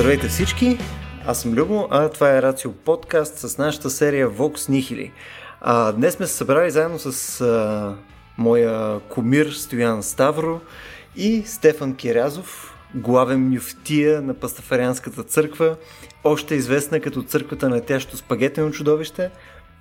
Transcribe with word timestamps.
Здравейте 0.00 0.28
всички! 0.28 0.78
Аз 1.26 1.40
съм 1.40 1.54
Любо, 1.54 1.88
а 1.90 2.08
това 2.08 2.36
е 2.36 2.42
Рацио 2.42 2.72
подкаст 2.72 3.38
с 3.38 3.58
нашата 3.58 3.90
серия 3.90 4.30
Vox 4.30 4.56
Nihili. 4.56 5.10
А, 5.60 5.92
днес 5.92 6.14
сме 6.14 6.26
се 6.26 6.32
събрали 6.32 6.70
заедно 6.70 6.98
с 6.98 7.40
а, 7.40 7.94
моя 8.38 9.00
комир 9.00 9.50
Стоян 9.50 10.02
Ставро 10.02 10.60
и 11.16 11.42
Стефан 11.46 11.94
Кирязов, 11.94 12.74
главен 12.94 13.48
мюфтия 13.48 14.22
на 14.22 14.34
Пастафарианската 14.34 15.22
църква, 15.22 15.76
още 16.24 16.54
известна 16.54 17.00
като 17.00 17.22
църквата 17.22 17.68
на 17.68 17.80
тящо 17.80 18.16
спагетено 18.16 18.70
чудовище. 18.70 19.30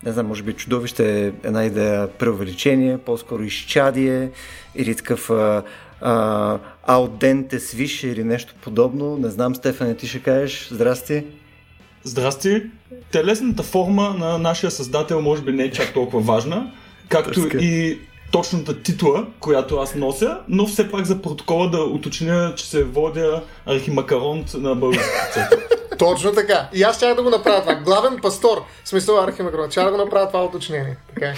Не 0.06 0.12
знам, 0.12 0.28
може 0.28 0.44
би 0.44 0.54
чудовище 0.54 1.26
е 1.26 1.32
една 1.44 1.66
идея 1.66 2.08
преувеличение, 2.08 2.98
по-скоро 2.98 3.44
изчадие 3.44 4.32
или 4.76 4.96
такъв 4.96 5.30
а, 5.30 5.64
ауденте 6.88 7.60
свиш 7.60 8.04
или 8.04 8.24
нещо 8.24 8.54
подобно. 8.62 9.18
Не 9.18 9.30
знам, 9.30 9.56
Стефане, 9.56 9.96
ти 9.96 10.08
ще 10.08 10.20
кажеш. 10.20 10.68
Здрасти. 10.72 11.24
Здрасти. 12.04 12.62
Телесната 13.12 13.64
форма 13.64 14.16
на 14.20 14.38
нашия 14.38 14.72
създател 14.72 15.22
може 15.22 15.42
би 15.42 15.52
не 15.52 15.64
е 15.64 15.72
чак 15.72 15.94
толкова 15.94 16.34
важна, 16.34 16.72
както 17.10 17.42
Тъска. 17.42 17.58
и 17.58 18.00
точната 18.32 18.82
титла, 18.82 19.26
която 19.40 19.78
аз 19.78 19.96
нося, 19.96 20.40
но 20.48 20.68
все 20.68 20.92
пак 20.92 21.06
за 21.06 21.22
протокола 21.22 21.70
да 21.70 21.84
уточня, 21.84 22.54
че 22.56 22.66
се 22.66 22.84
водя 22.84 23.42
архимакаронт 23.66 24.54
на 24.54 24.76
българската. 24.76 25.50
Точно 25.98 26.32
така. 26.32 26.70
И 26.74 26.84
аз 26.84 26.98
ще 26.98 27.14
да 27.14 27.24
го 27.24 27.30
направя 27.30 27.62
това. 27.62 27.76
Главен 27.76 28.18
пастор, 28.22 28.58
в 28.84 28.90
смисъл 28.90 29.24
архимакаронт, 29.24 29.72
ще 29.72 29.84
да 29.84 29.92
го 29.92 29.98
направя 29.98 30.28
това 30.28 30.44
уточнение. 30.44 30.98
Така 31.14 31.34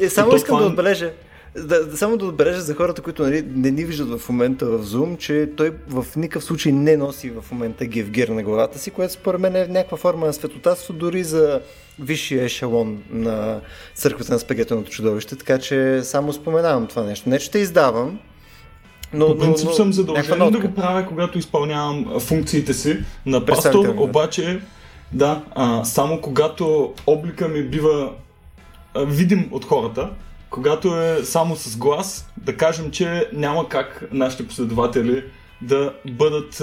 е. 0.00 0.08
само 0.08 0.36
искам 0.36 0.56
това... 0.56 0.60
да 0.60 0.66
отбележа, 0.70 1.10
да, 1.56 1.96
само 1.96 2.16
да 2.16 2.24
отбележа 2.26 2.60
за 2.60 2.74
хората, 2.74 3.02
които 3.02 3.22
нали, 3.22 3.44
не 3.54 3.70
ни 3.70 3.84
виждат 3.84 4.20
в 4.20 4.28
момента 4.28 4.66
в 4.66 4.86
Zoom, 4.86 5.18
че 5.18 5.50
той 5.56 5.72
в 5.88 6.06
никакъв 6.16 6.44
случай 6.44 6.72
не 6.72 6.96
носи 6.96 7.30
в 7.30 7.52
момента 7.52 7.86
гевгир 7.86 8.28
на 8.28 8.42
главата 8.42 8.78
си, 8.78 8.90
което 8.90 9.12
според 9.12 9.40
мен 9.40 9.56
е 9.56 9.66
някаква 9.66 9.96
форма 9.96 10.26
на 10.26 10.32
светотатство, 10.32 10.94
дори 10.94 11.24
за 11.24 11.60
висшия 12.00 12.44
ешелон 12.44 13.02
на 13.10 13.60
църквата 13.94 14.32
на 14.32 14.38
спагетеното 14.38 14.90
чудовище, 14.90 15.36
така 15.36 15.58
че 15.58 16.00
само 16.02 16.32
споменавам 16.32 16.86
това 16.86 17.02
нещо. 17.02 17.28
Не, 17.28 17.38
че 17.38 17.50
те 17.50 17.58
издавам, 17.58 18.18
но, 19.12 19.26
По 19.26 19.38
принцип 19.38 19.64
но, 19.64 19.70
но, 19.70 19.76
съм 19.76 19.92
задължен 19.92 20.38
да 20.38 20.58
го 20.60 20.74
правя, 20.74 21.06
когато 21.06 21.38
изпълнявам 21.38 22.20
функциите 22.20 22.74
си 22.74 22.98
на 23.26 23.44
пастор, 23.44 23.94
обаче 23.96 24.60
да, 25.12 25.44
а, 25.54 25.84
само 25.84 26.20
когато 26.20 26.94
облика 27.06 27.48
ми 27.48 27.62
бива 27.62 28.12
а, 28.94 29.04
видим 29.04 29.48
от 29.50 29.64
хората, 29.64 30.10
когато 30.52 31.00
е 31.00 31.24
само 31.24 31.56
с 31.56 31.76
глас, 31.76 32.28
да 32.36 32.56
кажем, 32.56 32.90
че 32.90 33.28
няма 33.32 33.68
как 33.68 34.04
нашите 34.12 34.46
последователи 34.46 35.24
да 35.62 35.94
бъдат 36.10 36.62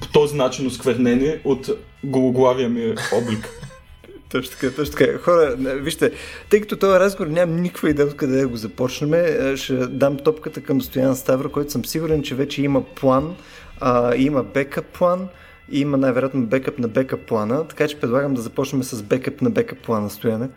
по 0.00 0.08
този 0.12 0.36
начин 0.36 0.66
осквернени 0.66 1.34
от 1.44 1.70
гологлавия 2.04 2.68
ми 2.68 2.94
облик. 3.12 3.48
Точно 4.30 4.56
така, 4.60 4.74
точно 4.74 4.94
така. 4.94 5.18
Хора, 5.18 5.54
вижте, 5.58 6.12
тъй 6.50 6.60
като 6.60 6.76
този 6.76 7.00
разговор 7.00 7.30
нямам 7.30 7.56
никаква 7.56 7.90
идея 7.90 8.08
откъде 8.08 8.40
да 8.40 8.48
го 8.48 8.56
започнем, 8.56 9.12
ще 9.56 9.74
дам 9.74 10.16
топката 10.16 10.60
към 10.60 10.80
Стоян 10.80 11.16
Ставро, 11.16 11.50
който 11.50 11.72
съм 11.72 11.84
сигурен, 11.84 12.22
че 12.22 12.34
вече 12.34 12.62
има 12.62 12.84
план, 12.84 13.36
а, 13.80 14.16
има 14.16 14.42
бекъп 14.42 14.86
план, 14.86 15.28
и 15.70 15.80
има 15.80 15.96
най-вероятно 15.96 16.46
бекъп 16.46 16.78
на 16.78 16.88
бекъп 16.88 17.20
плана, 17.20 17.68
така 17.68 17.88
че 17.88 18.00
предлагам 18.00 18.34
да 18.34 18.42
започнем 18.42 18.82
с 18.82 19.02
бекъп 19.02 19.42
на 19.42 19.50
бекъп 19.50 19.78
плана, 19.78 20.10
Стояне. 20.10 20.48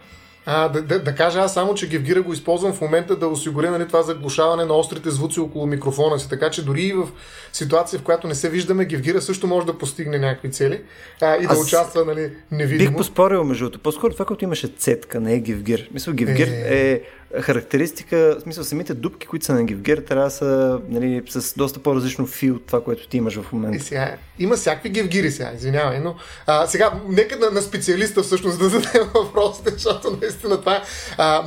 А, 0.45 0.69
да, 0.69 0.81
да, 0.81 1.03
да 1.03 1.15
кажа 1.15 1.39
аз 1.39 1.53
само, 1.53 1.73
че 1.73 1.89
Гевгира 1.89 2.21
го 2.21 2.33
използвам 2.33 2.73
в 2.73 2.81
момента 2.81 3.15
да 3.15 3.27
осигуря 3.27 3.71
нали, 3.71 3.87
това 3.87 4.01
заглушаване 4.01 4.65
на 4.65 4.73
острите 4.73 5.09
звуци 5.09 5.39
около 5.39 5.65
микрофона 5.65 6.19
си, 6.19 6.29
така 6.29 6.49
че 6.49 6.65
дори 6.65 6.81
и 6.81 6.93
в 6.93 7.07
ситуация, 7.53 7.99
в 7.99 8.03
която 8.03 8.27
не 8.27 8.35
се 8.35 8.49
виждаме, 8.49 8.85
Гевгира 8.85 9.21
също 9.21 9.47
може 9.47 9.65
да 9.65 9.77
постигне 9.77 10.19
някакви 10.19 10.51
цели 10.51 10.81
а, 11.21 11.35
и 11.35 11.47
да 11.47 11.53
аз 11.53 11.63
участва 11.63 12.05
нали, 12.05 12.31
невидимо. 12.51 12.89
Бих 12.89 12.97
поспорил 12.97 13.43
между 13.43 13.65
другото. 13.65 13.79
По-скоро 13.79 14.13
това, 14.13 14.25
което 14.25 14.43
имаше 14.43 14.67
цетка, 14.67 15.19
не 15.19 15.33
е 15.33 15.39
Гевгир. 15.39 15.89
Мисля, 15.93 16.13
Гевгир 16.13 16.47
е, 16.47 16.91
е 16.91 17.01
характеристика, 17.41 18.35
в 18.39 18.41
смисъл 18.41 18.63
самите 18.63 18.93
дупки, 18.93 19.27
които 19.27 19.45
са 19.45 19.53
на 19.53 19.63
Гивгер, 19.63 19.97
трябва 19.97 20.23
да 20.23 20.31
са 20.31 20.79
нали, 20.89 21.21
с 21.29 21.53
доста 21.57 21.79
по-различно 21.79 22.27
фил 22.27 22.55
от 22.55 22.65
това, 22.65 22.83
което 22.83 23.07
ти 23.07 23.17
имаш 23.17 23.41
в 23.41 23.51
момента. 23.53 23.77
И 23.77 23.79
сега, 23.79 24.15
има 24.39 24.55
всякакви 24.55 24.89
гевгири 24.89 25.31
сега, 25.31 25.51
извинявай, 25.55 25.99
но 25.99 26.15
а, 26.47 26.67
сега 26.67 26.93
нека 27.07 27.37
на, 27.37 27.51
на 27.51 27.61
специалиста 27.61 28.23
всъщност 28.23 28.59
да 28.59 28.69
зададем 28.69 29.07
въпросите, 29.13 29.69
защото 29.69 30.17
наистина 30.21 30.59
това 30.59 30.75
е 30.75 30.81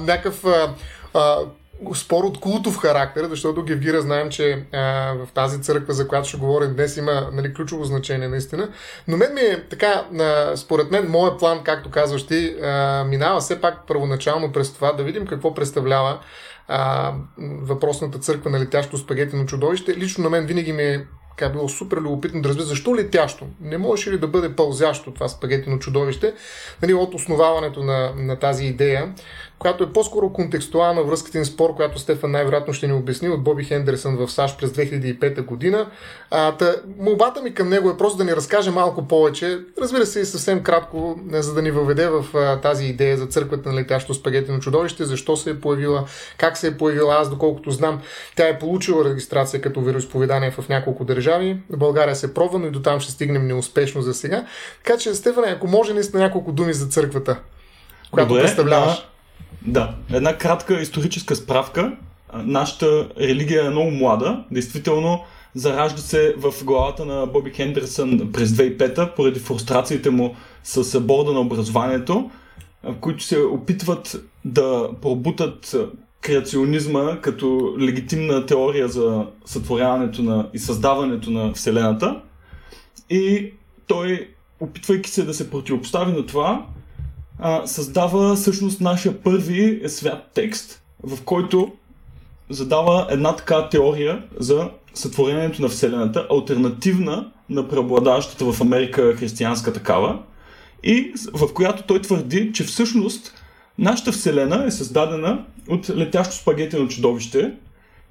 някакъв 0.00 0.44
спор 1.94 2.24
от 2.24 2.40
култов 2.40 2.78
характер, 2.78 3.26
защото 3.28 3.62
Гевгира 3.62 4.00
знаем, 4.00 4.30
че 4.30 4.64
а, 4.72 4.78
в 5.12 5.28
тази 5.34 5.62
църква, 5.62 5.94
за 5.94 6.08
която 6.08 6.28
ще 6.28 6.38
говорим 6.38 6.74
днес, 6.74 6.96
има 6.96 7.28
нали, 7.32 7.54
ключово 7.54 7.84
значение 7.84 8.28
наистина. 8.28 8.68
Но 9.08 9.16
мен 9.16 9.34
ми 9.34 9.40
е 9.40 9.64
така, 9.70 10.04
а, 10.20 10.56
според 10.56 10.90
мен, 10.90 11.10
моят 11.10 11.38
план, 11.38 11.60
както 11.64 11.90
казваш 11.90 12.26
ти, 12.26 12.56
а, 12.62 13.04
минава 13.04 13.40
все 13.40 13.60
пак 13.60 13.86
първоначално 13.86 14.52
през 14.52 14.72
това 14.72 14.92
да 14.92 15.02
видим 15.02 15.26
какво 15.26 15.54
представлява 15.54 16.18
а, 16.68 17.12
въпросната 17.62 18.18
църква 18.18 18.50
на 18.50 18.60
летящо 18.60 18.98
спагетено 18.98 19.46
чудовище. 19.46 19.96
Лично 19.96 20.24
на 20.24 20.30
мен 20.30 20.46
винаги 20.46 20.72
ми 20.72 20.82
е 20.82 21.06
така 21.36 21.48
било 21.52 21.68
супер 21.68 21.96
любопитно 21.96 22.42
да 22.42 22.48
разбера 22.48 22.64
защо 22.64 22.96
летящо. 22.96 23.46
Не 23.60 23.78
може 23.78 24.10
ли 24.10 24.18
да 24.18 24.26
бъде 24.26 24.56
пълзящо 24.56 25.10
това 25.10 25.28
спагетино 25.28 25.78
чудовище? 25.78 26.34
Нали, 26.82 26.94
от 26.94 27.14
основаването 27.14 27.82
на, 27.82 28.12
на 28.16 28.36
тази 28.36 28.64
идея, 28.64 29.14
която 29.62 29.84
е 29.84 29.92
по-скоро 29.92 30.32
контекстуална 30.32 31.02
връзката 31.02 31.38
им 31.38 31.44
спор, 31.44 31.74
която 31.74 31.98
Стефан 31.98 32.30
най-вероятно 32.30 32.74
ще 32.74 32.86
ни 32.86 32.92
обясни 32.92 33.28
от 33.28 33.44
Боби 33.44 33.64
Хендерсън 33.64 34.16
в 34.16 34.30
САЩ 34.30 34.58
през 34.58 34.70
2005 34.70 35.44
година. 35.44 35.86
А, 36.30 36.56
та, 36.56 36.74
молбата 36.98 37.42
ми 37.42 37.54
към 37.54 37.68
него 37.68 37.90
е 37.90 37.96
просто 37.96 38.18
да 38.18 38.24
ни 38.24 38.36
разкаже 38.36 38.70
малко 38.70 39.08
повече, 39.08 39.58
разбира 39.80 40.06
се 40.06 40.20
и 40.20 40.24
съвсем 40.24 40.62
кратко, 40.62 41.20
за 41.30 41.54
да 41.54 41.62
ни 41.62 41.70
въведе 41.70 42.08
в 42.08 42.24
а, 42.34 42.60
тази 42.60 42.84
идея 42.84 43.16
за 43.16 43.26
църквата 43.26 43.68
на 43.68 43.74
летящо 43.74 44.14
спагетено 44.14 44.58
чудовище, 44.58 45.04
защо 45.04 45.36
се 45.36 45.50
е 45.50 45.60
появила, 45.60 46.04
как 46.38 46.56
се 46.56 46.66
е 46.66 46.76
появила. 46.76 47.14
Аз, 47.14 47.30
доколкото 47.30 47.70
знам, 47.70 48.00
тя 48.36 48.48
е 48.48 48.58
получила 48.58 49.04
регистрация 49.04 49.60
като 49.60 49.80
вероисповедание 49.80 50.50
в 50.50 50.68
няколко 50.68 51.04
държави. 51.04 51.56
В 51.70 51.78
България 51.78 52.16
се 52.16 52.34
пробва, 52.34 52.58
но 52.58 52.66
и 52.66 52.70
до 52.70 52.82
там 52.82 53.00
ще 53.00 53.12
стигнем 53.12 53.46
неуспешно 53.46 54.02
за 54.02 54.14
сега. 54.14 54.46
Така 54.84 54.98
че, 54.98 55.14
Стефане, 55.14 55.46
ако 55.46 55.66
може 55.66 55.94
наистина 55.94 56.22
няколко 56.22 56.52
думи 56.52 56.72
за 56.72 56.86
църквата, 56.86 57.36
която 58.10 58.28
Добре, 58.28 58.42
представляваш. 58.42 58.96
Да, 58.96 59.11
една 60.12 60.38
кратка 60.38 60.80
историческа 60.80 61.36
справка. 61.36 61.96
Нашата 62.34 63.08
религия 63.20 63.66
е 63.66 63.70
много 63.70 63.90
млада. 63.90 64.44
Действително, 64.50 65.20
заражда 65.54 66.00
се 66.00 66.34
в 66.38 66.64
главата 66.64 67.04
на 67.04 67.26
Боби 67.26 67.50
Хендерсън 67.50 68.32
през 68.32 68.50
2005 68.50 69.14
поради 69.14 69.40
фрустрациите 69.40 70.10
му 70.10 70.36
с 70.64 71.00
борда 71.00 71.32
на 71.32 71.40
образованието, 71.40 72.30
които 73.00 73.24
се 73.24 73.38
опитват 73.38 74.24
да 74.44 74.88
пробутат 75.02 75.76
креационизма 76.20 77.20
като 77.20 77.76
легитимна 77.80 78.46
теория 78.46 78.88
за 78.88 79.26
сътворяването 79.44 80.22
на 80.22 80.48
и 80.54 80.58
създаването 80.58 81.30
на 81.30 81.52
Вселената. 81.52 82.20
И 83.10 83.52
той, 83.86 84.28
опитвайки 84.60 85.10
се 85.10 85.24
да 85.24 85.34
се 85.34 85.50
противопостави 85.50 86.12
на 86.12 86.26
това, 86.26 86.66
а, 87.44 87.66
създава 87.66 88.34
всъщност 88.34 88.80
нашия 88.80 89.22
първи 89.22 89.82
свят 89.86 90.30
текст, 90.34 90.82
в 91.02 91.22
който 91.22 91.72
задава 92.50 93.06
една 93.10 93.36
така 93.36 93.68
теория 93.68 94.22
за 94.38 94.70
сътворението 94.94 95.62
на 95.62 95.68
Вселената, 95.68 96.26
альтернативна 96.30 97.30
на 97.48 97.68
преобладаващата 97.68 98.52
в 98.52 98.60
Америка 98.60 99.16
християнска 99.16 99.72
такава, 99.72 100.18
и 100.82 101.12
в 101.32 101.54
която 101.54 101.82
той 101.82 102.02
твърди, 102.02 102.52
че 102.52 102.64
всъщност 102.64 103.34
нашата 103.78 104.12
Вселена 104.12 104.64
е 104.64 104.70
създадена 104.70 105.44
от 105.68 105.90
летящо 105.90 106.34
спагетено 106.34 106.88
чудовище. 106.88 107.52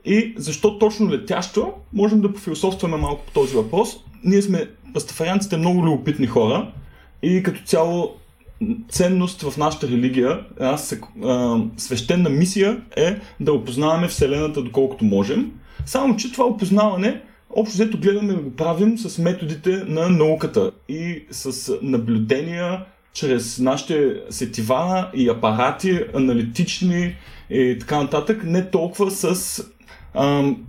И 0.05 0.33
защо 0.37 0.79
точно 0.79 1.11
летящо? 1.11 1.73
Можем 1.93 2.21
да 2.21 2.33
пофилософстваме 2.33 2.97
малко 2.97 3.25
по 3.25 3.31
този 3.31 3.55
въпрос. 3.55 3.97
Ние 4.23 4.41
сме, 4.41 4.69
пастафарианците, 4.93 5.57
много 5.57 5.85
любопитни 5.85 6.27
хора 6.27 6.71
и 7.23 7.43
като 7.43 7.61
цяло 7.65 8.15
ценност 8.89 9.41
в 9.41 9.57
нашата 9.57 9.87
религия, 9.87 10.39
една 10.59 10.77
свещена 11.77 12.29
мисия 12.29 12.81
е 12.97 13.15
да 13.39 13.53
опознаваме 13.53 14.07
Вселената 14.07 14.61
доколкото 14.61 15.05
можем. 15.05 15.51
Само, 15.85 16.15
че 16.15 16.31
това 16.31 16.45
опознаване 16.45 17.21
общо 17.55 17.73
взето 17.73 17.97
гледаме 17.97 18.33
да 18.33 18.39
го 18.39 18.55
правим 18.55 18.97
с 18.97 19.17
методите 19.17 19.83
на 19.87 20.09
науката 20.09 20.71
и 20.89 21.23
с 21.31 21.73
наблюдения 21.81 22.85
чрез 23.13 23.59
нашите 23.59 24.13
сетива 24.29 25.09
и 25.13 25.29
апарати, 25.29 25.99
аналитични 26.15 27.15
и 27.49 27.77
така 27.79 28.01
нататък, 28.03 28.43
не 28.43 28.69
толкова 28.69 29.11
с 29.11 29.63
ам, 30.13 30.63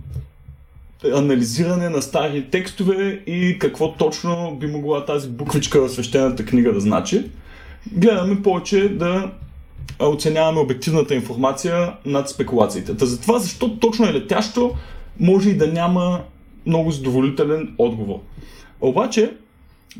анализиране 1.13 1.89
на 1.89 2.01
стари 2.01 2.49
текстове 2.51 3.23
и 3.27 3.59
какво 3.59 3.93
точно 3.93 4.57
би 4.59 4.67
могла 4.67 5.05
тази 5.05 5.29
буквичка 5.29 5.81
в 5.81 5.89
свещената 5.89 6.45
книга 6.45 6.73
да 6.73 6.79
значи 6.79 7.25
гледаме 7.91 8.41
повече 8.41 8.89
да 8.89 9.31
оценяваме 9.99 10.59
обективната 10.59 11.15
информация 11.15 11.93
над 12.05 12.29
спекулациите. 12.29 12.97
Та 12.97 13.05
за 13.05 13.21
това, 13.21 13.39
защо 13.39 13.77
точно 13.77 14.05
е 14.05 14.13
летящо, 14.13 14.75
може 15.19 15.49
и 15.49 15.57
да 15.57 15.67
няма 15.67 16.21
много 16.65 16.91
задоволителен 16.91 17.75
отговор. 17.77 18.19
Обаче, 18.81 19.33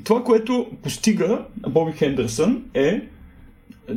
това, 0.04 0.24
което 0.24 0.68
постига 0.84 1.46
Боби 1.70 1.92
Хендерсън 1.92 2.64
е, 2.74 3.02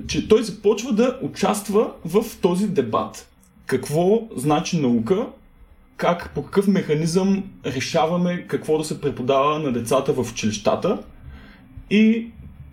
че 0.06 0.28
той 0.28 0.42
започва 0.42 0.92
да 0.92 1.18
участва 1.22 1.90
в 2.04 2.24
този 2.40 2.68
дебат. 2.68 3.28
Какво 3.66 4.22
значи 4.36 4.80
наука, 4.80 5.26
как, 5.96 6.30
по 6.34 6.42
какъв 6.42 6.66
механизъм 6.66 7.44
решаваме 7.66 8.44
какво 8.46 8.78
да 8.78 8.84
се 8.84 9.00
преподава 9.00 9.58
на 9.58 9.72
децата 9.72 10.12
в 10.12 10.30
училищата 10.32 10.98
и 11.90 12.26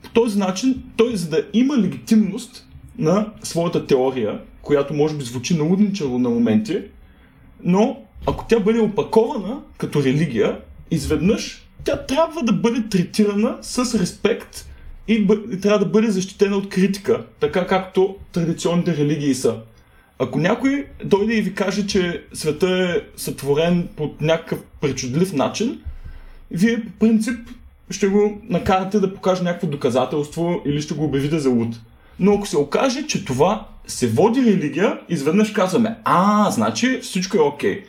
по 0.04 0.10
този 0.10 0.40
начин 0.40 0.84
той, 0.98 1.16
за 1.16 1.30
да 1.30 1.46
има 1.54 1.78
легитимност 1.78 2.68
на 2.98 3.30
своята 3.44 3.88
теория, 3.88 4.40
която 4.62 4.94
може 4.94 5.16
би 5.16 5.24
звучи 5.24 5.58
наудничево 5.58 6.20
на 6.20 6.30
моменти, 6.30 6.82
но 7.64 7.98
ако 8.28 8.46
тя 8.50 8.60
бъде 8.60 8.80
опакована 8.80 9.62
като 9.78 10.04
религия, 10.04 10.60
изведнъж 10.92 11.68
тя 11.84 12.06
трябва 12.06 12.44
да 12.44 12.54
бъде 12.54 12.84
третирана 12.90 13.58
с 13.62 14.00
респект 14.00 14.70
и, 15.08 15.26
бъ... 15.26 15.38
и 15.52 15.60
трябва 15.60 15.80
да 15.80 15.86
бъде 15.86 16.12
защитена 16.12 16.58
от 16.58 16.70
критика, 16.70 17.26
така 17.40 17.68
както 17.68 18.16
традиционните 18.32 18.98
религии 18.98 19.36
са. 19.36 19.56
Ако 20.20 20.40
някой 20.40 20.86
дойде 21.06 21.34
и 21.34 21.42
ви 21.42 21.54
каже, 21.54 21.88
че 21.88 22.24
света 22.34 22.70
е 22.70 23.20
сътворен 23.20 23.88
по 23.96 24.14
някакъв 24.22 24.60
причудлив 24.82 25.34
начин, 25.34 25.82
вие 26.52 26.82
по 26.86 26.92
принцип 27.00 27.40
ще 27.90 28.08
го 28.08 28.42
накарате 28.50 29.00
да 29.00 29.14
покаже 29.14 29.44
някакво 29.44 29.68
доказателство 29.68 30.62
или 30.66 30.82
ще 30.82 30.94
го 30.94 31.04
обявите 31.04 31.40
за 31.40 31.50
луд. 31.50 31.80
Но 32.20 32.34
ако 32.34 32.48
се 32.48 32.58
окаже, 32.58 33.08
че 33.08 33.26
това 33.26 33.68
се 33.88 34.08
води 34.08 34.42
религия, 34.42 35.00
изведнъж 35.10 35.52
казваме, 35.52 35.98
а, 36.04 36.52
значи 36.52 37.00
всичко 37.02 37.38
е 37.38 37.42
окей. 37.42 37.82
Okay. 37.82 37.84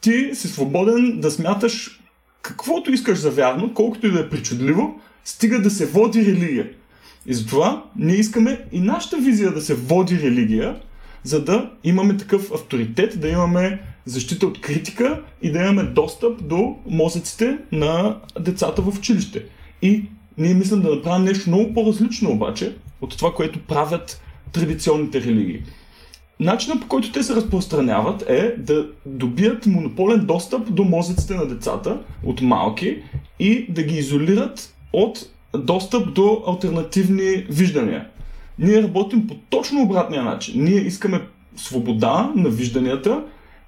Ти 0.00 0.30
си 0.34 0.48
свободен 0.48 1.20
да 1.20 1.30
смяташ 1.30 2.00
каквото 2.42 2.92
искаш 2.92 3.18
за 3.18 3.30
вярно, 3.30 3.74
колкото 3.74 4.06
и 4.06 4.10
да 4.10 4.20
е 4.20 4.28
причудливо, 4.28 5.00
стига 5.24 5.62
да 5.62 5.70
се 5.70 5.86
води 5.86 6.24
религия. 6.24 6.68
И 7.26 7.34
затова 7.34 7.84
ние 7.96 8.16
искаме 8.16 8.64
и 8.72 8.80
нашата 8.80 9.16
визия 9.16 9.52
да 9.52 9.60
се 9.60 9.74
води 9.74 10.20
религия, 10.22 10.76
за 11.24 11.44
да 11.44 11.70
имаме 11.84 12.16
такъв 12.16 12.52
авторитет, 12.52 13.20
да 13.20 13.28
имаме 13.28 13.80
защита 14.06 14.46
от 14.46 14.60
критика 14.60 15.22
и 15.42 15.52
да 15.52 15.58
имаме 15.58 15.82
достъп 15.82 16.48
до 16.48 16.76
мозъците 16.86 17.58
на 17.72 18.16
децата 18.40 18.82
в 18.82 18.98
училище. 18.98 19.44
И 19.82 20.04
ние 20.38 20.54
мислим 20.54 20.82
да 20.82 20.94
направим 20.94 21.24
нещо 21.24 21.50
много 21.50 21.74
по-различно 21.74 22.30
обаче 22.30 22.76
от 23.00 23.18
това, 23.18 23.34
което 23.34 23.58
правят 23.58 24.22
традиционните 24.52 25.20
религии. 25.20 25.62
Начинът 26.40 26.80
по 26.80 26.88
който 26.88 27.12
те 27.12 27.22
се 27.22 27.34
разпространяват 27.34 28.24
е 28.28 28.54
да 28.58 28.86
добият 29.06 29.66
монополен 29.66 30.26
достъп 30.26 30.74
до 30.74 30.84
мозъците 30.84 31.34
на 31.34 31.46
децата 31.46 31.98
от 32.24 32.42
малки 32.42 33.02
и 33.38 33.66
да 33.68 33.82
ги 33.82 33.96
изолират 33.96 34.74
от 34.92 35.30
достъп 35.58 36.14
до 36.14 36.42
альтернативни 36.46 37.46
виждания. 37.48 38.06
Ние 38.58 38.82
работим 38.82 39.26
по 39.26 39.34
точно 39.34 39.82
обратния 39.82 40.22
начин. 40.22 40.64
Ние 40.64 40.80
искаме 40.80 41.20
свобода 41.56 42.32
на 42.36 42.48
вижданията 42.48 43.24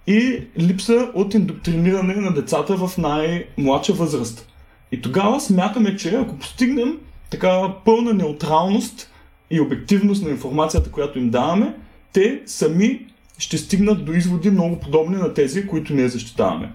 и 0.07 0.45
липса 0.59 1.11
от 1.15 1.35
индоктриниране 1.35 2.15
на 2.15 2.35
децата 2.35 2.77
в 2.77 2.99
най-младша 2.99 3.93
възраст. 3.93 4.49
И 4.93 5.03
тогава 5.03 5.41
смятаме, 5.41 5.97
че 5.97 6.15
ако 6.15 6.39
постигнем 6.39 6.99
така 7.31 7.75
пълна 7.85 8.15
неутралност 8.15 9.11
и 9.51 9.61
обективност 9.61 10.23
на 10.23 10.31
информацията, 10.31 10.91
която 10.91 11.19
им 11.19 11.31
даваме, 11.31 11.75
те 12.13 12.43
сами 12.47 13.07
ще 13.39 13.59
стигнат 13.59 14.05
до 14.05 14.13
изводи 14.13 14.51
много 14.51 14.81
подобни 14.81 15.17
на 15.17 15.35
тези, 15.35 15.67
които 15.67 15.95
ние 15.95 16.09
защитаваме. 16.09 16.73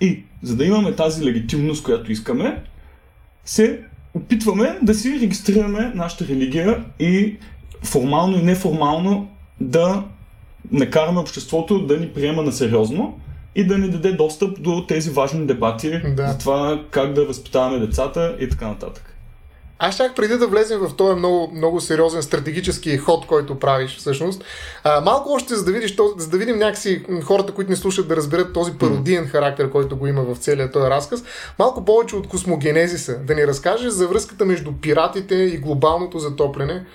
И 0.00 0.22
за 0.42 0.56
да 0.56 0.64
имаме 0.64 0.96
тази 0.96 1.24
легитимност, 1.24 1.84
която 1.84 2.12
искаме, 2.12 2.62
се 3.44 3.80
опитваме 4.14 4.78
да 4.82 4.94
си 4.94 5.20
регистрираме 5.20 5.92
нашата 5.94 6.26
религия 6.26 6.84
и 7.00 7.36
формално 7.82 8.38
и 8.38 8.42
неформално 8.42 9.28
да 9.60 10.04
накараме 10.72 11.20
обществото 11.20 11.86
да 11.86 11.96
ни 11.96 12.08
приема 12.08 12.42
на 12.42 12.52
сериозно 12.52 13.20
и 13.54 13.66
да 13.66 13.78
ни 13.78 13.90
даде 13.90 14.12
достъп 14.12 14.62
до 14.62 14.84
тези 14.88 15.10
важни 15.10 15.46
дебати 15.46 16.00
да. 16.16 16.28
за 16.28 16.38
това 16.38 16.82
как 16.90 17.12
да 17.12 17.24
възпитаваме 17.24 17.86
децата 17.86 18.36
и 18.40 18.48
така 18.48 18.68
нататък. 18.68 19.16
Аз 19.78 19.96
чак 19.96 20.16
преди 20.16 20.36
да 20.36 20.46
влезем 20.46 20.78
в 20.80 20.96
този 20.96 21.18
много, 21.18 21.52
много 21.54 21.80
сериозен 21.80 22.22
стратегически 22.22 22.96
ход, 22.96 23.26
който 23.26 23.58
правиш 23.58 23.96
всъщност, 23.96 24.44
а, 24.84 25.00
малко 25.00 25.32
още 25.32 25.54
за 25.54 25.64
да, 25.64 25.72
видиш, 25.72 25.96
за 26.16 26.28
да 26.28 26.38
видим 26.38 26.58
някакси 26.58 27.04
хората, 27.24 27.52
които 27.52 27.70
ни 27.70 27.76
слушат 27.76 28.08
да 28.08 28.16
разберат 28.16 28.52
този 28.52 28.72
пародиен 28.72 29.26
характер, 29.26 29.70
който 29.70 29.96
го 29.96 30.06
има 30.06 30.22
в 30.22 30.38
целия 30.38 30.70
този 30.70 30.90
разказ, 30.90 31.24
малко 31.58 31.84
повече 31.84 32.16
от 32.16 32.28
космогенезиса, 32.28 33.18
да 33.18 33.34
ни 33.34 33.46
разкажеш 33.46 33.92
за 33.92 34.08
връзката 34.08 34.44
между 34.44 34.72
пиратите 34.72 35.34
и 35.34 35.58
глобалното 35.58 36.18
затопляне, 36.18 36.86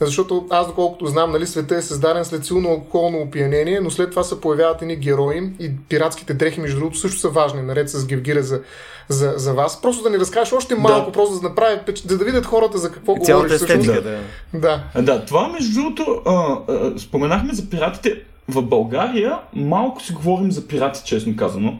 защото 0.00 0.46
аз, 0.50 0.66
доколкото 0.66 1.06
знам, 1.06 1.30
нали, 1.30 1.46
света 1.46 1.76
е 1.76 1.82
създаден 1.82 2.24
след 2.24 2.44
силно 2.44 2.68
алкохолно 2.68 3.18
опиянение, 3.18 3.80
но 3.80 3.90
след 3.90 4.10
това 4.10 4.22
се 4.22 4.40
появяват 4.40 4.82
едни 4.82 4.96
герои 4.96 5.52
и 5.60 5.70
пиратските 5.88 6.34
дрехи, 6.34 6.60
между 6.60 6.78
другото, 6.78 6.98
също 6.98 7.20
са 7.20 7.28
важни, 7.28 7.62
наред 7.62 7.90
с 7.90 8.06
Гевгира 8.06 8.42
за, 8.42 8.60
за, 9.08 9.34
за 9.36 9.54
вас. 9.54 9.82
Просто 9.82 10.02
да 10.02 10.10
ни 10.10 10.18
разкажеш 10.18 10.52
още 10.52 10.74
малко, 10.74 11.06
да. 11.06 11.12
просто 11.12 11.40
да 11.40 11.48
направи, 11.48 11.80
за 12.06 12.18
да 12.18 12.24
видят 12.24 12.46
хората 12.46 12.78
за 12.78 12.92
какво 12.92 13.16
Цялата 13.22 13.48
говориш. 13.48 13.62
Естетика, 13.62 14.02
да. 14.02 14.80
да. 14.94 15.02
Да, 15.02 15.24
това 15.24 15.48
между 15.48 15.80
другото, 15.80 16.22
а, 16.26 16.58
а, 16.72 16.98
споменахме 16.98 17.54
за 17.54 17.70
пиратите. 17.70 18.22
В 18.48 18.62
България 18.62 19.38
малко 19.52 20.02
си 20.02 20.12
говорим 20.12 20.52
за 20.52 20.68
пирати, 20.68 21.02
честно 21.04 21.36
казано 21.36 21.78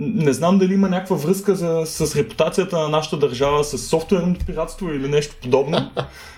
не 0.00 0.32
знам 0.32 0.58
дали 0.58 0.74
има 0.74 0.88
някаква 0.88 1.16
връзка 1.16 1.54
за, 1.54 1.82
с 1.86 2.16
репутацията 2.16 2.78
на 2.78 2.88
нашата 2.88 3.16
държава 3.16 3.64
с 3.64 3.78
софтуерното 3.78 4.46
пиратство 4.46 4.88
или 4.88 5.08
нещо 5.08 5.36
подобно. 5.42 5.90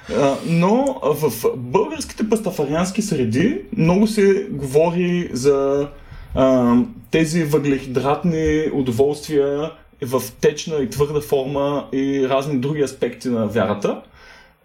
Но 0.46 1.00
в 1.02 1.32
българските 1.56 2.28
пастафариански 2.28 3.02
среди 3.02 3.60
много 3.76 4.06
се 4.06 4.46
говори 4.50 5.30
за 5.32 5.88
а, 6.34 6.76
тези 7.10 7.44
въглехидратни 7.44 8.64
удоволствия 8.72 9.70
в 10.02 10.22
течна 10.40 10.76
и 10.76 10.90
твърда 10.90 11.20
форма 11.20 11.88
и 11.92 12.28
разни 12.28 12.58
други 12.58 12.82
аспекти 12.82 13.28
на 13.28 13.46
вярата. 13.46 14.00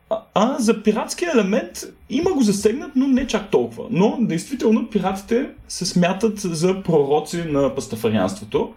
А, 0.09 0.55
за 0.59 0.83
пиратския 0.83 1.31
елемент 1.31 1.83
има 2.09 2.31
го 2.31 2.41
засегнат, 2.41 2.91
но 2.95 3.07
не 3.07 3.27
чак 3.27 3.51
толкова. 3.51 3.87
Но 3.91 4.17
действително 4.19 4.89
пиратите 4.89 5.49
се 5.67 5.85
смятат 5.85 6.39
за 6.39 6.83
пророци 6.83 7.43
на 7.43 7.75
пастафарианството. 7.75 8.73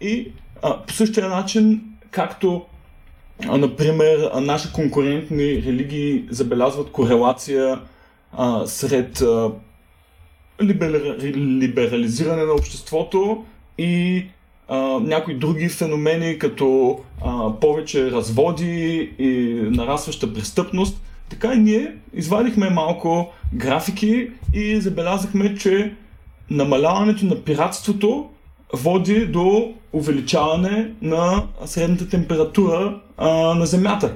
И 0.00 0.32
а, 0.62 0.82
по 0.82 0.92
същия 0.92 1.28
начин, 1.28 1.82
както 2.10 2.62
а, 3.48 3.58
например, 3.58 4.30
наши 4.40 4.72
конкурентни 4.72 5.62
религии 5.62 6.24
забелязват 6.30 6.92
корелация 6.92 7.80
а, 8.32 8.66
сред 8.66 9.20
а, 9.20 9.50
либер, 10.62 11.16
либерализиране 11.36 12.44
на 12.44 12.52
обществото 12.52 13.44
и 13.78 14.24
някои 15.00 15.34
други 15.34 15.68
феномени, 15.68 16.38
като 16.38 16.98
а, 17.24 17.52
повече 17.60 18.10
разводи 18.10 19.12
и 19.18 19.54
нарастваща 19.70 20.34
престъпност. 20.34 21.02
Така 21.28 21.54
и 21.54 21.58
ние 21.58 21.94
извадихме 22.14 22.70
малко 22.70 23.32
графики 23.54 24.30
и 24.54 24.80
забелязахме, 24.80 25.54
че 25.54 25.94
намаляването 26.50 27.26
на 27.26 27.36
пиратството 27.36 28.28
води 28.72 29.26
до 29.26 29.74
увеличаване 29.92 30.90
на 31.02 31.42
средната 31.64 32.08
температура 32.08 33.00
а, 33.16 33.28
на 33.54 33.66
Земята. 33.66 34.12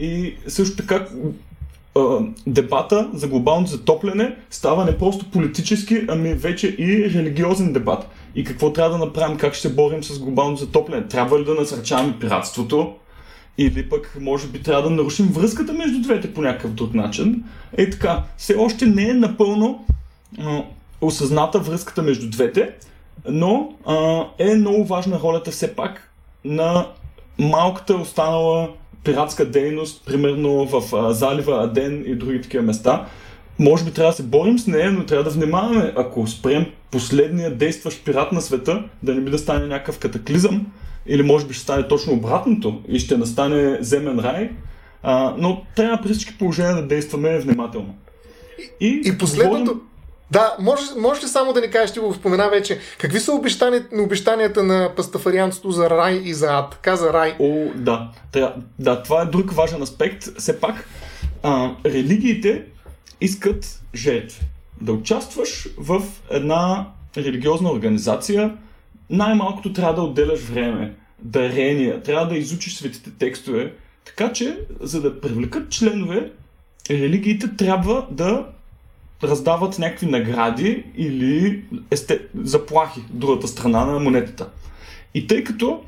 И 0.00 0.34
също 0.48 0.76
така 0.76 1.06
дебата 2.46 3.10
за 3.14 3.28
глобалното 3.28 3.70
затопляне 3.70 4.36
става 4.50 4.84
не 4.84 4.98
просто 4.98 5.30
политически, 5.30 6.00
ами 6.08 6.34
вече 6.34 6.76
и 6.78 7.10
религиозен 7.14 7.72
дебат. 7.72 8.10
И 8.34 8.44
какво 8.44 8.72
трябва 8.72 8.98
да 8.98 9.04
направим, 9.04 9.36
как 9.36 9.54
ще 9.54 9.68
борим 9.68 10.04
с 10.04 10.18
глобалното 10.18 10.60
затопляне? 10.60 11.08
Трябва 11.08 11.40
ли 11.40 11.44
да 11.44 11.54
насърчаваме 11.54 12.18
пиратството? 12.20 12.94
Или 13.58 13.88
пък, 13.88 14.16
може 14.20 14.46
би, 14.46 14.62
трябва 14.62 14.82
да 14.82 14.90
нарушим 14.90 15.26
връзката 15.26 15.72
между 15.72 16.02
двете 16.02 16.34
по 16.34 16.42
някакъв 16.42 16.72
друг 16.72 16.94
начин. 16.94 17.44
Е 17.76 17.90
така, 17.90 18.22
все 18.36 18.54
още 18.54 18.86
не 18.86 19.08
е 19.08 19.14
напълно 19.14 19.84
а, 20.38 20.62
осъзната 21.00 21.58
връзката 21.58 22.02
между 22.02 22.30
двете, 22.30 22.70
но 23.28 23.72
а, 23.86 24.24
е 24.38 24.54
много 24.54 24.84
важна 24.84 25.20
ролята 25.20 25.50
все 25.50 25.74
пак 25.74 26.10
на 26.44 26.86
малката 27.38 27.94
останала 27.94 28.68
пиратска 29.04 29.44
дейност, 29.50 30.06
примерно 30.06 30.66
в 30.66 30.96
а, 30.96 31.12
залива 31.12 31.64
Аден 31.64 32.04
и 32.06 32.14
други 32.14 32.42
такива 32.42 32.62
места. 32.62 33.06
Може 33.58 33.84
би 33.84 33.90
трябва 33.90 34.10
да 34.10 34.16
се 34.16 34.22
борим 34.22 34.58
с 34.58 34.66
нея, 34.66 34.92
но 34.92 35.06
трябва 35.06 35.24
да 35.24 35.30
внимаваме, 35.30 35.92
ако 35.96 36.26
спрем 36.26 36.66
последния 36.90 37.54
действащ 37.54 38.04
пират 38.04 38.32
на 38.32 38.40
света, 38.40 38.84
да 39.02 39.14
не 39.14 39.20
би 39.20 39.30
да 39.30 39.38
стане 39.38 39.66
някакъв 39.66 39.98
катаклизъм, 39.98 40.66
или 41.06 41.22
може 41.22 41.46
би 41.46 41.54
ще 41.54 41.62
стане 41.62 41.88
точно 41.88 42.12
обратното 42.12 42.82
и 42.88 42.98
ще 42.98 43.16
настане 43.16 43.78
земен 43.80 44.18
рай, 44.18 44.50
а, 45.02 45.34
но 45.38 45.64
трябва 45.76 46.02
при 46.02 46.12
всички 46.12 46.38
положения 46.38 46.74
да 46.74 46.82
действаме 46.82 47.38
внимателно. 47.38 47.94
И, 48.80 49.02
и 49.04 49.18
последното, 49.18 49.80
Да, 50.30 50.56
може, 50.60 50.82
може 50.98 51.22
ли 51.22 51.28
само 51.28 51.52
да 51.52 51.60
ни 51.60 51.70
кажеш, 51.70 51.92
ти 51.92 51.98
го 51.98 52.14
спомена 52.14 52.48
вече, 52.50 52.78
какви 52.98 53.20
са 53.20 53.32
обещанията, 53.32 54.02
обещанията 54.02 54.62
на 54.62 54.90
пастафарианството 54.96 55.70
за 55.70 55.90
рай 55.90 56.22
и 56.24 56.34
за 56.34 56.46
ад? 56.46 56.78
Каза 56.82 57.12
рай. 57.12 57.36
О, 57.40 57.66
да. 57.74 58.10
Да, 58.78 59.02
това 59.02 59.22
е 59.22 59.26
друг 59.26 59.52
важен 59.52 59.82
аспект. 59.82 60.38
Все 60.38 60.60
пак, 60.60 60.88
а, 61.42 61.70
религиите 61.86 62.64
искат 63.20 63.82
жертви. 63.94 64.46
Да 64.80 64.92
участваш 64.92 65.68
в 65.76 66.02
една 66.30 66.88
религиозна 67.16 67.72
организация, 67.72 68.56
най-малкото 69.10 69.72
трябва 69.72 69.94
да 69.94 70.02
отделяш 70.02 70.40
време, 70.40 70.94
дарения, 71.18 72.02
трябва 72.02 72.28
да 72.28 72.36
изучиш 72.36 72.74
светите 72.74 73.10
текстове. 73.10 73.72
Така 74.04 74.32
че, 74.32 74.58
за 74.80 75.00
да 75.00 75.20
привлекат 75.20 75.70
членове, 75.70 76.32
религиите 76.90 77.56
трябва 77.56 78.06
да 78.10 78.46
раздават 79.22 79.78
някакви 79.78 80.06
награди 80.06 80.84
или 80.96 81.64
есте, 81.90 82.20
заплахи, 82.34 83.00
другата 83.10 83.48
страна 83.48 83.84
на 83.84 83.98
монетата. 83.98 84.48
И 85.14 85.26
тъй 85.26 85.44
като 85.44 85.82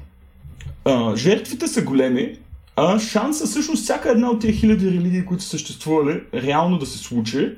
а, 0.84 1.16
жертвите 1.16 1.68
са 1.68 1.82
големи, 1.82 2.38
а 2.76 2.98
шанса 2.98 3.46
всъщност 3.46 3.82
всяка 3.82 4.10
една 4.10 4.30
от 4.30 4.40
тези 4.40 4.52
хиляди 4.52 4.90
религии, 4.90 5.24
които 5.24 5.42
са 5.42 5.48
съществували, 5.48 6.20
реално 6.34 6.78
да 6.78 6.86
се 6.86 6.98
случи, 6.98 7.52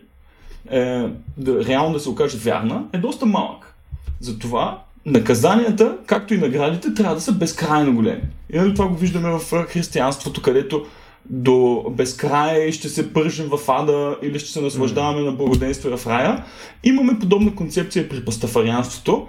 е, 0.71 1.09
да, 1.37 1.65
реално 1.65 1.93
да 1.93 2.01
се 2.01 2.09
окаже 2.09 2.39
вярна, 2.39 2.85
е 2.93 2.99
доста 2.99 3.27
малък. 3.27 3.75
Затова 4.21 4.83
наказанията, 5.07 5.97
както 6.07 6.35
и 6.35 6.39
наградите, 6.39 6.95
трябва 6.95 7.15
да 7.15 7.21
са 7.21 7.33
безкрайно 7.33 7.95
големи. 7.95 8.23
И 8.53 8.59
нали, 8.59 8.75
това 8.75 8.89
го 8.89 8.95
виждаме 8.95 9.39
в 9.39 9.67
християнството, 9.67 10.43
където 10.43 10.87
до 11.31 11.85
безкрай 11.91 12.73
ще 12.73 12.89
се 12.89 13.13
пържим 13.13 13.47
в 13.47 13.59
ада 13.69 14.17
или 14.23 14.39
ще 14.39 14.51
се 14.51 14.61
наслаждаваме 14.61 15.21
mm. 15.21 15.25
на 15.25 15.33
благоденствие 15.33 15.97
в 15.97 16.07
рая. 16.07 16.45
Имаме 16.85 17.19
подобна 17.19 17.55
концепция 17.55 18.09
при 18.09 18.25
пастафарианството 18.25 19.27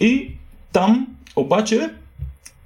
и 0.00 0.30
там 0.72 1.08
обаче 1.36 1.90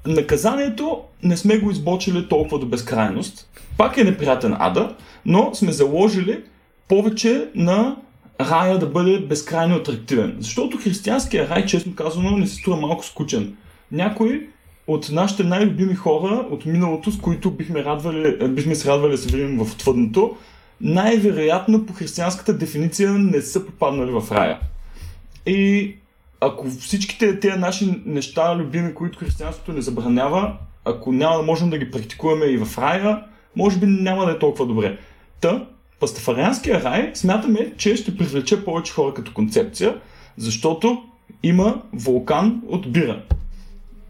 наказанието 0.06 1.00
не 1.22 1.36
сме 1.36 1.58
го 1.58 1.70
избочили 1.70 2.28
толкова 2.28 2.58
до 2.58 2.66
безкрайност. 2.66 3.48
Пак 3.78 3.96
е 3.96 4.04
неприятен 4.04 4.56
ада, 4.58 4.94
но 5.26 5.54
сме 5.54 5.72
заложили 5.72 6.42
повече 6.88 7.48
на 7.54 7.96
рая 8.40 8.78
да 8.78 8.86
бъде 8.86 9.18
безкрайно 9.18 9.76
атрактивен. 9.76 10.36
Защото 10.38 10.78
християнския 10.78 11.48
рай, 11.48 11.66
честно 11.66 11.94
казано, 11.94 12.36
не 12.36 12.46
се 12.46 12.54
струва 12.54 12.80
малко 12.80 13.04
скучен. 13.04 13.56
Някой 13.92 14.48
от 14.86 15.08
нашите 15.12 15.44
най-любими 15.44 15.94
хора 15.94 16.46
от 16.50 16.66
миналото, 16.66 17.10
с 17.10 17.18
които 17.18 17.50
бихме, 17.50 17.84
радвали, 17.84 18.36
е, 18.40 18.48
бихме 18.48 18.74
се 18.74 18.88
радвали 18.88 19.12
да 19.12 19.18
се 19.18 19.36
видим 19.36 19.64
в 19.64 19.72
отвъдното, 19.72 20.36
най-вероятно 20.80 21.86
по 21.86 21.92
християнската 21.92 22.58
дефиниция 22.58 23.12
не 23.12 23.40
са 23.40 23.66
попаднали 23.66 24.10
в 24.10 24.32
рая. 24.32 24.58
И 25.46 25.94
ако 26.46 26.70
всичките 26.70 27.40
тези 27.40 27.58
наши 27.58 28.02
неща, 28.06 28.56
любими, 28.56 28.94
които 28.94 29.18
християнството 29.18 29.72
не 29.72 29.82
забранява, 29.82 30.56
ако 30.84 31.12
няма 31.12 31.36
да 31.36 31.42
можем 31.42 31.70
да 31.70 31.78
ги 31.78 31.90
практикуваме 31.90 32.44
и 32.44 32.58
в 32.58 32.78
рая, 32.78 33.24
може 33.56 33.78
би 33.78 33.86
няма 33.86 34.26
да 34.26 34.32
е 34.32 34.38
толкова 34.38 34.66
добре. 34.66 34.98
Та, 35.40 35.66
пастафарианския 36.00 36.82
рай 36.82 37.10
смятаме, 37.14 37.72
че 37.76 37.96
ще 37.96 38.16
привлече 38.16 38.64
повече 38.64 38.92
хора 38.92 39.14
като 39.14 39.32
концепция, 39.34 39.96
защото 40.36 41.02
има 41.42 41.82
вулкан 41.92 42.62
от 42.68 42.92
бира 42.92 43.22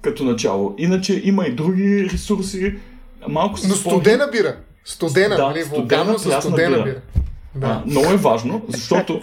като 0.03 0.25
начало. 0.25 0.75
Иначе 0.79 1.23
има 1.25 1.47
и 1.47 1.53
други 1.53 2.11
ресурси. 2.13 2.75
Малко 3.29 3.59
Но 3.69 3.75
студена 3.75 4.29
бира. 4.33 4.57
Студена, 4.85 5.37
да, 5.37 5.47
нали? 5.47 5.65
Студена, 5.65 6.19
с 6.19 6.41
студена 6.41 6.77
бира. 6.77 6.85
бира. 6.85 7.01
Да. 7.55 7.67
А, 7.67 7.83
много 7.87 8.07
е 8.07 8.17
важно, 8.17 8.63
защото 8.69 9.21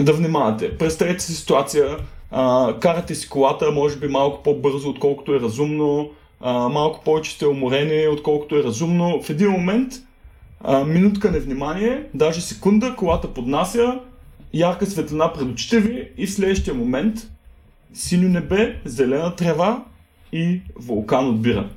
да 0.00 0.12
внимавате. 0.12 0.78
Представете 0.78 1.24
си 1.24 1.34
ситуация, 1.34 1.96
а, 2.36 2.74
карате 2.80 3.14
си 3.14 3.28
колата, 3.28 3.70
може 3.70 3.98
би 3.98 4.08
малко 4.08 4.42
по-бързо, 4.42 4.90
отколкото 4.90 5.34
е 5.34 5.40
разумно, 5.40 6.10
а, 6.40 6.68
малко 6.68 7.04
повече 7.04 7.32
сте 7.32 7.46
уморени, 7.46 8.08
отколкото 8.08 8.56
е 8.56 8.62
разумно. 8.62 9.22
В 9.22 9.30
един 9.30 9.50
момент, 9.50 9.92
а, 10.60 10.84
минутка 10.84 11.30
невнимание, 11.30 12.04
даже 12.14 12.40
секунда, 12.40 12.94
колата 12.96 13.34
поднася, 13.34 14.00
ярка 14.54 14.86
светлина 14.86 15.32
пред 15.32 15.42
очите 15.42 15.80
ви 15.80 16.08
и 16.16 16.26
в 16.26 16.32
следващия 16.32 16.74
момент 16.74 17.30
синьо 17.92 18.28
небе, 18.28 18.76
зелена 18.84 19.36
трева 19.36 19.84
и 20.32 20.60
вулкан 20.76 21.28
от 21.28 21.42
бира. 21.42 21.68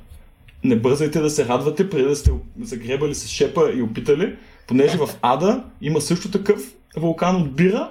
Не 0.64 0.76
бързайте 0.76 1.20
да 1.20 1.30
се 1.30 1.48
радвате 1.48 1.90
преди 1.90 2.04
да 2.04 2.16
сте 2.16 2.30
загребали 2.60 3.14
с 3.14 3.28
шепа 3.28 3.72
и 3.74 3.82
опитали, 3.82 4.36
понеже 4.66 4.98
в 4.98 5.08
Ада 5.22 5.64
има 5.80 6.00
също 6.00 6.30
такъв 6.30 6.74
вулкан 6.96 7.36
от 7.36 7.52
бира, 7.52 7.90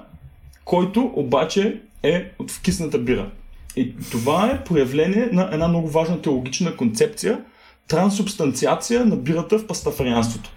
който 0.65 1.12
обаче 1.15 1.81
е 2.04 2.32
от 2.39 2.51
вкисната 2.51 2.98
бира. 2.98 3.30
И 3.75 3.96
това 4.12 4.51
е 4.51 4.63
проявление 4.63 5.30
на 5.32 5.50
една 5.51 5.68
много 5.68 5.88
важна 5.88 6.22
теологична 6.22 6.75
концепция 6.75 7.39
трансубстанциация 7.88 9.06
на 9.06 9.16
бирата 9.16 9.60
в 9.60 9.68
пастафарианството. 9.68 10.50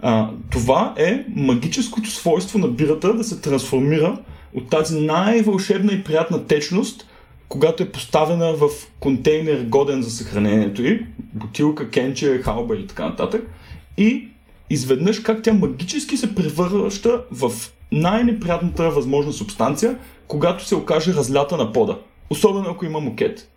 А, 0.00 0.30
това 0.50 0.94
е 0.96 1.24
магическото 1.28 2.10
свойство 2.10 2.58
на 2.58 2.68
бирата 2.68 3.14
да 3.14 3.24
се 3.24 3.40
трансформира 3.40 4.18
от 4.54 4.70
тази 4.70 5.00
най-вълшебна 5.00 5.92
и 5.92 6.04
приятна 6.04 6.46
течност 6.46 7.06
когато 7.48 7.82
е 7.82 7.88
поставена 7.88 8.52
в 8.52 8.68
контейнер 9.00 9.64
годен 9.64 10.02
за 10.02 10.10
съхранението 10.10 10.82
й, 10.82 11.06
бутилка, 11.18 11.90
кенче, 11.90 12.38
халба 12.38 12.74
или 12.74 12.86
така 12.86 13.06
нататък, 13.06 13.50
и 13.96 14.28
изведнъж 14.70 15.20
как 15.20 15.42
тя 15.42 15.52
магически 15.52 16.16
се 16.16 16.34
превръща 16.34 17.24
в 17.30 17.52
най-неприятната 17.92 18.90
възможна 18.90 19.32
субстанция, 19.32 19.98
когато 20.26 20.64
се 20.64 20.74
окаже 20.74 21.14
разлята 21.14 21.56
на 21.56 21.72
пода. 21.72 21.98
Особено 22.30 22.70
ако 22.70 22.84
има 22.84 23.00
мукет. 23.00 23.48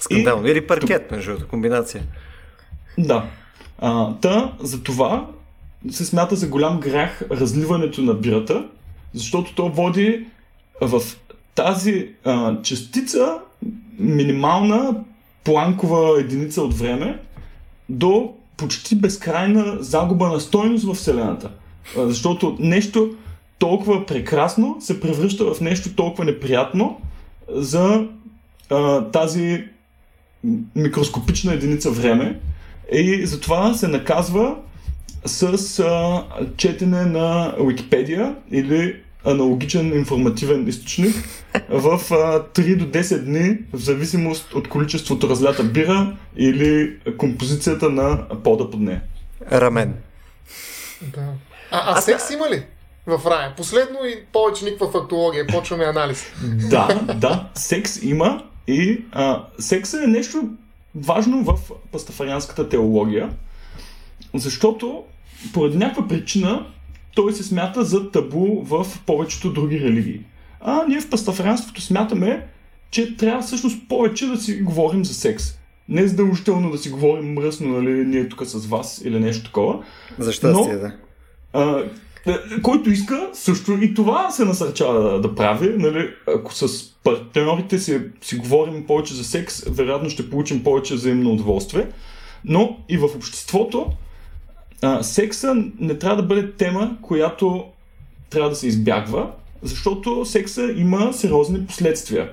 Скандално. 0.00 0.46
И... 0.46 0.50
Или 0.50 0.66
паркет, 0.66 1.10
между 1.10 1.30
другото, 1.30 1.48
комбинация. 1.48 2.02
Да. 2.98 3.24
А, 3.78 4.14
та, 4.14 4.52
за 4.60 4.82
това 4.82 5.26
се 5.90 6.04
смята 6.04 6.36
за 6.36 6.48
голям 6.48 6.80
грях 6.80 7.22
разливането 7.30 8.02
на 8.02 8.14
бирата, 8.14 8.68
защото 9.14 9.54
то 9.54 9.68
води 9.68 10.26
в 10.80 11.02
тази 11.54 12.08
а, 12.24 12.62
частица, 12.62 13.38
минимална 13.98 15.04
планкова 15.44 16.20
единица 16.20 16.62
от 16.62 16.74
време, 16.78 17.18
до 17.88 18.34
почти 18.56 18.96
безкрайна 18.96 19.76
загуба 19.80 20.28
на 20.28 20.40
стойност 20.40 20.84
в 20.84 20.94
Вселената. 20.94 21.50
А, 21.98 22.06
защото 22.06 22.56
нещо 22.58 23.14
толкова 23.64 24.06
прекрасно 24.06 24.76
се 24.80 25.00
превръща 25.00 25.54
в 25.54 25.60
нещо 25.60 25.94
толкова 25.94 26.24
неприятно 26.24 27.00
за 27.48 28.06
а, 28.70 29.04
тази 29.04 29.64
микроскопична 30.76 31.52
единица 31.52 31.90
време. 31.90 32.40
И 32.92 33.26
затова 33.26 33.74
се 33.74 33.88
наказва 33.88 34.56
с 35.24 35.78
а, 35.78 36.24
четене 36.56 37.04
на 37.04 37.54
Википедия 37.60 38.34
или 38.50 38.96
аналогичен 39.24 39.98
информативен 39.98 40.68
източник 40.68 41.14
в 41.68 42.00
а, 42.10 42.42
3 42.42 42.76
до 42.76 42.98
10 42.98 43.18
дни, 43.18 43.58
в 43.72 43.78
зависимост 43.78 44.54
от 44.54 44.68
количеството 44.68 45.28
разлята 45.28 45.64
бира 45.64 46.16
или 46.36 46.96
композицията 47.18 47.90
на 47.90 48.28
пода 48.44 48.70
под 48.70 48.80
нея. 48.80 49.02
Рамен. 49.52 49.94
Да. 51.02 51.28
А, 51.70 51.98
а 51.98 52.00
секс 52.00 52.30
има 52.30 52.50
ли? 52.50 52.62
В 53.06 53.20
рая. 53.26 53.54
Последно 53.56 53.98
и 54.04 54.24
повече 54.32 54.64
никаква 54.64 54.90
фактология. 54.90 55.46
Почваме 55.46 55.84
анализ. 55.84 56.24
Да, 56.70 57.00
да. 57.14 57.50
Секс 57.54 58.02
има 58.02 58.44
и 58.66 59.04
а, 59.12 59.44
секса 59.58 60.04
е 60.04 60.06
нещо 60.06 60.48
важно 60.94 61.44
в 61.44 61.58
пастафарианската 61.92 62.68
теология, 62.68 63.30
защото 64.34 65.04
поради 65.52 65.76
някаква 65.76 66.08
причина 66.08 66.66
той 67.14 67.32
се 67.32 67.42
смята 67.42 67.84
за 67.84 68.10
табу 68.10 68.62
в 68.62 68.86
повечето 69.06 69.52
други 69.52 69.80
религии. 69.80 70.20
А 70.60 70.84
ние 70.88 71.00
в 71.00 71.10
пастафарианството 71.10 71.80
смятаме, 71.80 72.46
че 72.90 73.16
трябва 73.16 73.42
всъщност 73.42 73.88
повече 73.88 74.26
да 74.26 74.36
си 74.36 74.60
говорим 74.60 75.04
за 75.04 75.14
секс. 75.14 75.44
Не 75.88 76.00
е 76.00 76.08
задължително 76.08 76.70
да 76.70 76.78
си 76.78 76.90
говорим 76.90 77.32
мръсно, 77.32 77.68
нали, 77.68 78.04
ние 78.04 78.28
тук 78.28 78.46
с 78.46 78.66
вас 78.66 79.02
или 79.04 79.20
нещо 79.20 79.44
такова. 79.44 79.84
За 80.18 80.32
щастие, 80.32 80.72
но, 80.74 80.80
да. 80.80 80.92
А, 81.52 81.84
който 82.62 82.90
иска, 82.90 83.28
също 83.32 83.72
и 83.72 83.94
това 83.94 84.30
се 84.30 84.44
насърчава 84.44 85.12
да, 85.12 85.20
да 85.20 85.34
прави. 85.34 85.74
Нали? 85.78 86.10
Ако 86.28 86.54
с 86.54 86.92
партньорите 87.04 87.78
си, 87.78 88.00
си 88.20 88.36
говорим 88.36 88.86
повече 88.86 89.14
за 89.14 89.24
секс, 89.24 89.62
вероятно 89.68 90.10
ще 90.10 90.30
получим 90.30 90.64
повече 90.64 90.94
взаимно 90.94 91.32
удоволствие. 91.32 91.86
Но 92.44 92.76
и 92.88 92.96
в 92.96 93.04
обществото 93.16 93.92
а, 94.82 95.02
секса 95.02 95.54
не 95.80 95.98
трябва 95.98 96.16
да 96.16 96.28
бъде 96.28 96.52
тема, 96.52 96.96
която 97.02 97.64
трябва 98.30 98.50
да 98.50 98.56
се 98.56 98.66
избягва, 98.66 99.30
защото 99.62 100.24
секса 100.24 100.74
има 100.76 101.12
сериозни 101.12 101.66
последствия. 101.66 102.30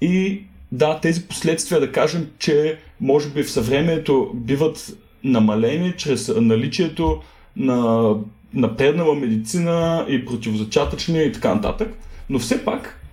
И 0.00 0.42
да, 0.72 1.00
тези 1.00 1.28
последствия, 1.28 1.80
да 1.80 1.92
кажем, 1.92 2.30
че 2.38 2.78
може 3.00 3.28
би 3.28 3.42
в 3.42 3.50
съвремето 3.50 4.30
биват 4.34 4.96
намалени 5.24 5.94
чрез 5.96 6.32
наличието 6.36 7.22
на 7.56 8.14
напреднала 8.54 9.14
медицина 9.14 10.06
и 10.08 10.26
противозачатъчни 10.26 11.22
и 11.22 11.32
така 11.32 11.54
нататък. 11.54 11.98
Но 12.30 12.38
все 12.38 12.64
пак, 12.64 13.06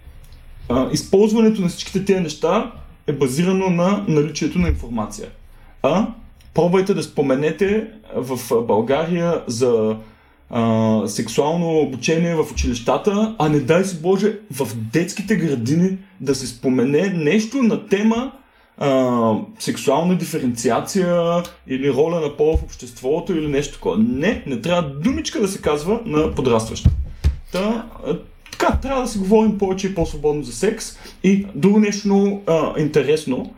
а, 0.69 0.89
използването 0.91 1.61
на 1.61 1.67
всичките 1.67 2.05
тези 2.05 2.19
неща 2.19 2.71
е 3.07 3.13
базирано 3.13 3.69
на 3.69 4.05
наличието 4.07 4.59
на 4.59 4.67
информация. 4.67 5.27
А 5.83 6.07
пробвайте 6.53 6.93
да 6.93 7.03
споменете 7.03 7.87
в 8.15 8.61
България 8.61 9.43
за 9.47 9.97
а, 10.49 11.01
сексуално 11.07 11.79
обучение 11.79 12.35
в 12.35 12.51
училищата, 12.51 13.35
а 13.39 13.49
не 13.49 13.59
дай 13.59 13.83
си 13.83 14.01
Боже 14.01 14.39
в 14.51 14.75
детските 14.75 15.35
градини 15.35 15.97
да 16.21 16.35
се 16.35 16.47
спомене 16.47 17.09
нещо 17.09 17.57
на 17.57 17.87
тема 17.87 18.31
а, 18.77 19.33
сексуална 19.59 20.17
диференциация 20.17 21.43
или 21.67 21.93
роля 21.93 22.19
на 22.19 22.37
пола 22.37 22.57
в 22.57 22.63
обществото 22.63 23.33
или 23.33 23.47
нещо 23.47 23.73
такова. 23.73 23.97
Не, 23.97 24.43
не 24.45 24.61
трябва 24.61 24.89
думичка 24.89 25.41
да 25.41 25.47
се 25.47 25.61
казва 25.61 25.99
на 26.05 26.35
подрастваща. 26.35 26.89
Та, 27.51 27.85
така, 28.51 28.79
трябва 28.81 29.01
да 29.01 29.07
си 29.07 29.17
говорим 29.17 29.57
повече 29.57 29.87
и 29.87 29.95
по-свободно 29.95 30.43
за 30.43 30.53
секс. 30.53 30.97
И 31.23 31.45
друго 31.55 31.79
нещо 31.79 32.41
а, 32.47 32.79
интересно, 32.79 33.53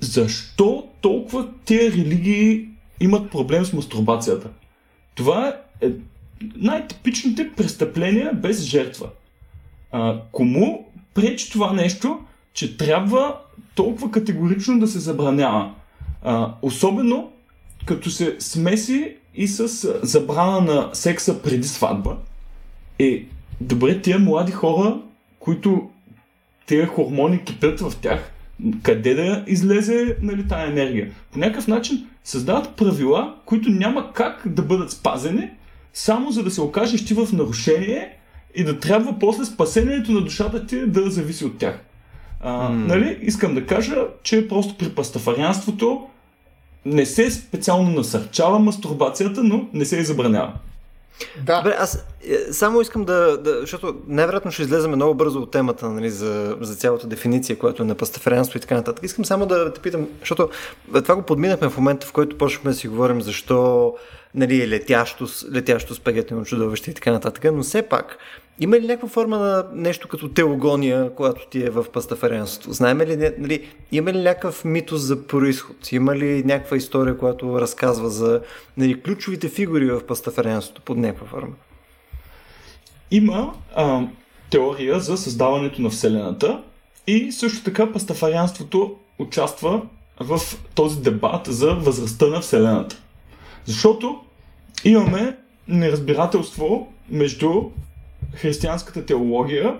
защо 0.00 0.86
толкова 1.00 1.48
тези 1.64 1.92
религии 1.92 2.68
имат 3.00 3.30
проблем 3.30 3.64
с 3.64 3.72
мастурбацията? 3.72 4.48
Това 5.14 5.56
е 5.80 5.88
най-типичните 6.56 7.50
престъпления 7.56 8.32
без 8.34 8.62
жертва. 8.62 9.08
А, 9.92 10.20
кому 10.32 10.86
пречи 11.14 11.52
това 11.52 11.72
нещо, 11.72 12.18
че 12.52 12.76
трябва 12.76 13.36
толкова 13.74 14.10
категорично 14.10 14.78
да 14.78 14.86
се 14.86 14.98
забранява? 14.98 15.74
А, 16.22 16.54
особено 16.62 17.32
като 17.86 18.10
се 18.10 18.36
смеси 18.38 19.16
и 19.34 19.48
с 19.48 19.68
забрана 20.02 20.60
на 20.60 20.90
секса 20.92 21.42
преди 21.42 21.68
сватба. 21.68 22.16
Е, 22.98 23.24
добре, 23.60 24.02
тия 24.02 24.18
млади 24.18 24.52
хора, 24.52 25.00
които 25.38 25.90
тези 26.66 26.86
хормони 26.86 27.44
кипят 27.44 27.80
в 27.80 27.92
тях, 28.00 28.32
къде 28.82 29.14
да 29.14 29.44
излезе 29.46 30.16
нали, 30.22 30.48
тая 30.48 30.70
енергия? 30.70 31.10
По 31.32 31.38
някакъв 31.38 31.68
начин 31.68 32.06
създават 32.24 32.76
правила, 32.76 33.34
които 33.44 33.70
няма 33.70 34.12
как 34.12 34.42
да 34.46 34.62
бъдат 34.62 34.90
спазени, 34.90 35.50
само 35.92 36.30
за 36.30 36.42
да 36.42 36.50
се 36.50 36.60
окажеш 36.60 37.04
ти 37.04 37.14
в 37.14 37.28
нарушение 37.32 38.16
и 38.54 38.64
да 38.64 38.80
трябва 38.80 39.18
после 39.18 39.44
спасението 39.44 40.12
на 40.12 40.20
душата 40.20 40.66
ти 40.66 40.86
да 40.86 41.10
зависи 41.10 41.44
от 41.44 41.58
тях. 41.58 41.84
А, 42.40 42.70
mm. 42.70 42.86
нали? 42.86 43.18
Искам 43.22 43.54
да 43.54 43.66
кажа, 43.66 43.96
че 44.22 44.48
просто 44.48 44.74
при 44.78 44.88
пастафарианството 44.88 46.06
не 46.84 47.06
се 47.06 47.30
специално 47.30 47.90
насърчава 47.90 48.58
мастурбацията, 48.58 49.42
но 49.42 49.68
не 49.72 49.84
се 49.84 49.96
и 49.96 50.04
забранява. 50.04 50.52
Да. 51.44 51.56
Добре, 51.56 51.76
аз 51.78 52.06
е, 52.28 52.52
само 52.52 52.80
искам 52.80 53.04
да, 53.04 53.38
да 53.38 53.60
защото 53.60 53.96
най-вероятно 54.08 54.52
ще 54.52 54.62
излеземе 54.62 54.96
много 54.96 55.14
бързо 55.14 55.40
от 55.40 55.50
темата 55.50 55.90
нали, 55.90 56.10
за, 56.10 56.56
за 56.60 56.74
цялата 56.74 57.06
дефиниция, 57.06 57.58
която 57.58 57.82
е 57.82 57.86
на 57.86 57.94
пастафарианство 57.94 58.58
и 58.58 58.60
така 58.60 58.74
нататък. 58.74 59.04
Искам 59.04 59.24
само 59.24 59.46
да 59.46 59.72
те 59.72 59.80
питам, 59.80 60.08
защото 60.20 60.48
това 60.92 61.14
го 61.14 61.22
подминахме 61.22 61.68
в 61.68 61.76
момента, 61.76 62.06
в 62.06 62.12
който 62.12 62.38
почнахме 62.38 62.70
да 62.70 62.76
си 62.76 62.88
говорим 62.88 63.22
защо 63.22 63.94
нали, 64.34 64.62
е 64.62 64.68
летящо, 64.68 65.26
летящо 65.52 65.94
спагетено 65.94 66.44
чудовище 66.44 66.90
и 66.90 66.94
така 66.94 67.12
нататък, 67.12 67.44
но 67.52 67.62
все 67.62 67.82
пак 67.82 68.18
има 68.60 68.80
ли 68.80 68.86
някаква 68.86 69.08
форма 69.08 69.38
на 69.38 69.66
нещо 69.72 70.08
като 70.08 70.28
теогония, 70.28 71.14
която 71.14 71.46
ти 71.46 71.62
е 71.62 71.70
в 71.70 71.86
пастафарианството? 71.92 72.72
Знаем 72.72 73.00
ли, 73.00 73.16
нали, 73.38 73.68
има 73.92 74.12
ли 74.12 74.18
някакъв 74.18 74.64
митос 74.64 75.00
за 75.00 75.26
происход? 75.26 75.92
Има 75.92 76.16
ли 76.16 76.42
някаква 76.44 76.76
история, 76.76 77.18
която 77.18 77.60
разказва 77.60 78.10
за 78.10 78.40
нали, 78.76 79.02
ключовите 79.02 79.48
фигури 79.48 79.86
в 79.86 80.06
пастафарианството 80.06 80.82
под 80.82 80.98
някаква 80.98 81.26
форма? 81.26 81.54
Има 83.10 83.54
а, 83.74 84.02
теория 84.50 85.00
за 85.00 85.16
създаването 85.16 85.82
на 85.82 85.90
Вселената 85.90 86.62
и 87.06 87.32
също 87.32 87.64
така 87.64 87.92
пастафарианството 87.92 88.96
участва 89.18 89.82
в 90.20 90.40
този 90.74 91.00
дебат 91.00 91.46
за 91.46 91.74
възрастта 91.74 92.26
на 92.26 92.40
Вселената. 92.40 93.02
Защото 93.64 94.20
имаме 94.84 95.36
неразбирателство 95.68 96.92
между 97.10 97.62
християнската 98.34 99.06
теология, 99.06 99.74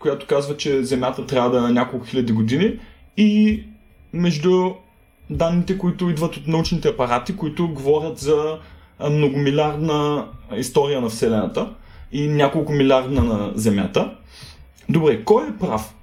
която 0.00 0.26
казва, 0.26 0.56
че 0.56 0.84
Земята 0.84 1.26
трябва 1.26 1.50
да 1.50 1.58
е 1.58 1.60
на 1.60 1.70
няколко 1.70 2.06
хиляди 2.06 2.32
години 2.32 2.78
и 3.16 3.62
между 4.12 4.70
данните, 5.30 5.78
които 5.78 6.10
идват 6.10 6.36
от 6.36 6.46
научните 6.46 6.88
апарати, 6.88 7.36
които 7.36 7.68
говорят 7.68 8.18
за 8.18 8.58
многомилиардна 9.10 10.26
история 10.56 11.00
на 11.00 11.08
Вселената 11.08 11.74
и 12.12 12.28
няколко 12.28 12.72
милиардна 12.72 13.22
на 13.24 13.52
Земята. 13.54 14.14
Добре, 14.88 15.24
кой 15.24 15.48
е 15.48 15.58
прав? 15.60 15.94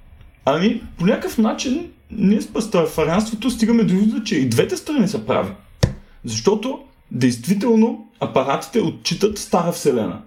Ами, 0.44 0.82
по 0.98 1.06
някакъв 1.06 1.38
начин 1.38 1.90
ние 2.10 2.40
с 2.40 2.52
пастафарианството 2.52 3.50
стигаме 3.50 3.84
до 3.84 3.94
вижда, 3.94 4.24
че 4.24 4.36
и 4.36 4.48
двете 4.48 4.76
страни 4.76 5.08
са 5.08 5.26
прави. 5.26 5.52
Защото, 6.24 6.80
действително, 7.10 8.08
апаратите 8.20 8.80
отчитат 8.80 9.38
стара 9.38 9.72
Вселена. 9.72 10.22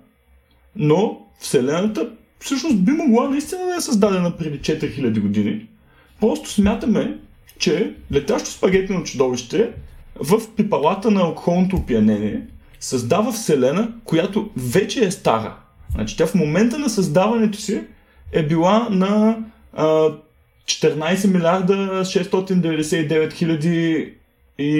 Но 0.75 1.19
Вселената 1.39 2.09
всъщност 2.39 2.83
би 2.85 2.91
могла 2.91 3.29
наистина 3.29 3.65
да 3.65 3.75
е 3.75 3.81
създадена 3.81 4.37
преди 4.37 4.59
4000 4.59 5.19
години. 5.19 5.67
Просто 6.19 6.49
смятаме, 6.49 7.17
че 7.57 7.93
летящо 8.11 8.49
спагетно 8.49 9.03
чудовище 9.03 9.71
в 10.15 10.41
пипалата 10.55 11.11
на 11.11 11.21
алкохолното 11.21 11.75
опиянение 11.75 12.41
създава 12.79 13.31
Вселена, 13.31 13.91
която 14.03 14.49
вече 14.57 15.05
е 15.05 15.11
стара. 15.11 15.55
Значи 15.95 16.17
тя 16.17 16.27
в 16.27 16.35
момента 16.35 16.79
на 16.79 16.89
създаването 16.89 17.57
си 17.57 17.81
е 18.31 18.43
била 18.43 18.87
на 18.91 19.37
а, 19.73 20.09
14 20.65 21.27
милиарда 21.27 21.73
699 22.05 23.33
хиляди 23.33 24.13
и 24.57 24.73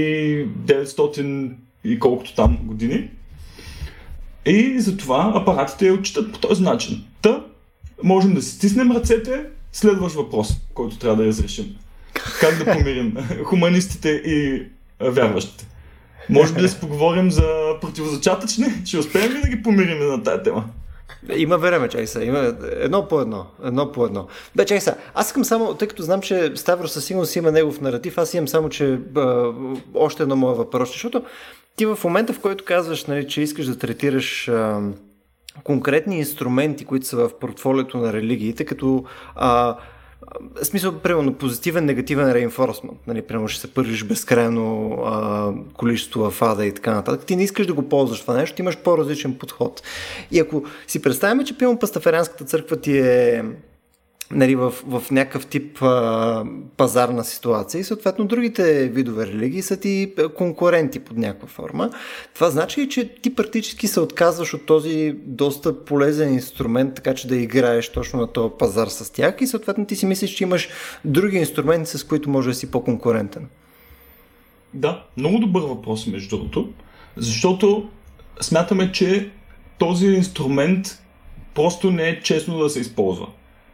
900 0.65 1.51
и 1.83 1.99
колкото 1.99 2.35
там 2.35 2.57
години. 2.63 3.09
И 4.45 4.79
затова 4.79 5.31
апаратите 5.35 5.87
я 5.87 5.93
отчитат 5.93 6.31
по 6.31 6.39
този 6.39 6.63
начин. 6.63 7.03
Та, 7.21 7.45
можем 8.03 8.33
да 8.33 8.41
си 8.41 8.55
стиснем 8.55 8.91
ръцете, 8.91 9.45
следващ 9.71 10.15
въпрос, 10.15 10.53
който 10.73 10.97
трябва 10.97 11.23
да 11.23 11.25
разрешим. 11.25 11.75
Как 12.39 12.57
да 12.57 12.73
помирим 12.73 13.17
хуманистите 13.43 14.09
и 14.09 14.67
вярващите? 15.01 15.67
Може 16.29 16.53
би 16.53 16.61
да 16.61 16.69
си 16.69 16.79
поговорим 16.79 17.31
за 17.31 17.75
противозачатъчни? 17.81 18.65
Ще 18.85 18.97
успеем 18.97 19.31
ли 19.31 19.41
да 19.41 19.47
ги 19.49 19.63
помирим 19.63 20.07
на 20.07 20.23
тази 20.23 20.43
тема? 20.43 20.65
Има 21.35 21.57
време, 21.57 21.89
чай 21.89 22.07
са. 22.07 22.23
Има 22.23 22.53
едно 22.79 23.07
по 23.07 23.21
едно. 23.21 23.45
Едно 23.63 23.91
по 23.91 24.05
едно. 24.05 24.27
Бе, 24.55 24.65
чай 24.65 24.81
са. 24.81 24.95
Аз 25.13 25.27
искам 25.27 25.45
само, 25.45 25.73
тъй 25.73 25.87
като 25.87 26.03
знам, 26.03 26.21
че 26.21 26.51
Ставро 26.55 26.87
със 26.87 27.05
сигурност 27.05 27.35
има 27.35 27.51
негов 27.51 27.81
наратив, 27.81 28.17
аз 28.17 28.33
имам 28.33 28.47
само, 28.47 28.69
че 28.69 28.99
а, 29.15 29.51
още 29.95 30.23
едно 30.23 30.35
мое 30.35 30.55
въпрос, 30.55 30.91
защото 30.91 31.23
ти 31.75 31.85
в 31.85 31.99
момента, 32.03 32.33
в 32.33 32.39
който 32.39 32.65
казваш, 32.65 33.05
нали, 33.05 33.27
че 33.27 33.41
искаш 33.41 33.65
да 33.65 33.77
третираш 33.77 34.47
а, 34.47 34.81
конкретни 35.63 36.17
инструменти, 36.17 36.85
които 36.85 37.05
са 37.05 37.17
в 37.17 37.39
портфолиото 37.39 37.97
на 37.97 38.13
религиите, 38.13 38.65
като 38.65 39.03
а, 39.35 39.77
смисъл, 40.63 40.99
примерно, 40.99 41.33
позитивен, 41.33 41.85
негативен 41.85 42.31
реинфорсмент. 42.31 43.07
Нали, 43.07 43.21
примерно 43.21 43.47
ще 43.47 43.61
се 43.61 43.73
пържиш 43.73 44.03
безкрайно 44.03 44.91
а, 45.05 45.51
количество 45.73 46.29
фада 46.29 46.65
и 46.65 46.73
така 46.73 46.93
нататък. 46.93 47.25
Ти 47.25 47.35
не 47.35 47.43
искаш 47.43 47.67
да 47.67 47.73
го 47.73 47.89
ползваш 47.89 48.21
това 48.21 48.33
нещо, 48.33 48.55
ти 48.55 48.61
имаш 48.61 48.77
по-различен 48.77 49.37
подход. 49.37 49.81
И 50.31 50.39
ако 50.39 50.63
си 50.87 51.01
представяме, 51.01 51.43
че 51.43 51.57
примерно 51.57 51.79
пастафарианската 51.79 52.45
църква 52.45 52.77
ти 52.77 52.97
е 52.97 53.43
нали, 54.31 54.55
в, 54.55 54.73
в 54.87 55.11
някакъв 55.11 55.45
тип 55.45 55.81
а, 55.81 56.45
пазарна 56.77 57.23
ситуация 57.23 57.79
и 57.79 57.83
съответно 57.83 58.25
другите 58.25 58.89
видове 58.89 59.27
религии 59.27 59.61
са 59.61 59.77
ти 59.77 60.13
конкуренти 60.37 60.99
под 60.99 61.17
някаква 61.17 61.47
форма. 61.47 61.89
Това 62.33 62.49
значи, 62.49 62.89
че 62.89 63.15
ти 63.21 63.35
практически 63.35 63.87
се 63.87 63.99
отказваш 63.99 64.53
от 64.53 64.65
този 64.65 65.15
доста 65.25 65.85
полезен 65.85 66.33
инструмент, 66.33 66.95
така 66.95 67.15
че 67.15 67.27
да 67.27 67.35
играеш 67.35 67.89
точно 67.89 68.19
на 68.19 68.27
този 68.27 68.53
пазар 68.59 68.87
с 68.87 69.13
тях 69.13 69.35
и 69.39 69.47
съответно 69.47 69.85
ти 69.85 69.95
си 69.95 70.05
мислиш, 70.05 70.31
че 70.31 70.43
имаш 70.43 70.69
други 71.05 71.37
инструменти, 71.37 71.97
с 71.97 72.03
които 72.03 72.29
може 72.29 72.49
да 72.49 72.55
си 72.55 72.71
по-конкурентен. 72.71 73.47
Да, 74.73 75.05
много 75.17 75.39
добър 75.39 75.61
въпрос 75.61 76.07
между 76.07 76.37
другото, 76.37 76.69
защото 77.17 77.89
смятаме, 78.41 78.91
че 78.91 79.31
този 79.77 80.07
инструмент 80.07 81.01
просто 81.55 81.91
не 81.91 82.09
е 82.09 82.21
честно 82.21 82.59
да 82.59 82.69
се 82.69 82.79
използва. 82.79 83.27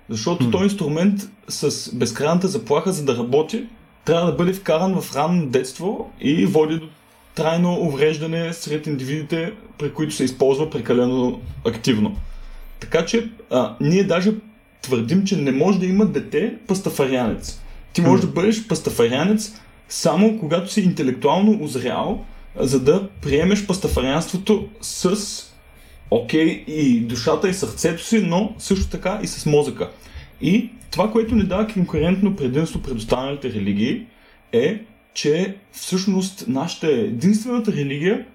Защото 0.09 0.43
mm. 0.43 0.51
този 0.51 0.63
инструмент 0.63 1.21
с 1.47 1.95
безкрайната 1.95 2.47
заплаха, 2.47 2.93
за 2.93 3.05
да 3.05 3.17
работи, 3.17 3.65
трябва 4.05 4.31
да 4.31 4.37
бъде 4.37 4.53
вкаран 4.53 5.01
в 5.01 5.15
ранно 5.15 5.45
детство 5.45 6.11
и 6.21 6.45
води 6.45 6.75
до 6.75 6.87
трайно 7.35 7.73
увреждане 7.73 8.53
сред 8.53 8.87
индивидите, 8.87 9.53
при 9.77 9.93
които 9.93 10.13
се 10.13 10.23
използва 10.23 10.69
прекалено 10.69 11.41
активно. 11.65 12.15
Така 12.79 13.05
че 13.05 13.29
а, 13.51 13.75
ние 13.81 14.03
даже 14.03 14.33
твърдим, 14.81 15.25
че 15.25 15.37
не 15.37 15.51
може 15.51 15.79
да 15.79 15.85
има 15.85 16.05
дете 16.05 16.53
пастафарианец. 16.67 17.61
Ти 17.93 18.01
можеш 18.01 18.25
mm. 18.25 18.27
да 18.27 18.33
бъдеш 18.33 18.67
пастафарианец 18.67 19.53
само 19.89 20.39
когато 20.39 20.71
си 20.71 20.81
интелектуално 20.81 21.63
озрял, 21.63 22.25
за 22.59 22.79
да 22.79 23.09
приемеш 23.21 23.67
пастафарианството 23.67 24.67
с 24.81 25.15
окей, 26.11 26.47
okay, 26.47 26.65
и 26.65 26.99
душата 26.99 27.49
и 27.49 27.53
сърцето 27.53 28.03
си, 28.03 28.21
но 28.21 28.53
също 28.57 28.89
така 28.89 29.19
и 29.23 29.27
с 29.27 29.45
мозъка. 29.45 29.91
И 30.41 30.69
това, 30.91 31.11
което 31.11 31.35
ни 31.35 31.43
дава 31.43 31.67
конкурентно 31.67 32.35
предимство 32.35 32.81
пред 32.81 32.95
останалите 32.95 33.53
религии, 33.53 34.05
е, 34.51 34.79
че 35.13 35.55
всъщност 35.71 36.45
нашата 36.47 36.87
е 36.87 36.99
единствената 36.99 37.71
религия, 37.71 38.25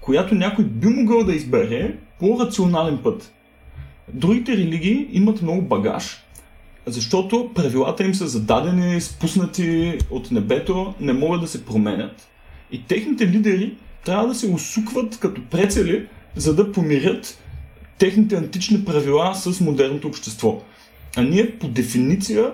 която 0.00 0.34
някой 0.34 0.64
би 0.64 0.86
могъл 0.86 1.24
да 1.24 1.34
избере 1.34 1.94
по 2.20 2.40
рационален 2.40 2.98
път. 3.02 3.32
Другите 4.12 4.52
религии 4.52 5.08
имат 5.12 5.42
много 5.42 5.62
багаж, 5.62 6.24
защото 6.86 7.50
правилата 7.54 8.04
им 8.04 8.14
са 8.14 8.28
зададени, 8.28 9.00
спуснати 9.00 9.98
от 10.10 10.30
небето, 10.30 10.94
не 11.00 11.12
могат 11.12 11.40
да 11.40 11.46
се 11.46 11.64
променят. 11.64 12.28
И 12.72 12.82
техните 12.82 13.28
лидери 13.28 13.74
трябва 14.04 14.28
да 14.28 14.34
се 14.34 14.46
усукват 14.46 15.18
като 15.18 15.42
прецели, 15.50 16.06
за 16.36 16.54
да 16.54 16.72
помирят 16.72 17.38
техните 17.98 18.36
антични 18.36 18.84
правила 18.84 19.34
с 19.34 19.60
модерното 19.60 20.08
общество. 20.08 20.62
А 21.16 21.22
ние 21.22 21.50
по 21.50 21.68
дефиниция 21.68 22.52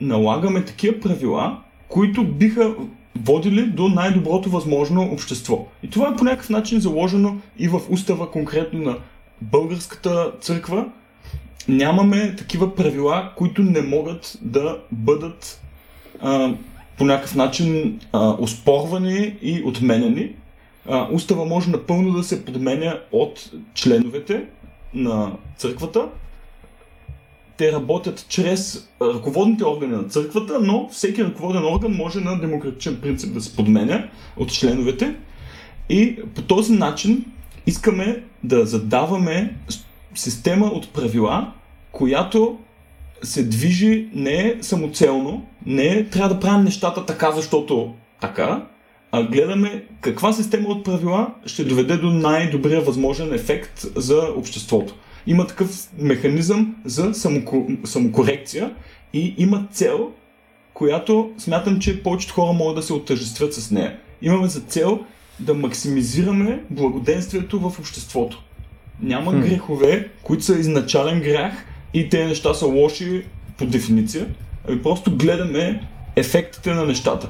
налагаме 0.00 0.64
такива 0.64 1.00
правила, 1.00 1.58
които 1.88 2.24
биха 2.24 2.74
водили 3.24 3.66
до 3.66 3.88
най-доброто 3.88 4.50
възможно 4.50 5.02
общество. 5.02 5.66
И 5.82 5.90
това 5.90 6.08
е 6.08 6.16
по 6.16 6.24
някакъв 6.24 6.50
начин 6.50 6.80
заложено 6.80 7.36
и 7.58 7.68
в 7.68 7.80
устава 7.90 8.30
конкретно 8.30 8.82
на 8.82 8.96
българската 9.42 10.32
църква. 10.40 10.86
Нямаме 11.68 12.36
такива 12.36 12.74
правила, 12.74 13.32
които 13.36 13.62
не 13.62 13.80
могат 13.80 14.38
да 14.42 14.78
бъдат 14.92 15.60
а, 16.20 16.54
по 16.98 17.04
някакъв 17.04 17.34
начин 17.34 18.00
а, 18.12 18.36
оспорвани 18.38 19.36
и 19.42 19.62
отменени. 19.64 20.32
Устава 21.12 21.44
може 21.44 21.70
напълно 21.70 22.12
да 22.12 22.24
се 22.24 22.44
подменя 22.44 23.00
от 23.12 23.50
членовете 23.74 24.44
на 24.94 25.32
църквата 25.56 26.08
те 27.56 27.72
работят 27.72 28.26
чрез 28.28 28.88
ръководните 29.02 29.64
органи 29.64 29.96
на 29.96 30.04
църквата, 30.04 30.60
но 30.60 30.88
всеки 30.88 31.24
ръководен 31.24 31.64
орган 31.64 31.92
може 31.92 32.20
на 32.20 32.40
демократичен 32.40 33.00
принцип 33.00 33.34
да 33.34 33.40
се 33.40 33.56
подменя 33.56 34.08
от 34.36 34.52
членовете. 34.52 35.14
И 35.88 36.18
по 36.34 36.42
този 36.42 36.72
начин 36.72 37.24
искаме 37.66 38.22
да 38.44 38.66
задаваме 38.66 39.56
система 40.14 40.66
от 40.66 40.92
правила, 40.92 41.52
която 41.92 42.58
се 43.22 43.44
движи 43.44 44.08
не 44.14 44.56
самоцелно, 44.60 45.46
не 45.66 46.04
трябва 46.04 46.34
да 46.34 46.40
правим 46.40 46.64
нещата 46.64 47.06
така, 47.06 47.32
защото 47.32 47.94
така, 48.20 48.66
а 49.16 49.22
гледаме 49.22 49.84
каква 50.00 50.32
система 50.32 50.68
от 50.68 50.84
правила 50.84 51.34
ще 51.46 51.64
доведе 51.64 51.96
до 51.96 52.10
най-добрия 52.10 52.80
възможен 52.80 53.34
ефект 53.34 53.86
за 53.96 54.28
обществото 54.36 54.94
има 55.26 55.46
такъв 55.46 55.88
механизъм 55.98 56.76
за 56.84 57.14
самоко, 57.14 57.66
самокорекция 57.84 58.74
и 59.12 59.34
има 59.38 59.66
цел, 59.72 60.10
която 60.74 61.30
смятам, 61.38 61.78
че 61.78 62.02
повечето 62.02 62.34
хора 62.34 62.52
могат 62.52 62.76
да 62.76 62.82
се 62.82 62.92
отъжествят 62.92 63.54
с 63.54 63.70
нея. 63.70 63.98
Имаме 64.22 64.48
за 64.48 64.60
цел 64.60 65.00
да 65.40 65.54
максимизираме 65.54 66.62
благоденствието 66.70 67.60
в 67.60 67.78
обществото. 67.78 68.42
Няма 69.02 69.32
хм. 69.32 69.40
грехове, 69.40 70.10
които 70.22 70.44
са 70.44 70.58
изначален 70.58 71.20
грях 71.20 71.52
и 71.94 72.08
те 72.08 72.26
неща 72.26 72.54
са 72.54 72.66
лоши 72.66 73.24
по 73.58 73.66
дефиниция, 73.66 74.26
ами 74.68 74.82
просто 74.82 75.16
гледаме 75.16 75.88
ефектите 76.16 76.74
на 76.74 76.86
нещата. 76.86 77.28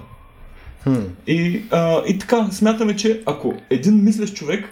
И, 1.27 1.63
а, 1.71 2.03
и 2.07 2.19
така, 2.19 2.49
смятаме, 2.51 2.97
че 2.97 3.23
ако 3.27 3.55
един 3.71 4.05
мислещ 4.05 4.35
човек 4.35 4.69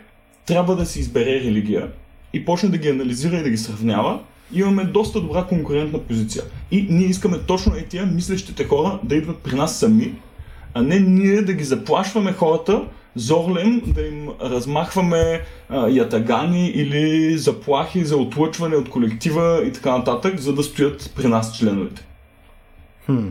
трябва 0.47 0.77
да 0.77 0.87
си 0.87 1.01
избере 1.01 1.41
религия, 1.41 1.89
и 2.33 2.45
почне 2.45 2.69
да 2.69 2.79
ги 2.79 2.89
анализира 2.89 3.37
и 3.37 3.43
да 3.43 3.51
ги 3.51 3.57
сравнява, 3.57 4.21
имаме 4.53 4.85
доста 4.85 5.21
добра 5.21 5.45
конкурентна 5.45 5.99
позиция. 5.99 6.45
И 6.71 6.87
ние 6.91 7.07
искаме 7.07 7.39
точно 7.39 7.77
и 7.77 7.87
тия 7.87 8.07
мислещите 8.07 8.65
хора 8.65 8.99
да 9.03 9.15
идват 9.15 9.39
при 9.39 9.55
нас 9.55 9.79
сами, 9.79 10.15
а 10.75 10.83
не 10.83 11.01
ние 11.01 11.43
да 11.43 11.53
ги 11.53 11.65
заплашваме 11.65 12.33
хората, 12.33 12.83
зорлем 13.15 13.83
да 13.87 14.07
им 14.07 14.29
размахваме 14.43 15.41
а, 15.69 15.89
ятагани 15.89 16.69
или 16.69 17.39
заплахи 17.39 18.05
за 18.05 18.17
отлъчване 18.17 18.77
от 18.77 18.91
колектива 18.91 19.63
и 19.67 19.73
така 19.73 19.99
нататък, 19.99 20.41
за 20.41 20.55
да 20.55 20.63
стоят 20.63 21.13
при 21.17 21.29
нас 21.29 21.59
членовете. 21.59 22.07
Хм. 23.07 23.27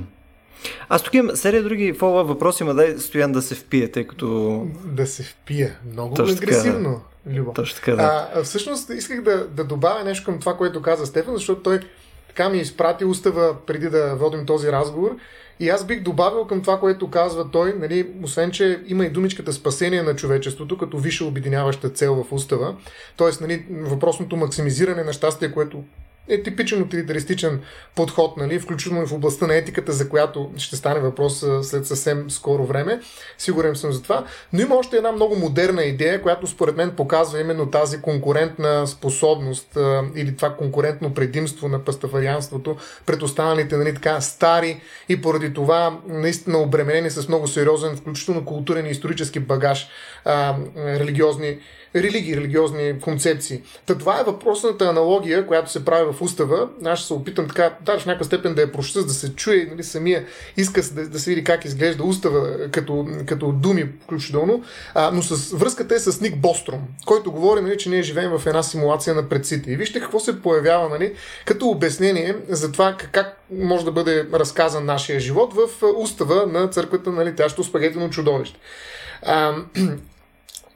Аз 0.89 1.03
тук 1.03 1.13
имам 1.13 1.35
серия 1.35 1.63
други 1.63 1.93
фолва 1.93 2.23
въпроси, 2.23 2.63
ма 2.63 2.73
дай 2.73 2.97
Стоян 2.97 3.31
да 3.31 3.41
се 3.41 3.55
впие, 3.55 3.91
тъй 3.91 4.07
като... 4.07 4.61
Да 4.85 5.07
се 5.07 5.23
впие. 5.23 5.77
Много 5.91 6.15
Точно 6.15 6.37
агресивно. 6.37 7.01
Така, 7.23 7.37
Любо. 7.37 7.53
Точно 7.53 7.75
така, 7.75 7.95
да. 7.95 8.29
А, 8.35 8.43
всъщност 8.43 8.89
исках 8.89 9.21
да, 9.21 9.47
да 9.47 9.63
добавя 9.63 10.03
нещо 10.03 10.25
към 10.25 10.39
това, 10.39 10.57
което 10.57 10.81
каза 10.81 11.05
Стефан, 11.05 11.33
защото 11.33 11.61
той 11.61 11.79
така 12.27 12.49
ми 12.49 12.57
изпрати 12.57 13.05
устава 13.05 13.55
преди 13.65 13.89
да 13.89 14.15
водим 14.15 14.45
този 14.45 14.71
разговор. 14.71 15.15
И 15.59 15.69
аз 15.69 15.85
бих 15.85 16.03
добавил 16.03 16.45
към 16.45 16.61
това, 16.61 16.79
което 16.79 17.09
казва 17.09 17.51
той, 17.51 17.73
нали, 17.79 18.07
освен, 18.23 18.51
че 18.51 18.83
има 18.87 19.05
и 19.05 19.09
думичката 19.09 19.53
спасение 19.53 20.03
на 20.03 20.15
човечеството, 20.15 20.77
като 20.77 20.97
висша 20.97 21.25
обединяваща 21.25 21.89
цел 21.89 22.23
в 22.23 22.33
устава, 22.33 22.75
т.е. 23.17 23.27
Нали, 23.41 23.65
въпросното 23.71 24.35
максимизиране 24.35 25.03
на 25.03 25.13
щастие, 25.13 25.51
което 25.51 25.83
е 26.27 26.43
типичен 26.43 26.81
утилитаристичен 26.81 27.61
подход, 27.95 28.37
нали, 28.37 28.59
включително 28.59 29.03
и 29.03 29.05
в 29.05 29.13
областта 29.13 29.47
на 29.47 29.55
етиката, 29.55 29.91
за 29.91 30.09
която 30.09 30.51
ще 30.57 30.75
стане 30.75 30.99
въпрос 30.99 31.45
след 31.61 31.87
съвсем 31.87 32.31
скоро 32.31 32.65
време. 32.65 32.99
Сигурен 33.37 33.75
съм 33.75 33.91
за 33.91 34.01
това. 34.03 34.25
Но 34.53 34.61
има 34.61 34.75
още 34.75 34.97
една 34.97 35.11
много 35.11 35.35
модерна 35.35 35.83
идея, 35.83 36.21
която 36.21 36.47
според 36.47 36.77
мен 36.77 36.91
показва 36.91 37.39
именно 37.39 37.71
тази 37.71 38.01
конкурентна 38.01 38.87
способност 38.87 39.77
или 40.15 40.35
това 40.35 40.55
конкурентно 40.55 41.13
предимство 41.13 41.67
на 41.67 41.79
пастафарианството 41.79 42.77
пред 43.05 43.21
останалите 43.21 43.77
нали, 43.77 43.93
така, 43.93 44.21
стари 44.21 44.81
и 45.09 45.21
поради 45.21 45.53
това 45.53 45.99
наистина 46.07 46.57
обременени 46.57 47.09
с 47.09 47.27
много 47.27 47.47
сериозен, 47.47 47.95
включително 47.95 48.45
културен 48.45 48.85
и 48.85 48.89
исторически 48.89 49.39
багаж 49.39 49.87
а, 50.25 50.55
религиозни 50.77 51.57
религии, 51.95 52.37
религиозни 52.37 52.99
концепции. 53.01 53.61
Та 53.85 53.97
това 53.97 54.19
е 54.19 54.23
въпросната 54.23 54.85
аналогия, 54.85 55.47
която 55.47 55.71
се 55.71 55.85
прави 55.85 56.11
в 56.13 56.21
устава. 56.21 56.69
Аз 56.85 56.99
ще 56.99 57.07
се 57.07 57.13
опитам 57.13 57.47
така, 57.47 57.75
да, 57.81 57.99
в 57.99 58.05
някаква 58.05 58.25
степен 58.25 58.55
да 58.55 58.61
я 58.61 58.71
прочета, 58.71 59.03
да 59.03 59.13
се 59.13 59.35
чуе 59.35 59.67
нали, 59.71 59.83
самия 59.83 60.25
иска 60.57 60.81
да, 60.81 61.09
да 61.09 61.19
се 61.19 61.29
види 61.29 61.43
как 61.43 61.65
изглежда 61.65 62.03
устава 62.03 62.71
като, 62.71 63.07
като 63.25 63.51
думи 63.51 63.89
включително, 64.03 64.63
а, 64.93 65.11
но 65.13 65.21
с, 65.21 65.57
връзката 65.57 65.95
е 65.95 65.99
с 65.99 66.21
Ник 66.21 66.37
Бостром, 66.37 66.79
който 67.05 67.31
говори, 67.31 67.61
нали, 67.61 67.77
че 67.77 67.89
ние 67.89 68.01
живеем 68.01 68.31
в 68.37 68.47
една 68.47 68.63
симулация 68.63 69.15
на 69.15 69.29
предците. 69.29 69.71
И 69.71 69.75
вижте 69.75 69.99
какво 69.99 70.19
се 70.19 70.41
появява 70.41 70.89
нали, 70.89 71.13
като 71.45 71.67
обяснение 71.67 72.35
за 72.49 72.71
това 72.71 72.97
как 73.11 73.43
може 73.51 73.85
да 73.85 73.91
бъде 73.91 74.27
разказан 74.33 74.85
нашия 74.85 75.19
живот 75.19 75.53
в 75.53 75.67
устава 75.97 76.47
на 76.47 76.67
църквата 76.67 77.11
на 77.11 77.25
летящо 77.25 77.63
спагетено 77.63 78.09
чудовище. 78.09 78.59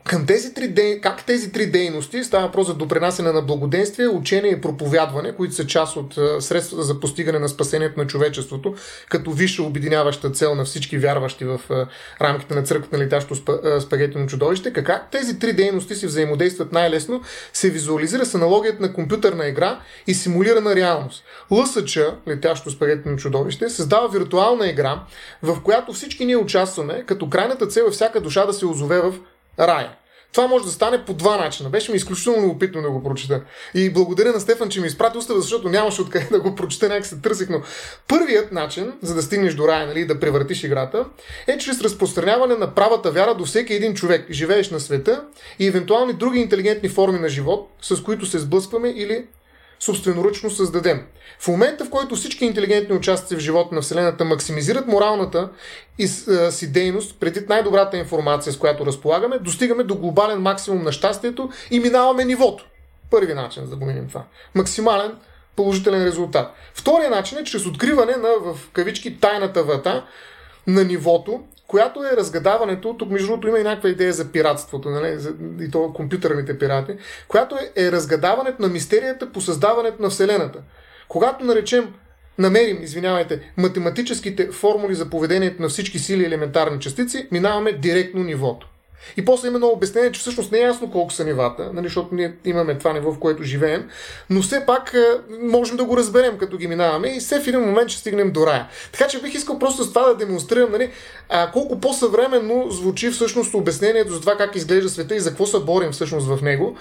Към 0.08 0.26
тези 0.26 0.54
три 0.54 0.68
дей... 0.68 1.02
как 1.02 1.26
тези 1.26 1.52
три 1.52 1.66
дейности 1.66 2.24
става 2.24 2.46
въпрос 2.46 2.68
за 2.68 2.74
допринасяне 2.74 3.32
на 3.32 3.42
благоденствие, 3.42 4.08
учение 4.08 4.52
и 4.52 4.62
проповядване, 4.62 5.36
които 5.36 5.54
са 5.54 5.68
част 5.68 5.96
от 5.96 6.14
средствата 6.44 6.84
за 6.84 7.00
постигане 7.00 7.40
на 7.40 7.50
спасението 7.50 8.00
на 8.00 8.08
човечеството, 8.08 8.76
като 9.10 9.32
висша 9.32 9.64
обединяваща 9.64 10.32
цел 10.32 10.56
на 10.56 10.66
всички 10.66 10.98
вярващи 10.98 11.46
в 11.46 11.62
рамките 12.22 12.56
на 12.56 12.64
църквата 12.64 12.98
на 12.98 13.04
летящо 13.04 13.36
спагетено 13.82 14.28
чудовище. 14.28 14.74
Как 14.74 15.12
тези 15.12 15.40
три 15.40 15.54
дейности 15.54 15.96
си 15.96 16.08
взаимодействат 16.08 16.72
най-лесно, 16.72 17.22
се 17.54 17.70
визуализира 17.70 18.26
с 18.26 18.36
аналогията 18.36 18.82
на 18.82 18.94
компютърна 18.94 19.48
игра 19.48 19.80
и 20.08 20.14
симулирана 20.14 20.76
реалност. 20.76 21.24
Лъсъча, 21.52 22.16
летящо 22.28 22.72
спагетено 22.72 23.18
чудовище, 23.18 23.70
създава 23.70 24.08
виртуална 24.08 24.68
игра, 24.68 25.04
в 25.44 25.64
която 25.64 25.94
всички 25.94 26.26
ние 26.26 26.38
участваме, 26.38 27.04
като 27.08 27.30
крайната 27.30 27.68
цел 27.68 27.86
е 27.88 27.92
всяка 27.92 28.22
душа 28.22 28.46
да 28.46 28.54
се 28.54 28.66
озове 28.66 29.02
в 29.02 29.14
рая. 29.60 29.92
Това 30.34 30.48
може 30.48 30.66
да 30.66 30.72
стане 30.72 31.06
по 31.06 31.14
два 31.14 31.38
начина. 31.38 31.70
Беше 31.70 31.92
ми 31.92 31.98
изключително 31.98 32.42
любопитно 32.42 32.82
да 32.82 32.90
го 32.90 33.04
прочета. 33.04 33.42
И 33.74 33.94
благодаря 33.94 34.32
на 34.32 34.40
Стефан, 34.40 34.70
че 34.70 34.82
ми 34.82 34.88
изпрати 34.88 35.18
устава, 35.18 35.42
защото 35.42 35.70
нямаше 35.70 36.02
откъде 36.02 36.28
да 36.32 36.40
го 36.40 36.56
прочета, 36.56 36.90
някак 36.90 37.06
се 37.06 37.22
търсих. 37.22 37.50
Но 37.50 37.62
първият 38.08 38.52
начин, 38.52 38.94
за 39.02 39.16
да 39.16 39.22
стигнеш 39.22 39.54
до 39.54 39.68
рая, 39.68 39.88
нали, 39.88 40.06
да 40.06 40.20
превъртиш 40.20 40.64
играта, 40.64 41.06
е 41.48 41.58
чрез 41.58 41.82
разпространяване 41.82 42.56
на 42.56 42.76
правата 42.76 43.12
вяра 43.12 43.36
до 43.36 43.46
всеки 43.46 43.74
един 43.74 43.94
човек, 43.94 44.32
живееш 44.32 44.70
на 44.70 44.80
света 44.80 45.24
и 45.60 45.68
евентуални 45.68 46.14
други 46.14 46.40
интелигентни 46.40 46.90
форми 46.90 47.20
на 47.20 47.30
живот, 47.30 47.70
с 47.82 48.04
които 48.04 48.26
се 48.26 48.40
сблъскваме 48.40 48.90
или 48.90 49.26
собственоръчно 49.80 50.50
създадем. 50.50 51.04
В 51.40 51.48
момента, 51.48 51.86
в 51.86 51.90
който 51.90 52.16
всички 52.16 52.46
интелигентни 52.46 52.96
участници 52.96 53.36
в 53.36 53.40
живота 53.40 53.76
на 53.76 53.82
Вселената 53.82 54.26
максимизират 54.26 54.88
моралната 54.88 55.50
и 55.98 56.08
си 56.52 56.72
дейност 56.72 57.20
преди 57.20 57.40
най-добрата 57.50 57.98
информация, 57.98 58.54
с 58.54 58.58
която 58.58 58.86
разполагаме, 58.86 59.40
достигаме 59.40 59.84
до 59.84 59.96
глобален 59.96 60.42
максимум 60.42 60.84
на 60.84 60.92
щастието 60.92 61.50
и 61.72 61.80
минаваме 61.80 62.26
нивото. 62.26 62.66
Първи 63.12 63.34
начин, 63.34 63.64
за 63.64 63.70
да 63.70 63.76
го 63.76 63.86
минем 63.86 64.08
това. 64.08 64.24
Максимален 64.56 65.12
положителен 65.56 66.06
резултат. 66.06 66.54
Втория 66.74 67.10
начин 67.10 67.38
е 67.38 67.44
чрез 67.44 67.66
откриване 67.66 68.16
на, 68.16 68.30
в 68.42 68.70
кавички, 68.74 69.20
тайната 69.20 69.64
врата 69.64 70.06
на 70.68 70.84
нивото, 70.84 71.44
която 71.68 72.04
е 72.04 72.18
разгадаването, 72.18 72.94
тук 72.94 73.10
между 73.10 73.28
другото 73.28 73.48
има 73.48 73.60
и 73.60 73.64
някаква 73.64 73.90
идея 73.90 74.14
за 74.14 74.32
пиратството, 74.32 74.90
нали, 74.90 75.18
и 75.62 75.72
то 75.72 75.94
компютърните 75.94 76.60
пирати, 76.60 76.94
която 77.28 77.56
е, 77.56 77.86
е 77.86 77.92
разгадаването 77.92 78.62
на 78.62 78.68
мистерията 78.68 79.32
по 79.32 79.42
създаването 79.42 80.02
на 80.02 80.10
Вселената. 80.10 80.60
Когато 81.08 81.46
наречем 81.46 81.94
намерим, 82.38 82.84
извинявайте, 82.84 83.54
математическите 83.58 84.52
формули 84.52 84.96
за 84.96 85.10
поведението 85.10 85.62
на 85.62 85.70
всички 85.70 86.00
сили 86.00 86.26
елементарни 86.26 86.80
частици, 86.80 87.28
минаваме 87.32 87.72
директно 87.72 88.24
нивото. 88.24 88.70
И 89.18 89.26
после 89.26 89.48
има 89.48 89.68
обяснение, 89.68 90.12
че 90.12 90.20
всъщност 90.20 90.52
не 90.52 90.58
е 90.58 90.62
ясно 90.62 90.92
колко 90.92 91.14
са 91.14 91.26
нивата, 91.26 91.70
нали, 91.74 91.86
защото 91.86 92.16
ние 92.16 92.34
имаме 92.46 92.78
това 92.78 92.94
ниво, 92.94 93.12
в 93.12 93.20
което 93.20 93.44
живеем, 93.44 93.90
но 94.30 94.42
все 94.42 94.66
пак 94.66 94.94
е, 94.94 95.36
можем 95.42 95.78
да 95.78 95.86
го 95.86 95.98
разберем, 95.98 96.38
като 96.38 96.58
ги 96.58 96.68
минаваме 96.68 97.08
и 97.08 97.20
все 97.20 97.40
в 97.40 97.48
един 97.48 97.60
момент 97.60 97.90
ще 97.90 98.00
стигнем 98.00 98.32
до 98.32 98.48
рая. 98.48 98.68
Така 98.92 99.08
че 99.08 99.22
бих 99.22 99.34
искал 99.34 99.60
просто 99.60 99.84
с 99.84 99.90
това 99.90 100.08
да 100.08 100.16
демонстрирам 100.16 100.72
нали, 100.72 100.92
колко 101.54 101.80
по-съвременно 101.80 102.72
звучи 102.72 103.10
всъщност 103.10 103.54
обяснението 103.54 104.14
за 104.14 104.20
това 104.20 104.36
как 104.36 104.56
изглежда 104.56 104.90
света 104.90 105.16
и 105.16 105.20
за 105.20 105.30
какво 105.30 105.46
се 105.46 105.60
борим 105.60 105.92
всъщност 105.92 106.28
в 106.28 106.42
него, 106.42 106.76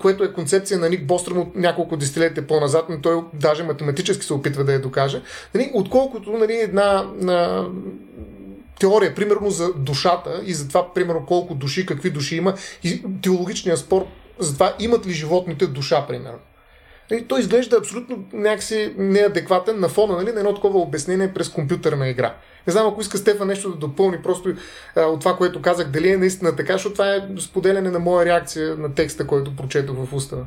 което 0.00 0.24
е 0.24 0.32
концепция 0.32 0.78
на 0.78 0.88
Ник 0.88 1.06
Бостром 1.06 1.38
от 1.38 1.56
няколко 1.56 1.96
десетилетия 1.96 2.46
по-назад, 2.46 2.84
но 2.88 3.00
той 3.00 3.22
даже 3.34 3.62
математически 3.62 4.26
се 4.26 4.34
опитва 4.34 4.64
да 4.64 4.72
я 4.72 4.80
докаже, 4.80 5.22
нали, 5.54 5.70
отколкото 5.74 6.32
нали, 6.32 6.54
една 6.54 7.06
на 7.16 7.66
теория, 8.82 9.14
примерно 9.14 9.50
за 9.50 9.74
душата 9.74 10.42
и 10.44 10.54
за 10.54 10.68
това, 10.68 10.94
примерно 10.94 11.26
колко 11.26 11.54
души, 11.54 11.86
какви 11.86 12.10
души 12.10 12.36
има 12.36 12.54
и 12.84 13.02
теологичния 13.22 13.76
спор 13.76 14.06
за 14.38 14.54
това 14.54 14.74
имат 14.78 15.06
ли 15.06 15.12
животните 15.12 15.66
душа, 15.66 16.06
примерно. 16.06 16.38
И 17.12 17.24
той 17.28 17.40
изглежда 17.40 17.76
абсолютно 17.76 18.24
някакси 18.32 18.94
неадекватен 18.98 19.80
на 19.80 19.88
фона 19.88 20.16
нали, 20.16 20.32
на 20.32 20.40
едно 20.40 20.54
такова 20.54 20.78
обяснение 20.78 21.34
през 21.34 21.48
компютърна 21.48 22.08
игра. 22.08 22.34
Не 22.66 22.72
знам, 22.72 22.86
ако 22.86 23.00
иска 23.00 23.18
Стефа 23.18 23.44
нещо 23.44 23.70
да 23.70 23.76
допълни 23.76 24.22
просто 24.22 24.52
а, 24.96 25.00
от 25.00 25.20
това, 25.20 25.36
което 25.36 25.62
казах, 25.62 25.88
дали 25.88 26.10
е 26.10 26.16
наистина 26.16 26.56
така, 26.56 26.72
защото 26.72 26.92
това 26.92 27.14
е 27.14 27.20
споделяне 27.40 27.90
на 27.90 27.98
моя 27.98 28.24
реакция 28.26 28.76
на 28.76 28.94
текста, 28.94 29.26
който 29.26 29.56
прочетох 29.56 29.96
в 29.96 30.14
устава. 30.14 30.46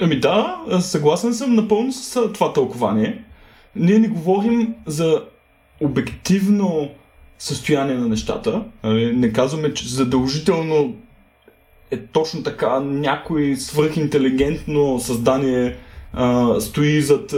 Ами 0.00 0.20
да, 0.20 0.60
съгласен 0.80 1.34
съм 1.34 1.54
напълно 1.54 1.92
с 1.92 2.32
това 2.32 2.52
тълкование. 2.52 3.24
Ние 3.76 3.98
не 3.98 4.08
говорим 4.08 4.74
за 4.86 5.24
обективно 5.80 6.90
състояние 7.40 7.94
на 7.94 8.08
нещата. 8.08 8.62
Нали, 8.84 9.16
не 9.16 9.32
казваме, 9.32 9.74
че 9.74 9.88
задължително 9.88 10.94
е 11.90 11.96
точно 11.96 12.42
така 12.42 12.80
някой 12.80 13.56
свръхинтелигентно 13.56 15.00
създание 15.00 15.76
а, 16.12 16.60
стои 16.60 17.00
зад 17.00 17.32
а, 17.32 17.36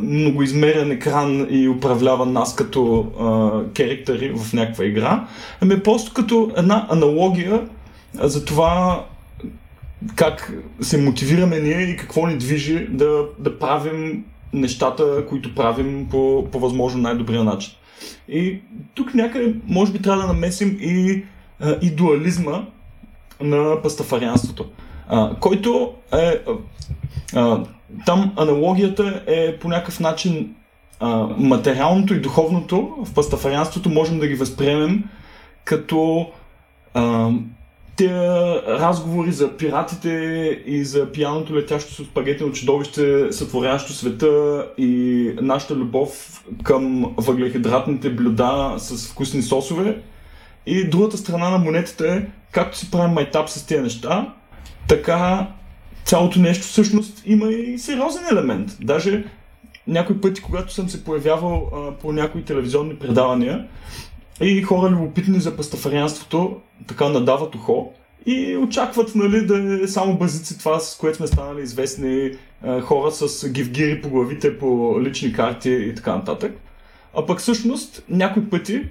многоизмерен 0.00 0.90
екран 0.90 1.46
и 1.50 1.68
управлява 1.68 2.26
нас 2.26 2.54
като 2.54 3.06
а, 3.20 3.72
керектери 3.72 4.32
в 4.36 4.52
някаква 4.52 4.84
игра. 4.84 5.28
Ами 5.60 5.80
просто 5.80 6.12
като 6.14 6.50
една 6.56 6.86
аналогия 6.90 7.68
за 8.14 8.44
това 8.44 9.04
как 10.16 10.52
се 10.80 10.98
мотивираме 10.98 11.58
ние 11.58 11.80
и 11.80 11.96
какво 11.96 12.26
ни 12.26 12.38
движи 12.38 12.86
да, 12.90 13.24
да 13.38 13.58
правим 13.58 14.24
нещата, 14.52 15.26
които 15.28 15.54
правим 15.54 16.06
по, 16.10 16.48
по 16.52 16.58
възможно 16.58 17.00
най-добрия 17.00 17.44
начин. 17.44 17.72
И 18.28 18.60
тук 18.94 19.14
някъде 19.14 19.54
може 19.66 19.92
би 19.92 20.02
трябва 20.02 20.22
да 20.22 20.32
намесим 20.32 20.78
и, 20.80 21.24
а, 21.60 21.76
и 21.82 21.90
дуализма 21.90 22.64
на 23.40 23.82
пастафарианството, 23.82 24.70
а, 25.08 25.34
който 25.40 25.94
е... 26.12 26.40
А, 27.34 27.64
там 28.06 28.32
аналогията 28.36 29.22
е 29.26 29.58
по 29.58 29.68
някакъв 29.68 30.00
начин 30.00 30.54
а, 31.00 31.16
материалното 31.38 32.14
и 32.14 32.20
духовното 32.20 32.94
в 33.04 33.14
пастафарианството 33.14 33.90
можем 33.90 34.18
да 34.18 34.26
ги 34.26 34.34
възприемем 34.34 35.04
като 35.64 36.30
а, 36.94 37.30
те 37.96 38.10
разговори 38.68 39.32
за 39.32 39.56
пиратите 39.56 40.10
и 40.66 40.84
за 40.84 41.12
пияното 41.12 41.56
летящо 41.56 41.94
с 41.94 42.04
спагетено 42.04 42.52
чудовище, 42.52 43.32
сътворящо 43.32 43.92
света 43.92 44.66
и 44.78 45.32
нашата 45.42 45.74
любов 45.74 46.42
към 46.62 47.14
въглехидратните 47.16 48.10
блюда 48.10 48.74
с 48.78 49.12
вкусни 49.12 49.42
сосове. 49.42 49.98
И 50.66 50.88
другата 50.90 51.16
страна 51.16 51.50
на 51.50 51.58
монетата 51.58 52.14
е, 52.14 52.26
както 52.52 52.78
си 52.78 52.90
правим 52.90 53.14
майтап 53.14 53.48
с 53.48 53.66
тези 53.66 53.82
неща, 53.82 54.34
така 54.88 55.48
цялото 56.04 56.38
нещо 56.38 56.66
всъщност 56.66 57.22
има 57.26 57.46
и 57.46 57.78
сериозен 57.78 58.24
елемент. 58.32 58.76
Даже 58.80 59.24
някои 59.86 60.20
пъти, 60.20 60.42
когато 60.42 60.74
съм 60.74 60.88
се 60.88 61.04
появявал 61.04 61.70
а, 61.74 61.92
по 61.92 62.12
някои 62.12 62.44
телевизионни 62.44 62.96
предавания, 62.96 63.68
и 64.40 64.62
хора 64.62 64.90
любопитни 64.90 65.40
за 65.40 65.56
пастафарианството 65.56 66.60
така 66.86 67.08
надават 67.08 67.54
ухо 67.54 67.92
и 68.26 68.56
очакват 68.56 69.14
нали, 69.14 69.46
да 69.46 69.84
е 69.84 69.88
само 69.88 70.18
базици 70.18 70.58
това, 70.58 70.80
с 70.80 70.96
което 70.96 71.16
сме 71.16 71.26
станали 71.26 71.62
известни 71.62 72.30
хора 72.82 73.10
с 73.10 73.48
гивгири 73.48 74.02
по 74.02 74.08
главите, 74.08 74.58
по 74.58 74.96
лични 75.00 75.32
карти 75.32 75.70
и 75.70 75.94
така 75.94 76.16
нататък. 76.16 76.60
А 77.16 77.26
пък 77.26 77.38
всъщност 77.38 78.02
някои 78.08 78.50
пъти 78.50 78.88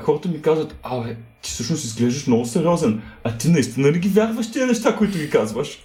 хората 0.00 0.28
ми 0.28 0.42
казват, 0.42 0.76
абе, 0.82 1.16
ти 1.42 1.50
всъщност 1.50 1.84
изглеждаш 1.84 2.26
много 2.26 2.44
сериозен. 2.44 3.02
А 3.24 3.38
ти 3.38 3.48
наистина 3.48 3.92
ли 3.92 3.98
ги 3.98 4.08
вярваш 4.08 4.52
тия 4.52 4.66
неща, 4.66 4.96
които 4.96 5.18
ги 5.18 5.30
казваш? 5.30 5.78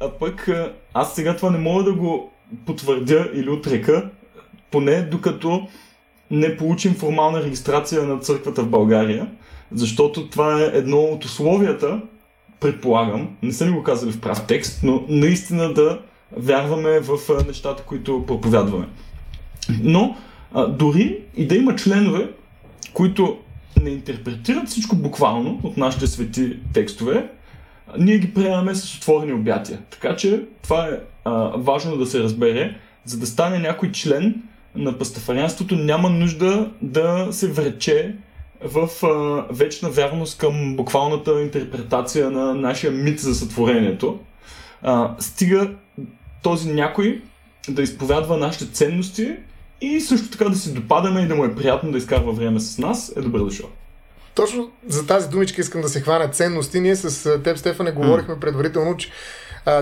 А 0.00 0.10
пък 0.10 0.50
аз 0.94 1.14
сега 1.14 1.36
това 1.36 1.50
не 1.50 1.58
мога 1.58 1.84
да 1.84 1.92
го 1.92 2.32
потвърдя 2.66 3.30
или 3.34 3.50
отрека, 3.50 4.10
поне 4.70 5.02
докато 5.02 5.68
не 6.30 6.56
получим 6.56 6.94
формална 6.94 7.42
регистрация 7.42 8.02
на 8.02 8.18
църквата 8.18 8.62
в 8.62 8.68
България, 8.68 9.28
защото 9.72 10.28
това 10.28 10.62
е 10.62 10.70
едно 10.78 10.98
от 10.98 11.24
условията, 11.24 12.00
предполагам, 12.60 13.28
не 13.42 13.52
са 13.52 13.66
ни 13.66 13.72
го 13.72 13.82
казали 13.82 14.12
в 14.12 14.20
прав 14.20 14.46
текст, 14.46 14.80
но 14.82 15.04
наистина 15.08 15.72
да 15.74 16.00
вярваме 16.36 17.00
в 17.00 17.18
нещата, 17.46 17.82
които 17.82 18.24
проповядваме. 18.26 18.86
Но 19.82 20.16
а, 20.54 20.66
дори 20.66 21.18
и 21.36 21.46
да 21.46 21.56
има 21.56 21.76
членове, 21.76 22.30
които 22.92 23.38
не 23.82 23.90
интерпретират 23.90 24.68
всичко 24.68 24.96
буквално 24.96 25.60
от 25.62 25.76
нашите 25.76 26.06
свети 26.06 26.56
текстове, 26.72 27.30
ние 27.98 28.18
ги 28.18 28.34
приемаме 28.34 28.74
с 28.74 28.96
отворени 28.96 29.32
обятия. 29.32 29.78
Така 29.90 30.16
че 30.16 30.42
това 30.62 30.86
е 30.86 30.90
а, 31.24 31.32
важно 31.56 31.96
да 31.96 32.06
се 32.06 32.20
разбере, 32.20 32.76
за 33.04 33.18
да 33.18 33.26
стане 33.26 33.58
някой 33.58 33.92
член 33.92 34.42
на 34.76 34.98
пастафарианството 34.98 35.74
няма 35.74 36.10
нужда 36.10 36.70
да 36.82 37.28
се 37.30 37.48
врече 37.48 38.14
в 38.64 39.06
а, 39.06 39.44
вечна 39.54 39.90
вярност 39.90 40.38
към 40.38 40.76
буквалната 40.76 41.42
интерпретация 41.42 42.30
на 42.30 42.54
нашия 42.54 42.92
мит 42.92 43.20
за 43.20 43.34
сътворението. 43.34 44.18
А, 44.82 45.14
стига 45.18 45.70
този 46.42 46.72
някой 46.72 47.22
да 47.68 47.82
изповядва 47.82 48.36
нашите 48.36 48.72
ценности 48.72 49.36
и 49.80 50.00
също 50.00 50.30
така 50.30 50.44
да 50.44 50.56
си 50.56 50.74
допадаме 50.74 51.20
и 51.20 51.26
да 51.26 51.34
му 51.34 51.44
е 51.44 51.54
приятно 51.54 51.92
да 51.92 51.98
изкарва 51.98 52.32
време 52.32 52.60
с 52.60 52.78
нас, 52.78 53.12
е 53.16 53.20
добре 53.20 53.38
дошъл. 53.38 53.68
Точно 54.34 54.70
за 54.86 55.06
тази 55.06 55.28
думичка 55.28 55.60
искам 55.60 55.80
да 55.80 55.88
се 55.88 56.00
хвана 56.00 56.28
ценности. 56.28 56.80
Ние 56.80 56.96
с 56.96 57.42
теб, 57.42 57.58
Стефане, 57.58 57.92
говорихме 57.92 58.40
предварително, 58.40 58.96
че 58.96 59.10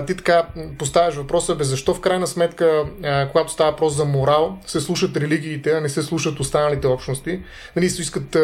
ти 0.07 0.17
така 0.17 0.47
поставяш 0.79 1.15
въпроса, 1.15 1.55
бе, 1.55 1.63
защо 1.63 1.93
в 1.93 2.01
крайна 2.01 2.27
сметка, 2.27 2.85
когато 3.31 3.51
става 3.51 3.71
въпрос 3.71 3.93
за 3.93 4.05
морал, 4.05 4.57
се 4.65 4.79
слушат 4.79 5.17
религиите, 5.17 5.71
а 5.71 5.81
не 5.81 5.89
се 5.89 6.03
слушат 6.03 6.39
останалите 6.39 6.87
общности. 6.87 7.39
Нали, 7.75 7.89
се 7.89 8.01
искат 8.01 8.37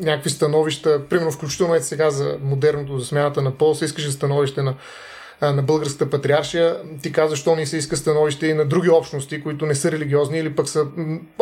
някакви 0.00 0.30
становища, 0.30 1.02
примерно 1.08 1.32
включително 1.32 1.74
е 1.74 1.80
сега 1.80 2.10
за 2.10 2.36
модерното, 2.42 2.98
за 2.98 3.06
смяната 3.06 3.42
на 3.42 3.50
пол, 3.50 3.74
се 3.74 3.84
искаше 3.84 4.10
становище 4.10 4.62
на 4.62 4.74
на 5.42 5.62
българската 5.62 6.10
патриаршия. 6.10 6.76
Ти 7.02 7.12
каза, 7.12 7.30
защо 7.30 7.56
не 7.56 7.66
се 7.66 7.76
иска 7.76 7.96
становище 7.96 8.46
и 8.46 8.54
на 8.54 8.64
други 8.64 8.88
общности, 8.88 9.42
които 9.42 9.66
не 9.66 9.74
са 9.74 9.92
религиозни 9.92 10.38
или 10.38 10.56
пък 10.56 10.68
са 10.68 10.86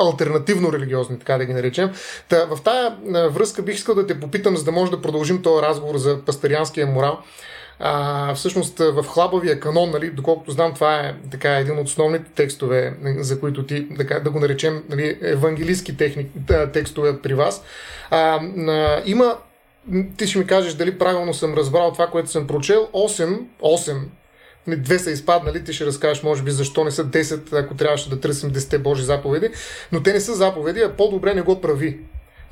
альтернативно 0.01 0.73
религиозни, 0.73 1.19
така 1.19 1.39
да 1.39 1.45
ги 1.45 1.55
наречем. 1.55 1.91
Та, 2.29 2.47
в 2.47 2.59
тая 2.65 2.97
връзка 3.31 3.63
бих 3.63 3.75
искал 3.75 3.95
да 3.95 4.07
те 4.07 4.21
попитам, 4.21 4.57
за 4.57 4.65
да 4.65 4.73
може 4.73 4.91
да 4.91 5.03
продължим 5.03 5.43
този 5.43 5.63
разговор 5.63 5.97
за 5.97 6.25
пастарианския 6.27 6.87
морал. 6.87 7.19
А, 7.81 8.35
всъщност 8.35 8.79
в 8.79 9.05
хлабавия 9.09 9.61
канон, 9.61 9.91
нали, 9.91 10.11
доколкото 10.11 10.51
знам, 10.51 10.75
това 10.75 11.01
е 11.01 11.15
така, 11.31 11.57
един 11.57 11.79
от 11.79 11.87
основните 11.87 12.31
текстове, 12.35 12.95
за 13.19 13.41
които 13.41 13.67
ти, 13.67 13.87
така, 13.97 14.21
да 14.21 14.31
го 14.31 14.41
наречем 14.41 14.83
нали, 14.89 15.19
евангелистски 15.23 15.97
техни, 15.97 16.27
текстове 16.73 17.19
при 17.23 17.35
вас. 17.35 17.63
А, 18.11 18.41
а, 18.69 19.03
има, 19.07 19.37
ти 20.17 20.27
ще 20.27 20.39
ми 20.39 20.47
кажеш 20.47 20.75
дали 20.75 20.99
правилно 20.99 21.35
съм 21.35 21.55
разбрал 21.55 21.93
това, 21.93 22.07
което 22.07 22.31
съм 22.31 22.47
прочел, 22.47 22.89
8, 22.93 23.39
8 23.63 23.99
две 24.77 24.99
са 24.99 25.11
изпаднали, 25.11 25.65
ти 25.65 25.73
ще 25.73 25.87
разкажеш 25.87 26.23
може 26.23 26.43
би 26.43 26.51
защо 26.51 26.85
не 26.85 26.91
са 26.91 27.05
10, 27.05 27.65
ако 27.65 27.75
трябваше 27.75 28.11
да 28.11 28.21
търсим 28.21 28.51
10 28.51 28.79
Божи 28.79 29.03
заповеди, 29.03 29.51
но 29.93 30.03
те 30.03 30.13
не 30.13 30.21
са 30.21 30.35
заповеди, 30.35 30.81
а 30.81 30.97
по-добре 30.97 31.35
не 31.35 31.43
го 31.43 31.61
прави. 31.61 31.99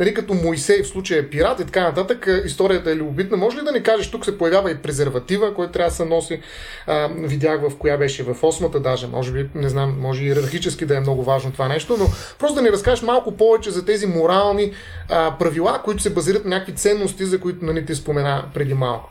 Нали, 0.00 0.14
като 0.14 0.35
Моисей 0.35 0.82
в 0.82 0.88
случая 0.88 1.20
е 1.20 1.30
пират 1.30 1.61
и 1.61 1.64
така 1.64 1.82
нататък, 1.82 2.28
историята 2.44 2.90
е 2.90 2.96
любопитна. 2.96 3.37
Може 3.37 3.59
ли 3.59 3.64
да 3.64 3.72
ни 3.72 3.82
кажеш, 3.82 4.11
тук 4.11 4.24
се 4.24 4.38
появява 4.38 4.70
и 4.70 4.76
презерватива, 4.76 5.54
който 5.54 5.72
трябва 5.72 5.90
да 5.90 5.96
се 5.96 6.04
носи, 6.04 6.40
а, 6.87 7.09
видях 7.14 7.61
в 7.61 7.76
коя 7.76 7.96
беше, 7.96 8.22
в 8.22 8.37
осмата 8.42 8.80
даже, 8.80 9.06
може 9.06 9.32
би, 9.32 9.48
не 9.54 9.68
знам, 9.68 9.96
може 10.00 10.24
и 10.24 10.26
иерархически 10.26 10.87
да 10.87 10.96
е 10.96 11.00
много 11.00 11.24
важно 11.24 11.52
това 11.52 11.68
нещо, 11.68 11.96
но 11.98 12.06
просто 12.38 12.54
да 12.54 12.62
ни 12.62 12.72
разкажеш 12.72 13.02
малко 13.02 13.37
повече 13.37 13.70
за 13.70 13.85
тези 13.85 14.06
морални 14.06 14.72
а, 15.11 15.38
правила, 15.38 15.80
които 15.85 16.02
се 16.02 16.11
базират 16.11 16.44
на 16.44 16.50
някакви 16.50 16.74
ценности, 16.74 17.24
за 17.24 17.40
които 17.40 17.64
нали, 17.64 17.87
ти 17.87 17.94
спомена 17.94 18.44
преди 18.54 18.74
малко. 18.74 19.11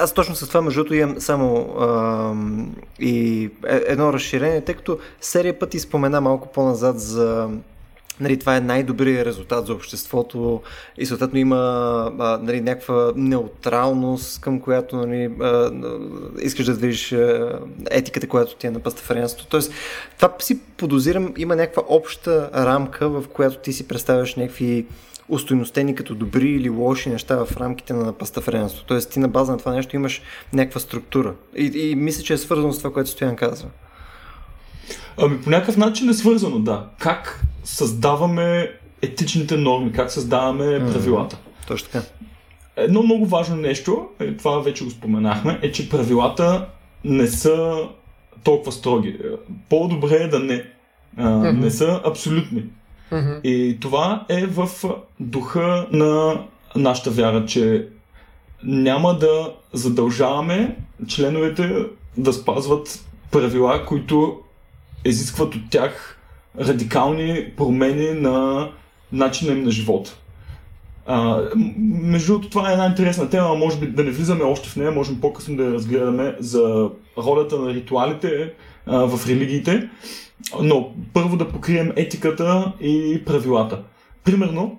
Аз 0.00 0.14
точно 0.14 0.34
с 0.34 0.48
това, 0.48 0.62
между 0.62 0.80
другото, 0.80 0.94
имам 0.94 1.20
само 1.20 1.74
а, 1.78 2.34
и 2.98 3.44
е, 3.66 3.80
едно 3.86 4.12
разширение, 4.12 4.60
тъй 4.60 4.74
като 4.74 4.98
серия 5.20 5.58
пъти 5.58 5.78
спомена 5.78 6.20
малко 6.20 6.52
по-назад 6.52 7.00
за 7.00 7.48
Нали, 8.20 8.38
това 8.38 8.56
е 8.56 8.60
най-добрият 8.60 9.26
резултат 9.26 9.66
за 9.66 9.74
обществото 9.74 10.62
и 10.98 11.06
съответно 11.06 11.38
има 11.38 11.58
нали, 12.42 12.60
някаква 12.60 13.12
неутралност, 13.16 14.40
към 14.40 14.60
която 14.60 14.96
нали, 14.96 15.30
искаш 16.40 16.66
да 16.66 16.76
движиш 16.76 17.14
етиката, 17.90 18.28
която 18.28 18.56
ти 18.56 18.66
е 18.66 18.70
на 18.70 18.80
пастафарианството. 18.80 19.50
Тоест, 19.50 19.72
това 20.16 20.34
си 20.38 20.60
подозирам, 20.76 21.34
има 21.36 21.56
някаква 21.56 21.82
обща 21.88 22.50
рамка, 22.54 23.08
в 23.08 23.24
която 23.28 23.58
ти 23.58 23.72
си 23.72 23.88
представяш 23.88 24.34
някакви 24.34 24.86
устойностени 25.28 25.94
като 25.94 26.14
добри 26.14 26.48
или 26.48 26.68
лоши 26.68 27.08
неща 27.08 27.44
в 27.44 27.56
рамките 27.56 27.92
на 27.92 28.12
пастафарианството. 28.12 28.86
Тоест, 28.86 29.10
ти 29.10 29.18
на 29.18 29.28
база 29.28 29.52
на 29.52 29.58
това 29.58 29.72
нещо 29.72 29.96
имаш 29.96 30.22
някаква 30.52 30.80
структура. 30.80 31.34
И, 31.56 31.90
и 31.90 31.94
мисля, 31.94 32.22
че 32.22 32.32
е 32.32 32.38
свързано 32.38 32.72
с 32.72 32.78
това, 32.78 32.92
което 32.92 33.10
Стоян 33.10 33.36
казва. 33.36 33.68
Ами 35.16 35.42
по 35.42 35.50
някакъв 35.50 35.76
начин 35.76 36.08
е 36.08 36.14
свързано, 36.14 36.58
да. 36.58 36.86
Как 36.98 37.44
създаваме 37.64 38.70
етичните 39.02 39.56
норми, 39.56 39.92
как 39.92 40.10
създаваме 40.10 40.64
mm-hmm. 40.64 40.92
правилата. 40.92 41.38
Точно 41.66 41.88
така. 41.90 42.04
Едно 42.76 43.02
много 43.02 43.26
важно 43.26 43.56
нещо, 43.56 44.08
е, 44.20 44.36
това 44.36 44.58
вече 44.58 44.84
го 44.84 44.90
споменахме, 44.90 45.58
е, 45.62 45.72
че 45.72 45.88
правилата 45.88 46.66
не 47.04 47.26
са 47.26 47.88
толкова 48.44 48.72
строги. 48.72 49.18
По-добре 49.68 50.14
е 50.14 50.28
да 50.28 50.38
не. 50.40 50.64
А, 51.16 51.22
mm-hmm. 51.22 51.60
Не 51.60 51.70
са 51.70 52.00
абсолютни. 52.04 52.64
Mm-hmm. 53.12 53.42
И 53.42 53.80
това 53.80 54.26
е 54.28 54.46
в 54.46 54.68
духа 55.20 55.86
на 55.92 56.40
нашата 56.76 57.10
вяра, 57.10 57.46
че 57.46 57.88
няма 58.64 59.18
да 59.18 59.52
задължаваме 59.72 60.76
членовете 61.08 61.86
да 62.16 62.32
спазват 62.32 63.04
правила, 63.30 63.86
които 63.86 64.40
изискват 65.04 65.54
от 65.54 65.70
тях 65.70 66.20
радикални 66.60 67.52
промени 67.56 68.20
на 68.20 68.68
начина 69.12 69.52
им 69.52 69.64
на 69.64 69.70
живота. 69.70 70.18
А, 71.06 71.42
между 71.78 72.32
другото, 72.32 72.50
това 72.50 72.70
е 72.70 72.72
една 72.72 72.86
интересна 72.86 73.30
тема, 73.30 73.54
може 73.54 73.78
би 73.78 73.86
да 73.86 74.04
не 74.04 74.10
влизаме 74.10 74.44
още 74.44 74.68
в 74.68 74.76
нея, 74.76 74.90
можем 74.90 75.20
по-късно 75.20 75.56
да 75.56 75.64
я 75.64 75.72
разгледаме 75.72 76.36
за 76.38 76.90
ролята 77.18 77.58
на 77.58 77.74
ритуалите 77.74 78.52
а, 78.86 78.98
в 78.98 79.28
религиите, 79.28 79.88
но 80.62 80.92
първо 81.12 81.36
да 81.36 81.48
покрием 81.48 81.92
етиката 81.96 82.72
и 82.80 83.22
правилата. 83.26 83.82
Примерно, 84.24 84.78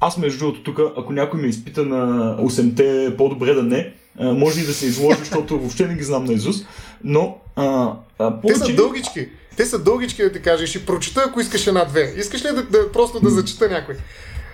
аз 0.00 0.18
между 0.18 0.38
другото 0.38 0.62
тук, 0.62 0.80
ако 0.96 1.12
някой 1.12 1.40
ме 1.40 1.48
изпита 1.48 1.84
на 1.84 2.36
8-те, 2.38 3.16
по-добре 3.16 3.54
да 3.54 3.62
не, 3.62 3.92
може 4.20 4.60
и 4.60 4.66
да 4.66 4.72
се 4.72 4.86
изложи, 4.86 5.18
защото 5.24 5.58
въобще 5.58 5.86
не 5.86 5.94
ги 5.94 6.04
знам 6.04 6.24
на 6.24 6.32
Изус, 6.32 6.56
но 7.04 7.38
а, 7.56 7.92
а, 8.18 8.40
повече... 8.40 8.60
Те 8.60 8.66
са 8.66 8.74
дългички. 8.74 9.28
Те 9.60 9.66
са 9.66 9.78
дългички 9.78 10.22
да 10.22 10.32
ти 10.32 10.42
кажа. 10.42 10.66
Ще 10.66 10.86
прочита, 10.86 11.24
ако 11.26 11.40
искаш 11.40 11.66
една-две. 11.66 12.14
Искаш 12.16 12.44
ли 12.44 12.48
да, 12.48 12.62
да 12.62 12.92
просто 12.92 13.20
да 13.20 13.30
зачита 13.30 13.68
някой? 13.68 13.94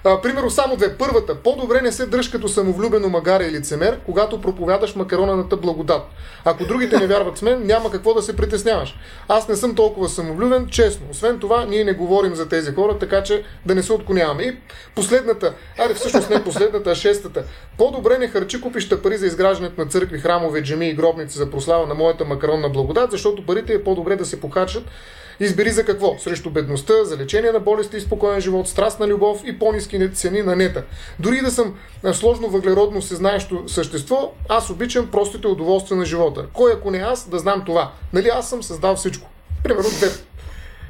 А, 0.09 0.21
примерно 0.21 0.51
само 0.51 0.77
две. 0.77 0.97
Първата. 0.99 1.35
По-добре 1.35 1.81
не 1.81 1.93
се 1.93 2.07
дръж 2.07 2.29
като 2.29 2.49
самовлюбено 2.49 3.09
магаре 3.09 3.45
или 3.45 3.59
лицемер, 3.59 4.01
когато 4.07 4.41
проповядаш 4.41 4.95
макароната 4.95 5.57
благодат. 5.57 6.03
Ако 6.45 6.65
другите 6.65 6.99
не 6.99 7.07
вярват 7.07 7.39
с 7.39 7.43
мен, 7.43 7.67
няма 7.67 7.91
какво 7.91 8.15
да 8.15 8.23
се 8.23 8.37
притесняваш. 8.37 8.97
Аз 9.29 9.49
не 9.49 9.57
съм 9.57 9.75
толкова 9.75 10.09
самовлюбен, 10.09 10.69
честно. 10.71 11.07
Освен 11.11 11.39
това, 11.39 11.65
ние 11.65 11.85
не 11.85 11.93
говорим 11.93 12.35
за 12.35 12.49
тези 12.49 12.73
хора, 12.73 12.99
така 12.99 13.23
че 13.23 13.45
да 13.67 13.75
не 13.75 13.83
се 13.83 13.93
отклоняваме. 13.93 14.43
И 14.43 14.57
последната, 14.95 15.55
аре 15.79 15.95
всъщност 15.95 16.31
не 16.31 16.45
последната, 16.45 16.91
а 16.91 16.95
шестата. 16.95 17.45
По-добре 17.79 18.19
не 18.19 18.29
харчи 18.29 18.61
купища 18.61 19.03
пари 19.03 19.17
за 19.17 19.27
изграждането 19.27 19.81
на 19.81 19.87
църкви, 19.87 20.19
храмове, 20.19 20.63
джеми 20.63 20.89
и 20.89 20.95
гробници 20.95 21.39
за 21.39 21.51
прослава 21.51 21.87
на 21.87 21.95
моята 21.95 22.25
макаронна 22.25 22.69
благодат, 22.69 23.11
защото 23.11 23.47
парите 23.47 23.75
е 23.75 23.85
по-добре 23.85 24.17
да 24.17 24.25
се 24.25 24.41
покачат 24.41 24.85
Избери 25.41 25.71
за 25.71 25.85
какво? 25.85 26.19
Срещу 26.19 26.51
бедността, 26.51 27.05
за 27.05 27.17
лечение 27.17 27.53
на 27.53 27.61
болести 27.61 27.97
и 27.97 28.01
спокоен 28.01 28.41
живот, 28.41 28.69
страстна 28.69 29.09
любов 29.09 29.41
и 29.45 29.59
по-низки 29.59 30.11
цени 30.15 30.43
на 30.43 30.57
нета. 30.57 30.83
Дори 31.19 31.41
да 31.41 31.51
съм 31.51 31.75
сложно 32.13 32.49
въглеродно 32.49 33.03
сезнаещо 33.03 33.65
същество, 33.67 34.33
аз 34.49 34.71
обичам 34.71 35.09
простите 35.13 35.47
удоволствия 35.47 35.99
на 35.99 36.05
живота. 36.05 36.47
Кой 36.53 36.73
ако 36.73 36.91
не 36.91 36.99
аз, 36.99 37.29
да 37.29 37.39
знам 37.39 37.63
това. 37.67 37.93
Нали 38.13 38.29
аз 38.29 38.51
съм 38.51 38.63
създал 38.63 38.97
всичко. 38.97 39.29
Примерно 39.63 39.91
две 39.91 40.09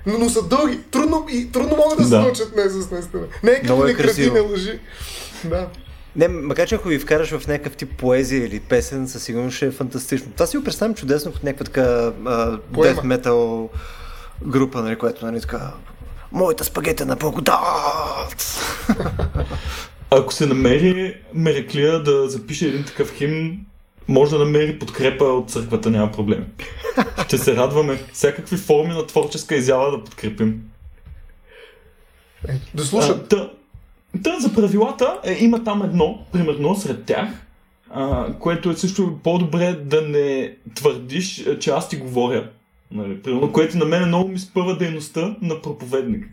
но, 0.06 0.18
но 0.18 0.28
са 0.28 0.42
дълги. 0.42 0.78
Трудно, 0.90 1.26
и, 1.30 1.52
трудно 1.52 1.76
могат 1.76 1.98
да 1.98 2.04
се 2.04 2.10
да. 2.10 2.20
научат 2.20 2.48
с 2.48 2.90
наистина. 2.90 3.22
Не 3.42 3.50
е 3.50 3.60
като 3.60 3.84
не 3.84 3.94
крати, 3.94 4.30
не 4.30 4.40
лъжи. 4.40 4.78
Да. 5.44 5.68
Не, 6.16 6.28
макар 6.28 6.68
че 6.68 6.74
ако 6.74 6.88
ви 6.88 6.98
вкараш 6.98 7.30
в 7.38 7.46
някакъв 7.46 7.76
тип 7.76 7.98
поезия 7.98 8.46
или 8.46 8.60
песен, 8.60 9.08
със 9.08 9.22
сигурност 9.22 9.56
ще 9.56 9.66
е 9.66 9.70
фантастично. 9.70 10.32
Това 10.32 10.46
си 10.46 10.56
го 10.56 10.64
представям 10.64 10.94
чудесно 10.94 11.32
в 11.32 11.42
някаква 11.42 11.64
така 11.64 12.12
death 12.72 13.22
metal 13.22 13.68
група, 14.42 14.82
нали, 14.82 14.98
която 14.98 15.26
нали, 15.26 15.40
така 15.40 15.72
моята 16.32 16.64
спагета 16.64 17.06
на 17.06 17.16
благодат! 17.16 17.58
Ако 20.10 20.32
се 20.32 20.46
намери 20.46 21.14
Мереклия 21.34 22.02
да 22.02 22.28
запише 22.28 22.68
един 22.68 22.84
такъв 22.84 23.14
хим, 23.14 23.66
може 24.08 24.30
да 24.30 24.44
намери 24.44 24.78
подкрепа 24.78 25.24
от 25.24 25.50
църквата, 25.50 25.90
няма 25.90 26.12
проблем. 26.12 26.46
Ще 27.26 27.38
се 27.38 27.56
радваме 27.56 28.02
всякакви 28.12 28.56
форми 28.56 28.94
на 28.94 29.06
творческа 29.06 29.56
изява 29.56 29.90
да 29.90 30.04
подкрепим. 30.04 30.62
Да 32.74 32.84
слушат. 32.84 33.28
Та, 33.28 33.50
та, 34.24 34.40
за 34.40 34.54
правилата 34.54 35.20
е, 35.24 35.36
има 35.40 35.64
там 35.64 35.82
едно, 35.82 36.26
примерно, 36.32 36.74
сред 36.76 37.04
тях, 37.04 37.28
а, 37.90 38.32
което 38.38 38.70
е 38.70 38.76
също 38.76 39.18
по-добре 39.22 39.72
да 39.72 40.02
не 40.02 40.56
твърдиш, 40.74 41.44
че 41.60 41.70
аз 41.70 41.88
ти 41.88 41.96
говоря 41.96 42.50
Нали, 42.90 43.22
примерно, 43.22 43.52
което 43.52 43.78
на 43.78 43.84
мен 43.84 44.08
много 44.08 44.28
ми 44.28 44.38
спъва 44.38 44.76
дейността 44.76 45.36
на 45.42 45.62
проповедник. 45.62 46.28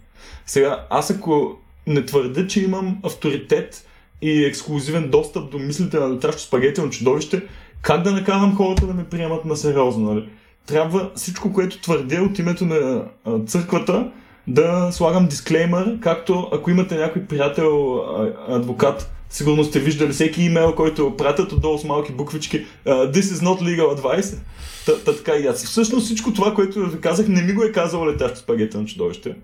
Сега, 0.45 0.85
аз 0.89 1.11
ако 1.11 1.57
не 1.87 2.05
твърда, 2.05 2.47
че 2.47 2.63
имам 2.63 2.97
авторитет 3.03 3.87
и 4.21 4.45
ексклюзивен 4.45 5.09
достъп 5.09 5.51
до 5.51 5.59
мислите 5.59 5.99
на 5.99 6.09
летящо 6.09 6.41
спагетино 6.41 6.89
чудовище, 6.89 7.41
как 7.81 8.01
да 8.01 8.11
накарам 8.11 8.55
хората 8.55 8.87
да 8.87 8.93
ме 8.93 9.03
приемат 9.03 9.45
на 9.45 9.57
сериозно? 9.57 10.13
Нали? 10.13 10.29
Трябва 10.65 11.11
всичко, 11.15 11.53
което 11.53 11.81
твърдя 11.81 12.21
от 12.21 12.39
името 12.39 12.65
на 12.65 13.05
църквата, 13.47 14.11
да 14.47 14.91
слагам 14.91 15.27
дисклеймер, 15.27 15.99
както 16.01 16.49
ако 16.51 16.71
имате 16.71 16.95
някой 16.95 17.21
приятел, 17.21 18.03
адвокат, 18.47 19.11
сигурно 19.29 19.63
сте 19.63 19.79
виждали 19.79 20.11
всеки 20.11 20.43
имейл, 20.43 20.75
който 20.75 21.17
пратят 21.17 21.51
отдолу 21.51 21.77
с 21.77 21.83
малки 21.83 22.11
буквички 22.11 22.65
This 22.85 23.21
is 23.21 23.45
not 23.45 23.61
legal 23.61 23.99
advice. 23.99 24.37
Та, 24.85 25.03
та 25.03 25.15
така 25.15 25.35
и 25.35 25.47
аз. 25.47 25.65
Всъщност 25.65 26.05
всичко 26.05 26.33
това, 26.33 26.53
което 26.53 26.85
ви 26.85 27.01
казах, 27.01 27.27
не 27.27 27.41
ми 27.41 27.53
го 27.53 27.63
е 27.63 27.71
казало 27.71 28.07
летящо 28.07 28.37
спагета 28.37 28.81
на 28.81 28.85
чудовище. 28.85 29.35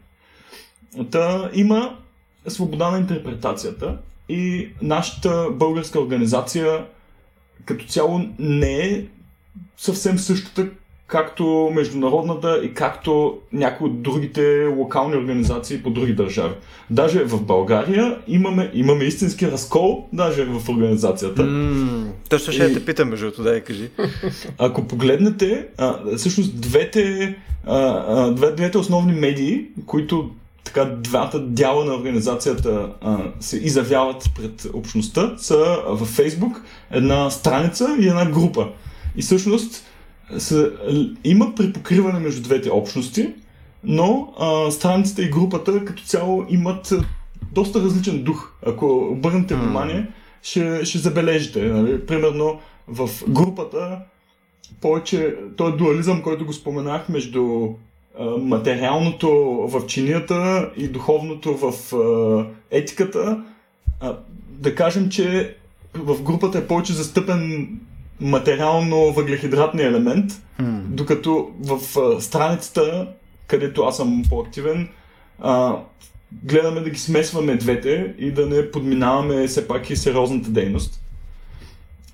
Та 1.12 1.50
има 1.54 1.98
свобода 2.48 2.92
на 2.92 2.98
интерпретацията 2.98 3.98
и 4.30 4.70
нашата 4.82 5.48
българска 5.52 6.00
организация 6.00 6.86
като 7.66 7.86
цяло 7.86 8.22
не 8.40 8.78
е 8.78 9.06
съвсем 9.78 10.20
същата, 10.20 10.70
както 11.10 11.72
международната 11.74 12.62
и 12.64 12.74
както 12.74 13.38
някои 13.54 13.90
от 13.90 14.02
другите 14.02 14.66
локални 14.78 15.16
организации 15.16 15.84
по 15.84 15.90
други 15.90 16.14
държави. 16.14 16.54
Даже 16.90 17.24
в 17.24 17.42
България 17.42 18.18
имаме, 18.28 18.72
имаме 18.74 19.04
истински 19.04 19.52
разкол, 19.52 20.08
даже 20.14 20.46
в 20.46 20.70
организацията. 20.70 21.42
Mm, 21.42 22.06
точно 22.30 22.54
ще 22.54 22.64
и... 22.64 22.74
те 22.74 22.86
питам, 22.86 23.10
между 23.10 23.44
да 23.44 23.56
я 23.56 23.64
кажи. 23.64 23.90
Ако 24.58 24.88
погледнете, 24.88 25.68
а, 25.78 26.16
всъщност 26.18 26.62
двете, 26.62 27.36
а, 27.66 27.78
а, 28.08 28.32
две, 28.32 28.52
двете 28.52 28.78
основни 28.78 29.14
медии, 29.14 29.66
които 29.86 30.30
така 30.64 30.86
двата 30.86 31.40
дяла 31.40 31.86
на 31.86 31.96
организацията 31.96 32.90
а, 33.02 33.18
се 33.40 33.58
изявяват 33.58 34.30
пред 34.36 34.68
общността, 34.74 35.34
са 35.38 35.78
във 35.88 36.08
Фейсбук 36.08 36.62
една 36.92 37.30
страница 37.30 37.98
и 38.00 38.08
една 38.08 38.26
група. 38.26 38.68
И 39.16 39.22
всъщност 39.22 39.89
са, 40.38 40.72
има 41.24 41.56
препокриване 41.56 42.20
между 42.20 42.42
двете 42.42 42.70
общности, 42.72 43.34
но 43.84 44.34
а, 44.40 44.72
страницата 44.72 45.24
и 45.24 45.30
групата 45.30 45.86
като 45.86 46.04
цяло 46.04 46.46
имат 46.50 46.94
доста 47.52 47.80
различен 47.80 48.24
дух. 48.24 48.52
Ако 48.66 49.08
обърнете 49.12 49.54
mm. 49.54 49.60
внимание, 49.60 50.08
ще, 50.44 50.86
ще 50.86 50.98
забележите. 50.98 51.62
Нали? 51.62 52.06
Примерно 52.06 52.60
в 52.88 53.10
групата 53.28 54.00
повече, 54.82 55.36
този 55.58 55.78
дуализъм, 55.78 56.22
който 56.22 56.46
го 56.46 56.54
споменах 56.54 57.10
между 57.10 57.70
материалното 58.40 59.30
в 59.68 59.88
чинията 59.88 60.70
и 60.78 60.88
духовното 60.88 61.58
в 61.58 61.74
етиката. 62.72 63.44
Да 64.50 64.76
кажем, 64.76 65.10
че 65.10 65.56
в 65.94 66.22
групата 66.22 66.58
е 66.58 66.68
повече 66.68 66.94
застъпен 66.94 67.70
материално 68.20 69.14
въглехидратния 69.14 69.88
елемент, 69.88 70.32
mm. 70.62 70.82
докато 70.82 71.52
в 71.60 71.80
страницата, 72.22 73.08
където 73.48 73.84
аз 73.84 73.98
съм 73.98 74.24
по-активен, 74.30 74.90
гледаме 76.44 76.82
да 76.82 76.90
ги 76.90 77.00
смесваме 77.00 77.56
двете 77.56 78.16
и 78.18 78.32
да 78.32 78.46
не 78.46 78.72
подминаваме 78.72 79.48
все 79.48 79.68
пак 79.68 79.90
и 79.90 79.96
сериозната 79.96 80.50
дейност. 80.50 81.02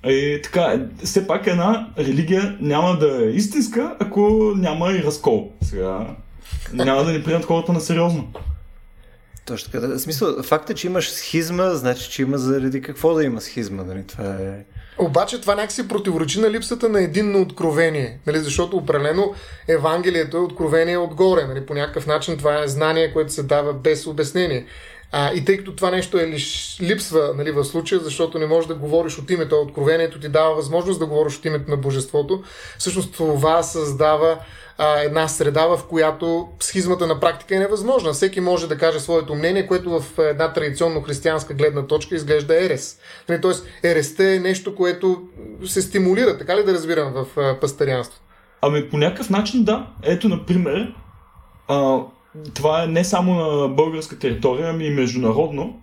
И 0.06 0.40
така, 0.42 0.86
все 1.04 1.26
пак 1.26 1.46
една 1.46 1.90
религия 1.98 2.56
няма 2.60 2.98
да 2.98 3.24
е 3.24 3.28
истинска, 3.28 3.96
ако 4.00 4.52
няма 4.56 4.92
и 4.92 5.02
разкол. 5.02 5.52
Сега 5.62 6.06
няма 6.72 7.04
да 7.04 7.12
ни 7.12 7.22
приемат 7.22 7.44
хората 7.44 7.72
на 7.72 7.80
сериозно. 7.80 8.32
Точно 9.44 9.72
така. 9.72 9.86
В 9.86 9.98
смисъл, 9.98 10.42
факта, 10.42 10.74
че 10.74 10.86
имаш 10.86 11.10
схизма, 11.10 11.74
значи, 11.74 12.10
че 12.10 12.22
има 12.22 12.38
заради 12.38 12.82
какво 12.82 13.14
да 13.14 13.24
има 13.24 13.40
схизма. 13.40 13.84
Нали? 13.84 14.02
Това 14.06 14.24
е... 14.24 14.64
Обаче 14.98 15.40
това 15.40 15.54
някакси 15.54 15.88
противоречи 15.88 16.40
на 16.40 16.50
липсата 16.50 16.88
на 16.88 17.02
единно 17.02 17.40
откровение, 17.40 18.18
нали? 18.26 18.38
защото 18.38 18.76
определено 18.76 19.34
Евангелието 19.68 20.36
е 20.36 20.40
откровение 20.40 20.98
отгоре. 20.98 21.44
Нали? 21.44 21.66
По 21.66 21.74
някакъв 21.74 22.06
начин 22.06 22.38
това 22.38 22.62
е 22.62 22.68
знание, 22.68 23.12
което 23.12 23.32
се 23.32 23.42
дава 23.42 23.72
без 23.72 24.06
обяснение. 24.06 24.66
А, 25.12 25.32
и 25.34 25.44
тъй 25.44 25.58
като 25.58 25.76
това 25.76 25.90
нещо 25.90 26.18
е 26.18 26.26
лиш, 26.26 26.78
липсва 26.80 27.32
нали, 27.36 27.50
в 27.50 27.64
случая, 27.64 28.00
защото 28.00 28.38
не 28.38 28.46
можеш 28.46 28.68
да 28.68 28.74
говориш 28.74 29.18
от 29.18 29.30
името, 29.30 29.60
откровението 29.60 30.20
ти 30.20 30.28
дава 30.28 30.54
възможност 30.54 30.98
да 30.98 31.06
говориш 31.06 31.38
от 31.38 31.44
името 31.44 31.70
на 31.70 31.76
Божеството, 31.76 32.42
всъщност 32.78 33.14
това 33.16 33.62
създава 33.62 34.38
а, 34.78 35.00
една 35.00 35.28
среда, 35.28 35.66
в 35.66 35.80
която 35.88 36.48
схизмата 36.60 37.06
на 37.06 37.20
практика 37.20 37.56
е 37.56 37.58
невъзможна. 37.58 38.12
Всеки 38.12 38.40
може 38.40 38.68
да 38.68 38.78
каже 38.78 39.00
своето 39.00 39.34
мнение, 39.34 39.66
което 39.66 40.00
в 40.00 40.18
една 40.18 40.52
традиционно 40.52 41.02
християнска 41.02 41.54
гледна 41.54 41.86
точка 41.86 42.14
изглежда 42.14 42.64
ерес. 42.64 42.98
Нали, 43.28 43.40
тоест, 43.40 43.66
ересте 43.82 44.34
е 44.34 44.40
нещо, 44.40 44.74
което 44.74 45.22
се 45.64 45.82
стимулира, 45.82 46.38
така 46.38 46.56
ли 46.56 46.64
да 46.64 46.74
разбирам 46.74 47.12
в 47.12 47.40
а, 47.40 47.60
пастарианство? 47.60 48.20
Ами 48.62 48.90
по 48.90 48.98
някакъв 48.98 49.30
начин 49.30 49.64
да. 49.64 49.86
Ето, 50.02 50.28
например, 50.28 50.94
а, 51.68 52.00
това 52.54 52.82
е 52.82 52.86
не 52.86 53.04
само 53.04 53.34
на 53.34 53.68
българска 53.68 54.18
територия, 54.18 54.70
ами 54.70 54.86
и 54.86 54.90
международно. 54.90 55.80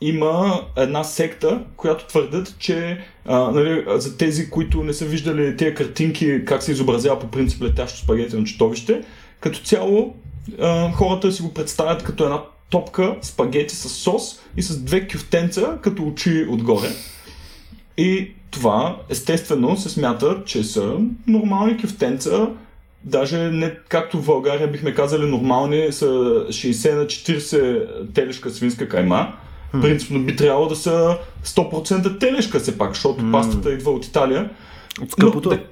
Има 0.00 0.62
една 0.76 1.04
секта, 1.04 1.60
която 1.76 2.06
твърдят, 2.06 2.54
че 2.58 3.04
а, 3.26 3.38
нали, 3.38 3.84
за 3.88 4.16
тези, 4.16 4.50
които 4.50 4.82
не 4.84 4.92
са 4.92 5.04
виждали 5.04 5.56
тези 5.56 5.74
картинки, 5.74 6.44
как 6.44 6.62
се 6.62 6.72
изобразява 6.72 7.18
по 7.18 7.28
принцип 7.28 7.62
летящо 7.62 7.98
спагети 7.98 8.36
на 8.36 8.44
читовище, 8.44 9.02
като 9.40 9.58
цяло 9.58 10.14
а, 10.60 10.92
хората 10.92 11.32
си 11.32 11.42
го 11.42 11.54
представят 11.54 12.02
като 12.02 12.24
една 12.24 12.42
топка 12.70 13.16
спагети 13.22 13.76
с 13.76 13.88
сос 13.88 14.40
и 14.56 14.62
с 14.62 14.78
две 14.80 15.08
кюфтенца 15.08 15.78
като 15.82 16.06
очи 16.06 16.46
отгоре. 16.50 16.88
И 17.96 18.30
това 18.50 18.96
естествено 19.08 19.76
се 19.76 19.88
смята, 19.88 20.42
че 20.44 20.64
са 20.64 20.98
нормални 21.26 21.82
кюфтенца, 21.82 22.48
Даже 23.04 23.38
не 23.38 23.74
както 23.88 24.18
в 24.18 24.26
България 24.26 24.70
бихме 24.70 24.94
казали 24.94 25.26
нормални 25.26 25.92
са 25.92 26.06
60 26.06 26.94
на 26.94 27.06
40 27.06 28.14
телешка 28.14 28.50
свинска 28.50 28.88
кайма. 28.88 29.32
Принципно 29.80 30.20
би 30.20 30.36
трябвало 30.36 30.68
да 30.68 30.76
са 30.76 31.18
100% 31.44 32.20
телешка 32.20 32.60
все 32.60 32.78
пак, 32.78 32.94
защото 32.94 33.22
mm. 33.22 33.32
пастата 33.32 33.72
идва 33.72 33.90
от 33.90 34.04
Италия. 34.04 34.50
От 35.02 35.10
скъпото. 35.10 35.48
Но, 35.50 35.56
да, 35.56 35.62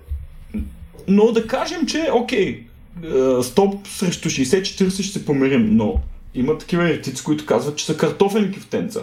но 1.08 1.32
да 1.32 1.46
кажем, 1.46 1.86
че 1.86 2.10
окей, 2.12 2.66
100 3.00 3.86
срещу 3.86 4.28
60-40 4.28 4.90
ще 4.90 5.02
се 5.02 5.24
помирим, 5.24 5.76
но 5.76 6.00
има 6.34 6.58
такива 6.58 6.84
еретици, 6.84 7.24
които 7.24 7.46
казват, 7.46 7.76
че 7.76 7.84
са 7.84 7.96
картофени 7.96 8.50
кифтенца. 8.50 9.00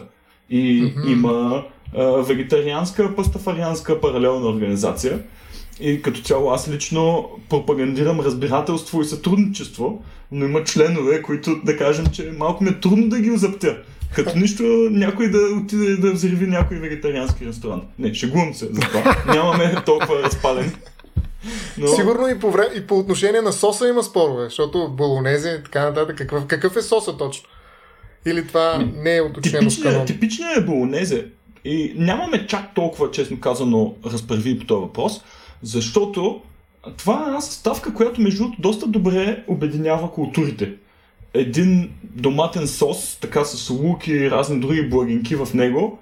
И 0.50 0.84
mm-hmm. 0.84 1.12
има 1.12 1.64
а, 1.98 2.04
вегетарианска, 2.04 3.16
пастафарианска 3.16 4.02
паралелна 4.02 4.48
организация, 4.48 5.20
и 5.80 6.02
като 6.02 6.22
цяло 6.22 6.52
аз 6.52 6.70
лично 6.70 7.30
пропагандирам 7.50 8.20
разбирателство 8.20 9.02
и 9.02 9.06
сътрудничество, 9.06 10.04
но 10.32 10.46
има 10.46 10.64
членове, 10.64 11.22
които 11.22 11.56
да 11.64 11.78
кажем, 11.78 12.06
че 12.08 12.32
малко 12.38 12.64
ми 12.64 12.70
е 12.70 12.80
трудно 12.80 13.10
да 13.10 13.20
ги 13.20 13.32
озаптя. 13.32 13.78
Като 14.16 14.38
нищо 14.38 14.64
някой 14.92 15.30
да 15.30 15.38
отиде 15.38 15.98
да 15.98 16.14
взриви 16.14 16.48
някой 16.48 16.78
вегетариански 16.78 17.46
ресторант. 17.46 17.84
Не, 18.00 18.14
шегувам 18.14 18.54
се 18.54 18.66
за 18.66 18.82
това. 18.82 19.16
Нямаме 19.28 19.76
толкова 19.86 20.24
разпален. 20.24 20.76
Но... 21.78 21.88
Сигурно 21.88 22.28
и 22.28 22.40
по, 22.40 22.52
вре... 22.52 22.64
и 22.76 22.88
по 22.88 23.00
отношение 23.00 23.42
на 23.42 23.54
соса 23.54 23.88
има 23.88 24.04
спорове, 24.04 24.44
защото 24.44 24.90
болонези 24.98 25.50
и 25.50 25.64
така 25.64 25.86
нататък. 25.86 26.18
Какъв, 26.18 26.48
какъв 26.48 26.76
е 26.76 26.82
соса 26.82 27.18
точно? 27.18 27.50
Или 28.26 28.48
това 28.48 28.86
не 28.96 29.16
е 29.16 29.22
уточнено 29.22 29.72
с 29.72 29.82
канон? 29.82 30.06
Типичният 30.06 30.58
е 30.58 30.66
болонезе. 30.66 31.26
И 31.66 31.94
нямаме 31.96 32.48
чак 32.48 32.76
толкова, 32.76 33.12
честно 33.12 33.40
казано, 33.40 33.96
разправи 34.06 34.60
по 34.60 34.66
този 34.66 34.82
въпрос, 34.82 35.22
защото 35.64 36.42
това 36.98 37.24
е 37.24 37.28
една 37.28 37.42
съставка, 37.42 37.94
която 37.94 38.22
между 38.22 38.46
доста 38.60 38.88
добре 38.88 39.44
обединява 39.48 40.12
културите. 40.12 40.74
Един 41.34 41.92
доматен 42.04 42.68
сос, 42.68 43.18
така 43.22 43.46
с 43.46 43.70
лук 43.70 44.08
и 44.08 44.32
разни 44.32 44.60
други 44.60 44.90
благинки 44.90 45.36
в 45.36 45.48
него, 45.54 46.00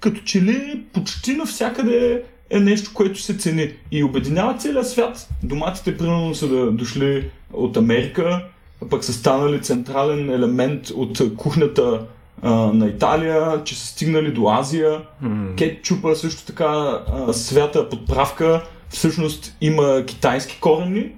като 0.00 0.20
че 0.20 0.42
ли 0.42 0.84
почти 0.92 1.34
навсякъде 1.34 2.22
е 2.50 2.60
нещо, 2.60 2.90
което 2.94 3.20
се 3.20 3.38
цени. 3.38 3.72
И 3.90 4.04
обединява 4.04 4.56
целият 4.56 4.88
свят. 4.88 5.28
Доматите, 5.42 5.96
примерно, 5.96 6.34
са 6.34 6.70
дошли 6.70 7.30
от 7.52 7.76
Америка, 7.76 8.44
пък 8.90 9.04
са 9.04 9.12
станали 9.12 9.62
централен 9.62 10.30
елемент 10.30 10.90
от 10.90 11.36
кухнята 11.36 12.06
а, 12.42 12.50
на 12.52 12.86
Италия, 12.86 13.64
че 13.64 13.74
са 13.80 13.86
стигнали 13.86 14.32
до 14.32 14.48
Азия. 14.48 15.02
Mm. 15.24 15.56
Кетчупа 15.56 16.16
също 16.16 16.46
така 16.46 16.64
а, 16.66 17.32
свята 17.32 17.88
подправка. 17.88 18.64
Всъщност 18.88 19.56
има 19.60 20.04
китайски 20.06 20.60
корени, 20.60 21.12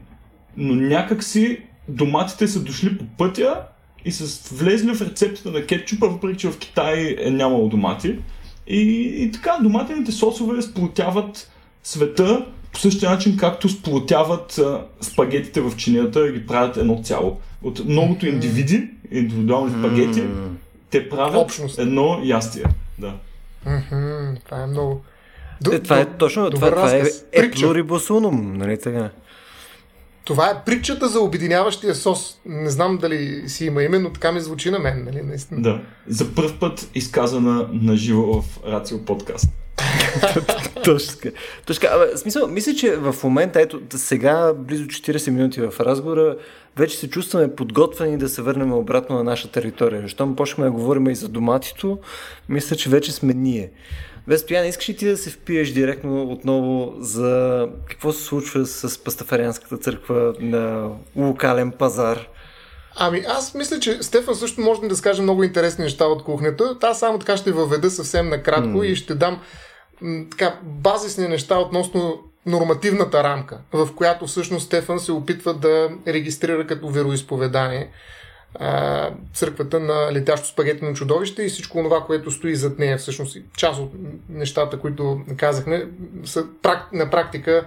но 0.57 0.74
някакси 0.74 1.59
доматите 1.89 2.49
са 2.49 2.61
дошли 2.61 2.99
по 2.99 3.05
пътя 3.05 3.61
и 4.05 4.12
са 4.12 4.55
влезли 4.55 4.95
в 4.95 5.03
рецептата 5.03 5.51
на 5.51 5.66
кетчупа, 5.66 6.09
въпреки 6.09 6.39
че 6.39 6.51
в 6.51 6.59
Китай 6.59 7.16
е 7.18 7.30
нямало 7.30 7.68
домати. 7.68 8.18
И, 8.66 8.80
и 9.16 9.30
така, 9.32 9.59
доматените 9.62 10.12
сосове 10.12 10.62
сплотяват 10.62 11.51
света 11.82 12.47
по 12.72 12.78
същия 12.78 13.11
начин, 13.11 13.37
както 13.37 13.68
сплотяват 13.68 14.59
а, 14.59 14.85
спагетите 15.01 15.61
в 15.61 15.76
чинията 15.76 16.28
и 16.28 16.32
ги 16.32 16.47
правят 16.47 16.76
едно 16.76 17.03
цяло. 17.03 17.41
От 17.62 17.85
многото 17.85 18.26
индивиди, 18.26 18.89
индивидуални 19.11 19.70
спагети, 19.70 20.20
mm 20.20 20.49
те 20.95 21.09
правят 21.09 21.43
Общност. 21.43 21.78
едно 21.78 22.20
ястие. 22.24 22.64
Да. 22.99 23.12
Mm-hmm. 23.66 24.45
Това 24.45 24.62
е 24.62 24.66
много. 24.66 25.03
Д- 25.61 25.74
е, 25.74 25.80
това 25.80 26.01
е 26.01 26.07
точно, 26.07 26.51
това, 26.51 26.70
това 26.70 26.97
е, 26.97 27.03
е 27.32 27.51
нали 28.32 28.78
така? 28.78 29.11
Това 30.24 30.50
е 30.50 30.64
притчата 30.66 31.08
за 31.08 31.20
обединяващия 31.20 31.94
сос. 31.94 32.38
Не 32.46 32.70
знам 32.70 32.98
дали 32.98 33.48
си 33.48 33.66
има 33.66 33.82
име, 33.82 33.98
но 33.98 34.10
така 34.10 34.32
ми 34.32 34.40
звучи 34.40 34.70
на 34.70 34.78
мен, 34.78 35.04
нали? 35.04 35.22
Наистина. 35.22 35.62
Да. 35.62 35.80
За 36.08 36.34
първ 36.34 36.52
път 36.60 36.90
изказана 36.94 37.68
на 37.72 37.96
живо 37.96 38.42
в 38.42 38.44
Рацио 38.66 39.04
подкаст. 39.04 39.48
Точно 40.84 41.18
така. 41.18 41.36
Точно 41.66 41.88
Абе, 41.92 42.16
смисъл, 42.16 42.48
мисля, 42.48 42.74
че 42.74 42.96
в 42.96 43.14
момента, 43.24 43.60
ето 43.60 43.80
сега, 43.94 44.54
близо 44.54 44.84
40 44.84 45.30
минути 45.30 45.60
в 45.60 45.80
разговора, 45.80 46.36
вече 46.76 46.96
се 46.96 47.10
чувстваме 47.10 47.54
подготвени 47.54 48.18
да 48.18 48.28
се 48.28 48.42
върнем 48.42 48.72
обратно 48.72 49.16
на 49.16 49.24
наша 49.24 49.50
територия. 49.50 50.08
Щом 50.08 50.36
почнем 50.36 50.66
да 50.66 50.72
говорим 50.72 51.10
и 51.10 51.14
за 51.14 51.28
доматито, 51.28 51.98
мисля, 52.48 52.76
че 52.76 52.90
вече 52.90 53.12
сме 53.12 53.34
ние. 53.34 53.70
Бе, 54.28 54.38
Стоян, 54.38 54.66
искаш 54.66 54.88
ли 54.88 54.96
ти 54.96 55.06
да 55.06 55.16
се 55.16 55.30
впиеш 55.30 55.70
директно 55.70 56.22
отново 56.22 56.94
за 56.98 57.68
какво 57.88 58.12
се 58.12 58.24
случва 58.24 58.66
с 58.66 59.04
Пастафарианската 59.04 59.76
църква 59.76 60.34
на 60.40 60.90
локален 61.16 61.72
пазар? 61.72 62.28
Ами 62.96 63.24
аз 63.28 63.54
мисля, 63.54 63.80
че 63.80 64.02
Стефан 64.02 64.34
също 64.34 64.60
може 64.60 64.80
да 64.80 64.96
скаже 64.96 65.22
много 65.22 65.44
интересни 65.44 65.84
неща 65.84 66.06
от 66.06 66.24
кухнята. 66.24 66.78
Та 66.78 66.94
само 66.94 67.18
така 67.18 67.36
ще 67.36 67.52
въведа 67.52 67.90
съвсем 67.90 68.28
накратко 68.28 68.78
mm. 68.78 68.84
и 68.84 68.96
ще 68.96 69.14
дам 69.14 69.40
м, 70.00 70.24
така 70.30 70.58
базисни 70.62 71.28
неща 71.28 71.58
относно 71.58 72.22
нормативната 72.46 73.24
рамка, 73.24 73.58
в 73.72 73.88
която 73.96 74.26
всъщност 74.26 74.66
Стефан 74.66 75.00
се 75.00 75.12
опитва 75.12 75.54
да 75.54 75.90
регистрира 76.06 76.66
като 76.66 76.88
вероисповедание 76.88 77.90
църквата 79.32 79.80
на 79.80 80.12
летящо 80.12 80.48
спагетено 80.48 80.94
чудовище 80.94 81.42
и 81.42 81.48
всичко 81.48 81.82
това, 81.82 82.00
което 82.00 82.30
стои 82.30 82.55
зад 82.55 82.78
нея. 82.78 82.98
Всъщност 82.98 83.36
част 83.57 83.80
от 83.80 83.92
нещата, 84.28 84.78
които 84.78 85.20
казахме, 85.36 85.86
са 86.24 86.44
на 86.92 87.11
практика 87.11 87.66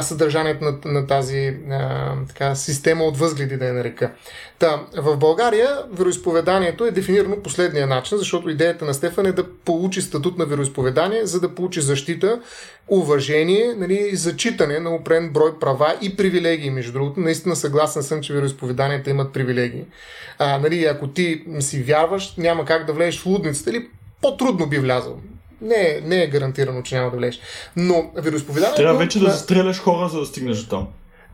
съдържанието 0.00 0.64
на, 0.64 0.78
на 0.84 1.06
тази 1.06 1.56
а, 1.70 2.14
така, 2.28 2.54
система 2.54 3.04
от 3.04 3.16
възгледи, 3.16 3.56
да 3.56 3.66
я 3.66 3.72
нарека. 3.72 4.12
Та, 4.58 4.86
в 4.96 5.16
България 5.16 5.78
вероисповеданието 5.92 6.84
е 6.84 6.90
дефинирано 6.90 7.42
последния 7.42 7.86
начин, 7.86 8.18
защото 8.18 8.50
идеята 8.50 8.84
на 8.84 8.94
Стефан 8.94 9.26
е 9.26 9.32
да 9.32 9.44
получи 9.64 10.02
статут 10.02 10.38
на 10.38 10.46
вероисповедание, 10.46 11.26
за 11.26 11.40
да 11.40 11.54
получи 11.54 11.80
защита 11.80 12.40
уважение, 12.88 13.74
нали, 13.76 14.16
зачитане 14.16 14.78
на 14.78 14.94
определен 14.94 15.30
брой 15.30 15.58
права 15.58 15.94
и 16.02 16.16
привилегии. 16.16 16.70
Между 16.70 16.92
другото, 16.92 17.20
наистина 17.20 17.56
съгласен 17.56 18.02
съм, 18.02 18.22
че 18.22 18.32
вероисповеданията 18.32 19.10
имат 19.10 19.32
привилегии. 19.32 19.84
А, 20.38 20.58
нали, 20.58 20.84
ако 20.84 21.08
ти 21.08 21.44
си 21.60 21.82
вярваш, 21.82 22.34
няма 22.38 22.64
как 22.64 22.86
да 22.86 22.92
влезеш 22.92 23.20
в 23.20 23.26
лудницата 23.26 23.70
или 23.70 23.88
по-трудно 24.22 24.66
би 24.66 24.78
влязъл. 24.78 25.20
Не, 25.60 25.74
е, 25.74 26.00
не 26.04 26.22
е 26.22 26.26
гарантирано, 26.26 26.82
че 26.82 26.94
няма 26.94 27.10
да 27.10 27.16
влезеш. 27.16 27.40
Но 27.76 28.10
вероисповеданието... 28.16 28.82
Трябва 28.82 28.98
вече 28.98 29.18
да 29.18 29.30
застреляш 29.30 29.78
хора, 29.78 30.08
за 30.08 30.20
да 30.20 30.26
стигнеш 30.26 30.58
до 30.58 30.68
там. 30.68 30.88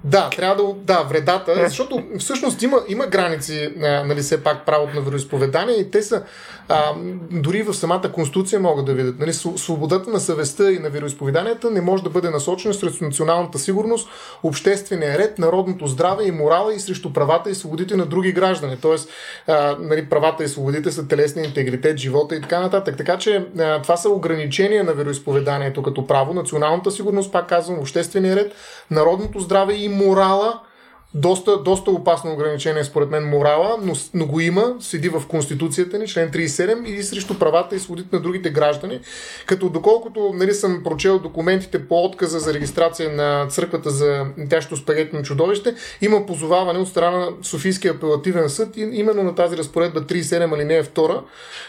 Да, 0.05 0.31
трябва 0.31 0.65
да, 0.65 0.75
да, 0.95 1.03
вредата, 1.03 1.55
защото 1.57 2.03
всъщност 2.19 2.63
има, 2.63 2.79
има 2.89 3.07
граници, 3.07 3.71
нали, 3.79 4.21
все 4.21 4.43
пак 4.43 4.67
правото 4.67 4.95
на 4.95 5.01
вероисповедание 5.01 5.77
и 5.77 5.91
те 5.91 6.03
са, 6.03 6.23
а, 6.69 6.93
дори 7.31 7.63
в 7.63 7.75
самата 7.75 8.13
конституция 8.13 8.61
могат 8.61 8.87
да 8.87 8.95
видят. 8.95 9.19
Нали, 9.19 9.33
свободата 9.33 10.11
на 10.11 10.21
съвестта 10.21 10.71
и 10.71 10.79
на 10.79 10.91
вероисповеданията 10.91 11.71
не 11.71 11.81
може 11.81 12.03
да 12.03 12.11
бъде 12.11 12.31
насочена 12.31 12.75
срещу 12.75 13.05
националната 13.05 13.59
сигурност, 13.59 14.09
обществения 14.43 15.19
ред, 15.19 15.39
народното 15.39 15.87
здраве 15.87 16.25
и 16.25 16.31
морала 16.31 16.75
и 16.75 16.81
срещу 16.81 17.13
правата 17.13 17.51
и 17.51 17.55
свободите 17.55 17.97
на 17.97 18.07
други 18.07 18.33
граждани. 18.33 18.77
Тоест, 18.83 19.09
а, 19.47 19.77
нали, 19.81 20.09
правата 20.09 20.45
и 20.45 20.49
свободите 20.49 20.91
са 20.91 21.09
телесния 21.09 21.45
интегритет, 21.45 21.99
живота 21.99 22.37
и 22.37 22.41
така 22.41 22.61
нататък. 22.61 22.97
Така 22.97 23.19
че 23.19 23.47
а, 23.59 23.83
това 23.83 23.97
са 23.97 24.09
ограничения 24.09 24.85
на 24.85 24.93
вероисповеданието 24.93 25.83
като 25.83 26.07
право, 26.07 26.35
националната 26.35 26.91
сигурност, 26.91 27.33
пак 27.33 27.49
казвам, 27.49 27.79
обществения 27.79 28.37
ред, 28.37 28.53
народното 28.91 29.41
здраве 29.41 29.75
и 29.75 29.90
морала 29.91 30.65
доста, 31.15 31.63
доста 31.63 31.91
опасно 31.91 32.33
ограничение 32.33 32.85
според 32.85 33.11
мен 33.11 33.25
морала, 33.25 33.77
но, 33.83 33.93
но 34.15 34.27
го 34.27 34.41
има, 34.41 34.75
седи 34.81 35.09
в 35.09 35.23
Конституцията 35.29 35.99
ни, 35.99 36.09
член 36.09 36.31
37, 36.31 36.87
и 36.87 37.03
срещу 37.03 37.39
правата 37.39 37.77
и 37.77 37.79
свободите 37.79 38.17
на 38.17 38.23
другите 38.23 38.51
граждани, 38.51 39.01
като 39.47 39.69
доколкото 39.69 40.33
нали, 40.35 40.55
съм 40.55 40.81
прочел 40.85 41.19
документите 41.19 41.89
по 41.89 42.05
отказа 42.05 42.39
за 42.39 42.55
регистрация 42.55 43.13
на 43.13 43.47
църквата 43.47 43.91
за 43.91 44.27
тящо 44.51 44.77
спагетно 44.77 45.23
чудовище, 45.23 45.75
има 46.01 46.27
позоваване 46.27 46.79
от 46.79 46.89
страна 46.89 47.19
на 47.19 47.29
Софийския 47.43 47.93
апелативен 47.93 48.51
съд 48.51 48.77
и 48.77 48.81
именно 48.81 49.23
на 49.23 49.35
тази 49.35 49.57
разпоредба 49.57 50.01
37 50.01 50.55
алинея 50.55 50.85
2, 50.85 51.21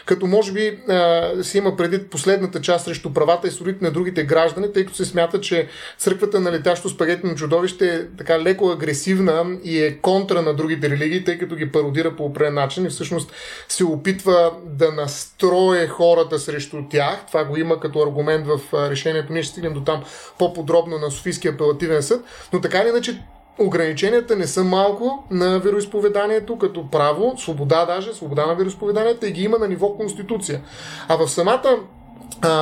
като 0.06 0.26
може 0.26 0.52
би 0.52 0.78
а, 0.88 1.30
си 1.42 1.58
има 1.58 1.76
преди 1.76 2.04
последната 2.04 2.60
част 2.60 2.84
срещу 2.84 3.12
правата 3.12 3.48
и 3.48 3.50
свободите 3.50 3.84
на 3.84 3.90
другите 3.90 4.24
граждани, 4.24 4.72
тъй 4.72 4.84
като 4.84 4.96
се 4.96 5.04
смята, 5.04 5.40
че 5.40 5.68
църквата 5.98 6.40
на 6.40 6.52
летящо 6.52 6.88
спагетно 6.88 7.34
чудовище 7.34 7.86
е 7.86 8.16
така 8.18 8.40
леко 8.40 8.70
агресивна 8.70 9.31
наистина 9.32 9.58
и 9.64 9.82
е 9.82 9.98
контра 9.98 10.42
на 10.42 10.54
другите 10.54 10.90
религии, 10.90 11.24
тъй 11.24 11.38
като 11.38 11.56
ги 11.56 11.72
пародира 11.72 12.16
по 12.16 12.24
определен 12.24 12.54
начин 12.54 12.86
и 12.86 12.88
всъщност 12.88 13.32
се 13.68 13.84
опитва 13.84 14.52
да 14.64 14.92
настрое 14.92 15.86
хората 15.86 16.38
срещу 16.38 16.76
тях. 16.90 17.26
Това 17.26 17.44
го 17.44 17.56
има 17.56 17.80
като 17.80 18.02
аргумент 18.02 18.46
в 18.46 18.60
решението. 18.90 19.32
Ние 19.32 19.42
ще 19.42 19.52
стигнем 19.52 19.74
до 19.74 19.80
там 19.80 20.04
по-подробно 20.38 20.98
на 20.98 21.10
Софийския 21.10 21.52
апелативен 21.52 22.02
съд, 22.02 22.24
но 22.52 22.60
така 22.60 22.78
или 22.78 22.88
иначе 22.88 23.22
ограниченията 23.58 24.36
не 24.36 24.46
са 24.46 24.64
малко 24.64 25.24
на 25.30 25.58
вероисповеданието 25.58 26.58
като 26.58 26.90
право, 26.90 27.34
свобода 27.38 27.86
даже, 27.86 28.14
свобода 28.14 28.46
на 28.46 28.54
вероисповеданията 28.54 29.28
и 29.28 29.32
ги 29.32 29.44
има 29.44 29.58
на 29.58 29.68
ниво 29.68 29.96
конституция. 29.96 30.60
А 31.08 31.16
в 31.16 31.28
самата 31.28 31.76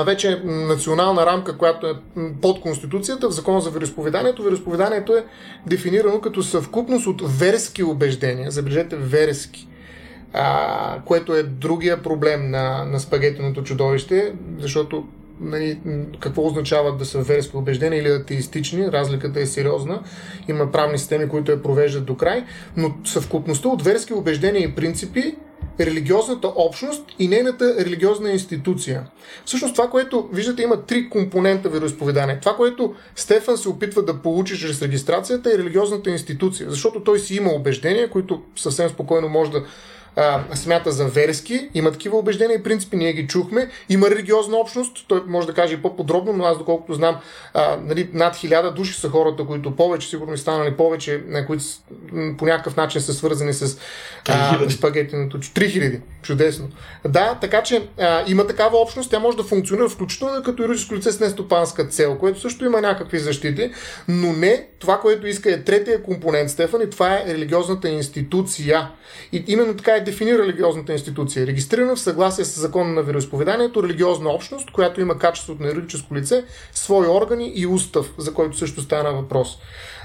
вече 0.06 0.42
национална 0.44 1.26
рамка, 1.26 1.58
която 1.58 1.86
е 1.86 1.94
под 2.42 2.60
Конституцията, 2.60 3.28
в 3.28 3.32
Закона 3.32 3.60
за 3.60 3.70
вероисповеданието. 3.70 4.42
Вероисповеданието 4.42 5.16
е 5.16 5.24
дефинирано 5.66 6.20
като 6.20 6.42
съвкупност 6.42 7.06
от 7.06 7.22
верски 7.38 7.82
убеждения. 7.82 8.50
Забележете, 8.50 8.96
верски. 8.96 9.68
А, 10.32 11.00
което 11.04 11.34
е 11.34 11.42
другия 11.42 12.02
проблем 12.02 12.50
на, 12.50 12.84
на 12.84 13.00
спагетеното 13.00 13.62
чудовище, 13.62 14.32
защото 14.58 15.04
нали, 15.40 15.80
какво 16.20 16.46
означава 16.46 16.96
да 16.96 17.04
са 17.04 17.18
верски 17.18 17.56
убеждения 17.56 18.00
или 18.00 18.08
атеистични, 18.08 18.92
разликата 18.92 19.40
е 19.40 19.46
сериозна. 19.46 20.02
Има 20.48 20.72
правни 20.72 20.98
системи, 20.98 21.28
които 21.28 21.52
я 21.52 21.62
провеждат 21.62 22.04
до 22.04 22.16
край, 22.16 22.44
но 22.76 22.94
съвкупността 23.04 23.68
от 23.68 23.82
верски 23.82 24.12
убеждения 24.12 24.62
и 24.62 24.74
принципи 24.74 25.36
религиозната 25.86 26.48
общност 26.56 27.02
и 27.18 27.28
нейната 27.28 27.84
религиозна 27.84 28.30
институция. 28.30 29.02
Всъщност 29.44 29.74
това, 29.74 29.90
което 29.90 30.28
виждате, 30.32 30.62
има 30.62 30.82
три 30.82 31.10
компонента 31.10 31.68
вероисповедание. 31.68 32.40
Това, 32.40 32.56
което 32.56 32.94
Стефан 33.16 33.58
се 33.58 33.68
опитва 33.68 34.02
да 34.02 34.22
получи 34.22 34.58
чрез 34.58 34.82
регистрацията 34.82 35.50
е 35.54 35.58
религиозната 35.58 36.10
институция, 36.10 36.70
защото 36.70 37.04
той 37.04 37.18
си 37.18 37.36
има 37.36 37.50
убеждения, 37.50 38.10
които 38.10 38.42
съвсем 38.56 38.88
спокойно 38.88 39.28
може 39.28 39.50
да 39.50 39.64
а, 40.16 40.40
смята 40.54 40.92
за 40.92 41.04
верски, 41.04 41.68
има 41.74 41.92
такива 41.92 42.18
убеждения 42.18 42.58
и 42.58 42.62
принципи, 42.62 42.96
ние 42.96 43.12
ги 43.12 43.26
чухме. 43.26 43.70
Има 43.88 44.10
религиозна 44.10 44.56
общност, 44.56 45.04
той 45.08 45.22
може 45.26 45.46
да 45.46 45.54
каже 45.54 45.74
и 45.74 45.82
по-подробно, 45.82 46.32
но 46.32 46.44
аз 46.44 46.58
доколкото 46.58 46.94
знам, 46.94 47.16
а, 47.54 47.78
нали, 47.84 48.10
над 48.12 48.36
хиляда 48.36 48.72
души 48.72 49.00
са 49.00 49.08
хората, 49.08 49.44
които 49.44 49.76
повече, 49.76 50.08
сигурно 50.08 50.34
и 50.34 50.38
станали 50.38 50.76
повече, 50.76 51.22
на 51.26 51.46
които 51.46 51.64
по 52.38 52.46
някакъв 52.46 52.76
начин 52.76 53.00
са 53.00 53.14
свързани 53.14 53.52
с 53.52 53.78
а, 54.28 54.70
спагетиното. 54.70 55.38
3000. 55.38 56.00
Чудесно. 56.22 56.68
Да, 57.08 57.38
така 57.40 57.62
че 57.62 57.88
а, 57.98 58.24
има 58.26 58.46
такава 58.46 58.78
общност, 58.78 59.10
тя 59.10 59.18
може 59.18 59.36
да 59.36 59.42
функционира 59.42 59.88
включително 59.88 60.42
като 60.42 60.62
юридическо 60.62 60.94
лице 60.94 61.12
с 61.12 61.20
нестопанска 61.20 61.88
цел, 61.88 62.18
което 62.18 62.40
също 62.40 62.64
има 62.64 62.80
някакви 62.80 63.18
защити, 63.18 63.70
но 64.08 64.32
не 64.32 64.66
това, 64.78 65.00
което 65.00 65.26
иска 65.26 65.50
е 65.50 65.64
третия 65.64 66.02
компонент, 66.02 66.50
Стефан, 66.50 66.82
и 66.82 66.90
това 66.90 67.14
е 67.14 67.24
религиозната 67.26 67.88
институция. 67.88 68.90
И 69.32 69.44
именно 69.46 69.76
така 69.76 69.96
е 69.96 70.04
дефинира 70.10 70.38
религиозната 70.38 70.92
институция. 70.92 71.46
Регистрирана 71.46 71.96
в 71.96 72.00
съгласие 72.00 72.44
с 72.44 72.60
закона 72.60 72.92
на 72.92 73.02
вероисповеданието 73.02 73.82
религиозна 73.82 74.30
общност, 74.30 74.70
която 74.70 75.00
има 75.00 75.18
качеството 75.18 75.62
на 75.62 75.68
юридическо 75.68 76.14
лице, 76.14 76.44
свои 76.72 77.08
органи 77.08 77.52
и 77.54 77.66
устав, 77.66 78.14
за 78.18 78.34
който 78.34 78.56
също 78.56 78.82
стана 78.82 79.12
въпрос. 79.12 79.58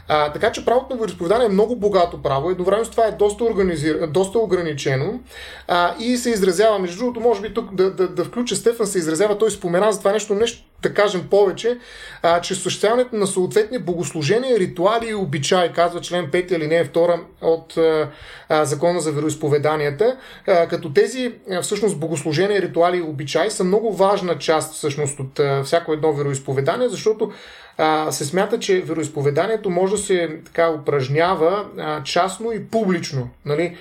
А, 0.08 0.34
така 0.34 0.52
че 0.52 0.66
правото 0.66 0.88
на 0.90 0.96
вероисповедание 0.96 1.46
е 1.46 1.50
много 1.50 1.76
богато 1.76 2.22
право. 2.22 2.50
Едновременно 2.50 2.86
с 2.86 2.90
това 2.90 3.06
е 3.06 3.12
доста, 3.12 3.44
организир... 3.44 4.08
доста 4.08 4.40
ограничено 4.40 5.20
а, 5.68 5.96
и 6.00 6.18
се 6.18 6.30
изразява, 6.30 6.80
между 6.80 6.98
другото, 6.98 7.20
може 7.20 7.42
би 7.42 7.54
тук 7.54 7.76
да, 7.76 7.92
да, 7.92 8.08
да 8.08 8.26
включа 8.26 8.56
Стефан, 8.56 8.88
се 8.88 8.98
изразява, 8.98 9.38
той 9.38 9.52
спомена 9.52 9.92
за 9.92 10.00
това 10.00 10.12
нещо, 10.12 10.34
нещо 10.34 10.64
да 10.82 10.94
кажем 10.94 11.28
повече, 11.30 11.78
а, 12.22 12.42
че 12.42 12.54
осъществяването 12.54 13.16
на 13.16 13.28
съответни 13.28 13.80
богослужения, 13.80 14.60
ритуали 14.60 15.08
и 15.10 15.16
обичаи, 15.16 15.72
казва 15.76 16.02
член 16.02 16.28
5 16.32 16.56
или 16.56 16.68
не 16.68 16.86
2 16.86 17.20
от 17.42 17.78
а, 17.78 18.66
Закона 18.66 19.00
за 19.00 19.12
вероисповеданията, 19.12 20.18
а, 20.48 20.68
като 20.68 20.94
тези 20.94 21.34
а, 21.52 21.62
всъщност 21.62 22.00
богослужения, 22.00 22.62
ритуали 22.62 22.98
и 22.98 23.02
обичаи 23.02 23.52
са 23.52 23.64
много 23.64 23.94
важна 23.94 24.38
част 24.38 24.74
всъщност 24.74 25.20
от 25.20 25.40
а, 25.40 25.64
всяко 25.64 25.94
едно 25.94 26.14
вероисповедание, 26.14 26.90
защото 26.90 27.32
а, 27.78 28.12
се 28.12 28.26
смята, 28.26 28.60
че 28.60 28.82
вероисповеданието 28.82 29.70
може 29.70 29.92
да 29.92 29.98
се 29.98 30.40
така 30.46 30.70
упражнява 30.70 31.66
а, 31.78 32.04
частно 32.04 32.52
и 32.52 32.66
публично. 32.66 33.30
Нали? 33.46 33.78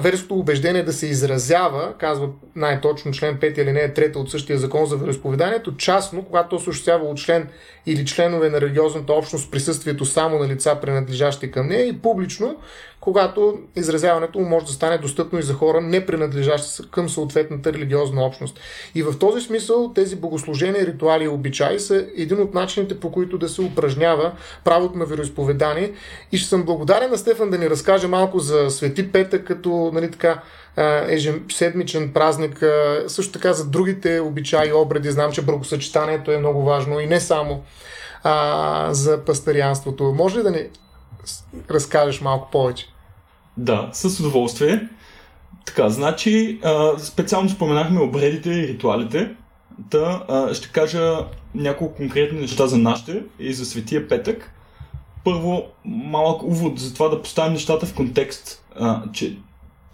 верското 0.00 0.38
убеждение 0.38 0.82
да 0.82 0.92
се 0.92 1.06
изразява, 1.06 1.94
казва 1.98 2.28
най-точно 2.56 3.12
член 3.12 3.38
5 3.38 3.58
или 3.58 3.72
не 3.72 3.94
3 3.94 4.16
от 4.16 4.30
същия 4.30 4.58
закон 4.58 4.86
за 4.86 4.96
вероисповеданието, 4.96 5.76
частно, 5.76 6.24
когато 6.24 6.56
осъществява 6.56 7.04
от 7.04 7.18
член 7.18 7.48
или 7.86 8.06
членове 8.06 8.50
на 8.50 8.60
религиозната 8.60 9.12
общност 9.12 9.50
присъствието 9.50 10.04
само 10.04 10.38
на 10.38 10.48
лица, 10.48 10.78
принадлежащи 10.82 11.50
към 11.50 11.68
нея 11.68 11.88
и 11.88 11.98
публично, 11.98 12.56
когато 13.00 13.58
изразяването 13.76 14.38
му 14.38 14.48
може 14.48 14.66
да 14.66 14.72
стане 14.72 14.98
достъпно 14.98 15.38
и 15.38 15.42
за 15.42 15.54
хора, 15.54 15.80
не 15.80 16.06
принадлежащи 16.06 16.90
към 16.90 17.08
съответната 17.08 17.72
религиозна 17.72 18.24
общност. 18.24 18.60
И 18.94 19.02
в 19.02 19.18
този 19.18 19.40
смисъл 19.40 19.92
тези 19.94 20.16
богослужения, 20.16 20.86
ритуали 20.86 21.24
и 21.24 21.28
обичаи 21.28 21.80
са 21.80 22.06
един 22.16 22.42
от 22.42 22.54
начините 22.54 23.00
по 23.00 23.12
които 23.12 23.38
да 23.38 23.48
се 23.48 23.62
упражнява 23.62 24.32
правото 24.64 24.98
на 24.98 25.04
вероисповедание. 25.04 25.92
И 26.32 26.38
ще 26.38 26.48
съм 26.48 26.64
благодарен 26.64 27.10
на 27.10 27.18
Стефан 27.18 27.50
да 27.50 27.58
ни 27.58 27.70
разкаже 27.70 28.06
малко 28.06 28.38
за 28.38 28.70
Свети 28.70 29.12
Петък, 29.12 29.46
като 29.46 29.90
нали, 29.94 30.10
така, 30.10 30.42
ежеседмичен 31.08 32.12
празник, 32.12 32.64
също 33.06 33.32
така 33.32 33.52
за 33.52 33.66
другите 33.68 34.20
обичаи 34.20 34.68
и 34.68 34.72
обреди. 34.72 35.10
Знам, 35.10 35.32
че 35.32 35.42
бракосъчетанието 35.42 36.32
е 36.32 36.38
много 36.38 36.64
важно 36.64 37.00
и 37.00 37.06
не 37.06 37.20
само 37.20 37.62
а, 38.22 38.88
за 38.94 39.24
пастарианството. 39.24 40.04
Може 40.04 40.38
ли 40.38 40.42
да 40.42 40.50
ни 40.50 40.68
разкажеш 41.70 42.20
малко 42.20 42.50
повече? 42.50 42.89
Да, 43.60 43.88
с 43.92 44.20
удоволствие. 44.20 44.88
Така, 45.66 45.88
значи, 45.88 46.60
специално 46.98 47.48
споменахме 47.48 48.00
обредите 48.00 48.50
и 48.50 48.68
ритуалите. 48.68 49.30
Да, 49.78 50.24
а, 50.28 50.54
ще 50.54 50.68
кажа 50.68 51.18
няколко 51.54 51.94
конкретни 51.94 52.40
неща 52.40 52.66
за 52.66 52.78
нашите 52.78 53.22
и 53.38 53.52
за 53.52 53.64
Светия 53.64 54.08
Петък. 54.08 54.52
Първо, 55.24 55.62
малък 55.84 56.42
увод 56.42 56.78
за 56.78 56.94
това 56.94 57.08
да 57.08 57.22
поставим 57.22 57.52
нещата 57.52 57.86
в 57.86 57.94
контекст, 57.94 58.64
че 59.12 59.36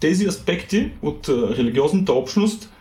тези 0.00 0.26
аспекти 0.26 0.92
от 1.02 1.28
религиозната 1.28 2.12
общност, 2.12 2.72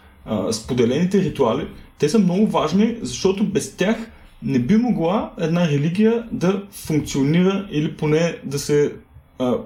споделените 0.51 1.21
ритуали, 1.21 1.67
те 1.99 2.09
са 2.09 2.19
много 2.19 2.47
важни, 2.47 2.97
защото 3.01 3.43
без 3.43 3.75
тях 3.75 4.11
не 4.43 4.59
би 4.59 4.77
могла 4.77 5.31
една 5.39 5.67
религия 5.67 6.27
да 6.31 6.63
функционира 6.71 7.67
или 7.71 7.97
поне 7.97 8.37
да 8.43 8.59
се 8.59 8.93
а, 9.39 9.57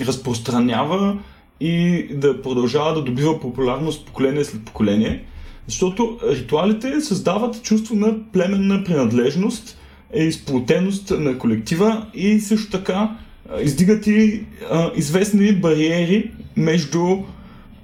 разпространява 0.00 1.18
и 1.60 2.06
да 2.10 2.42
продължава 2.42 2.94
да 2.94 3.02
добива 3.02 3.40
популярност 3.40 4.06
поколение 4.06 4.44
след 4.44 4.64
поколение. 4.64 5.24
Защото 5.66 6.18
ритуалите 6.30 7.00
създават 7.00 7.62
чувство 7.62 7.96
на 7.96 8.32
племенна 8.32 8.84
принадлежност, 8.84 9.78
е 10.12 10.22
изплотеност 10.24 11.10
на 11.10 11.38
колектива 11.38 12.06
и 12.14 12.40
също 12.40 12.70
така 12.70 13.16
издигат 13.62 14.06
и 14.06 14.44
а, 14.70 14.90
известни 14.96 15.52
бариери 15.52 16.30
между 16.56 17.16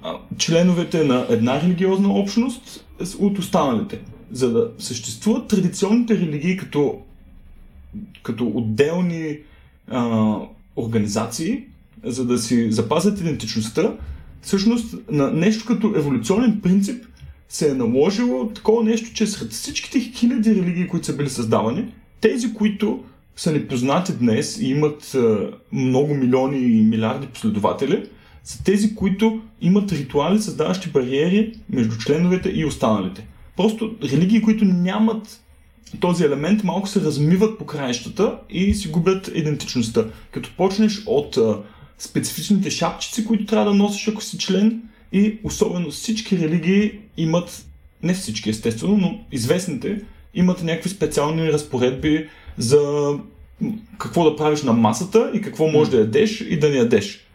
а, 0.03 0.13
членовете 0.37 1.03
на 1.03 1.25
една 1.29 1.61
религиозна 1.61 2.13
общност 2.13 2.85
от 3.19 3.39
останалите. 3.39 3.99
За 4.31 4.51
да 4.51 4.71
съществуват 4.77 5.47
традиционните 5.47 6.17
религии 6.17 6.57
като, 6.57 7.01
като 8.23 8.47
отделни 8.47 9.37
а, 9.91 10.35
организации, 10.75 11.63
за 12.05 12.25
да 12.25 12.37
си 12.37 12.71
запазят 12.71 13.19
идентичността, 13.19 13.93
всъщност 14.41 14.95
на 15.11 15.31
нещо 15.31 15.65
като 15.65 15.93
еволюционен 15.95 16.59
принцип 16.61 17.05
се 17.49 17.69
е 17.69 17.73
наложило 17.73 18.47
такова 18.47 18.83
нещо, 18.83 19.13
че 19.13 19.27
сред 19.27 19.51
всичките 19.51 19.99
хиляди 19.99 20.55
религии, 20.55 20.87
които 20.87 21.05
са 21.05 21.15
били 21.15 21.29
създавани, 21.29 21.93
тези, 22.21 22.53
които 22.53 23.03
са 23.35 23.51
непознати 23.51 24.13
днес 24.13 24.57
и 24.57 24.69
имат 24.69 25.15
много 25.71 26.15
милиони 26.15 26.57
и 26.57 26.81
милиарди 26.81 27.27
последователи, 27.27 28.09
са 28.43 28.63
тези, 28.63 28.95
които 28.95 29.41
имат 29.61 29.91
ритуали, 29.91 30.41
създаващи 30.41 30.89
бариери 30.89 31.53
между 31.69 31.97
членовете 31.97 32.49
и 32.49 32.65
останалите. 32.65 33.27
Просто 33.57 33.95
религии, 34.03 34.41
които 34.41 34.65
нямат 34.65 35.41
този 35.99 36.23
елемент, 36.23 36.63
малко 36.63 36.87
се 36.87 37.01
размиват 37.01 37.57
по 37.57 37.65
краищата 37.65 38.37
и 38.49 38.73
си 38.73 38.87
губят 38.87 39.31
идентичността. 39.35 40.05
Като 40.31 40.51
почнеш 40.57 41.03
от 41.05 41.37
специфичните 41.99 42.71
шапчици, 42.71 43.25
които 43.25 43.45
трябва 43.45 43.71
да 43.71 43.77
носиш, 43.77 44.07
ако 44.07 44.23
си 44.23 44.37
член, 44.37 44.81
и 45.11 45.37
особено 45.43 45.91
всички 45.91 46.39
религии 46.39 46.99
имат, 47.17 47.65
не 48.03 48.13
всички 48.13 48.49
естествено, 48.49 48.97
но 48.97 49.19
известните, 49.31 50.01
имат 50.33 50.63
някакви 50.63 50.89
специални 50.89 51.53
разпоредби 51.53 52.29
за 52.57 52.79
какво 53.97 54.29
да 54.29 54.35
правиш 54.35 54.63
на 54.63 54.73
масата 54.73 55.31
и 55.33 55.41
какво 55.41 55.67
можеш 55.67 55.91
да 55.91 55.97
ядеш 55.97 56.41
и 56.41 56.59
да 56.59 56.69
не 56.69 56.75
ядеш. 56.75 57.27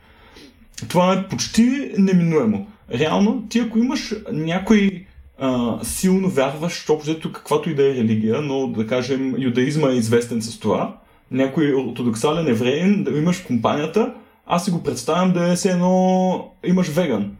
Това 0.89 1.13
е 1.13 1.29
почти 1.29 1.93
неминуемо. 1.99 2.67
Реално, 2.95 3.47
ти 3.49 3.59
ако 3.59 3.79
имаш 3.79 4.15
някой 4.33 5.05
а, 5.39 5.79
силно 5.83 6.29
вярващ, 6.29 6.91
общо 6.91 7.33
каквато 7.33 7.71
и 7.71 7.75
да 7.75 7.91
е 7.91 7.95
религия, 7.95 8.41
но 8.43 8.67
да 8.67 8.87
кажем 8.87 9.35
юдаизма 9.39 9.91
е 9.91 9.97
известен 9.97 10.43
с 10.43 10.59
това, 10.59 10.97
някой 11.31 11.75
ортодоксален 11.75 12.49
евреин, 12.49 13.05
да 13.05 13.19
имаш 13.19 13.37
в 13.37 13.47
компанията, 13.47 14.15
аз 14.51 14.65
си 14.65 14.71
го 14.71 14.83
представям 14.83 15.33
да 15.33 15.53
е 15.53 15.57
все 15.57 15.71
едно 15.71 16.53
имаш 16.67 16.89
веган. 16.89 17.31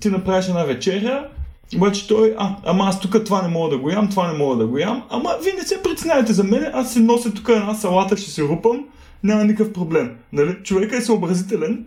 Ти 0.00 0.08
направиш 0.08 0.48
една 0.48 0.64
вечеря, 0.64 1.28
обаче 1.76 2.08
той, 2.08 2.34
а, 2.38 2.56
ама 2.64 2.84
аз 2.84 3.00
тук 3.00 3.24
това 3.24 3.42
не 3.42 3.48
мога 3.48 3.70
да 3.70 3.78
го 3.78 3.90
ям, 3.90 4.10
това 4.10 4.32
не 4.32 4.38
мога 4.38 4.56
да 4.56 4.66
го 4.66 4.78
ям, 4.78 5.02
ама 5.10 5.30
вие 5.44 5.52
не 5.52 5.62
се 5.62 5.82
притеснявайте 5.82 6.32
за 6.32 6.44
мен, 6.44 6.70
аз 6.72 6.92
си 6.92 7.00
нося 7.00 7.34
тук 7.34 7.48
една 7.48 7.74
салата, 7.74 8.16
ще 8.16 8.30
си 8.30 8.42
рупам, 8.42 8.84
няма 9.22 9.44
никакъв 9.44 9.72
проблем. 9.72 10.16
Нали? 10.32 10.56
Човека 10.62 10.96
е 10.96 11.00
съобразителен, 11.00 11.86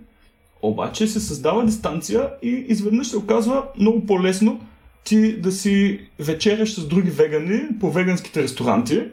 обаче 0.61 1.07
се 1.07 1.19
създава 1.19 1.65
дистанция 1.65 2.29
и 2.43 2.49
изведнъж 2.49 3.07
се 3.07 3.17
оказва 3.17 3.63
много 3.79 4.05
по-лесно 4.05 4.59
ти 5.03 5.41
да 5.41 5.51
си 5.51 5.99
вечеряш 6.19 6.73
с 6.73 6.87
други 6.87 7.09
вегани 7.09 7.61
по 7.79 7.91
веганските 7.91 8.43
ресторанти. 8.43 9.03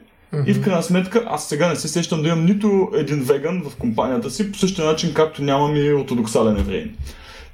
И 0.47 0.55
в 0.55 0.62
крайна 0.62 0.83
сметка, 0.83 1.24
аз 1.26 1.49
сега 1.49 1.68
не 1.68 1.76
се 1.76 1.89
сещам 1.89 2.22
да 2.22 2.29
имам 2.29 2.45
нито 2.45 2.91
един 2.95 3.22
веган 3.22 3.62
в 3.70 3.76
компанията 3.76 4.31
си, 4.31 4.53
по 4.53 4.59
същия 4.59 4.87
начин, 4.87 5.14
както 5.14 5.43
нямам 5.43 5.76
и 5.76 5.93
ортодоксален 5.93 6.57
евреин. 6.57 6.97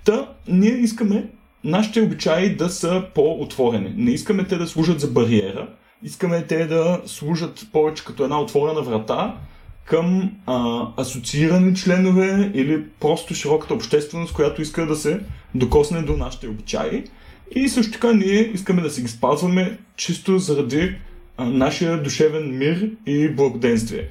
Та, 0.05 0.29
ние 0.49 0.73
искаме 0.73 1.27
нашите 1.65 2.01
обичаи 2.01 2.57
да 2.57 2.69
са 2.69 3.03
по-отворени. 3.15 3.95
Не 3.97 4.11
искаме 4.11 4.45
те 4.45 4.57
да 4.57 4.67
служат 4.67 5.01
за 5.01 5.07
бариера, 5.07 5.69
искаме 6.03 6.43
те 6.43 6.67
да 6.67 7.01
служат 7.07 7.67
повече 7.73 8.05
като 8.05 8.25
една 8.25 8.41
отворена 8.41 8.83
врата 8.83 9.35
към 9.85 10.33
а, 10.47 10.87
асоциирани 10.97 11.75
членове 11.75 12.51
или 12.55 12.85
просто 13.01 13.35
широката 13.35 13.75
общественост, 13.75 14.35
която 14.35 14.63
иска 14.63 14.87
да 14.87 14.97
се 14.97 15.21
докосне 15.55 16.03
до 16.03 16.17
нашите 16.17 16.49
обичаи. 16.49 17.05
И 17.55 17.69
също 17.69 17.93
така 17.93 18.13
ние 18.13 18.51
искаме 18.55 18.83
да 18.83 18.91
си 18.91 19.03
ги 19.03 19.09
спазваме 19.09 19.79
чисто 19.97 20.39
заради 20.39 20.95
а, 21.37 21.45
нашия 21.45 22.03
душевен 22.03 22.59
мир 22.59 22.91
и 23.07 23.29
благоденствие. 23.29 24.09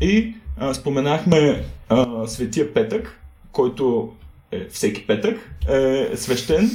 И 0.00 0.34
а, 0.56 0.74
споменахме 0.74 1.64
а, 1.88 2.26
Светия 2.26 2.74
Петък, 2.74 3.20
който 3.52 4.12
е 4.52 4.68
всеки 4.68 5.06
петък, 5.06 5.50
е 5.68 6.16
свещен 6.16 6.70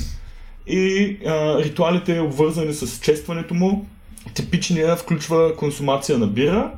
и 0.68 1.18
а, 1.26 1.64
ритуалите 1.64 2.20
обвързани 2.20 2.74
с 2.74 3.02
честването 3.02 3.54
му. 3.54 3.86
Типичния 4.34 4.96
включва 4.96 5.56
консумация 5.56 6.18
на 6.18 6.28
бира. 6.28 6.72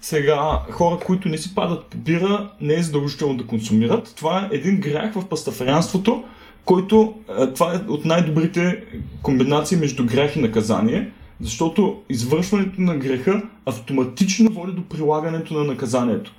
Сега, 0.00 0.60
хора, 0.70 0.98
които 0.98 1.28
не 1.28 1.38
си 1.38 1.54
падат 1.54 1.86
по 1.86 1.96
бира, 1.96 2.50
не 2.60 2.74
е 2.74 2.82
задължително 2.82 3.36
да 3.36 3.46
консумират. 3.46 4.14
Това 4.16 4.48
е 4.52 4.56
един 4.56 4.80
грях 4.80 5.14
в 5.14 5.28
пастафарианството, 5.28 6.24
който 6.64 7.14
това 7.54 7.74
е 7.74 7.90
от 7.90 8.04
най-добрите 8.04 8.84
комбинации 9.22 9.76
между 9.76 10.06
грях 10.06 10.36
и 10.36 10.40
наказание, 10.40 11.10
защото 11.40 12.02
извършването 12.08 12.80
на 12.80 12.96
греха 12.96 13.42
автоматично 13.66 14.50
води 14.50 14.72
до 14.72 14.84
прилагането 14.84 15.54
на 15.54 15.64
наказанието. 15.64 16.32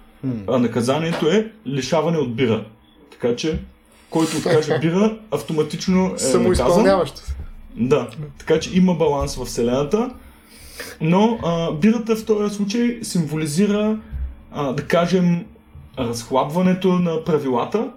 А 0.47 0.57
наказанието 0.57 1.27
е 1.27 1.51
лишаване 1.67 2.17
от 2.17 2.35
бира. 2.35 2.65
Така 3.11 3.35
че 3.35 3.59
който 4.09 4.37
откаже 4.37 4.77
бира, 4.81 5.17
автоматично 5.31 6.13
е 6.15 6.19
Самоизпълняващо 6.19 7.17
се. 7.17 7.35
Да, 7.75 8.09
така 8.37 8.59
че 8.59 8.77
има 8.77 8.93
баланс 8.93 9.35
в 9.35 9.45
Вселената, 9.45 10.09
но 11.01 11.39
а, 11.43 11.71
бирата 11.71 12.15
в 12.15 12.25
този 12.25 12.55
случай 12.55 12.99
символизира, 13.03 13.99
а, 14.51 14.73
да 14.73 14.87
кажем, 14.87 15.45
разхлабването 15.99 16.87
на 16.87 17.23
правилата, 17.23 17.91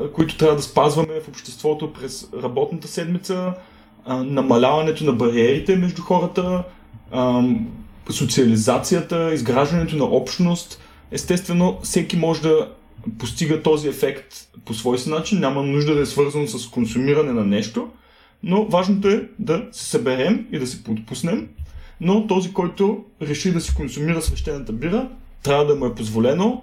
а, 0.00 0.12
които 0.12 0.36
трябва 0.36 0.56
да 0.56 0.62
спазваме 0.62 1.20
в 1.24 1.28
обществото 1.28 1.92
през 1.92 2.28
работната 2.42 2.88
седмица, 2.88 3.54
а, 4.06 4.22
намаляването 4.22 5.04
на 5.04 5.12
бариерите 5.12 5.76
между 5.76 6.02
хората, 6.02 6.64
а, 7.10 7.42
социализацията, 8.10 9.34
изграждането 9.34 9.96
на 9.96 10.04
общност. 10.04 10.80
Естествено, 11.10 11.78
всеки 11.82 12.16
може 12.16 12.42
да 12.42 12.68
постига 13.18 13.62
този 13.62 13.88
ефект 13.88 14.26
по 14.64 14.74
свой 14.74 14.98
си 14.98 15.10
начин, 15.10 15.40
няма 15.40 15.62
нужда 15.62 15.94
да 15.94 16.00
е 16.00 16.06
свързано 16.06 16.46
с 16.46 16.70
консумиране 16.70 17.32
на 17.32 17.44
нещо, 17.44 17.88
но 18.42 18.64
важното 18.64 19.08
е 19.08 19.28
да 19.38 19.66
се 19.72 19.84
съберем 19.84 20.46
и 20.52 20.58
да 20.58 20.66
се 20.66 20.84
подпуснем, 20.84 21.48
но 22.00 22.26
този, 22.26 22.52
който 22.52 23.04
реши 23.22 23.52
да 23.52 23.60
си 23.60 23.74
консумира 23.74 24.22
свещената 24.22 24.72
бира, 24.72 25.08
трябва 25.42 25.66
да 25.66 25.76
му 25.76 25.86
е 25.86 25.94
позволено, 25.94 26.62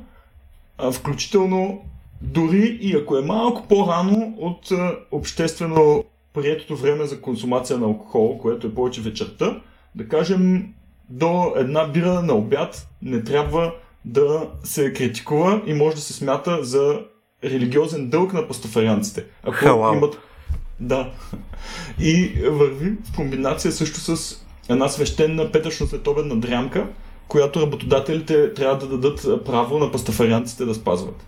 включително 0.92 1.82
дори 2.22 2.78
и 2.82 2.96
ако 2.96 3.18
е 3.18 3.22
малко 3.22 3.68
по-рано 3.68 4.36
от 4.38 4.72
обществено 5.12 6.04
приетото 6.34 6.76
време 6.76 7.06
за 7.06 7.22
консумация 7.22 7.78
на 7.78 7.86
алкохол, 7.86 8.38
което 8.38 8.68
е 8.68 8.74
повече 8.74 9.02
вечерта, 9.02 9.62
да 9.96 10.08
кажем 10.08 10.74
до 11.10 11.54
една 11.56 11.88
бира 11.88 12.22
на 12.22 12.34
обяд 12.34 12.88
не 13.02 13.24
трябва 13.24 13.74
да 14.06 14.50
се 14.64 14.94
критикува 14.94 15.62
и 15.66 15.74
може 15.74 15.96
да 15.96 16.02
се 16.02 16.14
смята 16.14 16.64
за 16.64 17.00
религиозен 17.44 18.10
дълг 18.10 18.34
на 18.34 18.48
пастафарианците. 18.48 19.26
Ако 19.44 19.54
Халал. 19.54 19.94
имат... 19.94 20.18
Да. 20.80 21.12
И 22.00 22.34
върви 22.50 22.92
в 23.04 23.16
комбинация 23.16 23.72
също 23.72 24.00
с 24.00 24.38
една 24.70 24.88
свещена 24.90 25.52
петъчно 25.52 25.88
световедна 25.88 26.36
дрямка, 26.36 26.88
която 27.28 27.62
работодателите 27.62 28.54
трябва 28.54 28.78
да 28.78 28.98
дадат 28.98 29.46
право 29.46 29.80
на 29.80 29.92
пастафарианците 29.92 30.66
да 30.66 30.74
спазват. 30.74 31.26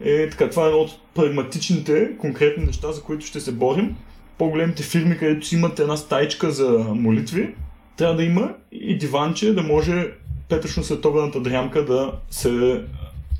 Е, 0.00 0.30
така, 0.30 0.50
това 0.50 0.64
е 0.64 0.66
едно 0.66 0.78
от 0.78 0.90
прагматичните, 1.14 2.16
конкретни 2.18 2.64
неща, 2.64 2.92
за 2.92 3.02
които 3.02 3.26
ще 3.26 3.40
се 3.40 3.52
борим. 3.52 3.96
По-големите 4.40 4.82
фирми, 4.82 5.18
където 5.18 5.46
си 5.46 5.54
имат 5.54 5.78
една 5.78 5.96
стайчка 5.96 6.50
за 6.50 6.68
молитви, 6.78 7.54
трябва 7.96 8.16
да 8.16 8.22
има 8.22 8.54
и 8.72 8.98
диванче, 8.98 9.54
да 9.54 9.62
може 9.62 10.12
петъчно 10.48 10.84
световната 10.84 11.40
дрямка 11.40 11.84
да 11.84 12.12
се 12.30 12.82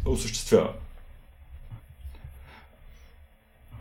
осъществява. 0.06 0.68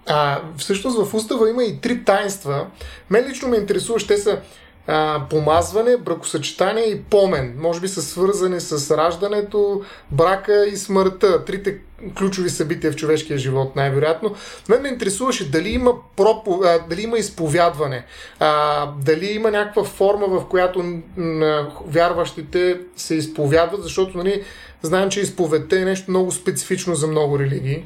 А, 0.08 0.42
всъщност 0.58 1.06
в 1.06 1.14
устава 1.14 1.50
има 1.50 1.64
и 1.64 1.82
три 1.82 2.04
таинства. 2.04 2.68
Мен 3.10 3.30
лично 3.30 3.48
ме 3.48 3.58
интересува, 3.58 4.00
те 4.08 4.18
са 4.18 4.42
а, 4.88 5.26
помазване, 5.30 5.98
бракосъчетание 5.98 6.86
и 6.86 7.04
помен. 7.04 7.56
Може 7.58 7.80
би 7.80 7.88
са 7.88 8.02
свързани 8.02 8.60
с 8.60 8.98
раждането, 8.98 9.82
брака 10.12 10.66
и 10.66 10.78
смъртта. 10.78 11.46
Трите 11.46 11.80
ключови 12.18 12.50
събития 12.50 12.92
в 12.92 12.96
човешкия 12.96 13.38
живот, 13.38 13.76
най-вероятно. 13.76 14.36
Мен 14.70 14.82
ме 14.82 14.90
интересуваше 14.90 15.52
дали 15.52 15.70
има, 15.70 15.92
пропо, 16.16 16.62
а, 16.66 16.80
дали 16.90 17.02
има 17.02 17.18
изповядване, 17.18 18.06
а, 18.40 18.86
дали 19.06 19.26
има 19.26 19.52
някаква 19.52 19.84
форма, 19.84 20.28
в 20.28 20.46
която 20.50 21.02
м- 21.18 21.72
вярващите 21.88 22.80
се 22.96 23.16
изповядват, 23.16 23.84
защото 23.84 24.18
нали, 24.18 24.44
знаем, 24.82 25.10
че 25.10 25.20
изповедта 25.20 25.80
е 25.80 25.86
нещо 25.86 26.12
много 26.12 26.32
специфично 26.32 26.96
за 26.96 27.08
много 27.08 27.40
религии. 27.40 27.84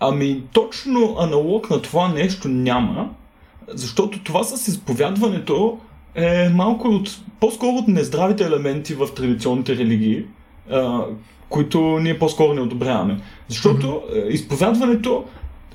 Ами, 0.00 0.42
точно 0.52 1.16
аналог 1.18 1.70
на 1.70 1.82
това 1.82 2.08
нещо 2.08 2.48
няма, 2.48 3.10
защото 3.68 4.24
това 4.24 4.44
с 4.44 4.68
изповядването 4.68 5.78
е 6.14 6.48
малко 6.48 6.88
от, 6.88 7.08
по-скоро 7.40 7.70
от 7.70 7.88
нездравите 7.88 8.44
елементи 8.44 8.94
в 8.94 9.14
традиционните 9.14 9.76
религии, 9.76 10.26
които 11.52 11.80
ние 11.80 12.18
по-скоро 12.18 12.54
не 12.54 12.60
одобряваме. 12.60 13.20
Защото 13.48 13.86
mm-hmm. 13.86 14.28
изповядването, 14.28 15.24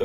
а, 0.00 0.04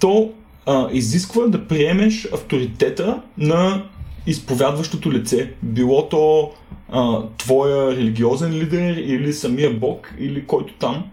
то 0.00 0.32
а, 0.66 0.88
изисква 0.92 1.46
да 1.46 1.66
приемеш 1.68 2.28
авторитета 2.32 3.22
на 3.38 3.84
изповядващото 4.26 5.12
лице, 5.12 5.52
било 5.62 6.08
то 6.08 6.50
а, 6.92 7.22
твоя 7.38 7.96
религиозен 7.96 8.52
лидер 8.52 8.96
или 8.96 9.32
самия 9.32 9.74
Бог 9.74 10.14
или 10.18 10.46
който 10.46 10.74
там, 10.74 11.04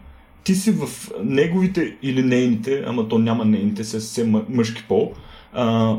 ти 0.44 0.56
си 0.56 0.72
в 0.72 1.12
неговите 1.24 1.96
или 2.02 2.24
нейните, 2.24 2.84
ама 2.88 3.08
то 3.08 3.18
няма 3.20 3.46
нейните, 3.46 3.84
се 3.84 4.02
съвсем 4.02 4.42
мъжки 4.50 4.84
пол, 4.88 5.14
а, 5.54 5.96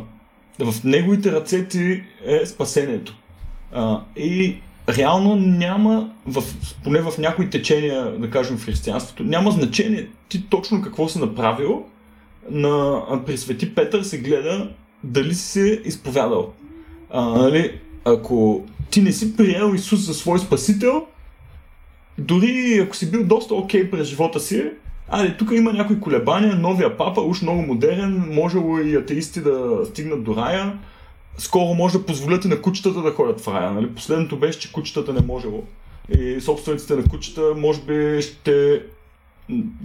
в 0.59 0.85
неговите 0.85 1.32
ръце 1.32 1.68
ти 1.68 2.03
е 2.26 2.47
спасението. 2.47 3.16
А, 3.72 4.01
и 4.16 4.57
реално 4.89 5.37
няма, 5.37 6.11
в, 6.26 6.43
поне 6.85 7.01
в 7.01 7.18
някои 7.18 7.51
течения, 7.51 8.18
да 8.18 8.30
кажем 8.30 8.57
в 8.57 8.66
християнството, 8.66 9.24
няма 9.24 9.51
значение 9.51 10.09
ти 10.28 10.49
точно 10.49 10.82
какво 10.82 11.09
си 11.09 11.18
направил. 11.18 11.85
На, 12.51 13.03
при 13.26 13.39
Свети 13.39 13.74
Петър 13.74 14.03
се 14.03 14.18
гледа 14.18 14.70
дали 15.05 15.35
си 15.35 15.45
се 15.45 15.82
изповядал. 15.85 16.53
А, 17.11 17.24
нали, 17.24 17.80
ако 18.05 18.64
ти 18.91 19.03
не 19.03 19.12
си 19.12 19.37
приел 19.37 19.72
Исус 19.74 20.01
за 20.01 20.14
свой 20.14 20.39
спасител, 20.39 21.07
дори 22.18 22.80
ако 22.87 22.97
си 22.97 23.11
бил 23.11 23.24
доста 23.24 23.55
окей 23.55 23.85
okay 23.85 23.91
през 23.91 24.09
живота 24.09 24.41
си, 24.41 24.70
Али, 25.09 25.35
тук 25.39 25.51
има 25.53 25.72
някои 25.72 26.01
колебания, 26.01 26.57
новия 26.57 26.97
папа, 26.97 27.20
уж 27.20 27.43
много 27.43 27.62
модерен, 27.62 28.28
можело 28.30 28.78
и 28.78 28.97
атеисти 28.97 29.41
да 29.41 29.80
стигнат 29.85 30.24
до 30.24 30.37
рая. 30.37 30.78
Скоро 31.39 31.74
може 31.74 31.99
да 31.99 32.07
позволят 32.07 32.45
и 32.45 32.49
на 32.49 32.62
кучетата 32.62 33.03
да 33.03 33.11
ходят 33.11 33.41
в 33.41 33.49
рая. 33.49 33.70
Нали? 33.70 33.95
Последното 33.95 34.39
беше, 34.39 34.59
че 34.59 34.72
кучетата 34.72 35.12
не 35.12 35.20
можело. 35.20 35.62
И 36.18 36.41
собствениците 36.41 36.97
на 36.97 37.05
кучета, 37.05 37.43
може 37.57 37.80
би, 37.80 38.22
ще 38.22 38.82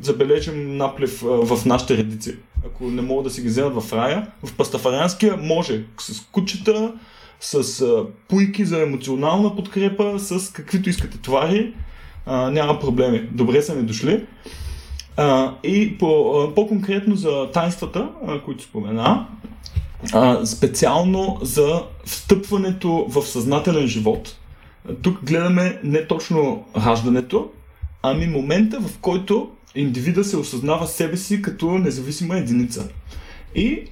забележим 0.02 0.78
наплив 0.78 1.22
в 1.22 1.66
нашите 1.66 1.98
редици. 1.98 2.36
Ако 2.66 2.84
не 2.84 3.02
могат 3.02 3.24
да 3.24 3.30
си 3.30 3.42
ги 3.42 3.48
вземат 3.48 3.84
в 3.84 3.94
рая. 3.94 4.28
В 4.44 4.54
пастафарианския 4.54 5.38
може. 5.38 5.84
С 5.98 6.22
кучета, 6.32 6.94
с 7.40 7.84
пуйки 8.28 8.66
за 8.66 8.82
емоционална 8.82 9.56
подкрепа, 9.56 10.20
с 10.20 10.54
каквито 10.54 10.90
искате 10.90 11.18
товари. 11.18 11.74
А, 12.26 12.52
няма 12.52 12.80
проблеми. 12.80 13.30
Добре 13.32 13.62
са 13.62 13.76
ни 13.76 13.84
дошли. 13.84 14.26
А, 15.18 15.56
и 15.64 15.98
по, 15.98 16.52
по-конкретно 16.56 17.16
за 17.16 17.52
тайнствата, 17.54 18.10
а, 18.28 18.42
които 18.42 18.64
спомена, 18.64 19.28
а, 20.14 20.46
специално 20.46 21.38
за 21.42 21.84
встъпването 22.06 23.06
в 23.10 23.22
съзнателен 23.28 23.88
живот. 23.88 24.36
Тук 25.02 25.24
гледаме 25.24 25.80
не 25.84 26.08
точно 26.08 26.66
раждането, 26.78 27.50
ами 28.04 28.28
момента, 28.28 28.80
в 28.80 28.98
който 28.98 29.50
индивида 29.76 30.24
се 30.24 30.38
осъзнава 30.38 30.88
себе 30.88 31.18
си 31.18 31.42
като 31.42 31.78
независима 31.78 32.38
единица. 32.38 32.90
И 33.56 33.84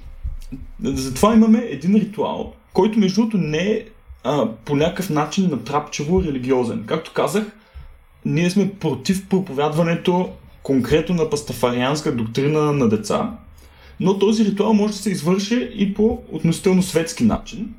затова 0.82 1.34
имаме 1.34 1.58
един 1.58 1.94
ритуал, 1.94 2.52
който 2.72 2.98
между 2.98 3.20
другото 3.20 3.38
не 3.38 3.58
е 3.58 3.84
а, 4.24 4.48
по 4.64 4.76
някакъв 4.76 5.10
начин 5.10 5.50
натрапчево 5.50 6.22
религиозен. 6.22 6.84
Както 6.86 7.12
казах, 7.12 7.44
ние 8.24 8.50
сме 8.50 8.74
против 8.74 9.28
проповядването 9.28 10.30
конкретно 10.62 11.14
на 11.14 11.30
пастафарианска 11.30 12.16
доктрина 12.16 12.72
на 12.72 12.88
деца, 12.88 13.38
но 14.00 14.18
този 14.18 14.44
ритуал 14.44 14.74
може 14.74 14.92
да 14.92 14.98
се 14.98 15.10
извърши 15.10 15.70
и 15.74 15.94
по 15.94 16.22
относително 16.32 16.82
светски 16.82 17.24
начин. 17.24 17.74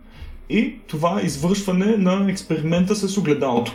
И 0.50 0.76
това 0.88 1.22
извършване 1.24 1.98
на 1.98 2.32
експеримента 2.32 2.96
с 2.96 3.18
огледалото, 3.18 3.72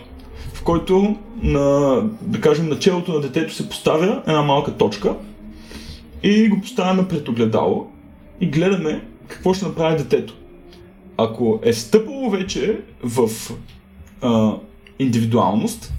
в 0.55 0.63
който 0.63 1.17
на, 1.43 2.01
да 2.23 2.41
кажем, 2.41 2.69
началото 2.69 3.13
на 3.13 3.21
детето 3.21 3.55
се 3.55 3.69
поставя 3.69 4.23
една 4.27 4.43
малка 4.43 4.77
точка 4.77 5.15
и 6.23 6.49
го 6.49 6.61
поставяме 6.61 7.09
пред 7.09 7.29
огледало 7.29 7.87
и 8.41 8.47
гледаме 8.47 9.05
какво 9.29 9.55
ще 9.55 9.65
направи 9.65 9.97
детето. 9.97 10.37
Ако 11.17 11.61
е 11.63 11.73
стъпало 11.73 12.31
вече 12.31 12.81
в 13.03 13.29
а, 14.23 14.57
индивидуалност, 14.99 15.93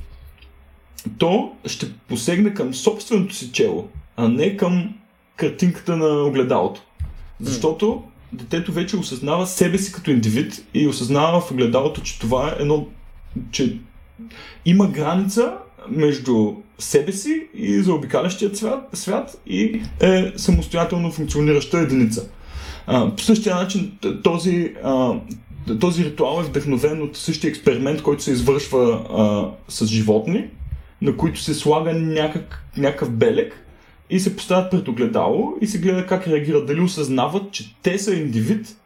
то 1.18 1.52
ще 1.66 1.94
посегне 1.94 2.54
към 2.54 2.74
собственото 2.74 3.36
си 3.36 3.52
чело, 3.52 3.88
а 4.18 4.28
не 4.28 4.58
към 4.58 4.94
картинката 5.36 5.98
на 5.98 6.24
огледалото. 6.24 6.82
Защото 7.40 8.04
детето 8.34 8.72
вече 8.72 8.98
осъзнава 8.98 9.48
себе 9.48 9.78
си 9.78 9.92
като 9.92 10.12
индивид 10.12 10.66
и 10.74 10.88
осъзнава 10.88 11.42
в 11.42 11.52
огледалото, 11.52 12.02
че 12.02 12.20
това 12.20 12.50
е 12.50 12.62
едно, 12.62 12.88
че 13.52 13.78
има 14.66 14.88
граница 14.88 15.54
между 15.90 16.54
себе 16.80 17.12
си 17.12 17.48
и 17.54 17.82
заобикалящия 17.82 18.56
свят, 18.56 18.90
свят 18.94 19.42
и 19.48 19.82
е 20.02 20.34
самостоятелно 20.36 21.12
функционираща 21.12 21.78
единица. 21.78 22.30
А, 22.88 23.16
по 23.16 23.24
същия 23.24 23.56
начин 23.56 23.98
този, 24.24 24.74
а, 24.84 25.14
този 25.80 26.06
ритуал 26.06 26.42
е 26.42 26.44
вдъхновен 26.44 27.02
от 27.02 27.18
същия 27.18 27.50
експеримент, 27.50 28.02
който 28.02 28.24
се 28.24 28.32
извършва 28.32 29.06
а, 29.10 29.52
с 29.72 29.86
животни, 29.86 30.48
на 31.02 31.18
които 31.18 31.40
се 31.40 31.54
слага 31.54 31.94
някак, 31.94 32.66
някакъв 32.78 33.10
белег 33.10 33.65
и 34.10 34.20
се 34.20 34.36
поставят 34.36 34.72
пред 34.72 34.88
огледало 34.88 35.54
и 35.62 35.68
се 35.68 35.80
гледа 35.80 36.06
как 36.06 36.28
реагират. 36.28 36.68
Дали 36.68 36.82
осъзнават, 36.82 37.52
че 37.52 37.76
те 37.84 38.00
са 38.00 38.16
индивид, 38.16 38.78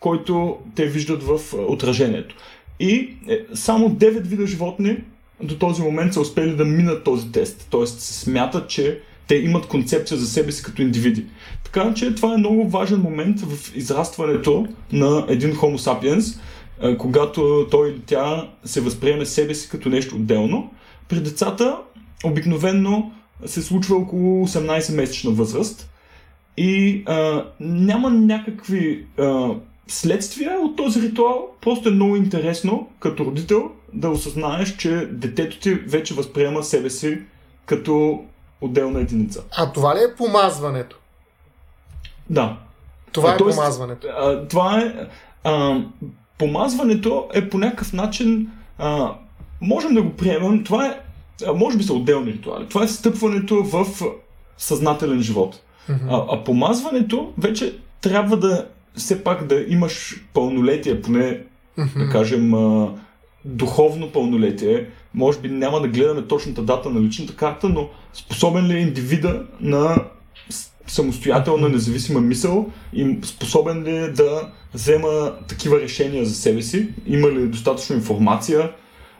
който 0.00 0.58
те 0.74 0.86
виждат 0.86 1.22
в 1.22 1.40
отражението. 1.68 2.36
И 2.80 3.16
е, 3.28 3.40
само 3.54 3.90
9 3.90 4.20
вида 4.20 4.46
животни 4.46 4.96
до 5.42 5.58
този 5.58 5.82
момент 5.82 6.14
са 6.14 6.20
успели 6.20 6.56
да 6.56 6.64
минат 6.64 7.04
този 7.04 7.32
тест. 7.32 7.66
Тоест 7.70 8.00
се 8.00 8.12
смятат, 8.12 8.68
че 8.68 9.00
те 9.26 9.34
имат 9.34 9.66
концепция 9.66 10.18
за 10.18 10.26
себе 10.26 10.52
си 10.52 10.62
като 10.62 10.82
индивиди. 10.82 11.26
Така 11.64 11.94
че 11.94 12.14
това 12.14 12.34
е 12.34 12.38
много 12.38 12.68
важен 12.68 13.00
момент 13.00 13.40
в 13.40 13.76
израстването 13.76 14.66
на 14.92 15.26
един 15.28 15.54
Homo 15.54 15.76
sapiens, 15.76 16.40
е, 16.82 16.96
когато 16.96 17.66
той 17.70 17.90
или 17.90 18.00
тя 18.06 18.50
се 18.64 18.80
възприеме 18.80 19.26
себе 19.26 19.54
си 19.54 19.68
като 19.68 19.88
нещо 19.88 20.16
отделно 20.16 20.70
при 21.08 21.20
децата 21.20 21.76
обикновенно 22.24 23.12
се 23.46 23.62
случва 23.62 23.96
около 23.96 24.46
18-месечна 24.46 25.34
възраст 25.34 25.90
и 26.56 27.02
а, 27.06 27.44
няма 27.60 28.10
някакви 28.10 29.06
а, 29.18 29.48
следствия 29.88 30.60
от 30.60 30.76
този 30.76 31.02
ритуал. 31.02 31.48
Просто 31.60 31.88
е 31.88 31.92
много 31.92 32.16
интересно 32.16 32.88
като 33.00 33.24
родител 33.24 33.70
да 33.92 34.10
осъзнаеш, 34.10 34.76
че 34.76 35.08
детето 35.12 35.60
ти 35.60 35.74
вече 35.74 36.14
възприема 36.14 36.62
себе 36.62 36.90
си 36.90 37.18
като 37.66 38.24
отделна 38.60 39.00
единица. 39.00 39.42
А 39.56 39.72
това 39.72 39.94
ли 39.94 39.98
е 39.98 40.16
помазването? 40.16 40.98
Да. 42.30 42.56
Това 43.12 43.30
а, 43.30 43.34
е 43.34 43.36
тоест, 43.36 43.58
помазването. 43.58 44.06
А, 44.18 44.48
това 44.48 44.80
е. 44.80 44.94
А, 45.44 45.80
помазването 46.38 47.28
е 47.34 47.48
по 47.48 47.58
някакъв 47.58 47.92
начин 47.92 48.50
а, 48.78 49.14
можем 49.60 49.94
да 49.94 50.02
го 50.02 50.12
приемем. 50.12 50.64
Това 50.64 50.86
е, 50.86 51.00
може 51.54 51.78
би 51.78 51.84
са 51.84 51.94
отделни 51.94 52.32
ритуали. 52.32 52.66
Това 52.68 52.84
е 52.84 52.88
стъпването 52.88 53.62
в 53.62 53.86
съзнателен 54.58 55.22
живот. 55.22 55.60
Mm-hmm. 55.90 56.08
А, 56.10 56.24
а 56.30 56.44
помазването 56.44 57.32
вече 57.38 57.78
трябва 58.00 58.36
да 58.36 58.66
все 58.94 59.24
пак 59.24 59.46
да 59.46 59.64
имаш 59.68 60.24
пълнолетие, 60.34 61.02
поне 61.02 61.40
mm-hmm. 61.78 61.98
да 61.98 62.10
кажем 62.10 62.54
а, 62.54 62.90
духовно 63.44 64.12
пълнолетие. 64.12 64.86
Може 65.14 65.38
би 65.38 65.48
няма 65.48 65.80
да 65.80 65.88
гледаме 65.88 66.22
точната 66.22 66.62
дата 66.62 66.90
на 66.90 67.00
личната 67.00 67.36
карта, 67.36 67.68
но 67.68 67.88
способен 68.12 68.66
ли 68.66 68.76
е 68.76 68.80
индивида 68.80 69.42
на 69.60 70.04
самостоятелна, 70.86 71.68
независима 71.68 72.20
мисъл 72.20 72.70
и 72.92 73.18
способен 73.22 73.82
ли 73.82 73.96
е 73.96 74.08
да 74.08 74.48
взема 74.74 75.32
такива 75.48 75.80
решения 75.80 76.24
за 76.24 76.34
себе 76.34 76.62
си? 76.62 76.88
Има 77.06 77.28
ли 77.28 77.46
достатъчно 77.46 77.96
информация? 77.96 78.72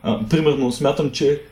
А, 0.03 0.29
примерно, 0.29 0.73
смятам, 0.73 1.11
че 1.11 1.43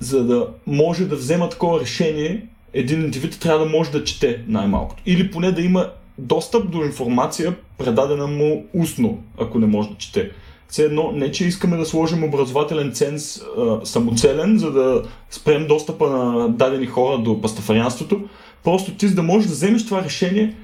за 0.00 0.24
да 0.24 0.48
може 0.66 1.04
да 1.04 1.16
взема 1.16 1.48
такова 1.48 1.80
решение, 1.80 2.46
един 2.72 3.00
индивид 3.00 3.40
трябва 3.40 3.64
да 3.64 3.70
може 3.70 3.90
да 3.90 4.04
чете 4.04 4.42
най-малкото. 4.48 5.02
Или 5.06 5.30
поне 5.30 5.52
да 5.52 5.62
има 5.62 5.90
достъп 6.18 6.70
до 6.70 6.84
информация, 6.84 7.56
предадена 7.78 8.26
му 8.26 8.66
устно, 8.74 9.22
ако 9.38 9.58
не 9.58 9.66
може 9.66 9.88
да 9.88 9.94
чете. 9.94 10.30
Все 10.68 10.84
едно, 10.84 11.12
не 11.12 11.30
че 11.30 11.44
искаме 11.44 11.76
да 11.76 11.86
сложим 11.86 12.24
образователен 12.24 12.92
ценз 12.92 13.42
самоцелен, 13.84 14.58
за 14.58 14.72
да 14.72 15.02
спрем 15.30 15.66
достъпа 15.66 16.10
на 16.10 16.48
дадени 16.48 16.86
хора 16.86 17.18
до 17.18 17.40
пастафарианството. 17.40 18.28
Просто 18.64 18.94
ти, 18.94 19.08
за 19.08 19.14
да 19.14 19.22
можеш 19.22 19.48
да 19.48 19.54
вземеш 19.54 19.86
това 19.86 20.04
решение, 20.04 20.56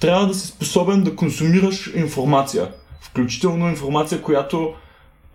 трябва 0.00 0.26
да 0.26 0.34
си 0.34 0.46
способен 0.46 1.02
да 1.02 1.16
консумираш 1.16 1.92
информация. 1.94 2.68
Включително 3.00 3.68
информация, 3.68 4.22
която 4.22 4.72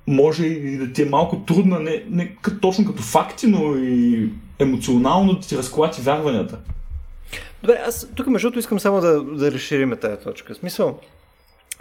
може 0.08 0.46
и 0.46 0.78
да 0.78 0.94
ти 0.94 1.02
е 1.02 1.06
малко 1.06 1.40
трудна, 1.40 1.80
не, 1.80 2.04
не 2.10 2.36
точно 2.62 2.86
като 2.86 3.04
факти, 3.04 3.48
но 3.48 3.76
и 3.78 4.30
емоционално 4.60 5.34
да 5.34 5.48
ти 5.48 5.58
разклати 5.58 6.02
вярванията. 6.02 6.58
Добре, 7.62 7.82
аз 7.88 8.08
тук 8.16 8.28
между 8.28 8.60
искам 8.60 8.80
само 8.80 9.02
да, 9.02 9.24
да 9.24 9.52
разшириме 9.52 9.96
тази 9.96 10.24
точка. 10.24 10.56
Смисъл, 10.56 11.00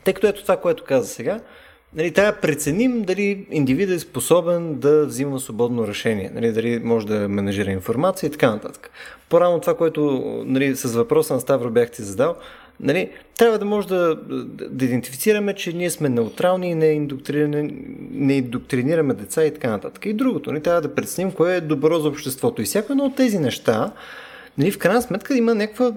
тъй 0.05 0.15
като 0.15 0.27
ето 0.27 0.43
това, 0.43 0.57
което 0.57 0.85
каза 0.85 1.09
сега, 1.09 1.41
нали, 1.95 2.11
трябва 2.11 2.33
да 2.33 2.41
преценим 2.41 3.03
дали 3.03 3.47
индивид 3.51 3.91
е 3.91 3.99
способен 3.99 4.75
да 4.75 5.07
взима 5.07 5.41
свободно 5.41 5.87
решение, 5.87 6.31
нали, 6.35 6.53
дали 6.53 6.81
може 6.85 7.07
да 7.07 7.29
менажира 7.29 7.71
информация 7.71 8.27
и 8.27 8.31
така 8.31 8.51
нататък. 8.51 8.91
По-рано 9.29 9.61
това, 9.61 9.77
което 9.77 10.23
нали, 10.47 10.77
с 10.77 10.95
въпроса 10.95 11.35
на 11.35 11.41
Ставро 11.41 11.71
бяхте 11.71 12.03
задал, 12.03 12.37
нали, 12.81 13.11
трябва 13.39 13.59
да 13.59 13.65
може 13.65 13.89
да, 13.89 14.17
да, 14.71 14.85
идентифицираме, 14.85 15.55
че 15.55 15.73
ние 15.73 15.91
сме 15.91 16.09
неутрални 16.09 16.71
и 16.71 16.75
не, 16.75 17.09
не 18.11 18.35
индоктринираме 18.35 19.15
деца 19.15 19.45
и 19.45 19.55
така 19.55 19.71
нататък. 19.71 20.07
И 20.07 20.13
другото, 20.13 20.53
нали, 20.53 20.63
трябва 20.63 20.81
да 20.81 20.95
преценим 20.95 21.33
кое 21.33 21.57
е 21.57 21.61
добро 21.61 21.99
за 21.99 22.09
обществото. 22.09 22.63
И 22.63 22.65
всяко 22.65 22.93
едно 22.93 23.05
от 23.05 23.17
тези 23.17 23.39
неща, 23.39 23.93
нали, 24.59 24.71
в 24.71 24.79
крайна 24.79 25.03
сметка 25.03 25.37
има 25.37 25.55
някаква 25.55 25.93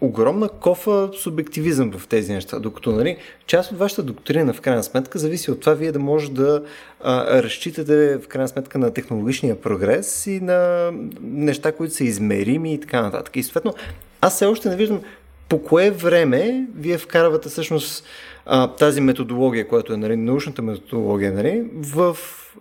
огромна 0.00 0.48
кофа 0.48 1.10
субективизъм 1.22 1.92
в 1.92 2.06
тези 2.06 2.32
неща, 2.32 2.58
докато 2.58 2.92
нали, 2.92 3.16
част 3.46 3.72
от 3.72 3.78
вашата 3.78 4.02
доктрина 4.02 4.52
в 4.52 4.60
крайна 4.60 4.82
сметка 4.82 5.18
зависи 5.18 5.50
от 5.50 5.60
това 5.60 5.74
вие 5.74 5.92
да 5.92 5.98
може 5.98 6.30
да 6.30 6.62
а, 7.00 7.42
разчитате 7.42 8.18
в 8.18 8.28
крайна 8.28 8.48
сметка 8.48 8.78
на 8.78 8.92
технологичния 8.92 9.60
прогрес 9.60 10.26
и 10.26 10.40
на 10.40 10.90
неща, 11.22 11.72
които 11.72 11.94
са 11.94 12.04
измерими 12.04 12.74
и 12.74 12.80
така 12.80 13.02
нататък. 13.02 13.36
И 13.36 13.42
съответно, 13.42 13.74
аз 14.20 14.34
все 14.34 14.46
още 14.46 14.68
не 14.68 14.76
виждам 14.76 15.00
по 15.48 15.62
кое 15.62 15.90
време 15.90 16.66
вие 16.76 16.98
вкарвате 16.98 17.48
всъщност 17.48 18.04
а, 18.46 18.68
тази 18.68 19.00
методология, 19.00 19.68
която 19.68 19.92
е 19.92 19.96
нали, 19.96 20.16
научната 20.16 20.62
методология, 20.62 21.32
нали, 21.32 21.64
в 21.72 22.16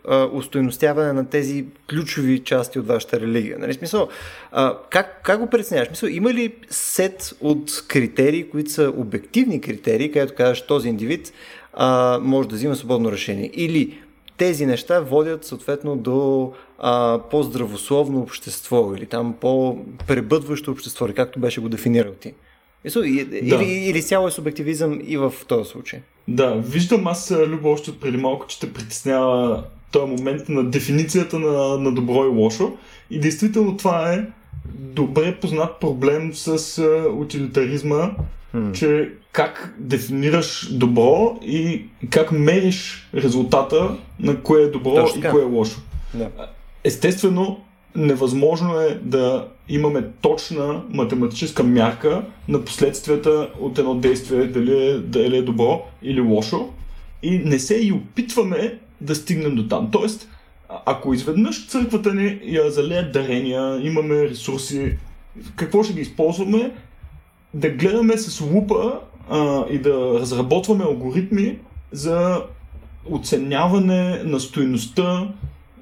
а, 0.07 0.29
устойностяване 0.33 1.13
на 1.13 1.29
тези 1.29 1.65
ключови 1.89 2.39
части 2.39 2.79
от 2.79 2.87
вашата 2.87 3.19
религия. 3.19 3.59
Нали? 3.59 3.73
Смисъл, 3.73 4.09
а, 4.51 4.77
как, 4.89 5.21
как 5.23 5.39
го 5.39 5.49
преценяваш? 5.49 5.87
Смисъл, 5.87 6.07
има 6.07 6.33
ли 6.33 6.53
сет 6.69 7.35
от 7.41 7.85
критерии, 7.87 8.49
които 8.49 8.71
са 8.71 8.93
обективни 8.95 9.61
критерии, 9.61 10.11
където 10.11 10.35
казваш 10.35 10.61
този 10.61 10.89
индивид 10.89 11.33
а, 11.73 12.19
може 12.21 12.49
да 12.49 12.55
взима 12.55 12.75
свободно 12.75 13.11
решение? 13.11 13.51
Или 13.53 13.99
тези 14.37 14.65
неща 14.65 14.99
водят 14.99 15.45
съответно 15.45 15.95
до 15.95 16.51
а, 16.79 17.19
по-здравословно 17.31 18.19
общество 18.19 18.93
или 18.97 19.05
там 19.05 19.35
по-пребъдващо 19.41 20.71
общество, 20.71 21.05
или 21.05 21.13
както 21.13 21.39
беше 21.39 21.61
го 21.61 21.69
дефинирал 21.69 22.13
ти? 22.13 22.33
Или, 22.85 23.25
да. 23.49 23.55
или, 23.55 23.71
или 23.71 24.01
цяло 24.01 24.27
е 24.27 24.31
субективизъм 24.31 25.01
и 25.07 25.17
в 25.17 25.33
този 25.47 25.69
случай? 25.69 25.99
Да, 26.27 26.53
виждам 26.53 27.07
аз, 27.07 27.31
Любо, 27.47 27.69
още 27.69 27.99
преди 27.99 28.17
малко, 28.17 28.47
че 28.47 28.59
те 28.59 28.73
притеснява 28.73 29.63
този 29.91 30.11
момент 30.11 30.49
на 30.49 30.63
дефиницията 30.63 31.39
на, 31.39 31.77
на 31.77 31.91
добро 31.91 32.25
и 32.25 32.27
лошо. 32.27 32.77
И 33.09 33.19
действително 33.19 33.77
това 33.77 34.13
е 34.13 34.25
добре 34.69 35.35
познат 35.35 35.79
проблем 35.79 36.33
с 36.33 36.77
а, 36.77 37.09
утилитаризма, 37.09 38.11
hmm. 38.55 38.71
че 38.73 39.11
как 39.31 39.75
дефинираш 39.79 40.67
добро 40.71 41.39
и 41.41 41.85
как 42.09 42.31
мериш 42.31 43.09
резултата 43.15 43.97
на 44.19 44.41
кое 44.41 44.61
е 44.61 44.67
добро 44.67 44.95
Точно 44.95 45.19
и 45.19 45.29
кое 45.29 45.41
е 45.41 45.45
лошо. 45.45 45.81
Да. 46.13 46.29
Естествено, 46.83 47.63
невъзможно 47.95 48.79
е 48.79 48.99
да 49.03 49.47
имаме 49.69 50.03
точна 50.21 50.81
математическа 50.89 51.63
мярка 51.63 52.25
на 52.47 52.65
последствията 52.65 53.49
от 53.59 53.79
едно 53.79 53.95
действие, 53.95 54.45
дали 54.45 54.89
е, 54.89 54.97
дали 54.97 55.37
е 55.37 55.41
добро 55.41 55.81
или 56.01 56.21
лошо. 56.21 56.69
И 57.23 57.39
не 57.39 57.59
се 57.59 57.75
и 57.75 57.91
опитваме 57.91 58.79
да 59.01 59.15
стигнем 59.15 59.55
до 59.55 59.67
там. 59.67 59.89
Тоест, 59.91 60.29
ако 60.85 61.13
изведнъж 61.13 61.67
църквата 61.67 62.13
ни 62.13 62.39
я 62.43 62.71
залеят 62.71 63.11
дарения, 63.11 63.87
имаме 63.87 64.29
ресурси, 64.29 64.97
какво 65.55 65.83
ще 65.83 65.93
ги 65.93 66.01
използваме? 66.01 66.71
Да 67.53 67.69
гледаме 67.69 68.17
с 68.17 68.41
лупа 68.41 68.99
а, 69.29 69.65
и 69.69 69.77
да 69.77 70.19
разработваме 70.19 70.83
алгоритми 70.83 71.57
за 71.91 72.41
оценяване 73.09 74.23
на 74.23 74.39
стоеността 74.39 75.27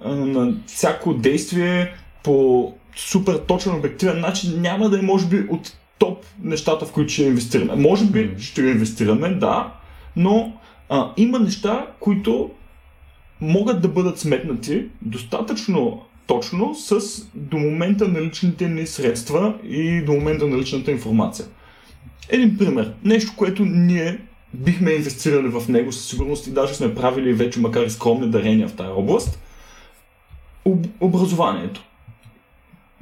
на 0.05 0.53
всяко 0.67 1.13
действие 1.13 1.93
по 2.23 2.73
супер 2.95 3.35
точен, 3.35 3.75
обективен 3.75 4.19
начин. 4.19 4.61
Няма 4.61 4.89
да 4.89 4.99
е, 4.99 5.01
може 5.01 5.25
би, 5.25 5.45
от 5.49 5.77
топ 5.99 6.25
нещата, 6.43 6.85
в 6.85 6.91
които 6.91 7.13
ще 7.13 7.23
инвестираме. 7.23 7.75
Може 7.75 8.05
би 8.05 8.19
mm. 8.19 8.39
ще 8.39 8.61
инвестираме, 8.61 9.29
да, 9.29 9.73
но 10.15 10.53
а, 10.89 11.11
има 11.17 11.39
неща, 11.39 11.87
които 11.99 12.51
могат 13.41 13.81
да 13.81 13.87
бъдат 13.87 14.19
сметнати 14.19 14.85
достатъчно 15.01 16.01
точно 16.27 16.75
с 16.75 17.01
до 17.35 17.57
момента 17.57 18.07
наличните 18.07 18.67
ни 18.67 18.87
средства 18.87 19.53
и 19.63 20.01
до 20.01 20.13
момента 20.13 20.47
наличната 20.47 20.91
информация. 20.91 21.45
Един 22.29 22.57
пример. 22.57 22.93
Нещо, 23.03 23.33
което 23.37 23.65
ние 23.65 24.19
бихме 24.53 24.91
инвестирали 24.91 25.47
в 25.47 25.67
него 25.69 25.91
със 25.91 26.07
сигурност 26.09 26.47
и 26.47 26.51
даже 26.51 26.73
сме 26.73 26.95
правили 26.95 27.33
вече 27.33 27.59
макар 27.59 27.83
и 27.83 27.89
скромни 27.89 28.29
дарения 28.29 28.67
в 28.67 28.73
тази 28.73 28.89
област. 28.89 29.39
Об- 30.65 30.87
образованието. 30.99 31.83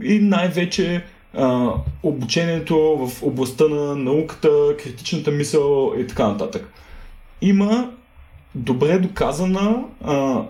И 0.04 0.20
най-вече 0.20 1.04
а, 1.34 1.74
обучението 2.04 2.78
в 2.78 3.24
областта 3.24 3.68
на 3.68 3.96
науката, 3.96 4.50
критичната 4.84 5.32
мисъл 5.32 5.94
и 5.98 6.08
така 6.08 6.28
нататък. 6.28 6.74
Има 7.42 7.92
добре 8.56 9.00
доказана 9.00 9.84
а, 10.04 10.44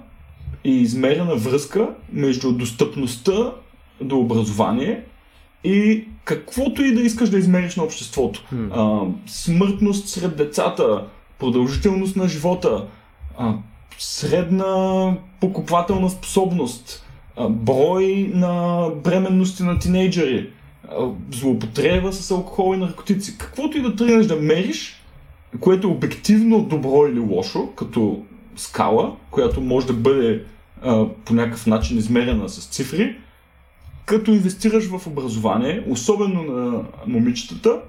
и 0.64 0.82
измерена 0.82 1.36
връзка 1.36 1.90
между 2.14 2.52
достъпността 2.52 3.52
до 4.02 4.20
образование 4.20 5.04
и 5.64 6.04
каквото 6.24 6.84
и 6.84 6.94
да 6.94 7.02
искаш 7.02 7.30
да 7.30 7.38
измериш 7.38 7.76
на 7.76 7.84
обществото. 7.84 8.44
Hmm. 8.54 8.70
А, 8.72 9.12
смъртност 9.32 10.08
сред 10.08 10.38
децата, 10.38 11.06
продължителност 11.40 12.16
на 12.16 12.28
живота, 12.28 12.86
а, 13.38 13.54
средна 13.98 15.14
покупателна 15.42 16.10
способност, 16.10 17.06
брой 17.50 18.32
на 18.34 18.86
бременности 19.04 19.64
на 19.64 19.80
тинейджери, 19.80 20.50
злоупотреба 21.32 22.14
с 22.14 22.32
алкохол 22.32 22.76
и 22.76 22.78
наркотици. 22.78 23.38
Каквото 23.38 23.78
и 23.78 23.82
да 23.82 23.96
тръгнеш 23.96 24.26
да 24.26 24.36
мериш, 24.36 25.04
което 25.60 25.88
е 25.88 25.92
обективно 25.92 26.62
добро 26.62 27.08
или 27.08 27.20
лошо, 27.20 27.70
като 27.76 28.24
скала, 28.56 29.16
която 29.32 29.62
може 29.62 29.88
да 29.88 29.94
бъде 29.94 30.44
а, 30.82 31.06
по 31.26 31.34
някакъв 31.34 31.68
начин 31.68 31.98
измерена 31.98 32.50
с 32.50 32.68
цифри, 32.68 33.18
като 34.06 34.32
инвестираш 34.32 34.88
в 34.88 35.08
образование, 35.08 35.84
особено 35.90 36.44
на 36.44 36.84
момичетата, 37.08 37.80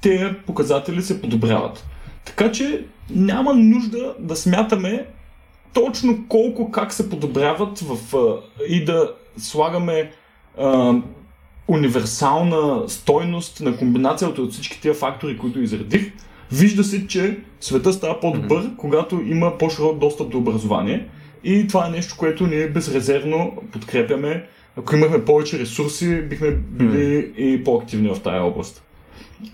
те 0.00 0.36
показатели 0.46 1.02
се 1.02 1.20
подобряват. 1.20 1.86
Така 2.24 2.52
че 2.52 2.84
няма 3.10 3.54
нужда 3.54 4.14
да 4.18 4.36
смятаме 4.36 5.06
точно 5.72 6.24
колко 6.28 6.70
как 6.70 6.92
се 6.92 7.10
подобряват 7.10 7.78
в, 7.78 8.16
а, 8.16 8.36
и 8.68 8.84
да 8.84 9.14
слагаме 9.36 10.10
а, 10.58 10.94
универсална 11.68 12.88
стойност 12.88 13.60
на 13.60 13.76
комбинацията 13.76 14.42
от 14.42 14.52
всички 14.52 14.80
тия 14.80 14.94
фактори, 14.94 15.38
които 15.38 15.60
изредих, 15.60 16.12
Вижда 16.52 16.84
се, 16.84 17.06
че 17.06 17.38
света 17.60 17.92
става 17.92 18.20
по-добър, 18.20 18.62
mm-hmm. 18.62 18.76
когато 18.76 19.22
има 19.26 19.58
по-широк 19.58 19.98
достъп 19.98 20.30
до 20.30 20.38
образование. 20.38 21.06
И 21.44 21.66
това 21.66 21.86
е 21.86 21.90
нещо, 21.90 22.14
което 22.18 22.46
ние 22.46 22.68
безрезервно 22.68 23.62
подкрепяме. 23.72 24.46
Ако 24.76 24.96
имахме 24.96 25.24
повече 25.24 25.58
ресурси, 25.58 26.22
бихме 26.22 26.50
били 26.50 26.88
mm-hmm. 26.88 27.36
и 27.36 27.64
по-активни 27.64 28.08
в 28.08 28.20
тази 28.20 28.38
област. 28.38 28.82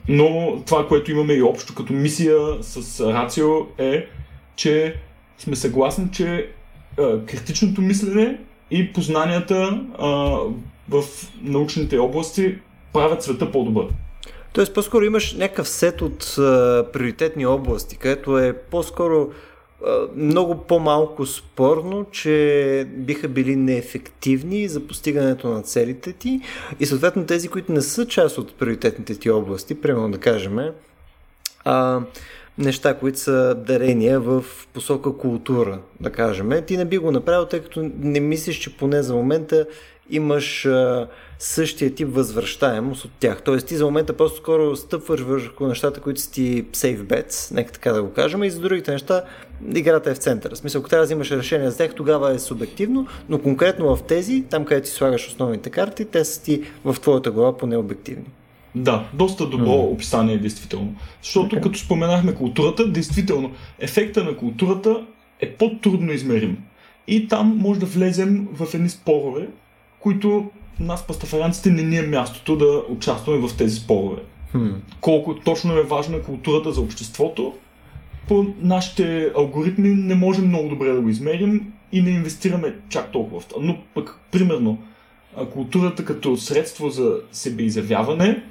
Но 0.09 0.63
това, 0.67 0.89
което 0.89 1.11
имаме 1.11 1.33
и 1.33 1.43
общо 1.43 1.75
като 1.75 1.93
мисия 1.93 2.39
с 2.61 3.01
Рацио 3.01 3.49
е, 3.79 4.07
че 4.57 4.95
сме 5.39 5.57
съгласни, 5.57 6.09
че 6.13 6.51
а, 6.99 7.19
критичното 7.27 7.83
мислене 7.83 8.41
и 8.71 8.93
познанията 8.93 9.85
а, 9.99 10.09
в 10.89 11.05
научните 11.43 11.99
области 11.99 12.59
правят 12.93 13.23
света 13.23 13.53
по-добър. 13.53 13.87
Тоест, 14.53 14.75
по-скоро 14.75 15.05
имаш 15.05 15.33
някакъв 15.33 15.69
сет 15.69 16.03
от 16.03 16.39
а, 16.39 16.87
приоритетни 16.93 17.47
области, 17.47 17.97
където 17.97 18.39
е 18.39 18.53
по-скоро 18.53 19.29
а, 19.87 19.99
много 20.17 20.59
по-малко 20.59 21.27
спорно, 21.27 22.07
че 22.13 22.87
биха 22.97 23.29
били 23.29 23.57
неефективни 23.57 24.69
за 24.69 24.87
постигането 24.87 25.49
на 25.49 25.63
целите 25.63 26.13
ти 26.13 26.41
и 26.81 26.87
съответно 26.87 27.27
тези, 27.27 27.49
които 27.49 27.73
не 27.73 27.83
са 27.83 28.07
част 28.07 28.39
от 28.39 28.55
приоритетните 28.55 29.15
ти 29.15 29.31
области, 29.31 29.81
примерно 29.81 30.11
да 30.11 30.19
кажем, 30.19 30.59
а, 31.65 32.01
неща, 32.59 32.95
които 32.95 33.19
са 33.19 33.55
дарения 33.67 34.21
в 34.21 34.45
посока 34.73 35.17
култура, 35.17 35.79
да 36.01 36.11
кажем. 36.11 36.51
Ти 36.67 36.77
не 36.77 36.85
би 36.85 36.99
го 36.99 37.11
направил, 37.11 37.47
тъй 37.47 37.61
като 37.61 37.91
не 37.99 38.21
мислиш, 38.21 38.57
че 38.57 38.77
поне 38.77 39.03
за 39.03 39.15
момента 39.15 39.67
имаш 40.11 40.67
а, 40.67 41.09
същия 41.39 41.95
тип 41.95 42.09
възвръщаемост 42.11 43.05
от 43.05 43.11
тях. 43.21 43.43
Тоест 43.43 43.67
ти 43.67 43.77
за 43.77 43.85
момента 43.85 44.13
просто 44.13 44.39
скоро 44.39 44.77
стъпваш 44.77 45.21
върху 45.21 45.67
нещата, 45.67 46.01
които 46.01 46.21
са 46.21 46.31
ти 46.31 46.65
safe 46.73 47.03
bets, 47.03 47.55
нека 47.55 47.73
така 47.73 47.93
да 47.93 48.03
го 48.03 48.13
кажем, 48.13 48.45
и 48.45 48.51
за 48.51 48.61
другите 48.61 48.93
неща 48.93 49.23
играта 49.75 50.11
е 50.11 50.15
в 50.15 50.19
центъра. 50.19 50.55
В 50.55 50.59
смисъл, 50.59 50.81
ако 50.81 50.89
трябва 50.89 51.03
да 51.03 51.07
взимаш 51.07 51.31
решение 51.31 51.71
за 51.71 51.77
тях, 51.77 51.95
тогава 51.95 52.33
е 52.33 52.39
субективно, 52.39 53.07
но 53.29 53.39
конкретно 53.39 53.97
в 53.97 54.03
тези, 54.03 54.45
там 54.51 54.65
където 54.65 54.87
ти 54.87 54.93
слагаш 54.93 55.29
основните 55.29 55.71
карти, 55.71 56.05
те 56.05 56.25
са 56.25 56.43
ти 56.43 56.63
в 56.85 56.97
твоята 57.01 57.31
глава 57.31 57.57
поне 57.57 57.77
обективни. 57.77 58.27
Да, 58.75 59.09
доста 59.15 59.47
добро 59.47 59.71
mm. 59.71 59.93
описание, 59.93 60.39
действително. 60.39 60.95
Защото 61.23 61.57
okay. 61.57 61.61
като 61.61 61.79
споменахме 61.79 62.35
културата, 62.35 62.93
действително, 62.93 63.51
ефекта 63.79 64.25
на 64.25 64.37
културата 64.37 65.07
е 65.41 65.51
по-трудно 65.51 66.13
измерим. 66.13 66.59
И 67.09 67.29
там 67.29 67.57
може 67.57 67.81
да 67.81 67.87
влезем 67.87 68.49
в 68.53 68.75
едни 68.75 68.89
спорове, 68.89 69.49
които 70.01 70.51
нас, 70.81 71.07
пастафарианците, 71.07 71.71
не 71.71 71.83
ни 71.83 71.99
е 71.99 72.03
мястото 72.03 72.57
да 72.57 72.83
участваме 72.89 73.49
в 73.49 73.57
тези 73.57 73.77
спорове. 73.77 74.23
Хм. 74.53 74.69
Колко 75.01 75.35
точно 75.35 75.79
е 75.79 75.83
важна 75.83 76.23
културата 76.23 76.73
за 76.73 76.81
обществото, 76.81 77.55
по 78.29 78.47
нашите 78.61 79.33
алгоритми 79.37 79.89
не 79.89 80.15
можем 80.15 80.49
много 80.49 80.69
добре 80.69 80.93
да 80.93 81.01
го 81.01 81.09
измерим 81.09 81.73
и 81.93 82.03
не 82.03 82.11
инвестираме 82.11 82.75
чак 82.89 83.13
толкова 83.13 83.41
в 83.41 83.47
това. 83.47 83.63
Но 83.65 83.79
пък, 83.95 84.21
примерно, 84.33 84.79
културата 85.53 86.05
като 86.05 86.37
средство 86.37 86.91
за 86.91 87.17
себеизявяване, 87.33 88.43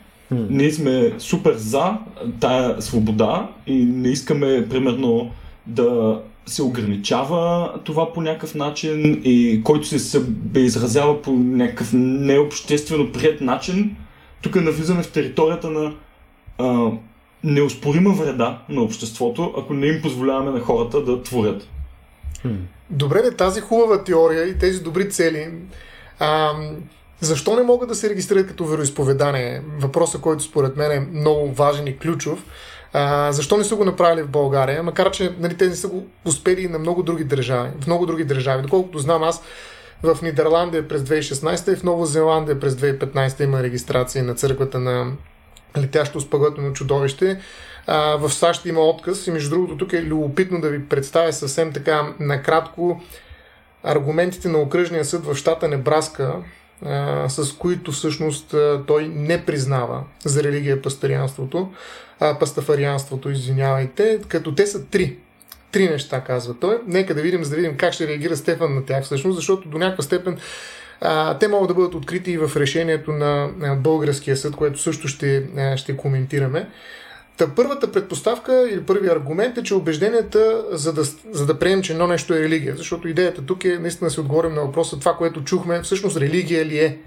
Ние 0.49 0.71
сме 0.71 1.13
супер 1.17 1.53
за 1.53 1.97
тая 2.39 2.81
свобода 2.81 3.49
и 3.67 3.85
не 3.85 4.09
искаме, 4.09 4.69
примерно, 4.69 5.31
да 5.67 6.21
се 6.45 6.63
ограничава 6.63 7.73
това 7.83 8.13
по 8.13 8.21
някакъв 8.21 8.55
начин 8.55 9.21
и 9.23 9.61
който 9.63 9.87
се 9.87 9.99
себеизразява 9.99 11.21
по 11.21 11.31
някакъв 11.31 11.89
необществено 11.93 13.11
прият 13.11 13.41
начин, 13.41 13.95
тук 14.41 14.55
навлизаме 14.55 15.03
в 15.03 15.11
територията 15.11 15.69
на 15.69 15.93
а, 16.57 16.91
неоспорима 17.43 18.09
вреда 18.09 18.59
на 18.69 18.81
обществото, 18.81 19.53
ако 19.57 19.73
не 19.73 19.87
им 19.87 20.01
позволяваме 20.01 20.51
на 20.51 20.59
хората 20.59 21.03
да 21.03 21.23
творят. 21.23 21.67
Добре, 22.89 23.21
де, 23.21 23.35
тази 23.35 23.61
хубава 23.61 24.03
теория 24.03 24.47
и 24.47 24.57
тези 24.57 24.83
добри 24.83 25.09
цели, 25.09 25.49
а, 26.19 26.51
защо 27.23 27.55
не 27.55 27.63
могат 27.63 27.89
да 27.89 27.95
се 27.95 28.09
регистрират 28.09 28.47
като 28.47 28.65
вероисповедание? 28.65 29.61
Въпросът, 29.79 30.21
който 30.21 30.43
според 30.43 30.77
мен 30.77 30.91
е 30.91 31.07
много 31.13 31.53
важен 31.53 31.87
и 31.87 31.97
ключов. 31.97 32.43
А, 32.93 33.31
защо 33.31 33.57
не 33.57 33.63
са 33.63 33.75
го 33.75 33.85
направили 33.85 34.21
в 34.21 34.29
България? 34.29 34.83
Макар, 34.83 35.11
че 35.11 35.35
нали, 35.39 35.57
те 35.57 35.67
не 35.67 35.75
са 35.75 35.87
го 35.87 36.07
успели 36.25 36.61
и 36.61 36.67
на 36.67 36.79
много 36.79 37.03
други 37.03 37.23
държави. 37.23 37.69
В 37.81 37.87
много 37.87 38.05
други 38.05 38.23
държави. 38.23 38.61
Доколкото 38.61 38.99
знам 38.99 39.23
аз, 39.23 39.43
в 40.03 40.21
Нидерландия 40.21 40.87
през 40.87 41.01
2016 41.01 41.73
и 41.73 41.75
в 41.75 41.83
Нова 41.83 42.05
Зеландия 42.05 42.59
през 42.59 42.73
2015 42.73 43.43
има 43.43 43.63
регистрация 43.63 44.23
на 44.23 44.35
църквата 44.35 44.79
на 44.79 45.11
летящо 45.77 46.21
спагътено 46.21 46.73
чудовище. 46.73 47.39
А, 47.87 48.15
в 48.15 48.33
САЩ 48.33 48.65
има 48.65 48.81
отказ 48.81 49.27
и 49.27 49.31
между 49.31 49.49
другото 49.49 49.77
тук 49.77 49.93
е 49.93 50.03
любопитно 50.03 50.61
да 50.61 50.69
ви 50.69 50.85
представя 50.89 51.33
съвсем 51.33 51.73
така 51.73 52.13
накратко 52.19 53.01
аргументите 53.83 54.47
на 54.47 54.57
окръжния 54.57 55.05
съд 55.05 55.25
в 55.25 55.35
щата 55.35 55.67
Небраска, 55.67 56.33
а, 56.85 57.29
с 57.29 57.53
които 57.53 57.91
всъщност 57.91 58.55
той 58.87 59.07
не 59.07 59.45
признава 59.45 60.03
за 60.25 60.43
религия 60.43 60.81
пастарианството, 60.81 61.71
а, 62.19 62.39
пастафарианството, 62.39 63.29
извинявайте, 63.29 64.19
като 64.27 64.55
те 64.55 64.67
са 64.67 64.85
три. 64.85 65.17
Три 65.71 65.89
неща, 65.89 66.21
казва 66.21 66.53
той. 66.59 66.79
Нека 66.87 67.15
да 67.15 67.21
видим, 67.21 67.43
за 67.43 67.49
да 67.49 67.55
видим 67.55 67.77
как 67.77 67.93
ще 67.93 68.07
реагира 68.07 68.37
Стефан 68.37 68.75
на 68.75 68.85
тях 68.85 69.03
всъщност, 69.03 69.35
защото 69.35 69.69
до 69.69 69.77
някаква 69.77 70.03
степен 70.03 70.37
а, 71.01 71.37
те 71.37 71.47
могат 71.47 71.67
да 71.67 71.73
бъдат 71.73 71.95
открити 71.95 72.31
и 72.31 72.37
в 72.37 72.51
решението 72.55 73.11
на 73.11 73.49
българския 73.77 74.37
съд, 74.37 74.55
което 74.55 74.79
също 74.79 75.07
ще, 75.07 75.43
ще 75.75 75.97
коментираме. 75.97 76.69
Та 77.37 77.47
първата 77.55 77.91
предпоставка 77.91 78.69
или 78.69 78.83
първият 78.83 79.15
аргумент 79.15 79.57
е, 79.57 79.63
че 79.63 79.75
убежденията, 79.75 80.65
за 80.71 80.93
да, 80.93 81.03
за 81.31 81.45
да 81.45 81.59
приемем, 81.59 81.83
че 81.83 81.91
едно 81.91 82.07
нещо 82.07 82.33
е 82.33 82.39
религия, 82.39 82.75
защото 82.75 83.07
идеята 83.07 83.45
тук 83.45 83.65
е 83.65 83.79
наистина 83.79 84.07
да 84.07 84.13
си 84.13 84.19
отговорим 84.19 84.53
на 84.53 84.61
въпроса, 84.61 84.99
това, 84.99 85.13
което 85.17 85.43
чухме, 85.43 85.81
всъщност 85.81 86.17
религия 86.17 86.65
ли 86.65 86.79
е? 86.79 86.97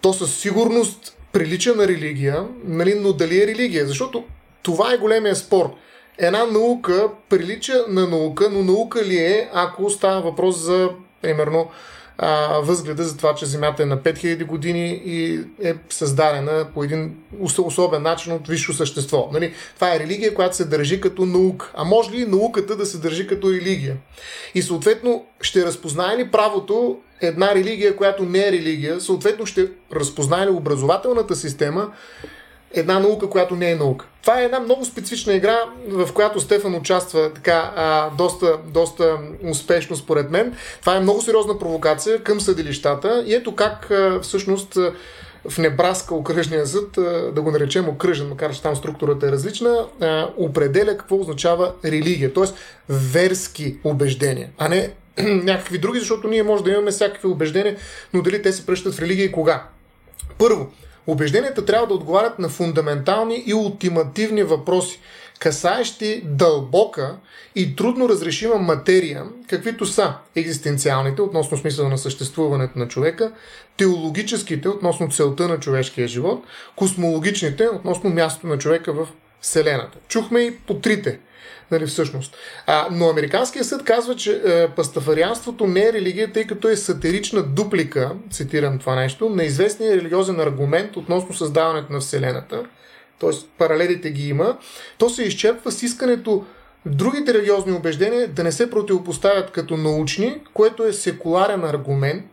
То 0.00 0.12
със 0.12 0.34
сигурност 0.34 1.16
прилича 1.32 1.74
на 1.74 1.88
религия, 1.88 2.44
нали, 2.64 2.94
но 2.94 3.12
дали 3.12 3.42
е 3.42 3.46
религия? 3.46 3.86
Защото 3.86 4.24
това 4.62 4.92
е 4.92 4.98
големия 4.98 5.36
спор. 5.36 5.74
Една 6.18 6.44
наука 6.44 7.08
прилича 7.28 7.84
на 7.88 8.08
наука, 8.08 8.48
но 8.52 8.62
наука 8.62 9.04
ли 9.04 9.16
е, 9.16 9.50
ако 9.52 9.90
става 9.90 10.20
въпрос 10.20 10.58
за, 10.58 10.90
примерно, 11.22 11.70
а, 12.18 12.58
възгледа 12.58 13.04
за 13.04 13.16
това, 13.16 13.34
че 13.34 13.46
Земята 13.46 13.82
е 13.82 13.86
на 13.86 13.98
5000 13.98 14.46
години 14.46 15.02
и 15.04 15.40
е 15.62 15.74
създадена 15.90 16.66
по 16.74 16.84
един 16.84 17.16
особен 17.58 18.02
начин 18.02 18.32
от 18.32 18.48
висше 18.48 18.72
същество. 18.72 19.30
Нали? 19.32 19.54
Това 19.74 19.94
е 19.94 19.98
религия, 19.98 20.34
която 20.34 20.56
се 20.56 20.64
държи 20.64 21.00
като 21.00 21.26
наука. 21.26 21.72
А 21.74 21.84
може 21.84 22.10
ли 22.10 22.26
науката 22.26 22.76
да 22.76 22.86
се 22.86 22.98
държи 22.98 23.26
като 23.26 23.52
религия? 23.52 23.96
И 24.54 24.62
съответно 24.62 25.24
ще 25.40 25.64
разпознае 25.64 26.18
ли 26.18 26.30
правото 26.30 26.98
една 27.20 27.54
религия, 27.54 27.96
която 27.96 28.24
не 28.24 28.48
е 28.48 28.52
религия? 28.52 29.00
Съответно 29.00 29.46
ще 29.46 29.68
разпознае 29.92 30.46
ли 30.46 30.50
образователната 30.50 31.36
система 31.36 31.92
една 32.74 32.98
наука, 32.98 33.30
която 33.30 33.56
не 33.56 33.70
е 33.70 33.76
наука. 33.76 34.06
Това 34.22 34.40
е 34.40 34.44
една 34.44 34.60
много 34.60 34.84
специфична 34.84 35.32
игра, 35.32 35.58
в 35.88 36.12
която 36.12 36.40
Стефан 36.40 36.74
участва 36.74 37.32
така 37.34 37.72
а, 37.76 38.10
доста, 38.10 38.58
доста 38.66 39.18
успешно 39.42 39.96
според 39.96 40.30
мен. 40.30 40.56
Това 40.80 40.96
е 40.96 41.00
много 41.00 41.22
сериозна 41.22 41.58
провокация 41.58 42.22
към 42.22 42.40
съдилищата 42.40 43.24
и 43.26 43.34
ето 43.34 43.54
как 43.54 43.90
а, 43.90 44.20
всъщност 44.20 44.78
в 45.48 45.58
Небраска 45.58 46.14
окръжния 46.14 46.66
съд, 46.66 46.92
да 47.34 47.42
го 47.42 47.50
наречем 47.50 47.88
окръжен, 47.88 48.28
макар 48.28 48.54
че 48.54 48.62
там 48.62 48.76
структурата 48.76 49.26
е 49.26 49.32
различна, 49.32 49.86
определя 50.36 50.96
какво 50.96 51.20
означава 51.20 51.72
религия, 51.84 52.32
т.е. 52.32 52.44
верски 52.88 53.76
убеждения, 53.84 54.48
а 54.58 54.68
не 54.68 54.90
някакви 55.18 55.78
други, 55.78 55.98
защото 55.98 56.28
ние 56.28 56.42
може 56.42 56.64
да 56.64 56.70
имаме 56.70 56.90
всякакви 56.90 57.28
убеждения, 57.28 57.76
но 58.12 58.22
дали 58.22 58.42
те 58.42 58.52
се 58.52 58.66
пръщат 58.66 58.94
в 58.94 59.00
религия 59.00 59.24
и 59.24 59.32
кога. 59.32 59.62
Първо, 60.38 60.70
Убежденията 61.06 61.64
трябва 61.64 61.86
да 61.86 61.94
отговарят 61.94 62.38
на 62.38 62.48
фундаментални 62.48 63.42
и 63.46 63.54
ултимативни 63.54 64.42
въпроси, 64.42 65.00
касаещи 65.38 66.22
дълбока 66.24 67.16
и 67.54 67.76
трудно 67.76 68.08
разрешима 68.08 68.54
материя, 68.54 69.24
каквито 69.48 69.86
са 69.86 70.14
екзистенциалните 70.36 71.22
относно 71.22 71.58
смисъла 71.58 71.88
на 71.88 71.98
съществуването 71.98 72.78
на 72.78 72.88
човека, 72.88 73.32
теологическите 73.76 74.68
относно 74.68 75.10
целта 75.10 75.48
на 75.48 75.60
човешкия 75.60 76.08
живот, 76.08 76.44
космологичните 76.76 77.68
относно 77.68 78.10
мястото 78.10 78.46
на 78.46 78.58
човека 78.58 78.92
в 78.92 79.08
Вселената. 79.40 79.98
Чухме 80.08 80.40
и 80.40 80.56
по 80.56 80.74
трите 80.74 81.18
нали, 81.74 81.86
всъщност. 81.86 82.36
А, 82.66 82.88
но 82.90 83.08
Американският 83.08 83.66
съд 83.66 83.84
казва, 83.84 84.16
че 84.16 84.42
е, 84.44 84.68
пастафарианството 84.68 85.66
не 85.66 85.88
е 85.88 85.92
религия, 85.92 86.32
тъй 86.32 86.44
като 86.44 86.68
е 86.68 86.76
сатирична 86.76 87.42
дуплика, 87.42 88.10
цитирам 88.30 88.78
това 88.78 88.94
нещо, 88.94 89.28
на 89.30 89.44
известния 89.44 89.96
религиозен 89.96 90.40
аргумент 90.40 90.96
относно 90.96 91.34
създаването 91.34 91.92
на 91.92 92.00
Вселената. 92.00 92.62
Тоест, 93.18 93.48
паралелите 93.58 94.10
ги 94.10 94.28
има. 94.28 94.56
То 94.98 95.10
се 95.10 95.22
изчерпва 95.22 95.72
с 95.72 95.82
искането 95.82 96.44
другите 96.86 97.34
религиозни 97.34 97.72
убеждения 97.72 98.28
да 98.28 98.44
не 98.44 98.52
се 98.52 98.70
противопоставят 98.70 99.50
като 99.50 99.76
научни, 99.76 100.40
което 100.54 100.84
е 100.84 100.92
секуларен 100.92 101.64
аргумент 101.64 102.24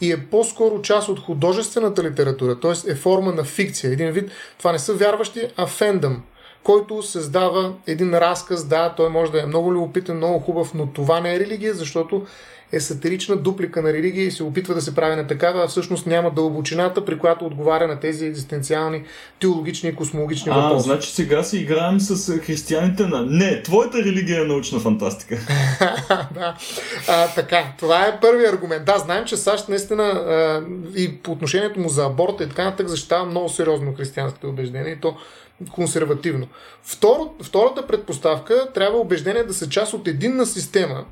и 0.00 0.12
е 0.12 0.26
по-скоро 0.30 0.82
част 0.82 1.08
от 1.08 1.20
художествената 1.20 2.02
литература, 2.02 2.60
т.е. 2.60 2.90
е 2.90 2.94
форма 2.94 3.32
на 3.32 3.44
фикция. 3.44 3.92
Един 3.92 4.10
вид, 4.10 4.30
това 4.58 4.72
не 4.72 4.78
са 4.78 4.94
вярващи, 4.94 5.48
а 5.56 5.66
фендъм 5.66 6.22
който 6.68 7.02
създава 7.02 7.72
един 7.86 8.14
разказ. 8.14 8.68
Да, 8.68 8.94
той 8.96 9.08
може 9.08 9.32
да 9.32 9.42
е 9.42 9.46
много 9.46 9.72
любопитен, 9.72 10.16
много 10.16 10.38
хубав, 10.38 10.74
но 10.74 10.86
това 10.86 11.20
не 11.20 11.34
е 11.34 11.40
религия, 11.40 11.74
защото 11.74 12.26
е 12.72 12.80
сатирична 12.80 13.36
дуплика 13.36 13.82
на 13.82 13.92
религия 13.92 14.26
и 14.26 14.30
се 14.30 14.42
опитва 14.42 14.74
да 14.74 14.80
се 14.80 14.94
прави 14.94 15.16
на 15.16 15.26
такава, 15.26 15.64
а 15.64 15.68
всъщност 15.68 16.06
няма 16.06 16.30
дълбочината, 16.30 17.04
при 17.04 17.18
която 17.18 17.46
отговаря 17.46 17.88
на 17.88 18.00
тези 18.00 18.26
екзистенциални, 18.26 19.02
теологични 19.40 19.88
и 19.88 19.94
космологични 19.94 20.52
а, 20.52 20.54
въпроси. 20.54 20.84
значи 20.84 21.10
сега 21.10 21.42
си 21.42 21.58
играем 21.58 22.00
с 22.00 22.38
християните 22.38 23.06
на... 23.06 23.22
Не, 23.22 23.62
твоята 23.62 23.98
религия 23.98 24.42
е 24.42 24.44
научна 24.44 24.80
фантастика. 24.80 25.38
да. 26.34 26.56
А, 27.08 27.28
така, 27.34 27.64
това 27.78 28.06
е 28.06 28.20
първият 28.20 28.54
аргумент. 28.54 28.84
Да, 28.84 28.98
знаем, 28.98 29.24
че 29.24 29.36
САЩ 29.36 29.68
наистина 29.68 30.04
а, 30.04 30.62
и 30.96 31.16
по 31.16 31.32
отношението 31.32 31.80
му 31.80 31.88
за 31.88 32.04
аборта 32.04 32.44
и 32.44 32.48
така 32.48 32.64
нататък 32.64 32.88
защитава 32.88 33.24
много 33.24 33.48
сериозно 33.48 33.94
християнските 33.94 34.46
убеждения 34.46 34.92
и 34.92 35.00
то 35.00 35.16
консервативно. 35.72 36.48
Второ, 36.82 37.34
втората 37.42 37.86
предпоставка 37.86 38.72
трябва 38.74 38.98
убеждение 38.98 39.44
да 39.44 39.54
са 39.54 39.68
част 39.68 39.94
от 39.94 40.08
единна 40.08 40.46
система, 40.46 41.04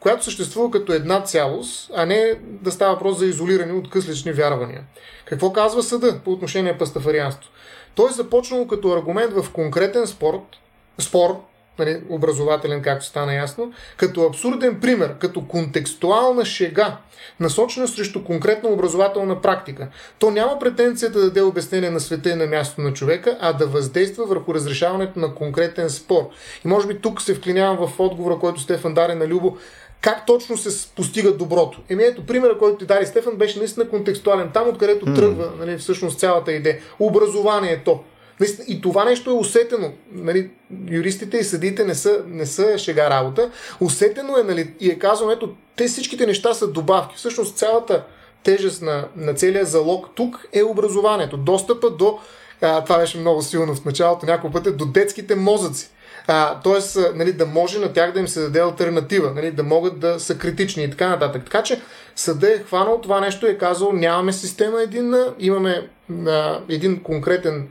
която 0.00 0.24
съществува 0.24 0.70
като 0.70 0.92
една 0.92 1.22
цялост, 1.22 1.90
а 1.94 2.06
не 2.06 2.40
да 2.44 2.70
става 2.70 2.92
въпрос 2.92 3.18
за 3.18 3.26
изолирани 3.26 3.72
от 3.72 3.90
къслични 3.90 4.32
вярвания. 4.32 4.82
Какво 5.24 5.52
казва 5.52 5.82
съда 5.82 6.20
по 6.24 6.32
отношение 6.32 6.78
пастафарианство? 6.78 7.50
Той 7.94 8.10
е 8.10 8.12
започнал 8.12 8.66
като 8.66 8.92
аргумент 8.92 9.32
в 9.32 9.52
конкретен 9.52 10.06
спорт, 10.06 10.42
спор, 10.98 11.40
образователен, 12.08 12.82
както 12.82 13.06
стана 13.06 13.34
ясно, 13.34 13.72
като 13.96 14.26
абсурден 14.26 14.80
пример, 14.80 15.14
като 15.18 15.46
контекстуална 15.46 16.44
шега, 16.44 16.96
насочена 17.40 17.88
срещу 17.88 18.24
конкретна 18.24 18.68
образователна 18.68 19.40
практика. 19.42 19.88
То 20.18 20.30
няма 20.30 20.58
претенцията 20.58 21.18
да 21.18 21.24
даде 21.24 21.42
обяснение 21.42 21.90
на 21.90 22.00
света 22.00 22.30
и 22.30 22.34
на 22.34 22.46
мястото 22.46 22.80
на 22.80 22.92
човека, 22.92 23.38
а 23.40 23.52
да 23.52 23.66
въздейства 23.66 24.26
върху 24.26 24.54
разрешаването 24.54 25.18
на 25.18 25.34
конкретен 25.34 25.90
спор. 25.90 26.28
И 26.64 26.68
може 26.68 26.86
би 26.86 27.00
тук 27.00 27.22
се 27.22 27.34
вклинявам 27.34 27.86
в 27.86 28.00
отговора, 28.00 28.38
който 28.38 28.60
Стефан 28.60 28.94
даде 28.94 29.14
на 29.14 29.26
Любо, 29.26 29.56
как 30.00 30.26
точно 30.26 30.56
се 30.56 30.88
постига 30.96 31.32
доброто? 31.32 31.80
Еми 31.88 32.02
ето, 32.02 32.26
примера, 32.26 32.58
който 32.58 32.78
ти 32.78 32.86
даде 32.86 33.06
Стефан, 33.06 33.36
беше 33.36 33.58
наистина 33.58 33.88
контекстуален. 33.88 34.50
Там, 34.54 34.68
откъдето 34.68 35.06
mm. 35.06 35.14
тръгва 35.14 35.50
нали, 35.58 35.78
всъщност 35.78 36.18
цялата 36.18 36.52
идея. 36.52 36.78
Образованието. 36.98 38.00
И 38.68 38.80
това 38.80 39.04
нещо 39.04 39.30
е 39.30 39.34
усетено. 39.34 39.92
Нали, 40.12 40.50
юристите 40.90 41.36
и 41.36 41.44
съдиите 41.44 41.84
не 41.84 41.94
са, 41.94 42.22
не 42.26 42.46
са 42.46 42.78
шега 42.78 43.10
работа. 43.10 43.50
Усетено 43.80 44.38
е 44.38 44.42
нали, 44.42 44.74
и 44.80 44.90
е 44.90 44.98
казано, 44.98 45.30
ето, 45.30 45.54
те 45.76 45.86
всичките 45.88 46.26
неща 46.26 46.54
са 46.54 46.68
добавки. 46.68 47.16
Всъщност 47.16 47.56
цялата 47.56 48.04
тежест 48.42 48.82
на, 48.82 49.04
на 49.16 49.34
целия 49.34 49.64
залог 49.64 50.06
тук 50.14 50.46
е 50.52 50.62
образованието. 50.62 51.36
Достъпа 51.36 51.90
до, 51.90 52.18
а, 52.60 52.84
това 52.84 52.98
беше 52.98 53.18
много 53.18 53.42
силно 53.42 53.74
в 53.74 53.84
началото, 53.84 54.26
няколко 54.26 54.54
пъти, 54.54 54.72
до 54.72 54.86
детските 54.86 55.34
мозъци. 55.34 55.90
А, 56.26 56.60
тоест, 56.60 56.98
нали, 57.14 57.32
да 57.32 57.46
може 57.46 57.78
на 57.78 57.92
тях 57.92 58.12
да 58.12 58.20
им 58.20 58.28
се 58.28 58.40
даде 58.40 58.60
альтернатива, 58.60 59.32
нали, 59.34 59.50
да 59.50 59.62
могат 59.62 60.00
да 60.00 60.20
са 60.20 60.38
критични 60.38 60.84
и 60.84 60.90
така 60.90 61.08
нататък. 61.08 61.44
Така 61.44 61.62
че 61.62 61.80
съда 62.16 62.54
е 62.54 62.58
хванал 62.58 63.00
това 63.00 63.20
нещо 63.20 63.46
и 63.46 63.50
е 63.50 63.58
казал, 63.58 63.92
нямаме 63.92 64.32
система 64.32 64.82
единна, 64.82 65.34
имаме 65.38 65.88
а, 66.26 66.60
един 66.68 67.02
конкретен 67.02 67.68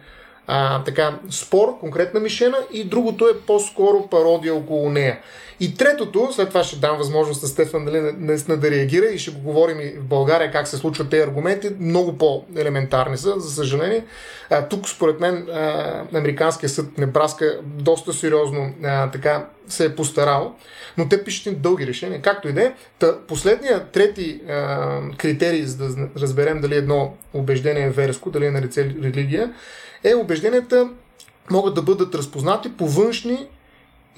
така, 0.85 1.19
спор, 1.29 1.79
конкретна 1.79 2.19
мишена 2.19 2.57
и 2.73 2.83
другото 2.83 3.27
е 3.27 3.39
по-скоро 3.47 4.07
пародия 4.07 4.55
около 4.55 4.89
нея. 4.89 5.19
И 5.59 5.75
третото, 5.75 6.29
след 6.31 6.47
това 6.47 6.63
ще 6.63 6.75
дам 6.75 6.97
възможност 6.97 7.43
на 7.43 7.49
Стефан 7.49 7.83
нали, 7.83 8.15
наистина 8.17 8.57
да 8.57 8.71
реагира 8.71 9.05
и 9.05 9.19
ще 9.19 9.31
го 9.31 9.39
говорим 9.39 9.79
и 9.79 9.89
в 9.89 10.03
България 10.03 10.51
как 10.51 10.67
се 10.67 10.77
случват 10.77 11.09
тези 11.09 11.23
аргументи, 11.23 11.69
много 11.79 12.17
по-елементарни 12.17 13.17
са, 13.17 13.39
за 13.39 13.51
съжаление. 13.51 14.05
А, 14.49 14.67
тук, 14.67 14.89
според 14.89 15.19
мен, 15.19 15.47
а, 15.49 16.03
Американския 16.13 16.69
съд 16.69 16.97
Небраска 16.97 17.59
доста 17.63 18.13
сериозно 18.13 18.73
а, 18.83 19.11
така 19.11 19.45
се 19.67 19.85
е 19.85 19.95
постарал, 19.95 20.55
но 20.97 21.09
те 21.09 21.23
пишат 21.23 21.61
дълги 21.61 21.87
решения, 21.87 22.21
както 22.21 22.49
и 22.49 22.53
да 22.53 22.63
е. 22.63 22.73
Последният 23.27 23.91
трети 23.91 24.41
а, 24.49 24.99
критерий, 25.17 25.63
за 25.63 25.77
да 25.89 26.07
разберем 26.17 26.61
дали 26.61 26.75
едно 26.75 27.13
убеждение 27.33 27.83
е 27.83 27.89
верско, 27.89 28.29
дали 28.29 28.45
е 28.45 28.51
на 28.51 28.61
лице 28.61 28.95
религия, 29.03 29.53
е 30.03 30.15
убежденията 30.15 30.89
могат 31.51 31.75
да 31.75 31.81
бъдат 31.81 32.15
разпознати 32.15 32.77
по 32.77 32.87
външни 32.87 33.47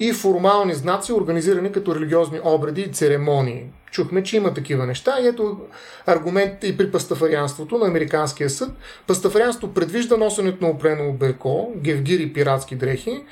и 0.02 0.12
формални 0.12 0.74
знаци, 0.74 1.12
организирани 1.12 1.72
като 1.72 1.94
религиозни 1.94 2.40
обреди 2.44 2.80
и 2.80 2.92
церемонии. 2.92 3.64
Чухме, 3.90 4.22
че 4.22 4.36
има 4.36 4.54
такива 4.54 4.86
неща 4.86 5.16
и 5.20 5.26
ето 5.26 5.58
аргумент 6.06 6.64
и 6.64 6.76
при 6.76 6.92
пастафарианството 6.92 7.78
на 7.78 7.86
Американския 7.86 8.50
съд. 8.50 8.70
Пастафарианството 9.06 9.74
предвижда 9.74 10.16
носенето 10.16 10.64
на 10.64 10.70
опрено 10.70 11.08
обеко, 11.08 11.72
гевгири 11.76 12.22
и 12.22 12.32
пиратски 12.32 12.76
дрехи, 12.76 13.22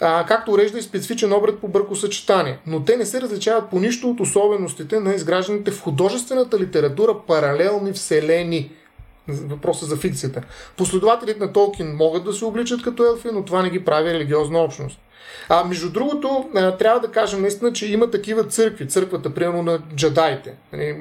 а, 0.00 0.26
както 0.26 0.52
урежда 0.52 0.78
и 0.78 0.82
специфичен 0.82 1.32
обред 1.32 1.58
по 1.58 1.68
бъркосъчетание. 1.68 2.58
Но 2.66 2.84
те 2.84 2.96
не 2.96 3.06
се 3.06 3.20
различават 3.20 3.70
по 3.70 3.80
нищо 3.80 4.10
от 4.10 4.20
особеностите 4.20 5.00
на 5.00 5.14
изгражданите 5.14 5.70
в 5.70 5.82
художествената 5.82 6.58
литература 6.58 7.14
паралелни 7.26 7.92
вселени– 7.92 8.70
Въпросът 9.28 9.88
за 9.88 9.96
фикцията. 9.96 10.42
Последователите 10.76 11.40
на 11.40 11.52
Толкин 11.52 11.96
могат 11.96 12.24
да 12.24 12.32
се 12.32 12.44
обличат 12.44 12.82
като 12.82 13.06
елфи, 13.06 13.28
но 13.32 13.44
това 13.44 13.62
не 13.62 13.70
ги 13.70 13.84
прави 13.84 14.14
религиозна 14.14 14.58
общност. 14.58 15.00
А 15.48 15.64
между 15.64 15.90
другото, 15.90 16.48
трябва 16.78 17.00
да 17.00 17.08
кажем 17.08 17.42
наистина, 17.42 17.72
че 17.72 17.92
има 17.92 18.10
такива 18.10 18.44
църкви. 18.44 18.88
Църквата, 18.88 19.34
примерно 19.34 19.62
на 19.62 19.78
джадаите, 19.94 20.54
нали, 20.72 20.96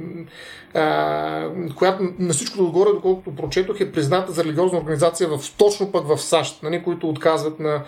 която 1.76 2.04
на 2.20 2.34
всичкото 2.34 2.64
отгоре, 2.64 2.90
доколкото 2.90 3.36
прочетох, 3.36 3.80
е 3.80 3.92
призната 3.92 4.32
за 4.32 4.44
религиозна 4.44 4.80
организация 4.80 5.30
в, 5.30 5.40
точно 5.58 5.92
пък 5.92 6.08
в 6.08 6.18
САЩ, 6.18 6.64
нали, 6.64 6.84
които 6.84 7.10
отказват 7.10 7.60
на 7.60 7.82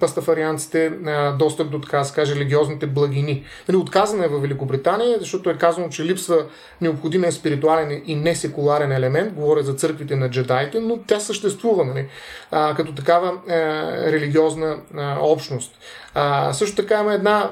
пастафарианците 0.00 0.92
достъп 1.38 1.70
до, 1.70 1.80
така 1.80 2.04
да 2.04 2.26
религиозните 2.26 2.86
благини. 2.86 3.44
Нали, 3.68 3.76
отказана 3.76 4.24
е 4.24 4.28
в 4.28 4.40
Великобритания, 4.40 5.18
защото 5.18 5.50
е 5.50 5.58
казано, 5.58 5.88
че 5.88 6.04
липсва 6.04 6.44
необходимия 6.80 7.32
спиритуален 7.32 8.02
и 8.06 8.14
несекуларен 8.14 8.92
елемент. 8.92 9.34
Говоря 9.34 9.62
за 9.62 9.74
църквите 9.74 10.16
на 10.16 10.30
джедаите, 10.30 10.80
но 10.80 10.98
тя 11.06 11.20
съществува 11.20 12.04
като 12.50 12.94
такава 12.94 13.32
религиозна 13.48 14.19
а, 14.96 15.18
общност. 15.20 15.78
А, 16.14 16.52
също 16.52 16.76
така 16.76 17.00
има 17.00 17.14
една 17.14 17.50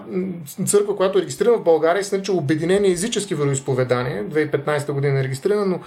църква, 0.66 0.96
която 0.96 1.18
е 1.18 1.22
регистрирана 1.22 1.56
в 1.56 1.64
България 1.64 2.00
и 2.00 2.04
се 2.04 2.16
нарича 2.16 2.32
Обединение 2.32 2.90
езически 2.90 3.34
вероисповедание. 3.34 4.24
2015 4.24 4.92
година 4.92 5.20
е 5.20 5.24
регистрирана, 5.24 5.66
но 5.66 5.80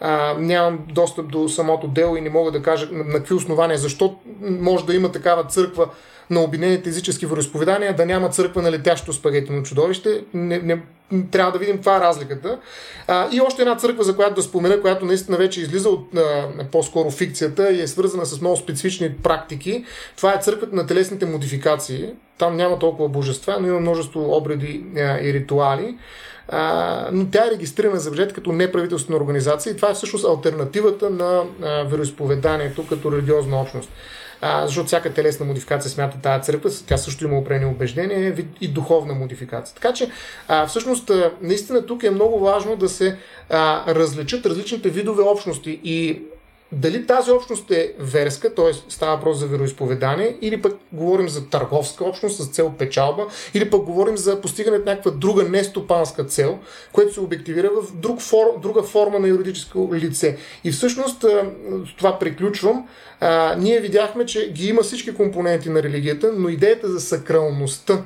а, 0.00 0.34
нямам 0.38 0.78
достъп 0.88 1.28
до 1.28 1.48
самото 1.48 1.88
дело 1.88 2.16
и 2.16 2.20
не 2.20 2.30
мога 2.30 2.50
да 2.50 2.62
кажа 2.62 2.88
на, 2.92 3.04
на 3.04 3.12
какви 3.12 3.34
основания, 3.34 3.78
защо 3.78 4.18
може 4.40 4.86
да 4.86 4.94
има 4.94 5.12
такава 5.12 5.44
църква 5.44 5.88
на 6.30 6.40
обединените 6.40 6.88
езически 6.88 7.26
вероисповедания, 7.26 7.96
да 7.96 8.06
няма 8.06 8.28
църква 8.28 8.62
на 8.62 8.72
летящо 8.72 9.12
спагетино 9.12 9.62
чудовище. 9.62 10.24
Не, 10.34 10.58
не, 10.58 10.82
трябва 11.30 11.52
да 11.52 11.58
видим 11.58 11.76
каква 11.76 11.96
е 11.96 12.00
разликата. 12.00 12.58
А, 13.08 13.28
и 13.32 13.40
още 13.40 13.62
една 13.62 13.76
църква, 13.76 14.04
за 14.04 14.16
която 14.16 14.34
да 14.34 14.42
спомена, 14.42 14.80
която 14.80 15.04
наистина 15.04 15.36
вече 15.36 15.60
излиза 15.60 15.88
от 15.88 16.16
а, 16.16 16.48
по-скоро 16.72 17.10
фикцията 17.10 17.70
и 17.70 17.80
е 17.80 17.86
свързана 17.86 18.26
с 18.26 18.40
много 18.40 18.56
специфични 18.56 19.12
практики. 19.12 19.84
Това 20.16 20.34
е 20.34 20.40
църквата 20.42 20.76
на 20.76 20.86
телесните 20.86 21.26
модификации. 21.26 22.08
Там 22.38 22.56
няма 22.56 22.78
толкова 22.78 23.08
божества, 23.08 23.56
но 23.60 23.68
има 23.68 23.80
множество 23.80 24.36
обреди 24.36 24.84
а, 24.96 25.00
и 25.20 25.32
ритуали. 25.32 25.96
А, 26.48 27.08
но 27.12 27.26
тя 27.30 27.46
е 27.46 27.50
регистрирана 27.50 28.00
за 28.00 28.10
бюджет 28.10 28.32
като 28.32 28.52
неправителствена 28.52 29.16
организация 29.16 29.72
и 29.72 29.76
това 29.76 29.90
е 29.90 29.94
всъщност 29.94 30.24
альтернативата 30.24 31.10
на 31.10 31.42
а, 31.62 31.82
вероисповеданието 31.82 32.86
като 32.86 33.12
религиозна 33.12 33.60
общност 33.60 33.90
а, 34.46 34.66
защото 34.66 34.86
всяка 34.86 35.12
телесна 35.12 35.46
модификация 35.46 35.90
смята 35.90 36.18
тази 36.18 36.44
църква, 36.44 36.70
тя 36.86 36.96
също 36.96 37.24
има 37.24 37.38
опрени 37.38 37.66
убеждения 37.66 38.34
и 38.60 38.68
духовна 38.68 39.14
модификация. 39.14 39.74
Така 39.74 39.92
че, 39.92 40.10
а, 40.48 40.66
всъщност, 40.66 41.10
наистина 41.40 41.86
тук 41.86 42.02
е 42.02 42.10
много 42.10 42.38
важно 42.38 42.76
да 42.76 42.88
се 42.88 43.16
а, 43.50 43.94
различат 43.94 44.46
различните 44.46 44.88
видове 44.88 45.22
общности 45.22 45.80
и 45.84 46.22
дали 46.74 47.06
тази 47.06 47.30
общност 47.30 47.70
е 47.70 47.92
верска, 47.98 48.54
т.е. 48.54 48.72
става 48.88 49.16
въпрос 49.16 49.38
за 49.38 49.46
вероисповедание, 49.46 50.36
или 50.40 50.62
пък 50.62 50.76
говорим 50.92 51.28
за 51.28 51.48
търговска 51.48 52.04
общност 52.04 52.42
с 52.42 52.46
цел 52.46 52.72
печалба, 52.78 53.26
или 53.54 53.70
пък 53.70 53.82
говорим 53.82 54.16
за 54.16 54.40
постигане 54.40 54.78
на 54.78 54.84
някаква 54.84 55.10
друга 55.10 55.42
нестопанска 55.42 56.24
цел, 56.24 56.58
което 56.92 57.14
се 57.14 57.20
обективира 57.20 57.70
в 57.70 57.96
друг 57.96 58.20
фор, 58.20 58.60
друга 58.62 58.82
форма 58.82 59.18
на 59.18 59.28
юридическо 59.28 59.90
лице. 59.94 60.36
И 60.64 60.70
всъщност, 60.70 61.24
това 61.98 62.18
приключвам, 62.18 62.88
а, 63.20 63.56
ние 63.58 63.80
видяхме, 63.80 64.26
че 64.26 64.52
ги 64.52 64.68
има 64.68 64.82
всички 64.82 65.14
компоненти 65.14 65.68
на 65.70 65.82
религията, 65.82 66.32
но 66.36 66.48
идеята 66.48 66.88
за 66.88 67.00
сакралността 67.00 68.02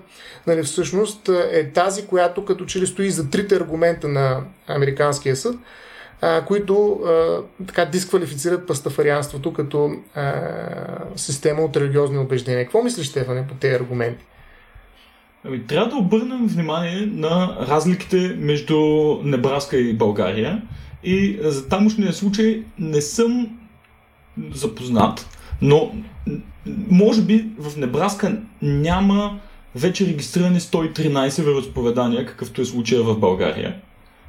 нали, 0.49 0.63
всъщност 0.63 1.29
е 1.53 1.71
тази, 1.75 2.07
която 2.07 2.45
като 2.45 2.65
че 2.65 2.81
ли 2.81 2.87
стои 2.87 3.11
за 3.11 3.31
трите 3.31 3.57
аргумента 3.57 4.09
на 4.09 4.41
Американския 4.67 5.37
съд, 5.37 5.55
които 6.47 7.01
така 7.67 7.85
дисквалифицират 7.85 8.67
пастафарианството 8.67 9.53
като 9.53 9.91
система 11.17 11.63
от 11.63 11.77
религиозни 11.77 12.19
убеждения. 12.19 12.65
Какво 12.65 12.83
мислиш, 12.83 13.07
Стефане, 13.07 13.47
по 13.47 13.55
тези 13.55 13.75
аргументи? 13.75 14.25
Ами, 15.45 15.67
трябва 15.67 15.91
да 15.91 15.97
обърнем 15.97 16.47
внимание 16.47 17.07
на 17.07 17.57
разликите 17.61 18.37
между 18.39 18.77
Небраска 19.23 19.77
и 19.77 19.93
България. 19.93 20.63
И 21.05 21.39
за 21.43 21.69
тамошния 21.69 22.13
случай 22.13 22.63
не 22.79 23.01
съм 23.01 23.59
запознат, 24.55 25.27
но 25.63 25.93
може 26.91 27.23
би 27.23 27.47
в 27.59 27.77
Небраска 27.77 28.37
няма 28.63 29.41
вече 29.75 30.07
регистрирани 30.07 30.61
113 30.61 31.43
вероисповедания, 31.43 32.27
какъвто 32.27 32.61
е 32.61 32.65
случая 32.65 33.03
в 33.03 33.19
България. 33.19 33.77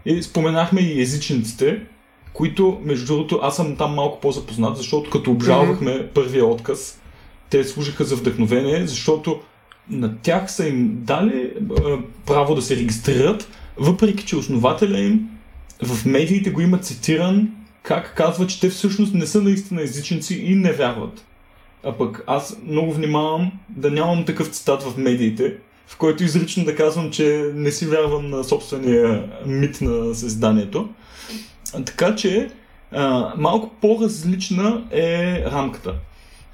И 0.06 0.24
споменахме 0.24 0.82
и 0.82 1.02
езичниците, 1.02 1.82
които, 2.34 2.80
между 2.84 3.06
другото, 3.06 3.40
аз 3.42 3.56
съм 3.56 3.76
там 3.76 3.94
малко 3.94 4.20
по-запознат, 4.20 4.78
защото 4.78 5.10
като 5.10 5.32
обжалвахме 5.32 5.92
mm-hmm. 5.92 6.08
първия 6.08 6.46
отказ, 6.46 7.00
те 7.50 7.64
служиха 7.64 8.04
за 8.04 8.16
вдъхновение, 8.16 8.88
защото 8.88 9.40
на 9.90 10.18
тях 10.18 10.52
са 10.52 10.68
им 10.68 10.98
дали 11.02 11.52
а, 11.86 11.98
право 12.26 12.56
да 12.56 12.62
се 12.62 12.76
регистрират, 12.76 13.50
въпреки 13.78 14.26
че 14.26 14.36
основателя 14.36 15.00
им 15.00 15.30
в 15.84 16.06
медиите 16.06 16.50
го 16.50 16.62
има 16.62 16.78
цитиран 16.78 17.50
как 17.84 18.16
казва, 18.16 18.48
че 18.48 18.60
те 18.60 18.70
всъщност 18.70 19.14
не 19.14 19.26
са 19.26 19.42
наистина 19.42 19.82
езичници 19.82 20.36
и 20.36 20.56
не 20.56 20.72
вярват. 20.72 21.26
А 21.84 21.92
пък 21.92 22.24
аз 22.28 22.58
много 22.66 22.94
внимавам 22.94 23.52
да 23.70 23.92
нямам 23.92 24.26
такъв 24.26 24.48
цитат 24.48 24.84
в 24.84 24.98
медиите, 24.98 25.58
в 25.90 25.98
който 25.98 26.24
изрично 26.24 26.66
да 26.66 26.76
казвам, 26.76 27.12
че 27.12 27.52
не 27.56 27.72
си 27.72 27.86
вярвам 27.86 28.30
на 28.30 28.44
собствения 28.44 29.24
мит 29.46 29.82
на 29.82 30.16
създанието. 30.16 30.90
Така 31.86 32.16
че 32.16 32.50
а, 32.92 33.34
малко 33.38 33.72
по-различна 33.82 34.84
е 34.92 35.44
рамката. 35.46 35.96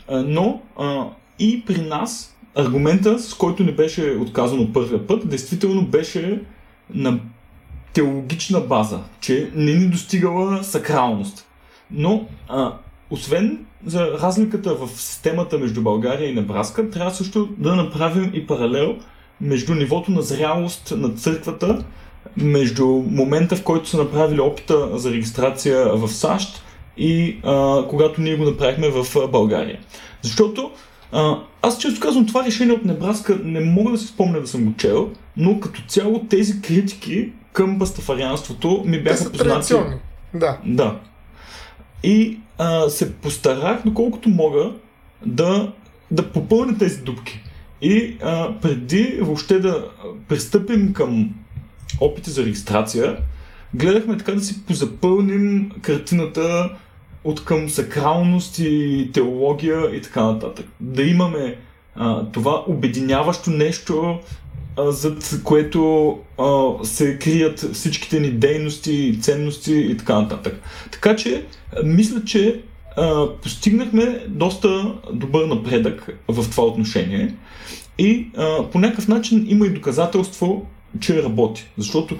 А, 0.07 0.23
но 0.27 0.61
а, 0.79 1.05
и 1.39 1.63
при 1.65 1.81
нас 1.81 2.35
аргумента, 2.55 3.19
с 3.19 3.33
който 3.33 3.63
не 3.63 3.71
беше 3.71 4.17
отказано 4.21 4.73
първия 4.73 5.07
път, 5.07 5.29
действително 5.29 5.85
беше 5.85 6.41
на 6.93 7.19
теологична 7.93 8.61
база, 8.61 8.99
че 9.21 9.51
не 9.55 9.73
ни 9.73 9.87
достигала 9.87 10.63
сакралност. 10.63 11.47
Но, 11.91 12.27
а, 12.47 12.73
освен 13.09 13.65
за 13.85 14.11
разликата 14.11 14.75
в 14.75 14.87
системата 14.87 15.57
между 15.57 15.81
България 15.81 16.29
и 16.29 16.33
Небраска, 16.33 16.89
трябва 16.89 17.11
също 17.11 17.49
да 17.57 17.75
направим 17.75 18.31
и 18.33 18.47
паралел 18.47 18.97
между 19.41 19.75
нивото 19.75 20.11
на 20.11 20.21
зрялост 20.21 20.93
на 20.97 21.09
църквата, 21.09 21.85
между 22.37 22.85
момента 22.87 23.55
в 23.55 23.63
който 23.63 23.89
са 23.89 23.97
направили 23.97 24.39
опита 24.39 24.97
за 24.97 25.11
регистрация 25.11 25.85
в 25.85 26.07
САЩ 26.07 26.63
и 26.97 27.37
а, 27.43 27.83
когато 27.89 28.21
ние 28.21 28.35
го 28.35 28.43
направихме 28.43 28.89
в 28.89 29.27
България. 29.31 29.79
Защото 30.21 30.71
а, 31.11 31.37
аз 31.61 31.77
често 31.77 31.99
казвам 31.99 32.25
това 32.25 32.45
решение 32.45 32.73
от 32.73 32.85
Небраска, 32.85 33.39
не 33.43 33.59
мога 33.59 33.91
да 33.91 33.97
се 33.97 34.07
спомня 34.07 34.41
да 34.41 34.47
съм 34.47 34.65
го 34.65 34.73
чел, 34.77 35.09
но 35.37 35.59
като 35.59 35.81
цяло 35.87 36.25
тези 36.29 36.61
критики 36.61 37.29
към 37.53 37.79
пастафарианството 37.79 38.83
ми 38.85 39.03
бяха 39.03 39.31
Те 39.31 39.37
познати. 39.37 39.73
Да. 40.33 40.57
Да. 40.65 40.99
И 42.03 42.39
а, 42.57 42.89
се 42.89 43.13
постарах, 43.13 43.81
доколкото 43.85 44.29
мога, 44.29 44.71
да, 45.25 45.71
да 46.11 46.31
попълня 46.31 46.77
тези 46.77 47.01
дупки. 47.01 47.44
И 47.85 48.17
а, 48.23 48.59
преди 48.61 49.19
въобще 49.21 49.59
да 49.59 49.85
пристъпим 50.27 50.93
към 50.93 51.35
опити 51.99 52.29
за 52.29 52.45
регистрация, 52.45 53.17
гледахме 53.73 54.17
така 54.17 54.31
да 54.31 54.41
си 54.41 54.65
позапълним 54.65 55.71
картината 55.81 56.69
от 57.23 57.45
към 57.45 57.69
сакралност 57.69 58.59
и 58.59 59.09
теология 59.13 59.95
и 59.95 60.01
така 60.01 60.23
нататък. 60.23 60.65
Да 60.79 61.03
имаме 61.03 61.57
а, 61.95 62.25
това 62.31 62.63
обединяващо 62.67 63.49
нещо, 63.49 64.19
а, 64.77 64.91
зад 64.91 65.41
което 65.43 66.09
а, 66.39 66.71
се 66.83 67.19
крият 67.19 67.73
всичките 67.73 68.19
ни 68.19 68.31
дейности, 68.31 69.19
ценности 69.21 69.75
и 69.75 69.97
така 69.97 70.21
нататък. 70.21 70.61
Така 70.91 71.15
че, 71.15 71.45
мисля, 71.83 72.23
че 72.25 72.61
постигнахме 73.41 74.23
доста 74.27 74.93
добър 75.13 75.45
напредък 75.45 76.17
в 76.27 76.49
това 76.51 76.63
отношение 76.63 77.35
и 77.97 78.27
а, 78.37 78.69
по 78.71 78.79
някакъв 78.79 79.07
начин 79.07 79.45
има 79.49 79.65
и 79.65 79.69
доказателство, 79.69 80.65
че 80.99 81.23
работи. 81.23 81.67
Защото 81.77 82.17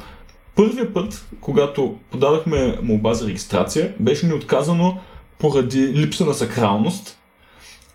първият 0.56 0.93
път, 0.93 1.27
когато 1.41 1.95
подадахме 2.11 2.77
молба 2.84 3.14
за 3.14 3.27
регистрация, 3.27 3.93
беше 3.99 4.27
ни 4.27 4.34
отказано 4.34 4.97
поради 5.39 5.88
липса 5.88 6.26
на 6.26 6.34
сакралност 6.34 7.19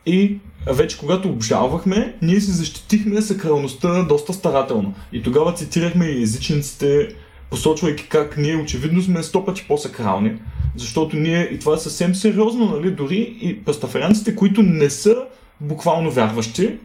и 0.06 0.38
вече 0.66 0.98
когато 0.98 1.28
обжалвахме, 1.28 2.14
ние 2.22 2.40
си 2.40 2.50
защитихме 2.50 3.22
сакралността 3.22 4.02
доста 4.02 4.32
старателно. 4.32 4.94
И 5.12 5.22
тогава 5.22 5.54
цитирахме 5.54 6.06
и 6.06 6.22
езичниците, 6.22 7.08
посочвайки 7.50 8.08
как 8.08 8.36
ние 8.36 8.56
очевидно 8.56 9.02
сме 9.02 9.22
сто 9.22 9.44
пъти 9.44 9.64
по-сакрални, 9.68 10.32
защото 10.76 11.16
ние, 11.16 11.48
и 11.52 11.58
това 11.58 11.74
е 11.74 11.78
съвсем 11.78 12.14
сериозно, 12.14 12.66
нали, 12.66 12.90
дори 12.90 13.38
и 13.40 13.64
пастафарианците, 13.64 14.36
които 14.36 14.62
не 14.62 14.90
са 14.90 15.16
буквално 15.60 16.10
вярващи, 16.10 16.78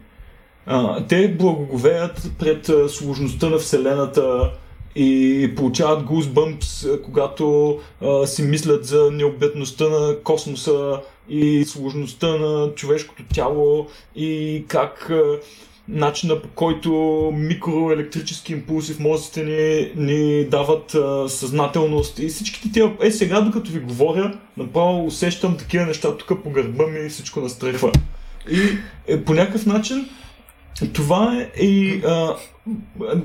а, 0.66 1.08
те 1.08 1.28
благоговеят 1.28 2.32
пред 2.40 2.70
а, 2.70 2.90
сложността 2.90 3.50
на 3.50 3.58
Вселената 3.58 4.52
и 4.96 5.52
получават 5.56 6.06
goosebumps, 6.06 7.02
когато 7.02 7.78
а, 8.02 8.28
си 8.28 8.44
мислят 8.44 8.86
за 8.86 9.12
необятността 9.12 9.90
на 9.90 10.16
космоса 10.24 11.02
и 11.30 11.66
сложността 11.66 12.28
на 12.28 12.72
човешкото 12.76 13.24
тяло 13.34 13.88
и 14.16 14.64
как 14.68 15.10
а, 15.10 15.40
начина 15.88 16.42
по 16.42 16.48
който 16.48 16.92
микроелектрически 17.36 18.54
импулси 18.54 18.94
в 18.94 19.00
мозъците 19.00 19.44
ни, 19.44 19.92
ни 20.06 20.46
дават 20.46 20.96
а, 20.96 21.30
съзнателност 21.30 22.20
и 22.20 22.28
всичките 22.28 22.72
тия... 22.72 22.94
Е, 23.02 23.12
сега 23.12 23.42
докато 23.42 23.72
ви 23.72 23.80
говоря, 23.80 24.38
направо 24.58 25.06
усещам 25.06 25.58
такива 25.58 25.86
неща 25.86 26.18
тук 26.18 26.44
по 26.44 26.50
гърба 26.50 26.88
ми 26.88 27.00
и 27.00 27.10
всичко 27.10 27.40
настрехва. 27.42 27.92
И 28.52 28.60
е, 29.08 29.24
по 29.24 29.34
някакъв 29.34 29.66
начин 29.66 30.10
това 30.94 31.38
е 31.38 31.64
и 31.64 32.02
а, 32.06 32.36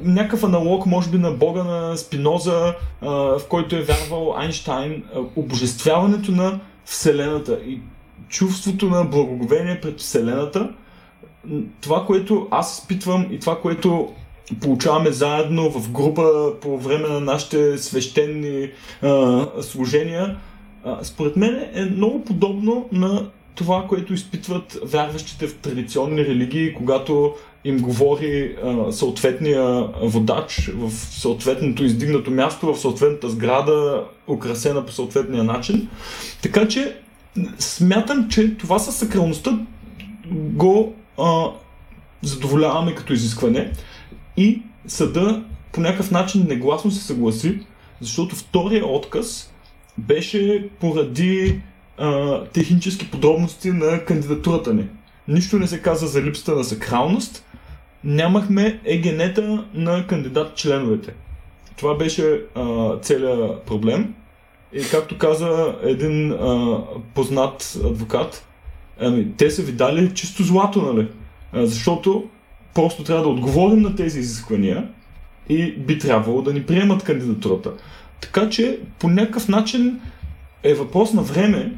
някакъв 0.02 0.44
аналог, 0.44 0.86
може 0.86 1.10
би, 1.10 1.18
на 1.18 1.30
бога 1.30 1.64
на 1.64 1.96
Спиноза, 1.96 2.74
а, 3.00 3.10
в 3.10 3.42
който 3.48 3.76
е 3.76 3.82
вярвал 3.82 4.34
Айнштайн, 4.36 5.02
обожествяването 5.36 6.32
на 6.32 6.60
Вселената 6.84 7.58
и 7.66 7.80
чувството 8.28 8.88
на 8.88 9.04
благоговение 9.04 9.80
пред 9.80 10.00
Вселената. 10.00 10.70
Това, 11.80 12.06
което 12.06 12.48
аз 12.50 12.78
изпитвам 12.78 13.26
и 13.30 13.38
това, 13.38 13.60
което 13.60 14.12
получаваме 14.60 15.10
заедно 15.10 15.70
в 15.70 15.90
група 15.90 16.52
по 16.60 16.78
време 16.78 17.08
на 17.08 17.20
нашите 17.20 17.78
свещени 17.78 18.70
а, 19.02 19.46
служения, 19.62 20.36
а, 20.84 21.04
според 21.04 21.36
мен 21.36 21.68
е 21.74 21.84
много 21.84 22.24
подобно 22.24 22.88
на 22.92 23.26
това, 23.54 23.86
което 23.88 24.14
изпитват 24.14 24.78
вярващите 24.84 25.46
в 25.46 25.58
традиционни 25.58 26.24
религии, 26.24 26.74
когато 26.74 27.34
им 27.64 27.78
говори 27.78 28.56
а, 28.64 28.92
съответния 28.92 29.88
водач 30.02 30.70
в 30.74 30.90
съответното 30.90 31.84
издигнато 31.84 32.30
място, 32.30 32.74
в 32.74 32.80
съответната 32.80 33.30
сграда, 33.30 34.04
украсена 34.28 34.86
по 34.86 34.92
съответния 34.92 35.44
начин. 35.44 35.88
Така 36.42 36.68
че 36.68 36.96
смятам, 37.58 38.28
че 38.28 38.56
това 38.56 38.78
със 38.78 38.96
сакралността 38.96 39.58
го 40.32 40.94
а, 41.18 41.50
задоволяваме 42.22 42.94
като 42.94 43.12
изискване 43.12 43.72
и 44.36 44.62
съда 44.86 45.42
по 45.72 45.80
някакъв 45.80 46.10
начин 46.10 46.46
негласно 46.48 46.90
се 46.90 47.04
съгласи, 47.04 47.58
защото 48.00 48.36
втория 48.36 48.86
отказ 48.86 49.52
беше 49.98 50.68
поради 50.80 51.60
а, 51.98 52.44
технически 52.44 53.10
подробности 53.10 53.70
на 53.70 54.04
кандидатурата 54.04 54.74
ни. 54.74 54.86
Нищо 55.28 55.58
не 55.58 55.66
се 55.66 55.82
каза 55.82 56.06
за 56.06 56.22
липсата 56.22 56.54
на 56.54 56.64
сакралност, 56.64 57.44
нямахме 58.04 58.80
егенета 58.84 59.64
на 59.74 60.06
кандидат 60.06 60.56
членовете. 60.56 61.14
Това 61.76 61.94
беше 61.94 62.40
а, 62.54 62.96
целият 62.98 63.62
проблем. 63.62 64.14
И 64.72 64.82
както 64.90 65.18
каза 65.18 65.76
един 65.82 66.32
а, 66.32 66.78
познат 67.14 67.78
адвокат, 67.84 68.46
ами, 69.00 69.26
те 69.36 69.50
са 69.50 69.62
ви 69.62 69.72
дали 69.72 70.14
чисто 70.14 70.42
злато, 70.42 70.82
нали? 70.82 71.08
А, 71.52 71.66
защото 71.66 72.24
просто 72.74 73.04
трябва 73.04 73.22
да 73.22 73.28
отговорим 73.28 73.80
на 73.80 73.96
тези 73.96 74.20
изисквания 74.20 74.88
и 75.48 75.72
би 75.72 75.98
трябвало 75.98 76.42
да 76.42 76.52
ни 76.52 76.62
приемат 76.62 77.02
кандидатурата. 77.02 77.72
Така 78.20 78.48
че 78.48 78.78
по 78.98 79.08
някакъв 79.08 79.48
начин 79.48 80.00
е 80.62 80.74
въпрос 80.74 81.12
на 81.12 81.22
време. 81.22 81.72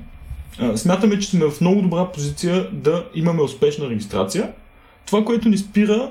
А, 0.58 0.76
смятаме, 0.76 1.18
че 1.18 1.28
сме 1.28 1.50
в 1.50 1.60
много 1.60 1.82
добра 1.82 2.04
позиция 2.04 2.68
да 2.72 3.04
имаме 3.14 3.42
успешна 3.42 3.90
регистрация. 3.90 4.52
Това, 5.06 5.24
което 5.24 5.48
ни 5.48 5.58
спира 5.58 6.10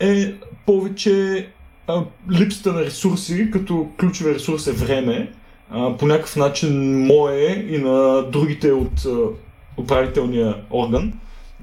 е 0.00 0.34
повече 0.66 1.46
а, 1.86 2.02
липсата 2.30 2.72
на 2.72 2.80
ресурси, 2.80 3.50
като 3.50 3.88
ключови 4.00 4.34
ресурс 4.34 4.66
е 4.66 4.72
време, 4.72 5.32
а, 5.70 5.96
по 5.96 6.06
някакъв 6.06 6.36
начин 6.36 7.04
мое 7.06 7.66
и 7.68 7.78
на 7.78 8.22
другите 8.30 8.72
от 8.72 9.06
управителния 9.76 10.56
орган. 10.70 11.12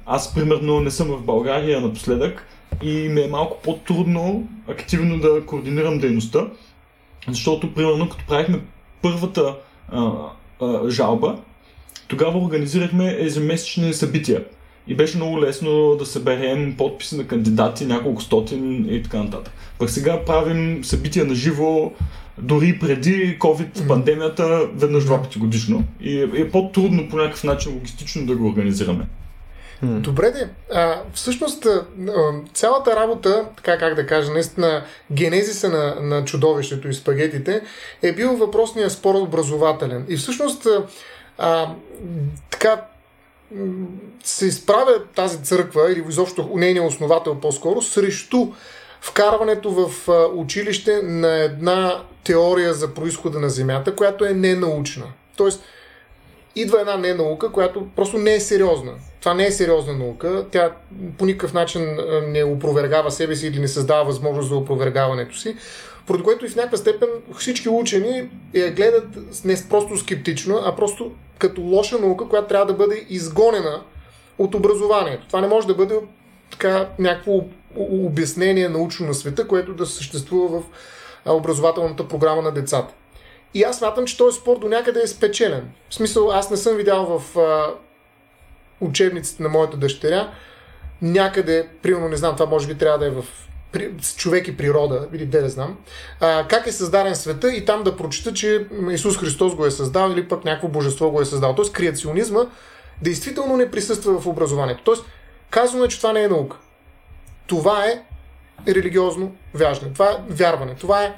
Аз, 0.05 0.33
примерно, 0.33 0.79
не 0.79 0.91
съм 0.91 1.07
в 1.07 1.21
България 1.21 1.81
напоследък 1.81 2.47
и 2.83 2.93
ми 2.93 3.21
е 3.21 3.27
малко 3.27 3.57
по-трудно 3.63 4.47
активно 4.67 5.19
да 5.19 5.45
координирам 5.45 5.99
дейността, 5.99 6.47
защото, 7.27 7.73
примерно, 7.73 8.09
като 8.09 8.25
правихме 8.27 8.61
първата 9.01 9.55
а, 9.89 10.11
а, 10.61 10.89
жалба, 10.89 11.37
тогава 12.07 12.39
организирахме 12.39 13.15
ежемесечни 13.19 13.93
събития. 13.93 14.45
И 14.87 14.95
беше 14.95 15.17
много 15.17 15.41
лесно 15.41 15.95
да 15.95 16.05
съберем 16.05 16.75
подписи 16.77 17.17
на 17.17 17.27
кандидати, 17.27 17.85
няколко 17.85 18.21
стотин 18.21 18.93
и 18.95 19.03
така 19.03 19.23
нататък. 19.23 19.53
Пък 19.79 19.89
сега 19.89 20.25
правим 20.25 20.83
събития 20.83 21.25
на 21.25 21.35
живо, 21.35 21.91
дори 22.37 22.79
преди 22.79 23.39
COVID-пандемията, 23.39 24.69
веднъж 24.75 25.05
два 25.05 25.21
пъти 25.21 25.39
годишно. 25.39 25.83
И 26.01 26.19
е, 26.19 26.29
е 26.35 26.49
по-трудно 26.49 27.09
по 27.09 27.17
някакъв 27.17 27.43
начин 27.43 27.73
логистично 27.73 28.25
да 28.25 28.35
го 28.35 28.47
организираме. 28.47 29.07
Добре 29.83 30.31
де. 30.31 30.49
А, 30.73 31.01
всъщност 31.13 31.67
цялата 32.53 32.95
работа, 32.95 33.45
така 33.57 33.77
как 33.77 33.95
да 33.95 34.07
кажа, 34.07 34.31
наистина 34.31 34.83
генезиса 35.11 35.69
на, 35.69 35.95
на 36.01 36.25
чудовището 36.25 36.87
и 36.87 36.93
спагетите 36.93 37.61
е 38.01 38.11
бил 38.11 38.37
въпросния 38.37 38.89
спор 38.89 39.15
образователен. 39.15 40.05
И 40.09 40.17
всъщност 40.17 40.67
а, 41.37 41.75
така 42.49 42.81
се 44.23 44.45
изправя 44.45 45.03
тази 45.15 45.43
църква 45.43 45.91
или 45.91 46.03
изобщо 46.09 46.49
нейния 46.55 46.83
основател 46.83 47.35
по-скоро 47.35 47.81
срещу 47.81 48.47
вкарването 49.01 49.71
в 49.71 50.09
училище 50.35 51.01
на 51.03 51.37
една 51.37 52.03
теория 52.23 52.73
за 52.73 52.93
происхода 52.93 53.39
на 53.39 53.49
Земята, 53.49 53.95
която 53.95 54.25
е 54.25 54.33
ненаучна. 54.33 55.05
Тоест, 55.37 55.63
идва 56.55 56.79
една 56.79 56.97
ненаука, 56.97 57.51
която 57.51 57.87
просто 57.95 58.17
не 58.17 58.35
е 58.35 58.39
сериозна. 58.39 58.91
Това 59.19 59.33
не 59.33 59.45
е 59.45 59.51
сериозна 59.51 59.93
наука. 59.93 60.45
Тя 60.51 60.71
по 61.17 61.25
никакъв 61.25 61.53
начин 61.53 61.97
не 62.27 62.43
опровергава 62.43 63.11
себе 63.11 63.35
си 63.35 63.47
или 63.47 63.59
не 63.59 63.67
създава 63.67 64.03
възможност 64.03 64.49
за 64.49 64.55
опровергаването 64.55 65.37
си. 65.37 65.55
Поради 66.07 66.23
което 66.23 66.45
и 66.45 66.49
в 66.49 66.55
някаква 66.55 66.77
степен 66.77 67.09
всички 67.37 67.69
учени 67.69 68.29
я 68.53 68.71
гледат 68.71 69.05
не 69.45 69.55
просто 69.69 69.97
скептично, 69.97 70.61
а 70.65 70.75
просто 70.75 71.11
като 71.37 71.61
лоша 71.61 71.99
наука, 71.99 72.27
която 72.27 72.47
трябва 72.47 72.65
да 72.65 72.73
бъде 72.73 73.05
изгонена 73.09 73.81
от 74.37 74.55
образованието. 74.55 75.27
Това 75.27 75.41
не 75.41 75.47
може 75.47 75.67
да 75.67 75.75
бъде 75.75 75.95
така 76.51 76.89
някакво 76.99 77.43
обяснение 77.75 78.69
научно 78.69 79.07
на 79.07 79.13
света, 79.13 79.47
което 79.47 79.73
да 79.73 79.85
съществува 79.85 80.59
в 80.59 80.63
образователната 81.25 82.07
програма 82.07 82.41
на 82.41 82.51
децата. 82.51 82.93
И 83.53 83.63
аз 83.63 83.77
смятам, 83.77 84.05
че 84.05 84.17
този 84.17 84.39
спор 84.39 84.59
до 84.59 84.67
някъде 84.67 85.01
е 85.01 85.07
спечелен. 85.07 85.69
В 85.89 85.95
смисъл, 85.95 86.31
аз 86.31 86.49
не 86.49 86.57
съм 86.57 86.75
видял 86.75 87.19
в 87.19 87.37
а, 87.39 87.73
учебниците 88.81 89.43
на 89.43 89.49
моята 89.49 89.77
дъщеря 89.77 90.31
някъде, 91.01 91.67
примерно, 91.81 92.07
не 92.09 92.15
знам, 92.15 92.35
това 92.35 92.45
може 92.45 92.67
би 92.67 92.77
трябва 92.77 92.99
да 92.99 93.07
е 93.07 93.09
в 93.09 93.25
човек 94.15 94.47
и 94.47 94.57
природа, 94.57 95.07
или 95.13 95.25
де 95.25 95.41
да 95.41 95.49
знам, 95.49 95.77
а, 96.19 96.47
как 96.47 96.67
е 96.67 96.71
създаден 96.71 97.15
света 97.15 97.53
и 97.53 97.65
там 97.65 97.83
да 97.83 97.97
прочита, 97.97 98.33
че 98.33 98.67
Исус 98.91 99.17
Христос 99.17 99.55
го 99.55 99.65
е 99.65 99.71
създал 99.71 100.11
или 100.11 100.27
пък 100.27 100.45
някакво 100.45 100.67
божество 100.67 101.11
го 101.11 101.21
е 101.21 101.25
създал. 101.25 101.55
Тоест 101.55 101.73
креационизма 101.73 102.45
действително 103.01 103.57
не 103.57 103.71
присъства 103.71 104.21
в 104.21 104.27
образованието. 104.27 104.83
Тоест, 104.83 105.05
казваме, 105.49 105.87
че 105.87 105.97
това 105.97 106.13
не 106.13 106.23
е 106.23 106.27
наука. 106.27 106.57
Това 107.47 107.85
е 107.85 108.03
религиозно 108.67 109.35
вяждане. 109.53 109.93
Това 109.93 110.11
е 110.11 110.17
вярване. 110.29 110.75
Това 110.75 111.03
е 111.03 111.15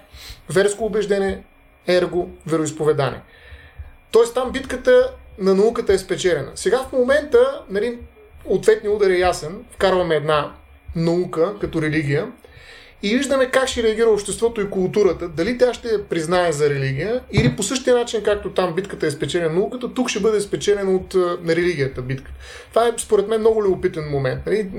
верско 0.50 0.86
убеждение, 0.86 1.44
ерго, 1.88 2.30
вероисповедание. 2.48 3.22
Тоест 4.12 4.34
там 4.34 4.52
битката 4.52 5.14
на 5.38 5.56
науката 5.56 5.94
е 5.94 5.98
спечелена. 5.98 6.52
Сега 6.56 6.80
в 6.80 6.92
момента, 6.92 7.62
нали, 7.70 8.00
ответният 8.46 8.96
удар 8.96 9.10
е 9.10 9.18
ясен. 9.18 9.66
Вкарваме 9.72 10.16
една 10.16 10.52
наука 10.96 11.54
като 11.62 11.82
религия 11.82 12.32
и 13.04 13.18
виждаме 13.18 13.46
как 13.46 13.68
ще 13.68 13.84
реагира 13.84 14.10
обществото 14.10 14.62
и 14.62 14.70
културата. 14.70 15.30
Дали 15.30 15.58
тя 15.58 15.74
ще 15.74 16.04
признае 16.04 16.52
за 16.52 16.70
религия 16.70 17.22
или 17.32 17.56
по 17.56 17.64
същия 17.64 17.96
начин, 17.96 18.24
както 18.24 18.50
там 18.50 18.76
битката 18.76 19.08
е 19.08 19.12
спечелена 19.12 19.54
науката, 19.54 19.94
тук 19.94 20.10
ще 20.10 20.20
бъде 20.20 20.42
спечелена 20.42 20.92
от 20.92 21.14
на 21.44 21.56
религията 21.56 22.02
битката. 22.02 22.38
Това 22.70 22.88
е 22.88 22.92
според 22.98 23.28
мен 23.28 23.40
много 23.40 23.64
любопитен 23.64 24.10
момент. 24.10 24.46
Нали? 24.46 24.70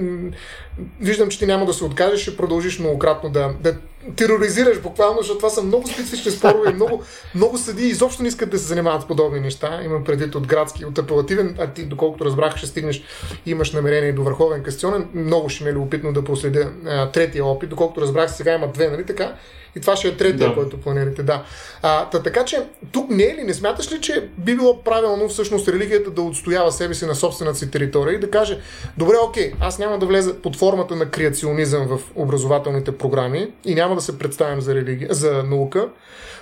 Виждам, 1.00 1.28
че 1.28 1.38
ти 1.38 1.46
няма 1.46 1.66
да 1.66 1.72
се 1.72 1.84
откажеш, 1.84 2.20
ще 2.20 2.36
продължиш 2.36 2.78
многократно 2.78 3.30
да, 3.30 3.50
да 3.60 3.74
тероризираш 4.16 4.80
буквално, 4.80 5.18
защото 5.18 5.38
това 5.38 5.50
са 5.50 5.62
много 5.62 5.88
специфични 5.88 6.30
спорове 6.30 6.70
и 6.70 6.74
много, 6.74 7.02
много 7.34 7.58
съди 7.58 7.86
изобщо 7.86 8.22
не 8.22 8.28
искат 8.28 8.50
да 8.50 8.58
се 8.58 8.64
занимават 8.64 9.02
с 9.02 9.06
подобни 9.06 9.40
неща. 9.40 9.80
Имам 9.84 10.04
предвид 10.04 10.34
от 10.34 10.46
градски, 10.46 10.84
от 10.84 10.98
апелативен, 10.98 11.56
а 11.58 11.66
ти, 11.66 11.82
доколкото 11.82 12.24
разбрах, 12.24 12.56
ще 12.56 12.66
стигнеш, 12.66 13.02
имаш 13.46 13.72
намерение 13.72 14.12
до 14.12 14.22
върховен 14.22 14.62
кастионен. 14.62 15.08
Много 15.14 15.48
ще 15.48 15.64
ме 15.64 15.70
е 15.70 15.72
любопитно 15.72 16.12
да 16.12 16.24
проследя 16.24 16.70
а, 16.86 17.10
третия 17.10 17.44
опит. 17.44 17.70
Доколкото 17.70 18.00
разбрах, 18.00 18.34
сега 18.34 18.54
има 18.54 18.68
две, 18.68 18.88
нали 18.88 19.06
така? 19.06 19.34
И 19.76 19.80
това 19.80 19.96
ще 19.96 20.08
е 20.08 20.16
третия, 20.16 20.48
да. 20.48 20.54
който 20.54 20.80
планирате. 20.80 21.22
Да. 21.22 21.44
А, 21.82 22.10
та, 22.10 22.22
така 22.22 22.44
че, 22.44 22.62
тук 22.92 23.10
не 23.10 23.24
е 23.24 23.34
ли, 23.34 23.44
не 23.44 23.54
смяташ 23.54 23.92
ли, 23.92 24.00
че 24.00 24.28
би 24.38 24.56
било 24.56 24.82
правилно 24.82 25.28
всъщност 25.28 25.68
религията 25.68 26.10
да 26.10 26.22
отстоява 26.22 26.72
себе 26.72 26.94
си 26.94 27.06
на 27.06 27.14
собствената 27.14 27.58
си 27.58 27.70
територия 27.70 28.14
и 28.14 28.20
да 28.20 28.30
каже, 28.30 28.58
добре, 28.98 29.14
окей, 29.28 29.52
аз 29.60 29.78
няма 29.78 29.98
да 29.98 30.06
влеза 30.06 30.34
под 30.34 30.56
формата 30.56 30.96
на 30.96 31.10
креационизъм 31.10 31.86
в 31.86 32.00
образователните 32.14 32.98
програми 32.98 33.52
и 33.64 33.74
няма 33.74 33.93
да 33.94 34.00
се 34.00 34.18
представям 34.18 34.60
за, 34.60 34.74
религия, 34.74 35.08
за 35.14 35.42
наука, 35.42 35.88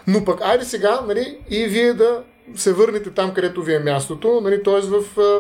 но 0.07 0.25
пък 0.25 0.41
айде 0.43 0.65
сега, 0.65 1.01
нали, 1.09 1.39
и 1.51 1.67
вие 1.67 1.95
да 1.95 2.23
се 2.57 2.73
върнете 2.73 3.11
там, 3.11 3.35
където 3.35 3.63
ви 3.63 3.75
е 3.75 3.79
мястото, 3.79 4.41
нали, 4.43 4.63
т.е. 4.63 4.81
в 4.81 5.21
а, 5.21 5.39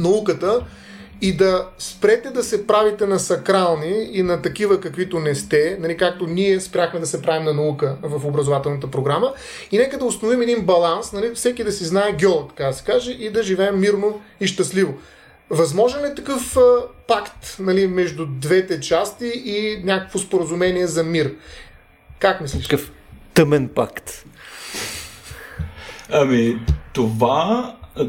науката 0.00 0.66
и 1.20 1.36
да 1.36 1.66
спрете 1.78 2.30
да 2.30 2.42
се 2.42 2.66
правите 2.66 3.06
на 3.06 3.18
сакрални 3.18 4.08
и 4.12 4.22
на 4.22 4.42
такива, 4.42 4.80
каквито 4.80 5.18
не 5.18 5.34
сте, 5.34 5.78
нали, 5.80 5.96
както 5.96 6.26
ние 6.26 6.60
спряхме 6.60 7.00
да 7.00 7.06
се 7.06 7.22
правим 7.22 7.44
на 7.44 7.54
наука 7.54 7.96
в 8.02 8.26
образователната 8.26 8.90
програма. 8.90 9.32
И 9.72 9.78
нека 9.78 9.98
да 9.98 10.04
установим 10.04 10.42
един 10.42 10.66
баланс, 10.66 11.12
нали, 11.12 11.34
всеки 11.34 11.64
да 11.64 11.72
си 11.72 11.84
знае 11.84 12.12
гео, 12.12 12.48
така 12.48 12.64
да 12.64 12.72
се 12.72 12.84
каже, 12.84 13.12
и 13.12 13.30
да 13.30 13.42
живеем 13.42 13.80
мирно 13.80 14.20
и 14.40 14.46
щастливо. 14.46 14.94
Възможен 15.50 16.04
е 16.04 16.14
такъв 16.14 16.56
а, 16.56 16.60
пакт 17.08 17.56
нали, 17.60 17.86
между 17.86 18.26
двете 18.26 18.80
части 18.80 19.26
и 19.26 19.82
някакво 19.84 20.18
споразумение 20.18 20.86
за 20.86 21.04
мир? 21.04 21.34
Как 22.18 22.40
мислиш? 22.40 22.64
Такъв 22.64 22.92
тъмен 23.34 23.68
пакт. 23.68 24.24
Ами, 26.12 26.58
това 26.92 27.74
а, 27.96 28.06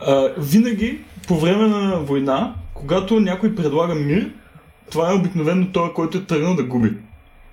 а, 0.00 0.34
винаги 0.38 1.04
по 1.28 1.40
време 1.40 1.66
на 1.66 2.00
война, 2.00 2.54
когато 2.74 3.20
някой 3.20 3.54
предлага 3.54 3.94
мир, 3.94 4.32
това 4.90 5.10
е 5.10 5.14
обикновено 5.14 5.72
той, 5.72 5.94
който 5.94 6.18
е 6.18 6.24
тръгнал 6.24 6.54
да 6.54 6.64
губи. 6.64 6.92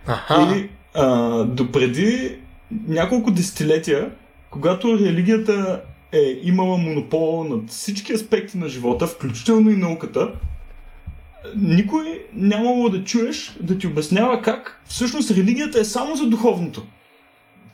Аха. 0.07 0.55
И 0.55 0.69
а, 0.93 1.43
допреди 1.43 2.39
няколко 2.87 3.31
десетилетия, 3.31 4.11
когато 4.49 4.99
религията 4.99 5.81
е 6.11 6.39
имала 6.43 6.77
монопол 6.77 7.43
над 7.43 7.69
всички 7.69 8.13
аспекти 8.13 8.57
на 8.57 8.69
живота, 8.69 9.07
включително 9.07 9.69
и 9.71 9.75
науката, 9.75 10.31
никой 11.55 12.25
нямало 12.33 12.89
да 12.89 13.03
чуеш 13.03 13.55
да 13.61 13.77
ти 13.77 13.87
обяснява 13.87 14.41
как 14.41 14.81
всъщност 14.85 15.31
религията 15.31 15.79
е 15.79 15.83
само 15.83 16.15
за 16.15 16.25
духовното. 16.25 16.83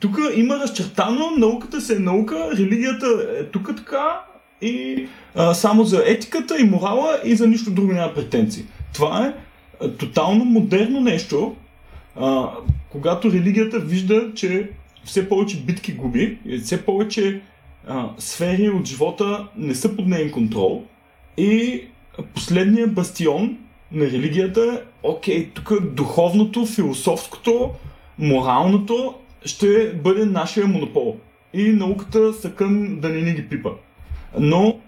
Тук 0.00 0.18
има 0.36 0.58
разчертано, 0.58 1.30
науката 1.38 1.80
се 1.80 1.96
е 1.96 1.98
наука, 1.98 2.50
религията 2.58 3.06
е 3.40 3.44
тук 3.44 3.76
така 3.76 4.20
и 4.62 5.06
а, 5.34 5.54
само 5.54 5.84
за 5.84 6.02
етиката 6.06 6.60
и 6.60 6.64
морала 6.64 7.20
и 7.24 7.36
за 7.36 7.46
нищо 7.46 7.70
друго 7.70 7.92
няма 7.92 8.14
претенции. 8.14 8.64
Това 8.94 9.26
е 9.26 9.34
а, 9.80 9.90
тотално 9.90 10.44
модерно 10.44 11.00
нещо, 11.00 11.56
а, 12.16 12.50
когато 12.90 13.32
религията 13.32 13.78
вижда, 13.78 14.32
че 14.34 14.70
все 15.04 15.28
повече 15.28 15.60
битки 15.60 15.92
губи, 15.92 16.38
и 16.46 16.58
все 16.58 16.84
повече 16.84 17.40
сфери 18.18 18.70
от 18.70 18.86
живота 18.86 19.48
не 19.56 19.74
са 19.74 19.96
под 19.96 20.06
нейн 20.06 20.30
контрол 20.30 20.84
и 21.36 21.82
последният 22.34 22.94
бастион 22.94 23.58
на 23.92 24.04
религията 24.04 24.80
е, 24.82 24.86
окей, 25.02 25.50
тук 25.50 25.80
духовното, 25.82 26.66
философското, 26.66 27.70
моралното 28.18 29.14
ще 29.44 29.92
бъде 29.92 30.24
нашия 30.24 30.66
монопол. 30.66 31.16
И 31.52 31.72
науката 31.72 32.32
съкън 32.32 33.00
да 33.00 33.08
не 33.08 33.20
ни 33.20 33.34
ги 33.34 33.48
пипа. 33.48 33.70
Но 34.38 34.80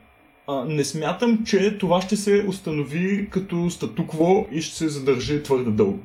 а, 0.47 0.64
не 0.64 0.85
смятам, 0.85 1.44
че 1.44 1.78
това 1.78 2.01
ще 2.01 2.16
се 2.16 2.44
установи 2.48 3.31
като 3.31 3.70
статукво 3.70 4.47
и 4.52 4.62
ще 4.62 4.77
се 4.77 4.89
задържи 4.89 5.43
твърде 5.43 5.70
дълго. 5.70 5.98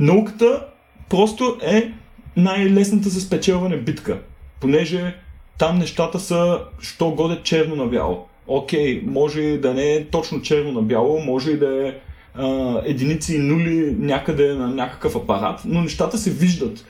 Науката 0.00 0.66
просто 1.08 1.58
е 1.62 1.92
най-лесната 2.36 3.08
за 3.08 3.20
спечелване 3.20 3.76
битка, 3.76 4.22
понеже 4.60 5.16
там 5.58 5.78
нещата 5.78 6.20
са, 6.20 6.60
що 6.80 7.10
годе 7.10 7.40
черно 7.42 7.76
на 7.76 7.86
бяло. 7.86 8.26
Окей, 8.46 9.02
може 9.06 9.40
и 9.42 9.60
да 9.60 9.74
не 9.74 9.94
е 9.94 10.04
точно 10.04 10.42
черно 10.42 10.72
на 10.72 10.82
бяло, 10.82 11.20
може 11.20 11.50
и 11.50 11.58
да 11.58 11.88
е 11.88 11.94
а, 12.34 12.76
единици 12.84 13.34
и 13.34 13.38
нули 13.38 13.96
някъде 13.98 14.54
на 14.54 14.68
някакъв 14.68 15.16
апарат, 15.16 15.60
но 15.64 15.82
нещата 15.82 16.18
се 16.18 16.30
виждат. 16.30 16.84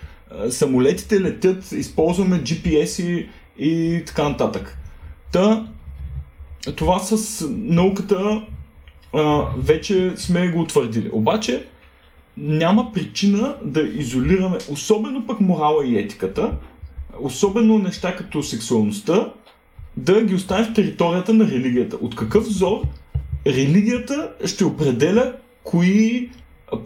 Самолетите 0.51 1.21
летят, 1.21 1.73
използваме 1.73 2.41
GPS 2.41 3.03
и, 3.03 3.29
и 3.59 4.05
така 4.05 4.29
нататък. 4.29 4.79
Та, 5.33 5.67
това 6.77 6.99
с 6.99 7.45
науката 7.51 8.43
а, 9.13 9.45
вече 9.59 10.13
сме 10.17 10.49
го 10.49 10.61
утвърдили. 10.61 11.11
Обаче 11.13 11.65
няма 12.37 12.93
причина 12.93 13.57
да 13.65 13.81
изолираме, 13.83 14.57
особено 14.71 15.27
пък 15.27 15.41
морала 15.41 15.87
и 15.87 15.99
етиката, 15.99 16.53
особено 17.21 17.79
неща 17.79 18.17
като 18.17 18.43
сексуалността, 18.43 19.33
да 19.97 20.23
ги 20.23 20.35
оставим 20.35 20.65
в 20.65 20.75
територията 20.75 21.35
на 21.35 21.45
религията. 21.45 21.97
От 21.97 22.17
какъв 22.17 22.45
зор 22.45 22.83
религията 23.47 24.33
ще 24.45 24.65
определя 24.65 25.33
кои 25.65 26.31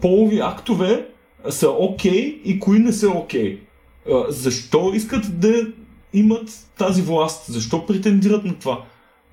полови 0.01 0.39
актове 0.39 1.05
са 1.49 1.69
окей 1.69 2.11
okay 2.11 2.41
и 2.43 2.59
кои 2.59 2.79
не 2.79 2.93
са 2.93 3.09
окей. 3.09 3.59
Okay. 4.07 4.29
Защо 4.29 4.91
искат 4.93 5.39
да 5.39 5.67
имат 6.13 6.67
тази 6.77 7.01
власт? 7.01 7.45
Защо 7.51 7.85
претендират 7.85 8.45
на 8.45 8.53
това? 8.59 8.83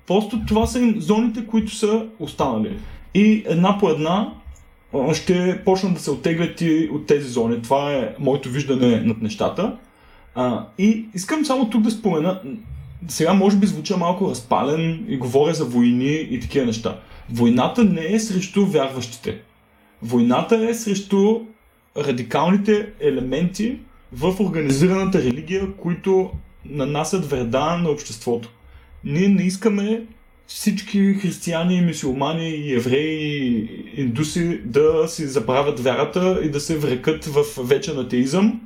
Просто 0.07 0.39
това 0.47 0.65
са 0.65 0.93
зоните, 0.97 1.47
които 1.47 1.75
са 1.75 2.05
останали. 2.19 2.77
И 3.13 3.43
една 3.47 3.77
по 3.77 3.89
една 3.89 4.33
ще 5.13 5.61
почнат 5.65 5.93
да 5.93 5.99
се 5.99 6.11
оттеглят 6.11 6.61
и 6.61 6.89
от 6.93 7.05
тези 7.05 7.29
зони. 7.29 7.61
Това 7.61 7.93
е 7.93 8.15
моето 8.19 8.49
виждане 8.49 9.01
над 9.01 9.21
нещата. 9.21 9.77
А, 10.39 10.65
и 10.77 11.05
искам 11.13 11.45
само 11.45 11.69
тук 11.69 11.81
да 11.81 11.91
спомена, 11.91 12.41
сега 13.07 13.33
може 13.33 13.57
би 13.57 13.67
звуча 13.67 13.97
малко 13.97 14.29
разпален 14.29 15.05
и 15.07 15.17
говоря 15.17 15.53
за 15.53 15.65
войни 15.65 16.27
и 16.29 16.39
такива 16.39 16.65
неща. 16.65 16.99
Войната 17.31 17.83
не 17.83 18.13
е 18.13 18.19
срещу 18.19 18.65
вярващите. 18.65 19.41
Войната 20.01 20.69
е 20.69 20.73
срещу 20.73 21.39
радикалните 21.97 22.89
елементи 22.99 23.77
в 24.13 24.35
организираната 24.39 25.23
религия, 25.23 25.73
които 25.73 26.31
нанасят 26.65 27.29
вреда 27.29 27.77
на 27.77 27.89
обществото. 27.89 28.49
Ние 29.03 29.27
не 29.27 29.43
искаме 29.43 30.03
всички 30.47 31.13
християни, 31.13 31.81
мусулмани, 31.81 32.71
евреи 32.71 33.69
индуси 33.95 34.61
да 34.65 35.07
си 35.07 35.27
забравят 35.27 35.79
вярата 35.79 36.39
и 36.43 36.49
да 36.49 36.59
се 36.59 36.77
врекат 36.77 37.25
в 37.25 37.43
вечен 37.63 37.99
атеизъм 37.99 38.61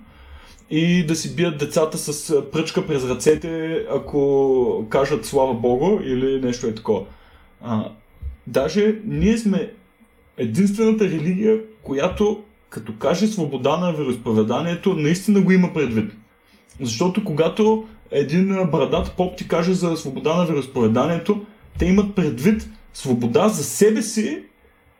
и 0.70 1.06
да 1.06 1.16
си 1.16 1.36
бият 1.36 1.58
децата 1.58 1.98
с 1.98 2.42
пръчка 2.52 2.88
през 2.88 3.06
ръцете, 3.06 3.82
ако 3.92 4.86
кажат 4.90 5.26
слава 5.26 5.54
Богу 5.54 6.00
или 6.04 6.42
нещо 6.42 6.68
е 6.68 6.76
такова. 6.76 7.06
А, 7.62 7.92
даже 8.48 8.96
ние 9.06 9.38
сме 9.38 9.72
единствената 10.38 11.04
религия, 11.04 11.60
която 11.84 12.44
като 12.70 12.94
каже 12.98 13.28
свобода 13.28 13.78
на 13.78 13.94
вероисповеданието, 13.94 14.94
наистина 14.94 15.42
го 15.42 15.52
има 15.52 15.74
предвид. 15.74 16.12
Защото 16.82 17.24
когато 17.24 17.88
един 18.12 18.48
брадат 18.72 19.14
поп 19.18 19.38
ти 19.38 19.48
каже 19.48 19.74
за 19.74 19.98
свобода 19.98 20.36
на 20.36 20.46
вероисповеданието, 20.46 21.46
те 21.80 21.86
имат 21.86 22.16
предвид 22.16 22.70
свобода 22.94 23.50
за 23.50 23.64
себе 23.64 24.02
си 24.02 24.44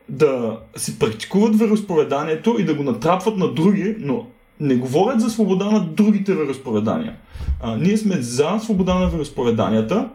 да 0.08 0.60
си 0.76 0.98
практикуват 0.98 1.58
вероисповеданието 1.58 2.56
и 2.58 2.64
да 2.64 2.74
го 2.74 2.82
натрапват 2.82 3.36
на 3.36 3.54
други, 3.54 3.96
но 3.98 4.26
не 4.60 4.74
говорят 4.74 5.20
за 5.20 5.30
свобода 5.30 5.70
на 5.70 5.80
другите 5.80 6.34
вероисповедания. 6.34 7.16
А, 7.62 7.76
ние 7.76 7.96
сме 7.96 8.22
за 8.22 8.58
свобода 8.62 8.94
на 8.94 9.08
вероисповеданията 9.08 10.08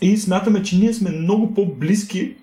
и 0.00 0.16
смятаме, 0.16 0.62
че 0.62 0.76
ние 0.76 0.92
сме 0.92 1.10
много 1.10 1.54
по-близки 1.54 2.34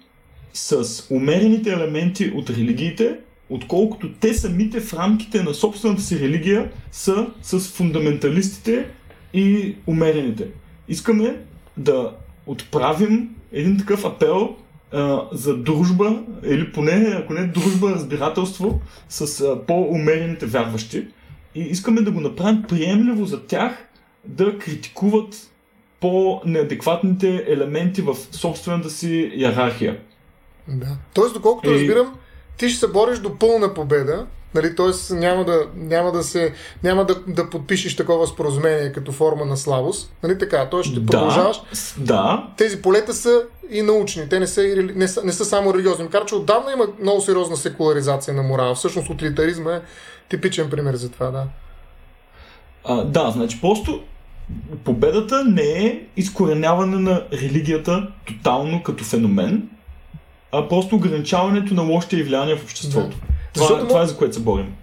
с 0.54 1.04
умерените 1.10 1.74
елементи 1.74 2.32
от 2.36 2.50
религиите, 2.50 3.18
отколкото 3.50 4.12
те 4.20 4.34
самите 4.34 4.80
в 4.80 4.94
рамките 4.94 5.44
на 5.44 5.54
собствената 5.54 6.02
си 6.02 6.20
религия 6.20 6.72
са 6.92 7.28
с 7.42 7.60
фундаменталистите 7.60 8.86
и 9.34 9.76
умерените. 9.88 10.48
Искаме 10.88 11.36
да 11.78 12.12
отправим 12.46 13.30
един 13.52 13.78
такъв 13.78 14.06
апел 14.06 14.56
а, 14.94 15.22
за 15.32 15.58
дружба, 15.58 16.24
или 16.46 16.72
поне, 16.72 17.16
ако 17.18 17.34
не 17.34 17.48
дружба, 17.48 17.92
разбирателство 17.92 18.82
с 19.10 19.42
а, 19.42 19.66
по-умерените 19.66 20.46
вярващи. 20.46 21.08
И 21.56 21.62
искаме 21.62 22.02
да 22.02 22.12
го 22.12 22.22
направим 22.22 22.64
приемливо 22.64 23.26
за 23.26 23.46
тях 23.46 23.88
да 24.26 24.58
критикуват 24.58 25.52
по-неадекватните 26.00 27.46
елементи 27.48 28.02
в 28.02 28.16
собствената 28.32 28.90
си 28.90 29.32
иерархия. 29.36 30.00
Да. 30.68 30.98
Тоест, 31.14 31.34
доколкото 31.34 31.70
и... 31.70 31.74
разбирам, 31.74 32.16
ти 32.58 32.70
ще 32.70 32.80
се 32.80 32.88
бориш 32.88 33.20
до 33.20 33.38
пълна 33.38 33.74
победа, 33.74 34.28
Нали, 34.56 34.76
Тоест 34.76 35.12
няма 35.12 35.46
да, 35.46 35.68
няма 35.76 36.12
да, 36.12 36.24
се, 36.24 36.54
няма 36.84 37.06
да, 37.06 37.16
да 37.28 37.50
подпишеш 37.50 37.96
такова 37.96 38.28
споразумение 38.28 38.92
като 38.92 39.12
форма 39.12 39.46
на 39.46 39.58
слабост. 39.58 40.14
Нали 40.24 40.38
така? 40.38 40.70
Тоест 40.70 40.90
ще 40.90 41.06
продължаваш. 41.06 41.62
Да. 41.98 42.48
Тези 42.58 42.82
полета 42.82 43.14
са 43.14 43.42
и 43.70 43.82
научни. 43.82 44.30
Те 44.30 44.40
не 44.40 44.48
са, 44.48 44.62
не 44.96 45.08
са, 45.08 45.24
не 45.24 45.32
са 45.32 45.46
само 45.46 45.74
религиозни. 45.74 46.04
Макар, 46.04 46.26
че 46.26 46.36
отдавна 46.36 46.72
има 46.72 46.88
много 47.02 47.22
сериозна 47.22 47.58
секуларизация 47.58 48.34
на 48.34 48.44
морала. 48.44 48.76
Всъщност 48.76 49.10
утилитаризма 49.10 49.74
е 49.74 49.82
типичен 50.30 50.70
пример 50.70 50.96
за 50.96 51.12
това, 51.12 51.32
да. 51.32 51.44
А, 52.84 53.04
да, 53.04 53.32
значи 53.32 53.62
просто 53.62 54.02
победата 54.84 55.46
не 55.46 55.86
е 55.86 56.02
изкореняване 56.18 56.98
на 56.98 57.24
религията 57.34 58.08
тотално 58.26 58.84
като 58.84 59.04
феномен, 59.04 59.70
а 60.52 60.68
просто 60.68 60.96
ограничаването 60.96 61.74
на 61.74 61.82
лошите 61.82 62.24
влияния 62.24 62.58
в 62.58 62.64
обществото. 62.64 63.18
Да. 63.18 63.31
Това, 63.54 63.68
Защото, 63.68 63.88
това 63.88 64.02
е 64.02 64.06
за 64.06 64.18
което 64.18 64.36
се 64.36 64.40
борим. 64.42 64.76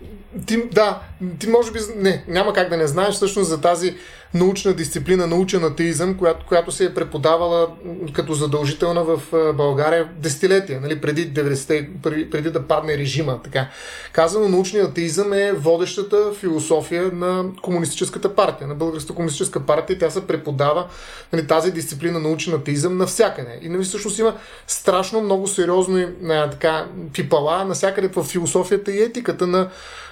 Ти, 0.47 0.69
да, 0.73 1.01
ти 1.39 1.49
може 1.49 1.73
би 1.73 1.79
не, 1.97 2.25
няма 2.29 2.53
как 2.53 2.69
да 2.69 2.77
не 2.77 2.87
знаеш 2.87 3.15
всъщност 3.15 3.49
за 3.49 3.61
тази 3.61 3.97
научна 4.35 4.73
дисциплина, 4.73 5.27
научен 5.27 5.65
атеизъм, 5.65 6.15
която, 6.15 6.47
която 6.47 6.73
се 6.73 6.85
е 6.85 6.95
преподавала 6.95 7.69
като 8.13 8.35
задължителна 8.35 9.05
в 9.05 9.21
България 9.55 10.09
десетилетия, 10.17 10.81
нали, 10.81 11.01
преди, 11.01 11.33
90, 11.33 11.89
преди, 12.03 12.31
преди 12.31 12.51
да 12.51 12.63
падне 12.63 12.99
режима. 12.99 13.43
Така. 13.43 13.69
Казано, 14.13 14.49
научният 14.49 14.91
атеизъм 14.91 15.33
е 15.33 15.53
водещата 15.53 16.33
философия 16.41 17.11
на 17.13 17.45
Комунистическата 17.63 18.35
партия, 18.35 18.69
на 18.69 18.75
Българската 18.75 19.15
комунистическа 19.15 19.61
партия. 19.61 19.99
Тя 19.99 20.11
се 20.11 20.27
преподава 20.27 20.87
нали, 21.33 21.47
тази 21.47 21.73
дисциплина 21.73 22.21
научен 22.21 22.55
атеизъм 22.55 22.97
навсякъде. 22.97 23.59
И 23.63 23.69
нали, 23.69 23.85
всъщност 23.85 24.19
има 24.19 24.35
страшно 24.67 25.21
много 25.21 25.47
сериозни 25.47 26.07
така, 26.51 26.87
пипала 27.13 27.65
навсякъде 27.65 28.09
в 28.09 28.25
философията 28.25 28.93
и 28.93 29.03
етиката 29.03 29.47
на 29.47 29.69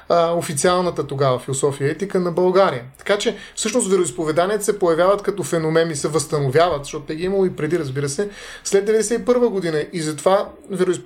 а, 0.08 0.32
официалната 0.32 1.06
тогава 1.06 1.38
философия 1.38 1.88
и 1.88 1.90
етика 1.90 2.20
на 2.20 2.32
България. 2.32 2.82
Така 2.98 3.18
че 3.18 3.36
всъщност 3.54 3.90
вероисповеданията 4.06 4.64
се 4.64 4.78
появяват 4.78 5.22
като 5.22 5.42
феномени, 5.42 5.96
се 5.96 6.08
възстановяват, 6.08 6.84
защото 6.84 7.06
те 7.06 7.14
ги 7.14 7.22
е 7.22 7.26
имало 7.26 7.46
и 7.46 7.56
преди, 7.56 7.78
разбира 7.78 8.08
се, 8.08 8.30
след 8.64 8.88
1991 8.88 9.48
година. 9.48 9.84
И 9.92 10.00
затова 10.00 10.48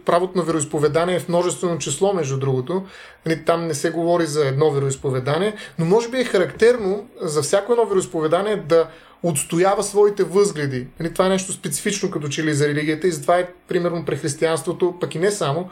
правото 0.04 0.38
на 0.38 0.44
вероисповедание 0.44 1.16
е 1.16 1.20
в 1.20 1.28
множествено 1.28 1.78
число, 1.78 2.12
между 2.12 2.38
другото. 2.38 2.84
Нали, 3.26 3.44
там 3.44 3.66
не 3.66 3.74
се 3.74 3.90
говори 3.90 4.26
за 4.26 4.46
едно 4.46 4.70
вероисповедание, 4.70 5.54
но 5.78 5.84
може 5.84 6.08
би 6.08 6.20
е 6.20 6.24
характерно 6.24 7.08
за 7.20 7.42
всяко 7.42 7.72
едно 7.72 7.86
вероисповедание 7.86 8.56
да 8.56 8.86
отстоява 9.22 9.82
своите 9.82 10.24
възгледи. 10.24 10.86
Нали, 11.00 11.12
това 11.12 11.26
е 11.26 11.28
нещо 11.28 11.52
специфично 11.52 12.10
като 12.10 12.28
че 12.28 12.44
ли 12.44 12.54
за 12.54 12.68
религията 12.68 13.06
и 13.06 13.12
затова 13.12 13.38
е 13.38 13.48
примерно 13.68 14.04
при 14.04 14.16
християнството, 14.16 14.94
пък 15.00 15.14
и 15.14 15.18
не 15.18 15.30
само, 15.30 15.70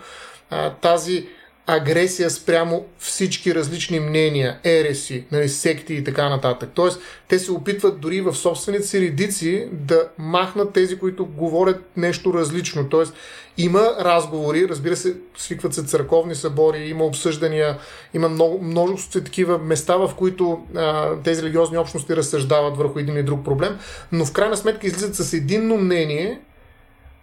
тази 0.81 1.29
агресия 1.70 2.31
спрямо 2.31 2.86
всички 2.99 3.55
различни 3.55 4.01
мнения, 4.01 4.59
ереси, 4.65 5.24
нали, 5.32 5.49
секти 5.49 5.95
и 5.95 6.05
така 6.05 6.28
нататък. 6.28 6.70
Тоест, 6.74 7.01
те 7.28 7.39
се 7.39 7.53
опитват 7.53 8.01
дори 8.01 8.20
в 8.20 8.35
собствените 8.35 8.86
си 8.86 9.01
редици 9.01 9.69
да 9.73 10.09
махнат 10.19 10.73
тези, 10.73 10.99
които 10.99 11.27
говорят 11.27 11.85
нещо 11.97 12.35
различно. 12.35 12.89
Тоест, 12.89 13.15
има 13.59 13.90
разговори, 14.01 14.69
разбира 14.69 14.97
се, 14.97 15.16
свикват 15.36 15.74
се 15.74 15.85
църковни 15.85 16.35
събори, 16.35 16.89
има 16.89 17.05
обсъждания, 17.05 17.78
има 18.15 18.28
много, 18.28 18.65
множество 18.65 19.20
такива 19.20 19.59
места, 19.59 19.97
в 19.97 20.11
които 20.16 20.61
а, 20.77 21.16
тези 21.24 21.43
религиозни 21.43 21.78
общности 21.78 22.16
разсъждават 22.16 22.77
върху 22.77 22.99
един 22.99 23.15
или 23.15 23.23
друг 23.23 23.45
проблем, 23.45 23.78
но 24.12 24.24
в 24.24 24.32
крайна 24.32 24.57
сметка 24.57 24.86
излизат 24.86 25.15
с 25.15 25.32
единно 25.32 25.77
мнение, 25.77 26.40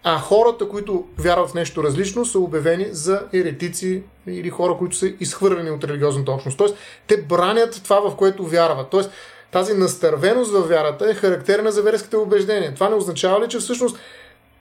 а 0.04 0.18
хората, 0.18 0.68
които 0.68 1.04
вярват 1.18 1.50
в 1.50 1.54
нещо 1.54 1.82
различно, 1.82 2.24
са 2.24 2.38
обявени 2.38 2.86
за 2.90 3.22
еретици 3.32 4.02
или 4.26 4.50
хора, 4.50 4.76
които 4.78 4.96
са 4.96 5.12
изхвърлени 5.20 5.70
от 5.70 5.84
религиозната 5.84 6.32
общност. 6.32 6.58
Тоест, 6.58 6.76
те 7.06 7.22
бранят 7.22 7.80
това, 7.84 8.10
в 8.10 8.16
което 8.16 8.46
вярват. 8.46 8.90
Тоест, 8.90 9.10
тази 9.50 9.74
настървеност 9.74 10.52
във 10.52 10.68
вярата 10.68 11.10
е 11.10 11.14
характерна 11.14 11.72
за 11.72 11.82
верските 11.82 12.16
убеждения. 12.16 12.74
Това 12.74 12.88
не 12.88 12.94
означава 12.94 13.44
ли, 13.44 13.48
че 13.48 13.58
всъщност 13.58 13.98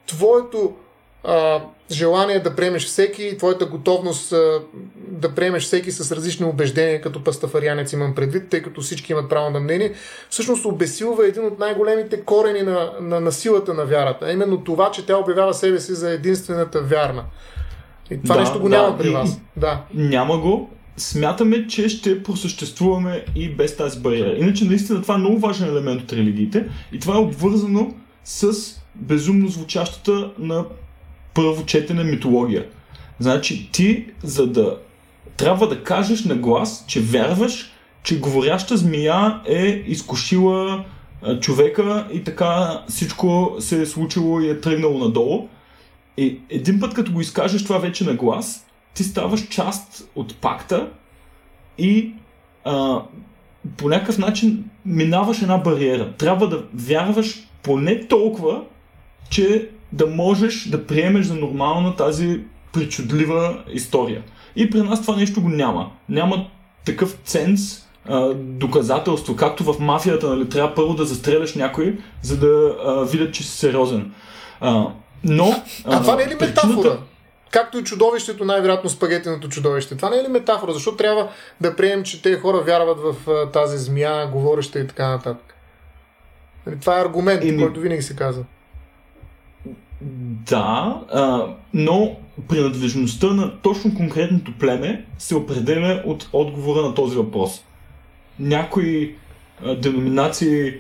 твоето 0.07 0.73
а, 1.27 1.61
желание 1.91 2.39
да 2.39 2.55
приемеш 2.55 2.85
всеки, 2.85 3.37
твоята 3.37 3.65
готовност 3.65 4.33
а, 4.33 4.61
да 4.95 5.35
приемеш 5.35 5.63
всеки 5.63 5.91
с 5.91 6.15
различни 6.15 6.45
убеждения, 6.45 7.01
като 7.01 7.23
пастафарианец 7.23 7.93
имам 7.93 8.15
предвид, 8.15 8.49
тъй 8.49 8.61
като 8.61 8.81
всички 8.81 9.11
имат 9.11 9.29
право 9.29 9.49
на 9.49 9.59
мнение, 9.59 9.93
всъщност 10.29 10.65
обесилва 10.65 11.27
един 11.27 11.45
от 11.45 11.59
най-големите 11.59 12.21
корени 12.21 12.61
на, 12.61 12.91
на, 13.01 13.19
на 13.19 13.31
силата 13.31 13.73
на 13.73 13.85
вярата. 13.85 14.31
Именно 14.31 14.63
това, 14.63 14.91
че 14.91 15.05
тя 15.05 15.17
обявява 15.17 15.53
себе 15.53 15.79
си 15.79 15.93
за 15.93 16.11
единствената 16.11 16.81
вярна. 16.81 17.23
И 18.11 18.21
това 18.21 18.35
да, 18.35 18.41
нещо 18.41 18.59
го 18.59 18.69
да, 18.69 18.81
няма 18.81 18.97
при 18.97 19.09
вас. 19.09 19.39
Да. 19.57 19.81
Няма 19.93 20.37
го. 20.37 20.69
Смятаме, 20.97 21.67
че 21.67 21.89
ще 21.89 22.23
просъществуваме 22.23 23.25
и 23.35 23.49
без 23.49 23.77
тази 23.77 23.99
бариера. 23.99 24.37
Иначе, 24.37 24.65
наистина, 24.65 25.01
това 25.01 25.15
е 25.15 25.17
много 25.17 25.39
важен 25.39 25.69
елемент 25.69 26.01
от 26.01 26.13
религиите 26.13 26.69
и 26.91 26.99
това 26.99 27.15
е 27.15 27.19
обвързано 27.19 27.93
с 28.23 28.53
безумно 28.95 29.47
звучащата 29.47 30.31
на 30.39 30.65
първо 31.35 31.65
четене 31.65 32.03
митология. 32.03 32.65
Значи 33.19 33.69
ти, 33.71 34.05
за 34.23 34.47
да 34.47 34.77
трябва 35.37 35.67
да 35.67 35.83
кажеш 35.83 36.23
на 36.23 36.35
глас, 36.35 36.85
че 36.87 37.01
вярваш, 37.01 37.71
че 38.03 38.19
говоряща 38.19 38.77
змия 38.77 39.41
е 39.45 39.83
изкушила 39.87 40.85
човека 41.41 42.07
и 42.13 42.23
така 42.23 42.83
всичко 42.89 43.55
се 43.59 43.81
е 43.81 43.85
случило 43.85 44.39
и 44.39 44.49
е 44.49 44.61
тръгнало 44.61 44.99
надолу. 44.99 45.47
И 46.17 46.39
един 46.49 46.79
път 46.79 46.93
като 46.93 47.11
го 47.11 47.21
изкажеш 47.21 47.63
това 47.63 47.77
вече 47.77 48.03
на 48.03 48.13
глас, 48.13 48.65
ти 48.93 49.03
ставаш 49.03 49.47
част 49.47 50.09
от 50.15 50.35
пакта 50.35 50.89
и 51.77 52.13
а, 52.63 53.01
по 53.77 53.89
някакъв 53.89 54.17
начин 54.17 54.69
минаваш 54.85 55.41
една 55.41 55.57
бариера. 55.57 56.13
Трябва 56.13 56.49
да 56.49 56.63
вярваш 56.73 57.47
поне 57.63 58.07
толкова, 58.07 58.61
че 59.29 59.69
да 59.91 60.07
можеш 60.07 60.69
да 60.69 60.87
приемеш 60.87 61.25
за 61.25 61.35
нормална 61.35 61.95
тази 61.95 62.41
причудлива 62.73 63.63
история. 63.71 64.23
И 64.55 64.69
при 64.69 64.81
нас 64.81 65.01
това 65.01 65.15
нещо 65.15 65.41
го 65.41 65.49
няма. 65.49 65.91
Няма 66.09 66.47
такъв 66.85 67.17
ценз, 67.23 67.87
а, 68.09 68.33
доказателство, 68.33 69.35
както 69.35 69.63
в 69.63 69.79
мафията, 69.79 70.27
нали, 70.27 70.49
трябва 70.49 70.75
първо 70.75 70.93
да 70.93 71.05
застреляш 71.05 71.55
някой, 71.55 71.97
за 72.21 72.37
да 72.37 72.75
а, 72.85 73.05
видят, 73.05 73.33
че 73.33 73.43
си 73.43 73.49
сериозен. 73.49 74.13
А, 74.59 74.87
но... 75.23 75.63
А, 75.85 75.97
а 75.97 76.01
това 76.01 76.15
не 76.15 76.23
е 76.23 76.27
ли 76.27 76.37
причината... 76.37 76.67
метафора? 76.67 76.97
Както 77.51 77.77
и 77.77 77.83
чудовището, 77.83 78.45
най-вероятно 78.45 78.89
спагетеното 78.89 79.49
чудовище. 79.49 79.97
Това 79.97 80.09
не 80.09 80.17
е 80.17 80.23
ли 80.23 80.27
метафора? 80.27 80.73
Защо 80.73 80.95
трябва 80.95 81.29
да 81.61 81.75
приемем, 81.75 82.03
че 82.03 82.21
тези 82.21 82.35
хора 82.35 82.57
вярват 82.57 82.97
в 82.99 83.29
а, 83.29 83.51
тази 83.51 83.77
змия, 83.77 84.27
говореща 84.27 84.79
и 84.79 84.87
така 84.87 85.09
нататък? 85.09 85.55
Нали, 86.65 86.79
това 86.79 86.99
е 86.99 87.01
аргумент, 87.01 87.43
ми... 87.43 87.57
който 87.57 87.79
винаги 87.79 88.01
се 88.01 88.15
казва. 88.15 88.43
Да, 90.49 91.01
а, 91.13 91.47
но 91.73 92.15
принадлежността 92.47 93.27
на 93.27 93.51
точно 93.61 93.95
конкретното 93.95 94.53
племе 94.59 95.05
се 95.17 95.35
определя 95.35 96.03
от 96.05 96.29
отговора 96.33 96.81
на 96.81 96.93
този 96.93 97.17
въпрос. 97.17 97.63
Някои 98.39 99.15
а, 99.65 99.75
деноминации 99.75 100.73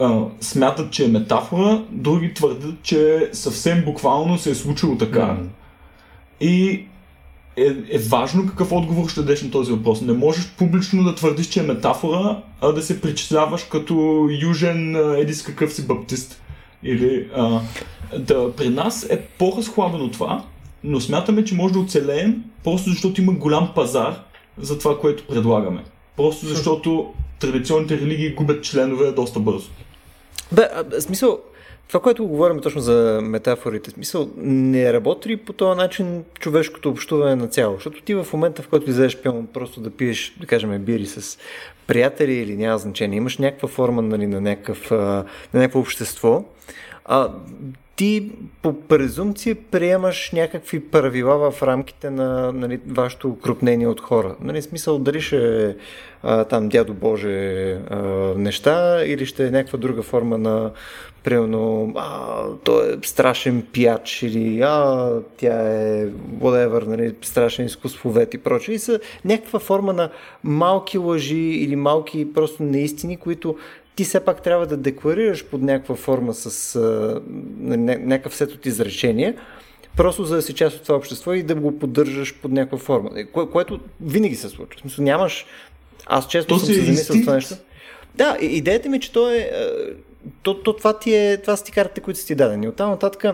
а, 0.00 0.24
смятат, 0.40 0.92
че 0.92 1.04
е 1.04 1.08
метафора, 1.08 1.82
други 1.90 2.34
твърдят, 2.34 2.82
че 2.82 3.28
съвсем 3.32 3.84
буквално 3.84 4.38
се 4.38 4.50
е 4.50 4.54
случило 4.54 4.96
така. 4.96 5.20
Mm. 5.20 5.46
И 6.40 6.84
е, 7.56 7.66
е 7.90 7.98
важно 7.98 8.46
какъв 8.46 8.72
отговор 8.72 9.08
ще 9.08 9.20
дадеш 9.20 9.42
на 9.42 9.50
този 9.50 9.72
въпрос. 9.72 10.00
Не 10.00 10.12
можеш 10.12 10.54
публично 10.58 11.04
да 11.04 11.14
твърдиш, 11.14 11.46
че 11.46 11.60
е 11.60 11.66
метафора, 11.66 12.42
а 12.60 12.72
да 12.72 12.82
се 12.82 13.00
причисляваш 13.00 13.62
като 13.62 14.28
южен 14.42 14.96
едис 14.96 15.42
какъв 15.42 15.72
си 15.72 15.86
баптист. 15.86 16.42
Или, 16.82 17.28
а, 17.34 17.60
да, 18.18 18.52
при 18.52 18.68
нас 18.68 19.06
е 19.10 19.20
по-разхлабено 19.20 20.10
това, 20.10 20.44
но 20.84 21.00
смятаме, 21.00 21.44
че 21.44 21.54
може 21.54 21.74
да 21.74 21.80
оцелеем, 21.80 22.44
просто 22.64 22.90
защото 22.90 23.20
има 23.20 23.32
голям 23.32 23.72
пазар 23.74 24.24
за 24.58 24.78
това, 24.78 24.98
което 24.98 25.26
предлагаме. 25.26 25.84
Просто 26.16 26.46
защото 26.46 27.12
традиционните 27.40 28.00
религии 28.00 28.34
губят 28.34 28.64
членове 28.64 29.12
доста 29.12 29.40
бързо. 29.40 29.70
Бе, 30.52 30.68
а, 30.74 31.00
смисъл, 31.00 31.40
това, 31.88 32.00
което 32.00 32.26
говорим 32.26 32.60
точно 32.60 32.80
за 32.80 33.20
метафорите, 33.22 33.90
смисъл, 33.90 34.30
не 34.36 34.92
работи 34.92 35.28
ли 35.28 35.36
по 35.36 35.52
този 35.52 35.76
начин 35.76 36.24
човешкото 36.40 36.90
общуване 36.90 37.36
на 37.36 37.48
цяло? 37.48 37.74
Защото 37.74 38.02
ти 38.02 38.14
в 38.14 38.26
момента, 38.32 38.62
в 38.62 38.68
който 38.68 38.90
излезеш 38.90 39.22
пълно 39.22 39.46
просто 39.46 39.80
да 39.80 39.90
пиеш, 39.90 40.36
да 40.40 40.46
кажем, 40.46 40.78
бири 40.78 41.06
с 41.06 41.38
приятели 41.86 42.34
или 42.34 42.56
няма 42.56 42.78
значение, 42.78 43.16
имаш 43.16 43.38
някаква 43.38 43.68
форма 43.68 44.02
нали, 44.02 44.26
на, 44.26 44.40
някакъв, 44.40 44.90
на 44.90 45.24
някакво 45.54 45.80
общество, 45.80 46.44
а, 47.04 47.28
ти 47.98 48.30
по 48.62 48.80
презумпция 48.80 49.56
приемаш 49.70 50.30
някакви 50.32 50.80
правила 50.80 51.50
в 51.50 51.62
рамките 51.62 52.10
на 52.10 52.52
нали, 52.52 52.80
вашето 52.88 53.28
укрупнение 53.28 53.88
от 53.88 54.00
хора. 54.00 54.36
Нали, 54.40 54.62
смисъл 54.62 54.98
дали 54.98 55.20
ще 55.20 55.76
а, 56.22 56.44
там 56.44 56.68
дядо 56.68 56.94
Боже 56.94 57.70
а, 57.90 57.96
неща 58.36 59.04
или 59.04 59.26
ще 59.26 59.46
е 59.46 59.50
някаква 59.50 59.78
друга 59.78 60.02
форма 60.02 60.38
на 60.38 60.70
примерно 61.24 61.92
а, 61.96 62.42
той 62.64 62.92
е 62.92 62.96
страшен 63.02 63.66
пияч 63.72 64.22
или 64.22 64.60
а, 64.60 65.12
тя 65.36 65.72
е 65.72 66.06
whatever, 66.40 66.86
нали, 66.86 67.14
страшен 67.22 67.66
изкуствовед 67.66 68.34
и 68.34 68.38
прочее. 68.38 68.74
И 68.74 68.78
са 68.78 69.00
някаква 69.24 69.58
форма 69.58 69.92
на 69.92 70.10
малки 70.44 70.98
лъжи 70.98 71.36
или 71.36 71.76
малки 71.76 72.32
просто 72.34 72.62
неистини, 72.62 73.16
които 73.16 73.56
ти 73.98 74.04
все 74.04 74.20
пак 74.20 74.42
трябва 74.42 74.66
да 74.66 74.76
декларираш 74.76 75.44
под 75.44 75.62
някаква 75.62 75.94
форма 75.94 76.34
с 76.34 76.76
а, 76.76 77.20
някакъв 77.60 78.36
сет 78.36 78.52
от 78.52 78.66
изречения, 78.66 79.34
просто 79.96 80.24
за 80.24 80.36
да 80.36 80.42
си 80.42 80.54
част 80.54 80.76
от 80.76 80.82
това 80.82 80.96
общество 80.96 81.32
и 81.32 81.42
да 81.42 81.54
го 81.54 81.78
поддържаш 81.78 82.34
под 82.34 82.52
някаква 82.52 82.78
форма. 82.78 83.10
Кое, 83.32 83.50
което 83.50 83.80
винаги 84.00 84.36
се 84.36 84.48
случва. 84.48 84.76
В 84.76 84.80
смисъл, 84.80 85.04
нямаш... 85.04 85.46
Аз 86.06 86.28
често 86.28 86.54
то 86.54 86.58
съм 86.58 86.74
се 86.74 86.84
замислил 86.84 87.20
това 87.20 87.34
нещо. 87.34 87.54
Да, 88.14 88.36
идеята 88.40 88.88
ми 88.88 88.96
е, 88.96 89.00
че 89.00 89.12
то 89.12 89.30
е... 89.30 89.50
То, 90.42 90.62
то, 90.62 90.72
това, 90.72 90.98
ти 90.98 91.14
е, 91.14 91.36
това 91.36 91.56
са 91.56 91.64
ти 91.64 91.72
картите, 91.72 92.00
които 92.00 92.20
са 92.20 92.26
ти 92.26 92.34
дадени. 92.34 92.68
Оттам 92.68 92.90
нататък 92.90 93.24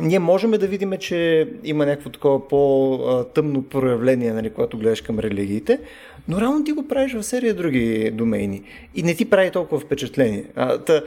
ние 0.00 0.18
можем 0.18 0.50
да 0.50 0.66
видим, 0.66 0.92
че 1.00 1.48
има 1.64 1.86
някакво 1.86 2.10
такова 2.10 2.48
по-тъмно 2.48 3.62
проявление, 3.62 4.32
нали, 4.32 4.50
когато 4.50 4.78
гледаш 4.78 5.00
към 5.00 5.18
религиите, 5.18 5.80
но 6.28 6.40
реално 6.40 6.64
ти 6.64 6.72
го 6.72 6.88
правиш 6.88 7.14
в 7.14 7.22
серия 7.22 7.54
други 7.54 8.10
домейни 8.10 8.62
и 8.94 9.02
не 9.02 9.14
ти 9.14 9.30
прави 9.30 9.50
толкова 9.50 9.80
впечатление. 9.80 10.44
А, 10.56 10.78
та, 10.78 11.02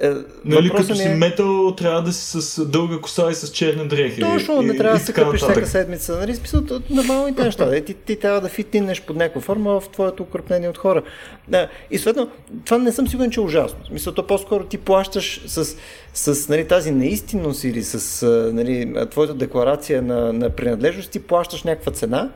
е, 0.00 0.10
нали, 0.44 0.70
като 0.70 0.94
си 0.94 1.02
е... 1.02 1.14
метал, 1.14 1.74
трябва 1.74 2.02
да 2.02 2.12
си 2.12 2.40
с 2.40 2.64
дълга 2.64 2.98
коса 2.98 3.28
и 3.30 3.34
с 3.34 3.48
черни 3.48 3.88
дрехи. 3.88 4.20
Точно, 4.20 4.62
не 4.62 4.76
трябва 4.76 4.98
да 4.98 5.04
се 5.04 5.12
къпиш 5.12 5.40
всяка 5.40 5.66
седмица. 5.66 6.18
Нали, 6.18 6.34
смисъл, 6.34 6.62
нормалните 6.90 7.42
неща. 7.42 7.84
Ти, 7.84 7.94
ти 7.94 8.16
трябва 8.16 8.40
да 8.40 8.48
фитнеш 8.48 9.02
под 9.02 9.16
някаква 9.16 9.40
форма 9.40 9.80
в 9.80 9.88
твоето 9.88 10.22
укрепнение 10.22 10.68
от 10.68 10.78
хора. 10.78 11.02
Да, 11.48 11.68
и 11.90 11.98
съответно, 11.98 12.30
това 12.64 12.78
не 12.78 12.92
съм 12.92 13.08
сигурен, 13.08 13.30
че 13.30 13.40
е 13.40 13.42
ужасно. 13.42 13.86
Смисъл, 13.86 14.14
то 14.14 14.26
по-скоро 14.26 14.64
ти 14.64 14.78
плащаш 14.78 15.40
с, 15.46 15.76
с 16.14 16.48
нали, 16.48 16.68
тази 16.68 16.90
неистинност 16.90 17.64
или 17.64 17.82
с 17.82 18.26
нали, 18.52 18.94
твоята 19.10 19.34
декларация 19.34 20.02
на, 20.02 20.32
на 20.32 20.50
принадлежност, 20.50 21.10
ти 21.10 21.20
плащаш 21.20 21.62
някаква 21.62 21.92
цена 21.92 22.30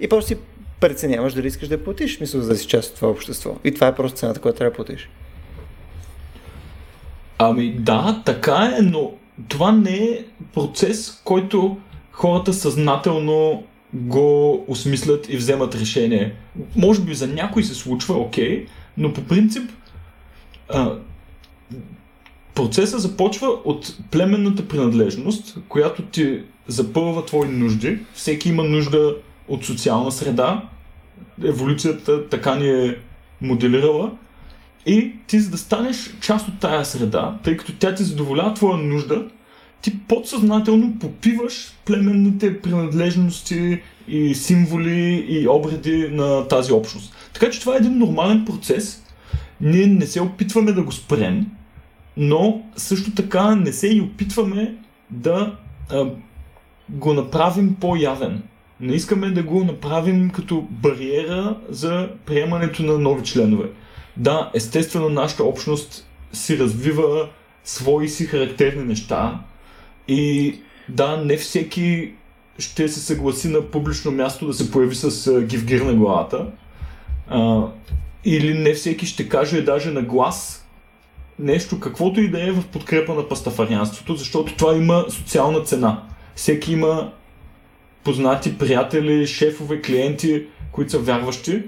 и 0.00 0.08
просто 0.08 0.28
си 0.28 0.36
преценяваш 0.80 1.34
дали 1.34 1.46
искаш 1.46 1.68
да 1.68 1.84
платиш, 1.84 2.20
мисля, 2.20 2.40
за 2.40 2.48
да 2.48 2.56
си 2.56 2.66
част 2.66 2.90
от 2.90 2.96
това 2.96 3.08
общество. 3.08 3.56
И 3.64 3.74
това 3.74 3.86
е 3.86 3.94
просто 3.94 4.18
цената, 4.18 4.40
която 4.40 4.58
трябва 4.58 4.70
да 4.70 4.76
платиш. 4.76 5.08
Ами 7.38 7.72
да, 7.72 8.22
така 8.24 8.74
е, 8.78 8.82
но 8.82 9.12
това 9.48 9.72
не 9.72 9.96
е 9.96 10.24
процес, 10.54 11.20
който 11.24 11.76
хората 12.12 12.54
съзнателно 12.54 13.62
го 13.94 14.64
осмислят 14.68 15.28
и 15.28 15.36
вземат 15.36 15.74
решение. 15.74 16.34
Може 16.76 17.00
би 17.00 17.14
за 17.14 17.26
някой 17.26 17.64
се 17.64 17.74
случва, 17.74 18.14
окей, 18.14 18.66
но 18.96 19.12
по 19.12 19.24
принцип 19.24 19.70
а, 20.68 20.92
процесът 22.54 23.00
започва 23.00 23.48
от 23.48 23.96
племенната 24.10 24.68
принадлежност, 24.68 25.58
която 25.68 26.02
ти 26.02 26.42
запълва 26.66 27.26
твои 27.26 27.48
нужди. 27.48 27.98
Всеки 28.14 28.48
има 28.48 28.64
нужда 28.64 29.16
от 29.48 29.64
социална 29.64 30.12
среда. 30.12 30.68
Еволюцията 31.44 32.28
така 32.28 32.54
ни 32.54 32.68
е 32.68 32.98
моделирала. 33.40 34.12
И 34.86 35.12
ти 35.26 35.40
за 35.40 35.50
да 35.50 35.58
станеш 35.58 36.16
част 36.20 36.48
от 36.48 36.60
тая 36.60 36.84
среда, 36.84 37.38
тъй 37.44 37.56
като 37.56 37.72
тя 37.72 37.94
ти 37.94 38.02
задоволява 38.02 38.54
твоя 38.54 38.76
нужда, 38.76 39.26
ти 39.82 39.98
подсъзнателно 39.98 40.98
попиваш 40.98 41.72
племенните 41.84 42.60
принадлежности 42.60 43.80
и 44.08 44.34
символи 44.34 45.26
и 45.28 45.48
обреди 45.48 46.08
на 46.08 46.48
тази 46.48 46.72
общност. 46.72 47.14
Така 47.32 47.50
че 47.50 47.60
това 47.60 47.74
е 47.74 47.78
един 47.78 47.98
нормален 47.98 48.44
процес. 48.44 49.02
Ние 49.60 49.86
не 49.86 50.06
се 50.06 50.20
опитваме 50.20 50.72
да 50.72 50.82
го 50.82 50.92
спрем, 50.92 51.46
но 52.16 52.62
също 52.76 53.14
така 53.14 53.54
не 53.54 53.72
се 53.72 53.88
и 53.88 54.00
опитваме 54.00 54.74
да 55.10 55.56
а, 55.90 56.06
го 56.88 57.14
направим 57.14 57.76
по-явен. 57.80 58.42
Не 58.80 58.94
искаме 58.94 59.30
да 59.30 59.42
го 59.42 59.64
направим 59.64 60.30
като 60.30 60.66
бариера 60.70 61.56
за 61.68 62.08
приемането 62.26 62.82
на 62.82 62.98
нови 62.98 63.24
членове. 63.24 63.68
Да, 64.16 64.50
естествено 64.54 65.08
нашата 65.08 65.44
общност 65.44 66.08
си 66.32 66.58
развива 66.58 67.28
свои 67.64 68.08
си 68.08 68.26
характерни 68.26 68.84
неща 68.84 69.40
и 70.08 70.54
да, 70.88 71.16
не 71.16 71.36
всеки 71.36 72.12
ще 72.58 72.88
се 72.88 73.00
съгласи 73.00 73.48
на 73.48 73.62
публично 73.62 74.10
място 74.10 74.46
да 74.46 74.54
се 74.54 74.70
появи 74.70 74.94
с 74.94 75.40
гивгир 75.42 75.80
на 75.80 75.94
главата. 75.94 76.46
А, 77.28 77.62
или 78.24 78.54
не 78.58 78.74
всеки 78.74 79.06
ще 79.06 79.28
каже 79.28 79.62
даже 79.62 79.90
на 79.90 80.02
глас 80.02 80.66
нещо, 81.38 81.80
каквото 81.80 82.20
и 82.20 82.30
да 82.30 82.48
е 82.48 82.52
в 82.52 82.66
подкрепа 82.66 83.14
на 83.14 83.28
пастафарианството, 83.28 84.16
защото 84.16 84.56
това 84.56 84.76
има 84.76 85.04
социална 85.08 85.60
цена. 85.60 86.02
Всеки 86.34 86.72
има 86.72 87.12
познати 88.04 88.58
приятели, 88.58 89.26
шефове, 89.26 89.82
клиенти, 89.82 90.46
които 90.72 90.90
са 90.90 90.98
вярващи. 90.98 91.62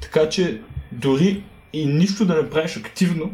Така 0.00 0.28
че 0.28 0.60
дори 0.92 1.42
и 1.72 1.86
нищо 1.86 2.24
да 2.24 2.42
не 2.42 2.50
правиш 2.50 2.76
активно, 2.76 3.30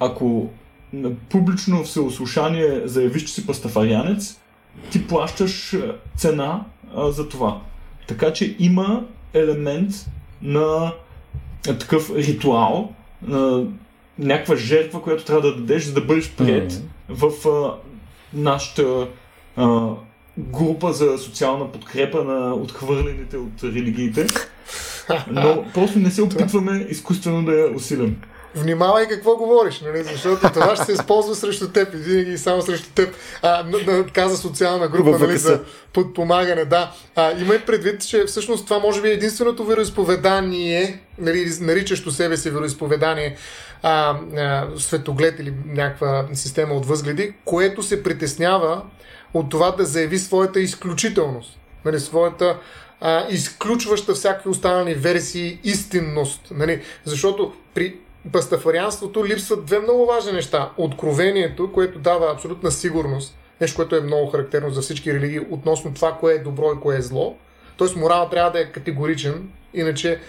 ако 0.00 0.50
на 0.92 1.10
публично 1.14 1.84
всеослушание 1.84 2.82
заявиш, 2.84 3.24
че 3.24 3.32
си 3.32 3.46
пастафарианец, 3.46 4.40
ти 4.90 5.06
плащаш 5.06 5.76
цена 6.16 6.64
а, 6.94 7.10
за 7.10 7.28
това. 7.28 7.60
Така 8.06 8.32
че 8.32 8.56
има 8.58 9.04
елемент 9.34 9.92
на 10.42 10.92
а, 11.68 11.78
такъв 11.78 12.10
ритуал, 12.16 12.92
на 13.22 13.66
някаква 14.18 14.56
жертва, 14.56 15.02
която 15.02 15.24
трябва 15.24 15.42
да 15.42 15.56
дадеш, 15.56 15.84
за 15.84 15.94
да 15.94 16.00
бъдеш 16.00 16.30
прият 16.30 16.72
mm-hmm. 16.72 17.32
в 17.32 17.48
а, 17.48 17.74
нашата 18.32 19.08
а, 19.56 19.90
група 20.38 20.92
за 20.92 21.18
социална 21.18 21.72
подкрепа 21.72 22.24
на 22.24 22.54
отхвърлените 22.54 23.36
от 23.36 23.64
религиите. 23.64 24.26
Но 25.30 25.64
просто 25.74 25.98
не 25.98 26.10
се 26.10 26.22
опитваме 26.22 26.86
изкуствено 26.88 27.44
да 27.44 27.52
я 27.52 27.76
усилим. 27.76 28.16
Внимавай 28.54 29.08
какво 29.08 29.36
говориш, 29.36 29.80
нали? 29.80 30.02
защото 30.02 30.52
това 30.52 30.76
ще 30.76 30.84
се 30.84 30.92
използва 30.92 31.34
срещу 31.34 31.68
теб 31.68 31.94
и 31.94 31.96
винаги 31.96 32.30
и 32.30 32.38
само 32.38 32.62
срещу 32.62 32.90
теб. 32.94 33.14
А, 33.42 33.64
каза 34.12 34.36
социална 34.36 34.88
група 34.88 35.18
нали, 35.18 35.38
за 35.38 35.60
подпомагане. 35.92 36.64
Да. 36.64 36.92
А, 37.16 37.32
имай 37.40 37.58
предвид, 37.58 38.08
че 38.08 38.24
всъщност 38.24 38.64
това 38.64 38.78
може 38.78 39.02
би 39.02 39.08
е 39.08 39.12
единственото 39.12 39.64
вероисповедание, 39.64 41.00
нали, 41.18 41.50
наричащо 41.60 42.10
себе 42.10 42.36
си 42.36 42.50
вероисповедание, 42.50 43.36
а, 43.82 44.16
а, 44.36 44.66
светоглед 44.76 45.40
или 45.40 45.54
някаква 45.66 46.26
система 46.32 46.74
от 46.74 46.86
възгледи, 46.86 47.34
което 47.44 47.82
се 47.82 48.02
притеснява 48.02 48.82
от 49.34 49.50
това 49.50 49.70
да 49.70 49.84
заяви 49.84 50.18
своята 50.18 50.60
изключителност, 50.60 51.58
нали, 51.84 52.00
своята 52.00 52.56
а, 53.00 53.26
изключваща 53.30 54.14
всякакви 54.14 54.50
останали 54.50 54.94
версии 54.94 55.58
истинност. 55.64 56.40
Нали? 56.50 56.82
Защото 57.04 57.52
при 57.74 57.96
пастафарианството 58.32 59.26
липсват 59.26 59.64
две 59.64 59.78
много 59.78 60.06
важни 60.06 60.32
неща. 60.32 60.70
Откровението, 60.76 61.72
което 61.72 61.98
дава 61.98 62.32
абсолютна 62.32 62.70
сигурност, 62.70 63.36
нещо, 63.60 63.76
което 63.76 63.96
е 63.96 64.00
много 64.00 64.30
характерно 64.30 64.70
за 64.70 64.80
всички 64.80 65.14
религии, 65.14 65.40
относно 65.50 65.94
това, 65.94 66.12
кое 66.12 66.34
е 66.34 66.38
добро 66.38 66.72
и 66.76 66.80
кое 66.80 66.96
е 66.96 67.02
зло. 67.02 67.36
Тоест 67.76 67.96
морал 67.96 68.28
трябва 68.30 68.50
да 68.50 68.60
е 68.60 68.72
категоричен, 68.72 69.48
иначе 69.74 70.20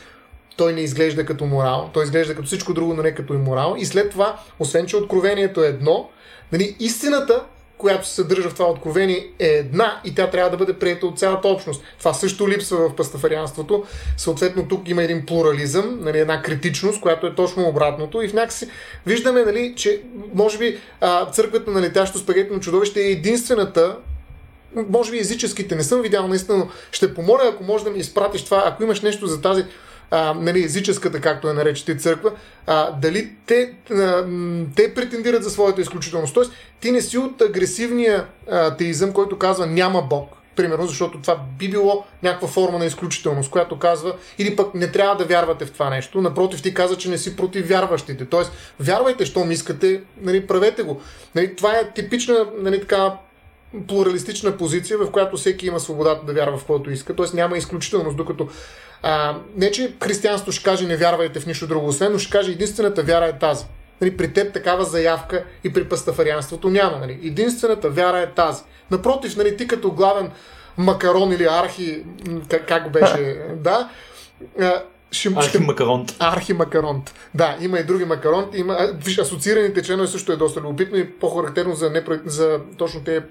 той 0.58 0.74
не 0.74 0.82
изглежда 0.82 1.26
като 1.26 1.46
морал, 1.46 1.90
той 1.94 2.04
изглежда 2.04 2.36
като 2.36 2.48
всичко 2.48 2.74
друго, 2.74 2.94
но 2.94 3.04
не 3.04 3.16
като 3.16 3.34
и 3.34 3.38
морал. 3.38 3.76
И 3.78 3.86
след 3.86 4.12
това, 4.12 4.40
освен 4.60 4.86
че 4.86 4.98
откровението 4.98 5.64
е 5.64 5.68
едно, 5.68 6.10
нали, 6.52 6.76
истината 6.80 7.44
която 7.80 8.08
се 8.08 8.16
съдържа 8.16 8.50
в 8.50 8.54
това 8.54 8.70
откровение 8.70 9.28
е 9.40 9.48
една 9.48 10.02
и 10.06 10.16
тя 10.16 10.30
трябва 10.30 10.50
да 10.50 10.58
бъде 10.58 10.74
приета 10.74 11.08
от 11.08 11.20
цялата 11.20 11.48
общност. 11.48 11.84
Това 12.00 12.14
също 12.14 12.50
липсва 12.50 12.90
в 12.90 12.96
пастафарианството. 12.96 13.84
Съответно, 14.18 14.68
тук 14.68 14.90
има 14.90 15.04
един 15.04 15.26
плурализъм, 15.26 16.00
нали, 16.02 16.20
една 16.20 16.42
критичност, 16.42 17.02
която 17.02 17.28
е 17.28 17.36
точно 17.36 17.68
обратното. 17.68 18.22
И 18.22 18.28
в 18.28 18.34
някакси 18.34 18.70
виждаме, 19.06 19.44
нали, 19.44 19.74
че 19.76 20.02
може 20.34 20.58
би 20.58 20.78
църквата 21.32 21.72
на 21.72 21.82
летящо 21.82 22.18
спагетно 22.18 22.60
чудовище 22.60 23.02
е 23.02 23.12
единствената 23.12 23.98
може 24.90 25.12
би 25.12 25.20
езическите 25.20 25.76
не 25.76 25.84
съм 25.84 26.02
видял 26.02 26.28
наистина, 26.28 26.58
но 26.58 26.68
ще 26.92 27.14
помоля, 27.14 27.42
ако 27.54 27.64
може 27.64 27.84
да 27.84 27.90
ми 27.90 28.00
изпратиш 28.00 28.46
това, 28.46 28.64
ако 28.66 28.84
имаш 28.84 29.02
нещо 29.02 29.28
за 29.28 29.42
тази 29.42 29.66
а, 30.12 30.34
нали, 30.34 30.64
езическата, 30.64 31.22
както 31.22 31.50
е 31.50 31.54
наречете 31.54 31.98
църква, 31.98 32.32
а, 32.68 32.92
дали 32.92 33.32
те, 33.46 33.74
а, 33.92 34.26
те 34.76 34.94
претендират 34.94 35.44
за 35.44 35.50
своята 35.50 35.82
изключителност. 35.82 36.34
Тоест, 36.34 36.52
ти 36.80 36.92
не 36.92 37.02
си 37.02 37.18
от 37.18 37.42
агресивния 37.42 38.26
а, 38.52 38.78
теизъм, 38.78 39.14
който 39.14 39.38
казва 39.38 39.68
няма 39.68 40.02
Бог, 40.02 40.30
примерно, 40.56 40.88
защото 40.88 41.22
това 41.22 41.40
би 41.60 41.70
било 41.70 42.06
някаква 42.24 42.48
форма 42.48 42.80
на 42.80 42.86
изключителност, 42.86 43.52
която 43.52 43.80
казва, 43.80 44.14
или 44.38 44.56
пък 44.56 44.76
не 44.76 44.92
трябва 44.92 45.16
да 45.16 45.26
вярвате 45.26 45.66
в 45.66 45.72
това 45.72 45.90
нещо. 45.90 46.22
Напротив, 46.22 46.62
ти 46.62 46.74
каза, 46.74 46.98
че 46.98 47.10
не 47.10 47.18
си 47.18 47.36
против 47.36 47.70
вярващите. 47.70 48.26
Тоест, 48.26 48.52
вярвайте, 48.80 49.26
щом 49.26 49.52
искате, 49.52 50.02
нали, 50.22 50.48
правете 50.48 50.84
го. 50.84 51.02
Нали, 51.36 51.56
това 51.56 51.78
е 51.78 51.92
типична 51.94 52.48
нали, 52.58 52.80
така, 52.82 53.14
плуралистична 53.88 54.58
позиция, 54.58 54.98
в 54.98 55.12
която 55.12 55.38
всеки 55.38 55.68
има 55.68 55.80
свободата 55.80 56.26
да 56.26 56.34
вярва 56.34 56.58
в 56.58 56.66
което 56.66 56.92
иска. 56.92 57.16
Тоест 57.16 57.34
няма 57.34 57.58
изключителност, 57.58 58.18
докато 58.18 58.48
а, 59.04 59.38
не, 59.56 59.72
че 59.72 59.94
християнство 60.04 60.52
ще 60.52 60.64
каже 60.64 60.88
не 60.88 60.98
вярвайте 60.98 61.40
в 61.40 61.46
нищо 61.46 61.68
друго, 61.68 61.88
освен, 61.88 62.12
но 62.12 62.20
ще 62.20 62.32
каже 62.32 62.52
единствената 62.52 63.04
вяра 63.04 63.26
е 63.26 63.40
тази. 63.40 63.66
Нали, 64.02 64.18
при 64.18 64.34
теб 64.34 64.54
такава 64.54 64.84
заявка 64.84 65.44
и 65.64 65.74
при 65.74 65.90
пастафарианството 65.90 66.70
няма. 66.70 66.98
Нали. 66.98 67.20
Единствената 67.24 67.90
вяра 67.90 68.20
е 68.20 68.32
тази. 68.32 68.64
Напротив, 68.92 69.38
нали, 69.38 69.58
ти 69.58 69.68
като 69.68 69.92
главен 69.92 70.32
макарон 70.78 71.32
или 71.32 71.44
архи, 71.44 72.04
как, 72.50 72.68
как 72.68 72.92
беше, 72.92 73.42
да, 73.56 73.90
ще, 75.12 75.30
Архимакаронт. 75.36 76.16
Архимакаронт. 76.20 77.14
Да, 77.34 77.58
има 77.62 77.80
и 77.80 77.84
други 77.84 78.06
макаронти. 78.06 78.58
Има, 78.58 78.78
виж, 79.06 79.18
асоциираните 79.18 79.82
членове 79.82 80.08
също 80.08 80.32
е 80.32 80.36
доста 80.36 80.62
любопитно 80.62 80.98
и 80.98 81.12
по-характерно 81.12 81.76
за, 81.76 81.90
не, 81.90 82.04
за 82.26 82.60
точно 82.78 83.02
те 83.04 83.24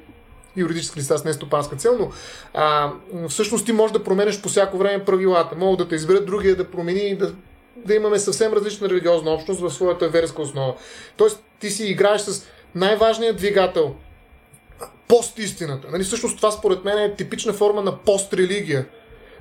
юридически 0.57 1.01
лица 1.01 1.19
с 1.19 1.25
нестопанска 1.25 1.77
цел, 1.77 1.97
но 1.99 2.11
а, 2.55 2.93
всъщност 3.29 3.66
ти 3.66 3.73
можеш 3.73 3.93
да 3.93 4.05
променеш 4.05 4.41
по 4.41 4.49
всяко 4.49 4.79
време 4.79 5.05
правилата. 5.05 5.57
Могат 5.57 5.79
да 5.79 5.89
те 5.89 5.95
изберат 5.95 6.27
другия 6.27 6.57
да 6.57 6.70
промени 6.70 7.09
и 7.09 7.16
да, 7.16 7.33
да 7.77 7.95
имаме 7.95 8.19
съвсем 8.19 8.53
различна 8.53 8.89
религиозна 8.89 9.31
общност 9.31 9.61
в 9.61 9.70
своята 9.70 10.09
верска 10.09 10.43
основа. 10.43 10.75
Тоест, 11.16 11.43
ти 11.61 11.70
си 11.70 11.87
играеш 11.87 12.20
с 12.20 12.47
най-важният 12.75 13.37
двигател 13.37 13.95
пост-истината. 15.09 15.91
Нали, 15.91 16.05
всъщност 16.05 16.37
това 16.37 16.51
според 16.51 16.85
мен 16.85 16.99
е 16.99 17.15
типична 17.15 17.53
форма 17.53 17.83
на 17.83 17.99
пост-религия. 17.99 18.87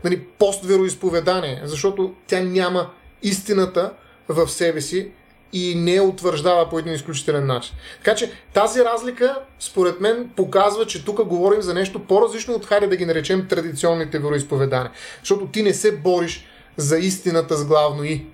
Нали, 0.03 0.23
пост-вероисповедание, 0.39 1.61
защото 1.63 2.13
тя 2.27 2.41
няма 2.41 2.89
истината 3.23 3.93
в 4.27 4.47
себе 4.47 4.81
си 4.81 5.11
и 5.53 5.75
не 5.75 6.01
утвърждава 6.01 6.69
по 6.69 6.79
един 6.79 6.93
изключителен 6.93 7.45
начин. 7.45 7.75
Така 7.97 8.15
че 8.15 8.31
тази 8.53 8.83
разлика, 8.83 9.39
според 9.59 10.01
мен, 10.01 10.29
показва, 10.35 10.85
че 10.85 11.05
тук 11.05 11.23
говорим 11.23 11.61
за 11.61 11.73
нещо 11.73 11.99
по-различно 11.99 12.53
от, 12.53 12.65
хайде 12.65 12.87
да 12.87 12.95
ги 12.95 13.05
наречем, 13.05 13.47
традиционните 13.47 14.19
вероисповедания. 14.19 14.91
Защото 15.19 15.45
ти 15.45 15.63
не 15.63 15.73
се 15.73 15.97
бориш 15.97 16.45
за 16.77 16.97
истината 16.97 17.57
с 17.57 17.65
главно 17.65 18.03
и. 18.03 18.25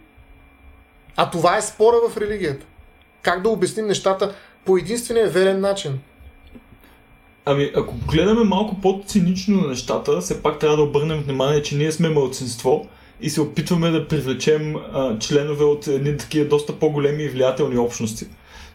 А 1.15 1.30
това 1.30 1.57
е 1.57 1.61
спора 1.61 1.95
в 2.10 2.18
религията. 2.18 2.65
Как 3.22 3.41
да 3.41 3.49
обясним 3.49 3.88
нещата 3.88 4.35
по 4.65 4.77
единствения 4.77 5.27
верен 5.27 5.60
начин? 5.60 5.99
Ами, 7.45 7.72
ако 7.76 7.95
гледаме 8.11 8.44
малко 8.44 8.81
по-цинично 8.81 9.61
на 9.61 9.68
нещата, 9.68 10.22
все 10.22 10.41
пак 10.41 10.60
трябва 10.60 10.77
да 10.77 10.84
обърнем 10.84 11.23
внимание, 11.23 11.61
че 11.61 11.76
ние 11.76 11.91
сме 11.91 12.10
мълцинство 12.10 12.88
и 13.22 13.30
се 13.30 13.41
опитваме 13.41 13.90
да 13.90 14.07
привлечем 14.07 14.76
а, 14.76 15.19
членове 15.19 15.64
от 15.64 15.88
едни 15.88 16.18
такива 16.18 16.49
доста 16.49 16.73
по-големи 16.73 17.23
и 17.23 17.30
влиятелни 17.30 17.77
общности. 17.77 18.26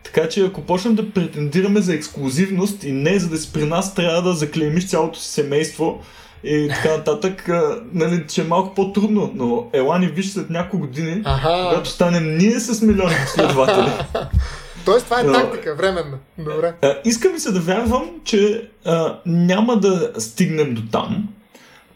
Така 0.05 0.28
че 0.28 0.44
ако 0.44 0.62
почнем 0.62 0.94
да 0.94 1.10
претендираме 1.10 1.81
за 1.81 1.94
ексклюзивност 1.94 2.85
и 2.85 2.93
не 2.93 3.19
за 3.19 3.28
да 3.28 3.39
си 3.39 3.52
при 3.52 3.65
нас, 3.65 3.94
трябва 3.94 4.23
да 4.23 4.32
заклеймиш 4.32 4.89
цялото 4.89 5.19
си 5.19 5.28
семейство 5.28 6.02
и 6.44 6.69
така 6.74 6.97
нататък, 6.97 7.48
а, 7.48 7.82
нали, 7.93 8.24
че 8.28 8.40
е 8.40 8.44
малко 8.44 8.74
по-трудно, 8.74 9.32
но 9.35 9.66
ела 9.73 9.98
ни 9.98 10.06
виж 10.06 10.31
след 10.31 10.51
няколко 10.51 10.86
години, 10.86 11.23
ага. 11.24 11.69
когато 11.69 11.90
станем 11.90 12.36
ние 12.36 12.60
с 12.60 12.82
милиони 12.82 13.15
последователи. 13.24 13.93
Тоест 14.85 15.05
това 15.05 15.20
е 15.20 15.23
но, 15.23 15.32
тактика, 15.32 15.74
временна. 15.74 16.19
Добре. 16.39 16.74
А, 16.82 16.94
искам 17.05 17.35
и 17.36 17.39
се 17.39 17.52
да 17.52 17.60
вярвам, 17.60 18.10
че 18.24 18.69
а, 18.85 19.19
няма 19.27 19.77
да 19.77 20.12
стигнем 20.19 20.74
до 20.74 20.82
там, 20.93 21.28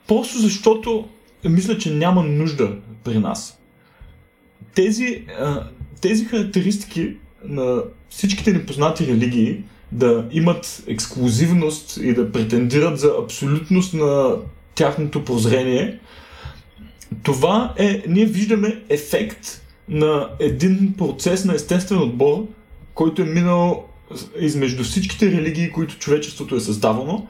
просто 0.09 0.39
защото 0.39 1.09
мисля, 1.49 1.79
че 1.79 1.95
няма 1.95 2.23
нужда 2.23 2.77
при 3.05 3.19
нас. 3.19 3.59
Тези, 4.75 5.25
тези 6.01 6.25
характеристики 6.25 7.17
на 7.45 7.83
всичките 8.11 8.53
ни 8.53 8.67
познати 8.67 9.07
религии 9.07 9.63
да 9.93 10.29
имат 10.33 10.85
ексклюзивност 10.87 11.97
и 11.97 12.15
да 12.15 12.33
претендират 12.33 12.99
за 12.99 13.13
абсолютност 13.23 13.95
на 13.95 14.37
тяхното 14.75 15.25
прозрение, 15.25 15.99
това 17.23 17.75
е, 17.79 18.03
ние 18.09 18.27
виждаме 18.27 18.83
ефект 18.89 19.63
на 19.89 20.29
един 20.41 20.95
процес 20.99 21.45
на 21.45 21.55
естествен 21.55 21.99
отбор, 21.99 22.47
който 22.95 23.23
е 23.23 23.25
минал 23.25 23.89
измежду 24.41 24.85
всичките 24.85 25.33
религии, 25.33 25.71
които 25.71 25.99
човечеството 25.99 26.57
е 26.57 26.61
създавано 26.61 27.27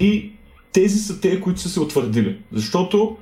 и 0.00 0.32
тези 0.72 0.98
са 0.98 1.20
те, 1.20 1.40
които 1.40 1.60
са 1.60 1.68
се 1.68 1.80
утвърдили. 1.80 2.38
Защото 2.52 3.16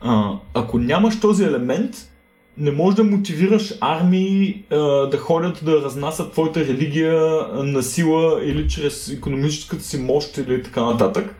а, 0.00 0.32
ако 0.54 0.78
нямаш 0.78 1.20
този 1.20 1.44
елемент, 1.44 2.10
не 2.58 2.70
можеш 2.70 2.96
да 2.96 3.04
мотивираш 3.04 3.74
армии 3.80 4.64
а, 4.70 4.76
да 5.06 5.18
ходят 5.18 5.64
да 5.64 5.82
разнасят 5.82 6.32
твоята 6.32 6.60
религия 6.60 7.46
на 7.54 7.82
сила 7.82 8.40
или 8.44 8.68
чрез 8.68 9.08
економическата 9.08 9.84
си 9.84 9.98
мощ 9.98 10.38
или 10.38 10.62
така 10.62 10.84
нататък. 10.84 11.34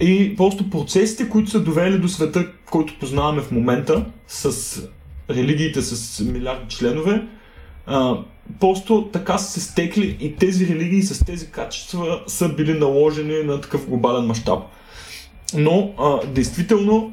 И 0.00 0.36
просто 0.36 0.70
процесите, 0.70 1.28
които 1.28 1.50
са 1.50 1.60
довели 1.60 1.98
до 1.98 2.08
света, 2.08 2.48
който 2.70 2.98
познаваме 3.00 3.42
в 3.42 3.50
момента, 3.50 4.04
с 4.28 4.82
религиите 5.30 5.82
с 5.82 6.20
милиарди 6.24 6.76
членове, 6.76 7.26
просто 8.60 9.08
така 9.12 9.38
са 9.38 9.52
се 9.52 9.60
стекли 9.60 10.16
и 10.20 10.36
тези 10.36 10.66
религии 10.66 11.02
с 11.02 11.24
тези 11.24 11.50
качества 11.50 12.22
са 12.26 12.48
били 12.48 12.78
наложени 12.78 13.42
на 13.42 13.60
такъв 13.60 13.88
глобален 13.88 14.24
мащаб. 14.24 14.62
Но, 15.54 15.94
а, 15.98 16.26
действително, 16.26 17.12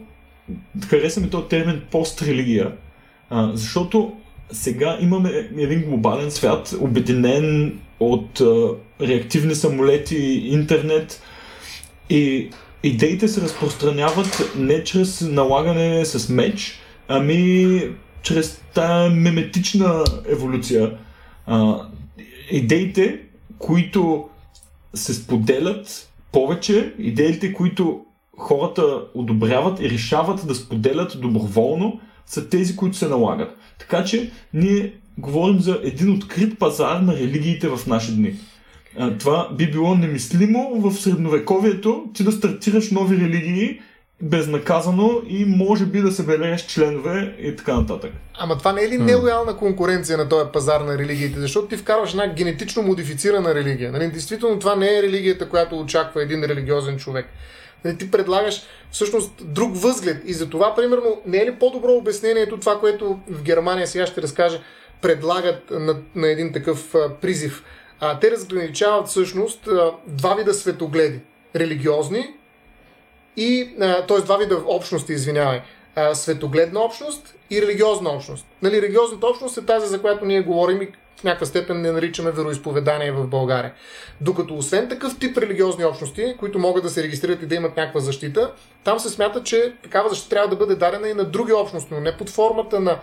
харесаме 0.87 1.29
този 1.29 1.47
термин 1.47 1.81
пострелигия, 1.91 2.71
а, 3.29 3.51
защото 3.53 4.13
сега 4.51 4.97
имаме 5.01 5.49
един 5.57 5.81
глобален 5.81 6.31
свят, 6.31 6.75
обединен 6.79 7.79
от 7.99 8.41
а, 8.41 8.69
реактивни 9.01 9.55
самолети, 9.55 10.17
интернет 10.45 11.21
и 12.09 12.49
идеите 12.83 13.27
се 13.27 13.41
разпространяват 13.41 14.51
не 14.57 14.83
чрез 14.83 15.21
налагане 15.21 16.05
с 16.05 16.29
меч, 16.29 16.79
ами 17.07 17.81
чрез 18.23 18.61
тая 18.73 19.09
меметична 19.09 20.03
еволюция. 20.25 20.97
А, 21.45 21.75
идеите, 22.51 23.19
които 23.57 24.29
се 24.93 25.13
споделят 25.13 26.09
повече, 26.31 26.93
идеите, 26.99 27.53
които 27.53 28.05
хората 28.37 29.01
одобряват 29.13 29.79
и 29.79 29.89
решават 29.89 30.47
да 30.47 30.55
споделят 30.55 31.21
доброволно, 31.21 31.99
са 32.25 32.49
тези, 32.49 32.75
които 32.75 32.97
се 32.97 33.07
налагат. 33.07 33.57
Така 33.79 34.03
че 34.03 34.31
ние 34.53 34.93
говорим 35.17 35.59
за 35.59 35.79
един 35.83 36.13
открит 36.13 36.59
пазар 36.59 36.99
на 36.99 37.15
религиите 37.15 37.67
в 37.67 37.87
наши 37.87 38.15
дни. 38.15 38.35
Това 39.19 39.49
би 39.57 39.71
било 39.71 39.95
немислимо 39.95 40.81
в 40.81 40.93
средновековието 40.93 42.05
ти 42.13 42.23
да 42.23 42.31
стартираш 42.31 42.91
нови 42.91 43.17
религии 43.17 43.79
безнаказано 44.23 45.21
и 45.27 45.45
може 45.45 45.85
би 45.85 46.01
да 46.01 46.11
се 46.11 46.23
белееш 46.23 46.65
членове 46.65 47.35
и 47.39 47.55
така 47.55 47.73
нататък. 47.73 48.11
Ама 48.39 48.57
това 48.57 48.73
не 48.73 48.81
е 48.81 48.89
ли 48.89 48.97
нелоялна 48.97 49.57
конкуренция 49.57 50.17
на 50.17 50.29
този 50.29 50.49
пазар 50.53 50.81
на 50.81 50.97
религиите? 50.97 51.39
Защото 51.39 51.67
ти 51.67 51.77
вкарваш 51.77 52.11
една 52.11 52.27
генетично 52.27 52.83
модифицирана 52.83 53.55
религия. 53.55 53.91
Нали? 53.91 54.07
Действително 54.07 54.59
това 54.59 54.75
не 54.75 54.97
е 54.97 55.03
религията, 55.03 55.49
която 55.49 55.79
очаква 55.79 56.23
един 56.23 56.43
религиозен 56.43 56.97
човек. 56.97 57.25
Нали, 57.85 57.97
ти 57.97 58.11
предлагаш 58.11 58.61
всъщност 58.91 59.31
друг 59.41 59.77
възглед. 59.77 60.21
И 60.25 60.33
за 60.33 60.49
това, 60.49 60.75
примерно, 60.75 61.21
не 61.25 61.37
е 61.37 61.45
ли 61.45 61.55
по-добро 61.55 61.91
обяснението 61.91 62.59
това, 62.59 62.79
което 62.79 63.19
в 63.29 63.43
Германия 63.43 63.87
сега 63.87 64.05
ще 64.05 64.21
разкажа, 64.21 64.59
предлагат 65.01 65.71
на, 65.71 65.95
на 66.15 66.27
един 66.27 66.53
такъв 66.53 66.95
а, 66.95 67.09
призив. 67.21 67.63
А, 67.99 68.19
те 68.19 68.31
разграничават 68.31 69.07
всъщност 69.07 69.67
а, 69.67 69.91
два 70.07 70.33
вида 70.35 70.53
светогледи. 70.53 71.19
Религиозни 71.55 72.27
и, 73.37 73.69
т.е. 74.07 74.21
два 74.21 74.37
вида 74.37 74.63
общности, 74.67 75.13
извинявай. 75.13 75.61
Светогледна 76.13 76.79
общност 76.79 77.35
и 77.49 77.61
религиозна 77.61 78.09
общност. 78.09 78.45
Нали, 78.61 78.81
религиозната 78.81 79.27
общност 79.27 79.57
е 79.57 79.65
тази, 79.65 79.87
за 79.87 80.01
която 80.01 80.25
ние 80.25 80.41
говорим 80.41 80.81
и 80.81 80.87
в 81.19 81.23
някаква 81.23 81.45
степен 81.45 81.81
не 81.81 81.91
наричаме 81.91 82.31
вероисповедание 82.31 83.11
в 83.11 83.27
България. 83.27 83.73
Докато 84.21 84.55
освен 84.55 84.89
такъв 84.89 85.19
тип 85.19 85.37
религиозни 85.37 85.85
общности, 85.85 86.35
които 86.39 86.59
могат 86.59 86.83
да 86.83 86.89
се 86.89 87.03
регистрират 87.03 87.41
и 87.41 87.45
да 87.45 87.55
имат 87.55 87.77
някаква 87.77 87.99
защита, 87.99 88.51
там 88.83 88.99
се 88.99 89.09
смята, 89.09 89.43
че 89.43 89.73
такава 89.83 90.09
защита 90.09 90.29
трябва 90.29 90.49
да 90.49 90.55
бъде 90.55 90.75
дадена 90.75 91.09
и 91.09 91.13
на 91.13 91.23
други 91.23 91.53
общности, 91.53 91.93
но 91.93 91.99
не 91.99 92.17
под 92.17 92.29
формата 92.29 92.79
на 92.79 92.99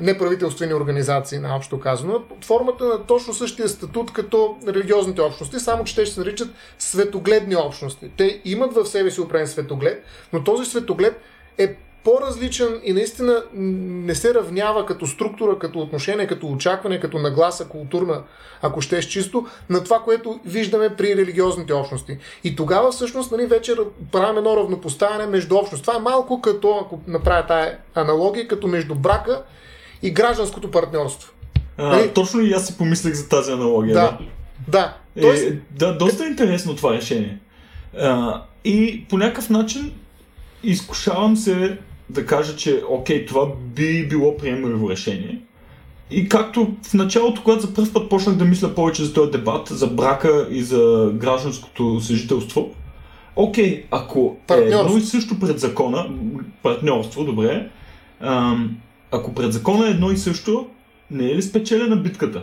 неправителствени 0.00 0.74
организации, 0.74 1.38
на 1.38 1.56
общо 1.56 1.80
казано, 1.80 2.22
под 2.28 2.44
формата 2.44 2.84
на 2.84 3.06
точно 3.06 3.34
същия 3.34 3.68
статут 3.68 4.12
като 4.12 4.56
религиозните 4.68 5.20
общности, 5.20 5.60
само 5.60 5.84
че 5.84 5.94
те 5.94 6.06
ще 6.06 6.14
се 6.14 6.20
наричат 6.20 6.48
светогледни 6.78 7.56
общности. 7.56 8.10
Те 8.16 8.40
имат 8.44 8.74
в 8.74 8.86
себе 8.86 9.10
си 9.10 9.20
определен 9.20 9.48
светоглед, 9.48 10.04
но 10.32 10.44
този 10.44 10.70
светоглед 10.70 11.20
е 11.58 11.76
по-различен 12.04 12.80
и 12.84 12.92
наистина 12.92 13.42
не 13.54 14.14
се 14.14 14.34
равнява 14.34 14.86
като 14.86 15.06
структура, 15.06 15.58
като 15.58 15.78
отношение, 15.78 16.26
като 16.26 16.46
очакване, 16.46 17.00
като 17.00 17.18
нагласа 17.18 17.68
културна, 17.68 18.22
ако 18.62 18.80
ще 18.80 18.98
е 18.98 19.02
чисто, 19.02 19.46
на 19.70 19.84
това, 19.84 19.98
което 19.98 20.40
виждаме 20.44 20.96
при 20.96 21.16
религиозните 21.16 21.72
общности. 21.72 22.18
И 22.44 22.56
тогава 22.56 22.92
всъщност 22.92 23.32
нали, 23.32 23.46
вече 23.46 23.74
правим 24.12 24.38
едно 24.38 24.56
равнопоставяне 24.56 25.26
между 25.26 25.56
общност. 25.56 25.82
Това 25.82 25.96
е 25.96 26.02
малко 26.02 26.40
като, 26.40 26.78
ако 26.84 27.00
направя 27.06 27.46
тая 27.46 27.78
аналогия, 27.94 28.48
като 28.48 28.66
между 28.66 28.94
брака 28.94 29.42
и 30.02 30.10
гражданското 30.10 30.70
партньорство. 30.70 31.32
А, 31.76 31.86
нали? 31.86 32.10
Точно 32.14 32.40
и 32.40 32.52
аз 32.52 32.66
си 32.66 32.78
помислих 32.78 33.14
за 33.14 33.28
тази 33.28 33.52
аналогия. 33.52 33.94
Да. 33.94 34.18
Да. 34.68 34.96
да. 35.16 35.22
Тоест... 35.22 35.44
Е, 35.44 35.58
да 35.70 35.96
доста 35.96 36.24
е 36.24 36.28
интересно 36.28 36.76
това 36.76 36.92
решение. 36.92 37.38
А, 37.98 38.42
и 38.64 39.04
по 39.08 39.18
някакъв 39.18 39.50
начин 39.50 39.92
изкушавам 40.62 41.36
се 41.36 41.78
да 42.10 42.26
кажа, 42.26 42.56
че 42.56 42.82
окей, 42.88 43.26
това 43.26 43.46
би 43.74 44.08
било 44.08 44.36
приемливо 44.36 44.90
решение. 44.90 45.38
И 46.10 46.28
както 46.28 46.74
в 46.82 46.94
началото, 46.94 47.42
когато 47.42 47.60
за 47.60 47.74
първ 47.74 47.92
път 47.92 48.08
почнах 48.08 48.36
да 48.36 48.44
мисля 48.44 48.74
повече 48.74 49.04
за 49.04 49.12
този 49.12 49.30
дебат, 49.30 49.68
за 49.68 49.86
брака 49.86 50.46
и 50.50 50.62
за 50.62 51.10
гражданското 51.14 52.00
съжителство, 52.00 52.70
окей, 53.36 53.84
ако 53.90 54.36
е 54.50 54.54
едно 54.54 54.96
и 54.96 55.00
също 55.00 55.40
пред 55.40 55.58
закона, 55.58 56.10
партньорство, 56.62 57.24
добре, 57.24 57.68
ам, 58.20 58.76
ако 59.12 59.34
пред 59.34 59.52
закона 59.52 59.86
е 59.86 59.90
едно 59.90 60.10
и 60.10 60.16
също, 60.16 60.66
не 61.10 61.30
е 61.30 61.34
ли 61.36 61.42
спечелена 61.42 61.96
битката? 61.96 62.42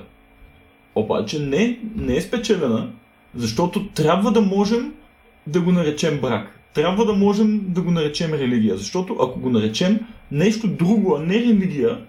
Обаче 0.95 1.39
не, 1.39 1.79
не 1.95 2.15
е 2.15 2.21
спечелена, 2.21 2.89
защото 3.35 3.87
трябва 3.87 4.31
да 4.31 4.41
можем 4.41 4.93
да 5.47 5.61
го 5.61 5.71
наречем 5.71 6.19
брак 6.21 6.59
трябва 6.73 7.05
да 7.05 7.13
можем 7.13 7.61
да 7.67 7.81
го 7.81 7.91
наречем 7.91 8.33
религия. 8.33 8.77
Защото 8.77 9.17
ако 9.21 9.39
го 9.39 9.49
наречем 9.49 9.99
нещо 10.31 10.67
друго, 10.67 11.15
а 11.15 11.21
не 11.21 11.33
религия, 11.33 12.01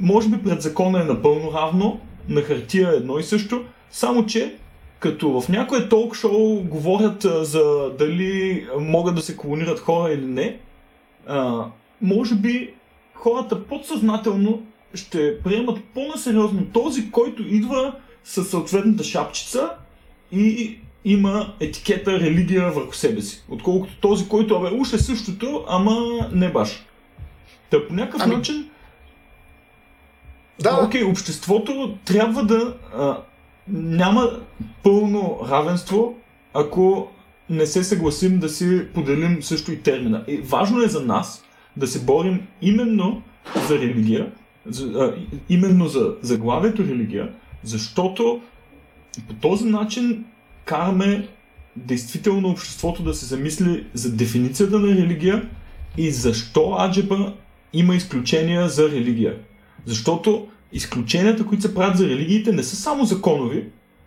може 0.00 0.28
би 0.28 0.42
пред 0.42 0.62
закона 0.62 1.00
е 1.00 1.04
напълно 1.04 1.52
равно, 1.52 2.00
на 2.28 2.42
хартия 2.42 2.90
е 2.92 2.96
едно 2.96 3.18
и 3.18 3.22
също, 3.22 3.64
само 3.90 4.26
че 4.26 4.54
като 4.98 5.40
в 5.40 5.48
някое 5.48 5.88
толк 5.88 6.14
шоу 6.16 6.62
говорят 6.62 7.24
а, 7.24 7.44
за 7.44 7.90
дали 7.98 8.66
могат 8.80 9.14
да 9.14 9.22
се 9.22 9.36
колонират 9.36 9.78
хора 9.78 10.12
или 10.12 10.26
не, 10.26 10.58
а, 11.26 11.64
може 12.02 12.34
би 12.34 12.70
хората 13.14 13.64
подсъзнателно 13.64 14.62
ще 14.94 15.38
приемат 15.40 15.78
по-насериозно 15.94 16.66
този, 16.72 17.10
който 17.10 17.42
идва 17.42 17.94
със 18.24 18.50
съответната 18.50 19.04
шапчица 19.04 19.70
и 20.32 20.78
има 21.04 21.54
етикета 21.60 22.20
религия 22.20 22.70
върху 22.70 22.92
себе 22.92 23.22
си. 23.22 23.44
Отколкото 23.48 23.96
този, 24.00 24.28
който 24.28 24.56
абе, 24.56 24.76
уж 24.76 24.92
е 24.92 24.98
същото, 24.98 25.64
ама 25.68 26.28
не 26.32 26.52
баш. 26.52 26.86
Та 27.70 27.88
по 27.88 27.94
някакъв 27.94 28.20
ами... 28.24 28.36
начин 28.36 28.70
да. 30.60 30.80
Окей, 30.86 31.02
okay, 31.02 31.10
обществото 31.10 31.98
трябва 32.04 32.44
да 32.44 32.74
а, 32.96 33.18
няма 33.68 34.30
пълно 34.82 35.38
равенство, 35.50 36.18
ако 36.54 37.08
не 37.50 37.66
се 37.66 37.84
съгласим 37.84 38.38
да 38.38 38.48
си 38.48 38.86
поделим 38.94 39.42
също 39.42 39.72
и 39.72 39.82
термина. 39.82 40.24
И 40.28 40.36
важно 40.36 40.82
е 40.82 40.88
за 40.88 41.00
нас 41.00 41.43
да 41.76 41.86
се 41.86 42.04
борим 42.04 42.40
именно 42.62 43.22
за 43.68 43.78
религия, 43.78 44.32
за, 44.66 44.86
а, 44.86 45.14
именно 45.48 45.88
за 45.88 46.14
заглавието 46.22 46.84
религия, 46.84 47.32
защото 47.62 48.40
по 49.28 49.34
този 49.34 49.64
начин 49.64 50.24
караме 50.64 51.28
действително 51.76 52.48
обществото 52.48 53.02
да 53.02 53.14
се 53.14 53.26
замисли 53.26 53.86
за 53.94 54.12
дефиницията 54.12 54.78
на 54.78 54.88
религия 54.88 55.48
и 55.96 56.10
защо 56.10 56.76
аджеба 56.80 57.32
има 57.72 57.94
изключения 57.94 58.68
за 58.68 58.90
религия. 58.90 59.36
Защото 59.86 60.48
изключенията, 60.72 61.46
които 61.46 61.62
се 61.62 61.74
правят 61.74 61.98
за 61.98 62.08
религиите, 62.08 62.52
не 62.52 62.62
са 62.62 62.76
само 62.76 63.04
законови, 63.04 63.64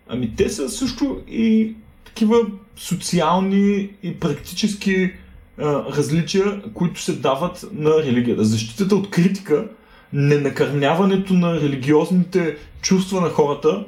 ами 0.07 0.35
те 0.35 0.49
са 0.49 0.69
също 0.69 1.21
и 1.27 1.73
такива 2.05 2.37
социални 2.75 3.89
и 4.03 4.19
практически 4.19 5.11
различия, 5.59 6.61
които 6.73 7.01
се 7.01 7.13
дават 7.13 7.65
на 7.73 7.89
религията. 8.03 8.45
Защитата 8.45 8.95
от 8.95 9.09
критика, 9.09 9.67
ненакърняването 10.13 11.33
на 11.33 11.61
религиозните 11.61 12.57
чувства 12.81 13.21
на 13.21 13.29
хората, 13.29 13.85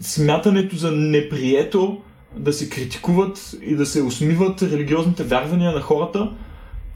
смятането 0.00 0.76
за 0.76 0.92
неприето 0.92 2.00
да 2.36 2.52
се 2.52 2.70
критикуват 2.70 3.56
и 3.62 3.74
да 3.74 3.86
се 3.86 4.02
усмиват 4.02 4.62
религиозните 4.62 5.24
вярвания 5.24 5.72
на 5.72 5.80
хората, 5.80 6.32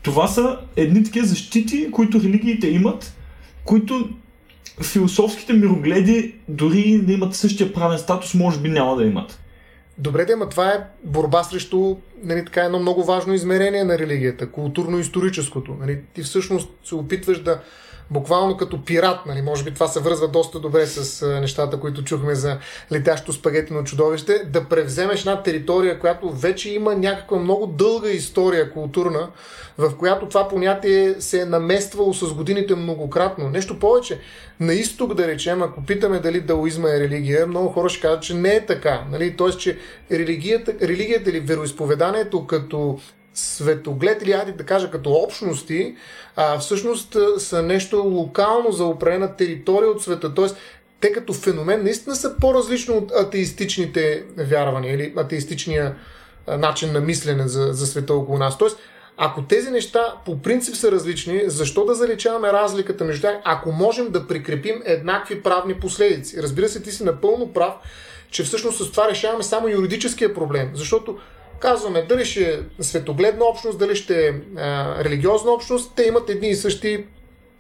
това 0.03 0.29
са 0.29 0.59
едни 0.77 1.05
такива 1.05 1.27
защити, 1.27 1.91
които 1.91 2.21
религиите 2.21 2.69
имат, 2.69 3.17
които 3.65 4.09
философските 4.83 5.53
мирогледи, 5.53 6.35
дори 6.49 6.99
да 6.99 7.13
имат 7.13 7.35
същия 7.35 7.73
правен 7.73 7.99
статус, 7.99 8.35
може 8.35 8.61
би 8.61 8.69
няма 8.69 8.97
да 8.97 9.05
имат. 9.05 9.41
Добре, 9.99 10.25
да, 10.25 10.49
това 10.49 10.69
е 10.69 10.87
борба 11.05 11.43
срещу 11.43 11.97
нали, 12.23 12.45
така 12.45 12.65
едно 12.65 12.79
много 12.79 13.05
важно 13.05 13.35
измерение 13.35 13.85
на 13.85 13.99
религията, 13.99 14.47
културно-историческото. 14.47 15.79
Нали, 15.81 16.01
ти 16.15 16.23
всъщност 16.23 16.69
се 16.85 16.95
опитваш 16.95 17.43
да 17.43 17.61
буквално 18.11 18.57
като 18.57 18.85
пират, 18.85 19.27
нали, 19.27 19.43
може 19.43 19.65
би 19.65 19.75
това 19.75 19.89
се 19.89 20.01
връзва 20.01 20.29
доста 20.29 20.61
добре 20.61 20.87
с 20.87 21.27
нещата, 21.41 21.81
които 21.81 22.05
чухме 22.05 22.35
за 22.35 22.59
летящо 22.93 23.33
спагетино 23.33 23.85
чудовище, 23.85 24.39
да 24.47 24.65
превземеш 24.65 25.21
една 25.21 25.43
територия, 25.43 26.01
която 26.01 26.31
вече 26.31 26.71
има 26.71 26.95
някаква 26.95 27.39
много 27.39 27.67
дълга 27.67 28.09
история 28.09 28.71
културна, 28.71 29.29
в 29.79 29.97
която 29.97 30.29
това 30.29 30.49
понятие 30.49 31.15
се 31.19 31.41
е 31.41 31.45
намествало 31.45 32.15
с 32.15 32.35
годините 32.35 32.75
многократно. 32.75 33.49
Нещо 33.51 33.79
повече, 33.79 34.21
на 34.61 34.75
изток 34.75 35.15
да 35.15 35.27
речем, 35.27 35.63
ако 35.63 35.85
питаме 35.85 36.19
дали 36.19 36.41
даоизма 36.41 36.91
е 36.91 37.01
религия, 37.01 37.47
много 37.47 37.69
хора 37.69 37.89
ще 37.89 38.01
кажат, 38.01 38.23
че 38.23 38.35
не 38.35 38.55
е 38.55 38.67
така. 38.67 39.05
Нали? 39.11 39.37
Тоест, 39.37 39.61
че 39.61 39.79
религията, 40.13 40.75
религията 40.83 41.31
или 41.31 41.41
вероисповеданието 41.41 42.47
като 42.47 42.99
светоглед 43.35 44.23
или 44.23 44.32
айде 44.32 44.52
да 44.52 44.65
кажа 44.65 44.90
като 44.90 45.12
общности, 45.12 45.97
а, 46.36 46.59
всъщност 46.59 47.16
са 47.39 47.62
нещо 47.62 47.97
локално 47.97 48.73
за 48.73 48.85
определена 48.85 49.36
територия 49.36 49.90
от 49.90 50.02
света. 50.02 50.35
Тоест, 50.35 50.56
те 51.01 51.12
като 51.12 51.32
феномен 51.32 51.82
наистина 51.82 52.16
са 52.16 52.36
по-различни 52.40 52.94
от 52.94 53.12
атеистичните 53.12 54.24
вярвания 54.36 54.94
или 54.94 55.15
атеистичния 55.16 55.97
начин 56.48 56.93
на 56.93 57.01
мислене 57.01 57.48
за, 57.48 57.73
за 57.73 57.86
света 57.86 58.15
около 58.15 58.39
нас. 58.39 58.59
Тоест, 58.59 58.78
ако 59.16 59.43
тези 59.43 59.70
неща 59.70 60.15
по 60.27 60.43
принцип 60.43 60.74
са 60.74 60.93
различни, 60.93 61.43
защо 61.47 61.85
да 61.85 61.94
заличаваме 61.94 62.52
разликата 62.52 63.05
между 63.05 63.23
тях, 63.23 63.36
ако 63.44 63.73
можем 63.73 64.11
да 64.11 64.27
прикрепим 64.27 64.82
еднакви 64.85 65.43
правни 65.43 65.74
последици? 65.74 66.43
Разбира 66.43 66.69
се, 66.69 66.82
ти 66.82 66.93
си 66.93 67.05
напълно 67.05 67.52
прав, 67.52 67.74
че 68.31 68.43
всъщност 68.43 68.85
с 68.85 68.90
това 68.90 69.09
решаваме 69.09 69.43
само 69.43 69.69
юридическия 69.69 70.35
проблем, 70.35 70.70
защото 70.74 71.19
казваме 71.65 72.03
дали 72.03 72.24
ще 72.24 72.55
е 72.55 72.82
светогледна 72.82 73.45
общност, 73.45 73.78
дали 73.78 73.97
ще 73.97 74.28
е 74.28 74.32
религиозна 75.05 75.51
общност, 75.51 75.93
те 75.97 76.03
имат 76.03 76.31
едни 76.31 76.49
и 76.49 76.55
същи 76.55 77.05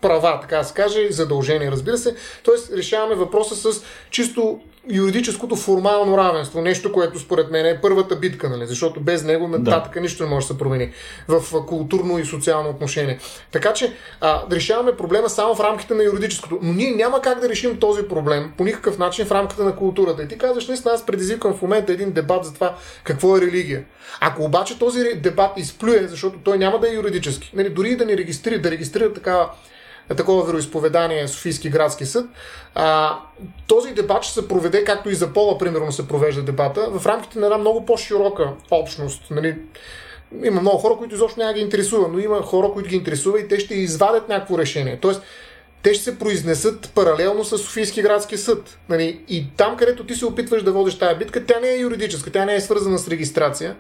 права, 0.04 0.38
така 0.40 0.56
да 0.56 0.64
се 0.64 0.74
каже, 0.74 1.06
задължения, 1.10 1.72
разбира 1.72 1.98
се. 1.98 2.14
Тоест, 2.42 2.72
решаваме 2.72 3.14
въпроса 3.14 3.72
с 3.72 3.82
чисто 4.10 4.60
юридическото 4.90 5.56
формално 5.56 6.18
равенство. 6.18 6.60
Нещо, 6.60 6.92
което 6.92 7.18
според 7.18 7.50
мен 7.50 7.66
е 7.66 7.80
първата 7.82 8.16
битка, 8.16 8.48
нали? 8.48 8.66
защото 8.66 9.00
без 9.00 9.24
него 9.24 9.48
нататък 9.48 9.94
да. 9.94 10.00
нищо 10.00 10.22
не 10.22 10.30
може 10.30 10.46
да 10.46 10.52
се 10.52 10.58
промени 10.58 10.90
в 11.28 11.66
културно 11.66 12.18
и 12.18 12.24
социално 12.24 12.70
отношение. 12.70 13.18
Така 13.52 13.72
че 13.72 13.92
а, 14.20 14.42
решаваме 14.50 14.96
проблема 14.96 15.28
само 15.28 15.54
в 15.54 15.60
рамките 15.60 15.94
на 15.94 16.04
юридическото. 16.04 16.58
Но 16.62 16.72
ние 16.72 16.90
няма 16.90 17.20
как 17.20 17.40
да 17.40 17.48
решим 17.48 17.76
този 17.76 18.02
проблем 18.02 18.52
по 18.58 18.64
никакъв 18.64 18.98
начин 18.98 19.26
в 19.26 19.32
рамките 19.32 19.62
на 19.62 19.76
културата. 19.76 20.22
И 20.22 20.28
ти 20.28 20.38
казваш, 20.38 20.68
наистина 20.68 20.94
аз 20.94 21.06
предизвикам 21.06 21.54
в 21.54 21.62
момента 21.62 21.92
един 21.92 22.12
дебат 22.12 22.44
за 22.44 22.54
това 22.54 22.76
какво 23.04 23.36
е 23.36 23.40
религия. 23.40 23.84
Ако 24.20 24.44
обаче 24.44 24.78
този 24.78 25.14
дебат 25.14 25.50
изплюе, 25.56 26.06
защото 26.06 26.38
той 26.44 26.58
няма 26.58 26.80
да 26.80 26.88
е 26.88 26.94
юридически, 26.94 27.50
нали, 27.54 27.68
дори 27.68 27.96
да 27.96 28.04
ни 28.04 28.16
регистрира, 28.16 28.62
да 28.62 28.70
регистрира 28.70 29.12
такава 29.12 29.50
такова 30.16 30.44
вероисповедание 30.44 31.28
Софийски 31.28 31.70
градски 31.70 32.06
съд. 32.06 32.26
А, 32.74 33.18
този 33.66 33.92
дебат 33.92 34.22
ще 34.22 34.34
се 34.34 34.48
проведе, 34.48 34.84
както 34.84 35.10
и 35.10 35.14
за 35.14 35.32
пола, 35.32 35.58
примерно, 35.58 35.92
се 35.92 36.08
провежда 36.08 36.42
дебата, 36.42 36.90
в 36.90 37.06
рамките 37.06 37.38
на 37.38 37.46
една 37.46 37.58
много 37.58 37.86
по-широка 37.86 38.50
общност. 38.70 39.22
Нали? 39.30 39.56
Има 40.44 40.60
много 40.60 40.78
хора, 40.78 40.94
които 40.98 41.14
изобщо 41.14 41.40
няма 41.40 41.52
ги 41.52 41.60
интересува, 41.60 42.08
но 42.08 42.18
има 42.18 42.42
хора, 42.42 42.70
които 42.72 42.88
ги 42.88 42.96
интересува 42.96 43.40
и 43.40 43.48
те 43.48 43.60
ще 43.60 43.74
извадят 43.74 44.28
някакво 44.28 44.58
решение. 44.58 44.98
Тоест, 45.00 45.22
те 45.82 45.94
ще 45.94 46.04
се 46.04 46.18
произнесат 46.18 46.90
паралелно 46.94 47.44
с 47.44 47.58
Софийски 47.58 48.02
градски 48.02 48.36
съд. 48.36 48.78
Нали? 48.88 49.20
И 49.28 49.46
там, 49.56 49.76
където 49.76 50.06
ти 50.06 50.14
се 50.14 50.26
опитваш 50.26 50.62
да 50.62 50.72
водиш 50.72 50.98
тая 50.98 51.18
битка, 51.18 51.46
тя 51.46 51.60
не 51.60 51.68
е 51.68 51.78
юридическа, 51.78 52.30
тя 52.32 52.44
не 52.44 52.54
е 52.54 52.60
свързана 52.60 52.98
с 52.98 53.08
регистрация, 53.08 53.76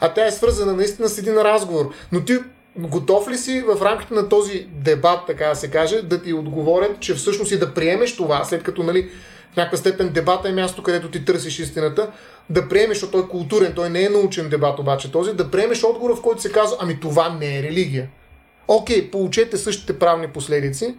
а 0.00 0.14
тя 0.14 0.26
е 0.26 0.32
свързана 0.32 0.72
наистина 0.72 1.08
с 1.08 1.18
един 1.18 1.34
разговор. 1.34 1.90
Но 2.12 2.24
ти 2.24 2.38
готов 2.78 3.28
ли 3.28 3.38
си 3.38 3.60
в 3.60 3.82
рамките 3.82 4.14
на 4.14 4.28
този 4.28 4.66
дебат, 4.70 5.20
така 5.26 5.48
да 5.48 5.56
се 5.56 5.70
каже, 5.70 6.02
да 6.02 6.22
ти 6.22 6.32
отговорят, 6.32 7.00
че 7.00 7.14
всъщност 7.14 7.52
и 7.52 7.58
да 7.58 7.74
приемеш 7.74 8.16
това, 8.16 8.44
след 8.44 8.62
като 8.62 8.82
нали, 8.82 9.10
в 9.52 9.56
някаква 9.56 9.78
степен 9.78 10.08
дебата 10.08 10.48
е 10.48 10.52
място, 10.52 10.82
където 10.82 11.10
ти 11.10 11.24
търсиш 11.24 11.58
истината, 11.58 12.10
да 12.50 12.68
приемеш, 12.68 12.96
защото 12.96 13.12
той 13.12 13.20
е 13.20 13.28
културен, 13.28 13.72
той 13.76 13.90
не 13.90 14.02
е 14.02 14.08
научен 14.08 14.48
дебат 14.48 14.78
обаче 14.78 15.12
този, 15.12 15.32
да 15.32 15.50
приемеш 15.50 15.84
отговора, 15.84 16.14
в 16.16 16.22
който 16.22 16.42
се 16.42 16.52
казва, 16.52 16.76
ами 16.80 17.00
това 17.00 17.28
не 17.28 17.58
е 17.58 17.62
религия. 17.62 18.08
Окей, 18.68 19.10
получете 19.10 19.56
същите 19.56 19.98
правни 19.98 20.28
последици, 20.28 20.94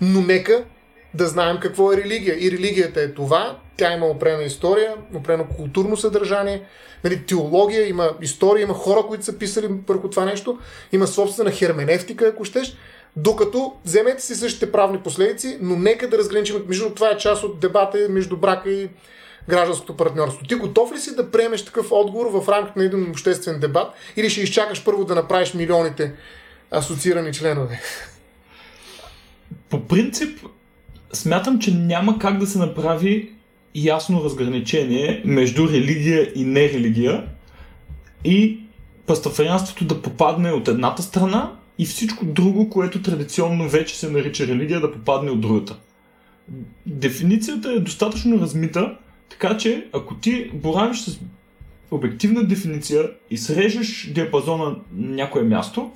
но 0.00 0.20
нека 0.20 0.64
да 1.14 1.26
знаем 1.26 1.58
какво 1.60 1.92
е 1.92 1.96
религия. 1.96 2.36
И 2.46 2.50
религията 2.50 3.00
е 3.02 3.12
това, 3.12 3.58
тя 3.76 3.92
има 3.94 4.06
опрена 4.06 4.42
история, 4.42 4.94
опрено 5.14 5.44
културно 5.44 5.96
съдържание, 5.96 6.62
нали, 7.04 7.26
теология, 7.26 7.88
има 7.88 8.10
история, 8.22 8.62
има 8.62 8.74
хора, 8.74 9.06
които 9.08 9.24
са 9.24 9.38
писали 9.38 9.68
върху 9.88 10.10
това 10.10 10.24
нещо, 10.24 10.58
има 10.92 11.06
собствена 11.06 11.50
херменевтика, 11.50 12.26
ако 12.26 12.44
щеш, 12.44 12.76
докато 13.16 13.74
вземете 13.84 14.22
си 14.22 14.34
същите 14.34 14.72
правни 14.72 14.98
последици, 14.98 15.58
но 15.60 15.76
нека 15.76 16.08
да 16.08 16.18
разграничим, 16.18 16.64
между 16.68 16.90
това 16.90 17.10
е 17.10 17.16
част 17.16 17.42
от 17.42 17.60
дебата 17.60 18.06
между 18.10 18.36
брака 18.36 18.70
и 18.70 18.88
гражданското 19.48 19.96
партньорство. 19.96 20.46
Ти 20.46 20.54
готов 20.54 20.92
ли 20.92 20.98
си 20.98 21.16
да 21.16 21.30
приемеш 21.30 21.64
такъв 21.64 21.86
отговор 21.90 22.26
в 22.26 22.48
рамките 22.48 22.78
на 22.78 22.84
един 22.84 23.10
обществен 23.10 23.60
дебат 23.60 23.92
или 24.16 24.30
ще 24.30 24.40
изчакаш 24.40 24.84
първо 24.84 25.04
да 25.04 25.14
направиш 25.14 25.54
милионите 25.54 26.12
асоциирани 26.70 27.32
членове? 27.32 27.80
По 29.70 29.86
принцип, 29.86 30.40
смятам, 31.12 31.58
че 31.58 31.74
няма 31.74 32.18
как 32.18 32.38
да 32.38 32.46
се 32.46 32.58
направи 32.58 33.30
ясно 33.74 34.24
разграничение 34.24 35.22
между 35.24 35.68
религия 35.68 36.32
и 36.34 36.44
нерелигия 36.44 37.24
и 38.24 38.60
пастафарианството 39.06 39.84
да 39.84 40.02
попадне 40.02 40.52
от 40.52 40.68
едната 40.68 41.02
страна 41.02 41.52
и 41.78 41.86
всичко 41.86 42.24
друго, 42.24 42.70
което 42.70 43.02
традиционно 43.02 43.68
вече 43.68 43.98
се 43.98 44.10
нарича 44.10 44.46
религия, 44.46 44.80
да 44.80 44.92
попадне 44.92 45.30
от 45.30 45.40
другата. 45.40 45.76
Дефиницията 46.86 47.72
е 47.72 47.78
достатъчно 47.78 48.40
размита, 48.40 48.96
така 49.28 49.56
че 49.56 49.86
ако 49.92 50.14
ти 50.14 50.50
боравиш 50.54 51.00
с 51.00 51.20
обективна 51.90 52.44
дефиниция 52.44 53.10
и 53.30 53.38
срежеш 53.38 54.10
диапазона 54.14 54.64
на 54.64 54.76
някое 54.92 55.42
място, 55.42 55.90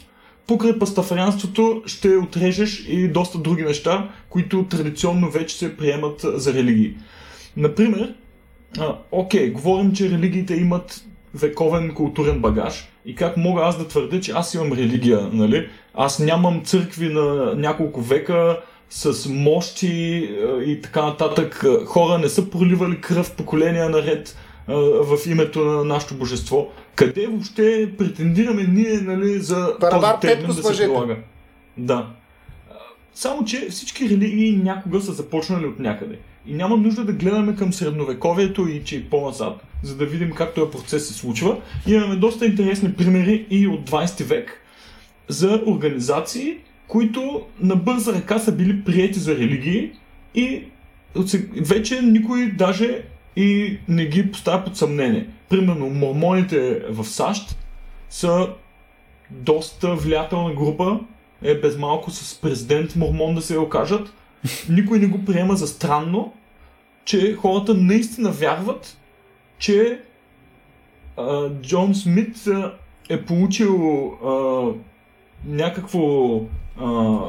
покрай 0.47 0.79
пастафарианството 0.79 1.83
ще 1.87 2.16
отрежеш 2.16 2.85
и 2.89 3.09
доста 3.09 3.39
други 3.39 3.62
неща, 3.62 4.09
които 4.29 4.65
традиционно 4.65 5.31
вече 5.31 5.59
се 5.59 5.77
приемат 5.77 6.25
за 6.35 6.55
религии. 6.55 6.95
Например, 7.57 8.15
а, 8.79 8.97
окей, 9.12 9.51
говорим, 9.51 9.93
че 9.93 10.11
религиите 10.11 10.55
имат 10.55 11.05
вековен 11.35 11.95
културен 11.95 12.41
багаж 12.41 12.89
и 13.07 13.15
как 13.15 13.37
мога 13.37 13.62
аз 13.62 13.79
да 13.79 13.89
твърдя, 13.89 14.21
че 14.21 14.33
аз 14.33 14.55
имам 14.55 14.73
религия, 14.73 15.29
нали? 15.33 15.69
Аз 15.95 16.19
нямам 16.19 16.65
църкви 16.65 17.09
на 17.09 17.55
няколко 17.55 18.01
века 18.01 18.61
с 18.91 19.29
мощи 19.29 20.31
и 20.66 20.81
така 20.83 21.03
нататък. 21.03 21.65
Хора 21.87 22.19
не 22.19 22.29
са 22.29 22.51
проливали 22.51 23.01
кръв 23.01 23.33
поколения 23.33 23.89
наред 23.89 24.37
в 24.69 25.19
името 25.27 25.65
на 25.65 25.85
нашето 25.85 26.15
божество. 26.15 26.73
Къде 26.95 27.27
въобще 27.27 27.91
претендираме 27.99 28.62
ние 28.62 29.01
нали, 29.01 29.39
за 29.39 29.77
Парабар 29.81 30.15
този 30.15 30.20
термин 30.20 30.47
да 30.47 30.55
се 30.55 30.82
прилага? 30.82 31.16
Да. 31.77 32.07
Само, 33.15 33.45
че 33.45 33.69
всички 33.70 34.09
религии 34.09 34.57
някога 34.57 35.01
са 35.01 35.12
започнали 35.12 35.66
от 35.66 35.78
някъде. 35.78 36.19
И 36.47 36.55
няма 36.55 36.77
нужда 36.77 37.05
да 37.05 37.12
гледаме 37.12 37.57
към 37.57 37.73
средновековието 37.73 38.69
и 38.69 38.85
че 38.85 38.97
е 38.97 39.05
по-назад, 39.05 39.62
за 39.82 39.97
да 39.97 40.07
видим 40.07 40.31
как 40.31 40.55
този 40.55 40.70
процес 40.70 41.09
се 41.09 41.15
случва. 41.15 41.61
Имаме 41.86 42.16
доста 42.16 42.47
интересни 42.47 42.95
примери 42.95 43.47
и 43.51 43.69
от 43.69 43.91
20 43.91 44.24
век 44.24 44.61
за 45.28 45.62
организации, 45.66 46.57
които 46.89 47.43
на 47.61 47.77
бърза 47.77 48.12
ръка 48.12 48.39
са 48.39 48.53
били 48.53 48.85
приети 48.85 49.19
за 49.19 49.36
религии 49.36 49.93
и 50.35 50.62
вече 51.61 52.03
никой 52.03 52.47
даже 52.47 53.03
и 53.36 53.78
не 53.89 54.06
ги 54.06 54.32
поставя 54.32 54.65
под 54.65 54.77
съмнение. 54.77 55.28
Примерно, 55.48 55.90
мормоните 55.90 56.82
в 56.90 57.05
САЩ 57.05 57.56
са 58.11 58.48
доста 59.31 59.94
влиятелна 59.94 60.55
група, 60.55 61.01
е 61.43 61.55
без 61.55 61.78
малко 61.78 62.11
с 62.11 62.40
президент 62.40 62.97
мормон 62.97 63.35
да 63.35 63.43
се 63.43 63.59
окажат. 63.59 64.12
Никой 64.69 64.98
не 64.98 65.06
го 65.06 65.24
приема 65.24 65.56
за 65.56 65.66
странно, 65.66 66.32
че 67.05 67.36
хората 67.36 67.74
наистина 67.74 68.31
вярват, 68.31 68.97
че 69.59 70.01
а, 71.16 71.51
Джон 71.62 71.94
Смит 71.94 72.47
а, 72.47 72.74
е 73.09 73.23
получил 73.23 74.06
а, 74.24 74.66
някакво 75.47 76.36
а, 76.81 76.86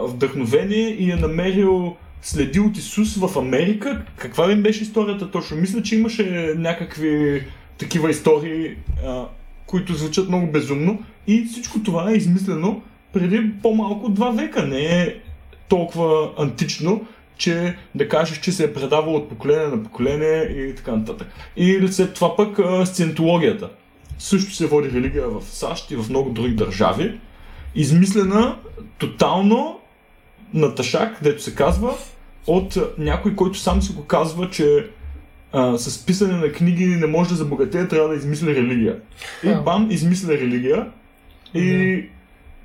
вдъхновение 0.08 0.90
и 0.90 1.12
е 1.12 1.16
намерил 1.16 1.96
следи 2.26 2.60
от 2.60 2.78
Исус 2.78 3.16
в 3.16 3.40
Америка. 3.40 4.06
Каква 4.18 4.50
ли 4.50 4.56
беше 4.56 4.84
историята 4.84 5.32
точно? 5.32 5.58
Мисля, 5.58 5.84
че 5.84 5.96
имаше 5.96 6.54
някакви 6.58 7.44
такива 7.78 8.10
истории, 8.10 8.76
а, 9.06 9.26
които 9.66 9.94
звучат 9.94 10.28
много 10.28 10.52
безумно. 10.52 11.04
И 11.28 11.46
всичко 11.46 11.84
това 11.84 12.12
е 12.12 12.14
измислено 12.14 12.82
преди 13.14 13.52
по-малко 13.62 14.10
два 14.10 14.30
века. 14.30 14.66
Не 14.66 15.02
е 15.02 15.16
толкова 15.68 16.32
антично, 16.38 17.06
че 17.38 17.76
да 17.96 18.10
кажеш, 18.10 18.40
че 18.40 18.52
се 18.52 18.64
е 18.64 18.74
предавал 18.74 19.16
от 19.16 19.30
поколение 19.30 19.68
на 19.68 19.84
поколение 19.84 20.42
и 20.42 20.76
така 20.76 20.96
нататък. 20.96 21.28
И 21.58 21.88
след 21.92 22.14
това 22.14 22.36
пък 22.36 22.60
а, 22.60 22.86
сциентологията. 22.86 23.70
Също 24.20 24.56
се 24.56 24.68
води 24.68 24.92
религия 24.92 25.30
в 25.30 25.44
САЩ 25.46 25.92
и 25.92 25.96
в 25.96 26.10
много 26.10 26.30
други 26.30 26.56
държави. 26.56 27.20
Измислена 27.76 28.58
тотално 28.98 29.80
наташак, 30.54 31.18
където 31.18 31.44
се 31.44 31.56
казва, 31.56 31.94
от 32.48 32.78
някой, 32.98 33.36
който 33.36 33.60
сам 33.60 33.82
си 33.82 33.94
го 33.94 34.06
казва, 34.06 34.50
че 34.50 34.88
а, 35.52 35.78
с 35.78 36.06
писане 36.06 36.38
на 36.38 36.52
книги 36.52 36.86
не 36.86 37.08
може 37.08 37.30
да 37.30 37.36
забогатее, 37.36 37.88
трябва 37.88 38.10
да 38.10 38.16
измисли 38.16 38.56
религия. 38.56 39.00
И 39.44 39.54
бам, 39.66 39.88
измисля 39.92 40.34
религия. 40.34 40.88
И 41.54 42.04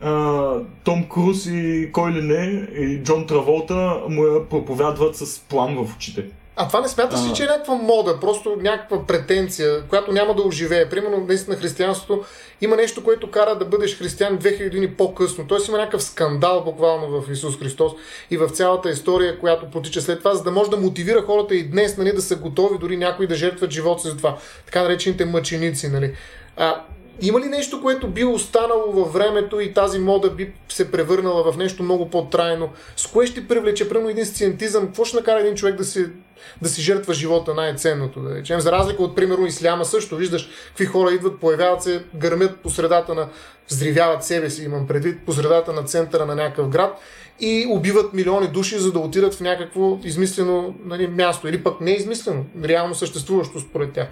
а, 0.01 0.55
Том 0.85 1.05
Круз 1.05 1.47
и 1.47 1.89
кой 1.93 2.12
ли 2.12 2.23
не, 2.23 2.69
и 2.85 3.02
Джон 3.02 3.27
Траволта 3.27 4.01
му 4.09 4.24
я 4.24 4.48
проповядват 4.48 5.16
с 5.16 5.40
план 5.40 5.74
в 5.74 5.97
очите. 5.97 6.24
А 6.56 6.68
това 6.68 6.81
не 6.81 6.89
смяташ 6.89 7.20
ли, 7.20 7.35
че 7.35 7.43
е 7.43 7.47
някаква 7.47 7.74
мода, 7.74 8.20
просто 8.20 8.56
някаква 8.60 9.06
претенция, 9.06 9.82
която 9.82 10.12
няма 10.12 10.35
да 10.35 10.43
оживее? 10.43 10.89
Примерно, 10.89 11.24
наистина 11.28 11.56
християнството 11.56 12.24
има 12.60 12.77
нещо, 12.77 13.05
което 13.05 13.31
кара 13.31 13.59
да 13.59 13.64
бъдеш 13.64 13.98
християн 13.98 14.39
2000 14.39 14.64
години 14.64 14.90
по-късно. 14.90 15.47
Тоест 15.47 15.68
има 15.68 15.78
някакъв 15.78 16.02
скандал 16.02 16.64
буквално 16.64 17.20
в 17.20 17.32
Исус 17.32 17.59
Христос 17.59 17.93
и 18.31 18.36
в 18.36 18.48
цялата 18.48 18.90
история, 18.90 19.39
която 19.39 19.70
протича 19.70 20.01
след 20.01 20.18
това, 20.18 20.35
за 20.35 20.43
да 20.43 20.51
може 20.51 20.70
да 20.70 20.77
мотивира 20.77 21.22
хората 21.22 21.55
и 21.55 21.68
днес 21.68 21.97
нали, 21.97 22.12
да 22.12 22.22
са 22.22 22.36
готови 22.36 22.78
дори 22.78 22.97
някои 22.97 23.27
да 23.27 23.35
жертват 23.35 23.70
живота 23.70 24.02
си 24.02 24.09
за 24.09 24.16
това. 24.16 24.36
Така 24.66 24.82
наречените 24.82 25.24
мъченици. 25.24 25.89
Нали. 25.89 26.14
А, 26.56 26.82
има 27.22 27.40
ли 27.40 27.44
нещо, 27.44 27.82
което 27.82 28.09
би 28.09 28.24
останало 28.24 28.93
във 28.93 29.12
времето 29.12 29.60
и 29.60 29.74
тази 29.74 29.98
мода 29.98 30.31
би 30.31 30.52
се 30.68 30.90
превърнала 30.90 31.52
в 31.52 31.56
нещо 31.56 31.82
много 31.82 32.10
по-трайно? 32.10 32.70
С 32.97 33.06
кое 33.06 33.27
ще 33.27 33.48
привлече, 33.48 33.89
примерно, 33.89 34.09
един 34.09 34.27
сциентизъм? 34.27 34.86
Какво 34.86 35.05
ще 35.05 35.16
накара 35.16 35.40
един 35.40 35.55
човек 35.55 35.74
да 35.74 35.85
си, 35.85 36.06
да 36.62 36.68
си 36.68 36.82
жертва 36.82 37.14
живота 37.14 37.54
най-ценното? 37.54 38.20
Да 38.20 38.34
речем? 38.34 38.60
За 38.60 38.72
разлика 38.72 39.02
от, 39.02 39.16
примерно, 39.16 39.46
исляма 39.46 39.84
също. 39.84 40.16
Виждаш 40.16 40.48
какви 40.68 40.86
хора 40.86 41.12
идват, 41.12 41.40
появяват 41.40 41.82
се, 41.82 42.02
гърмят 42.14 42.60
по 42.60 42.70
средата 42.70 43.14
на... 43.14 43.28
взривяват 43.70 44.24
себе 44.24 44.50
си, 44.50 44.64
имам 44.64 44.86
предвид, 44.86 45.18
по 45.26 45.32
средата 45.32 45.72
на 45.72 45.84
центъра 45.84 46.26
на 46.26 46.34
някакъв 46.34 46.68
град 46.68 46.98
и 47.40 47.66
убиват 47.70 48.12
милиони 48.12 48.48
души, 48.48 48.78
за 48.78 48.92
да 48.92 48.98
отидат 48.98 49.34
в 49.34 49.40
някакво 49.40 49.98
измислено 50.04 50.74
нали, 50.84 51.06
място. 51.06 51.48
Или 51.48 51.62
пък 51.62 51.80
не 51.80 51.90
измислено, 51.90 52.44
реално 52.64 52.94
съществуващо 52.94 53.60
според 53.60 53.92
тях. 53.92 54.08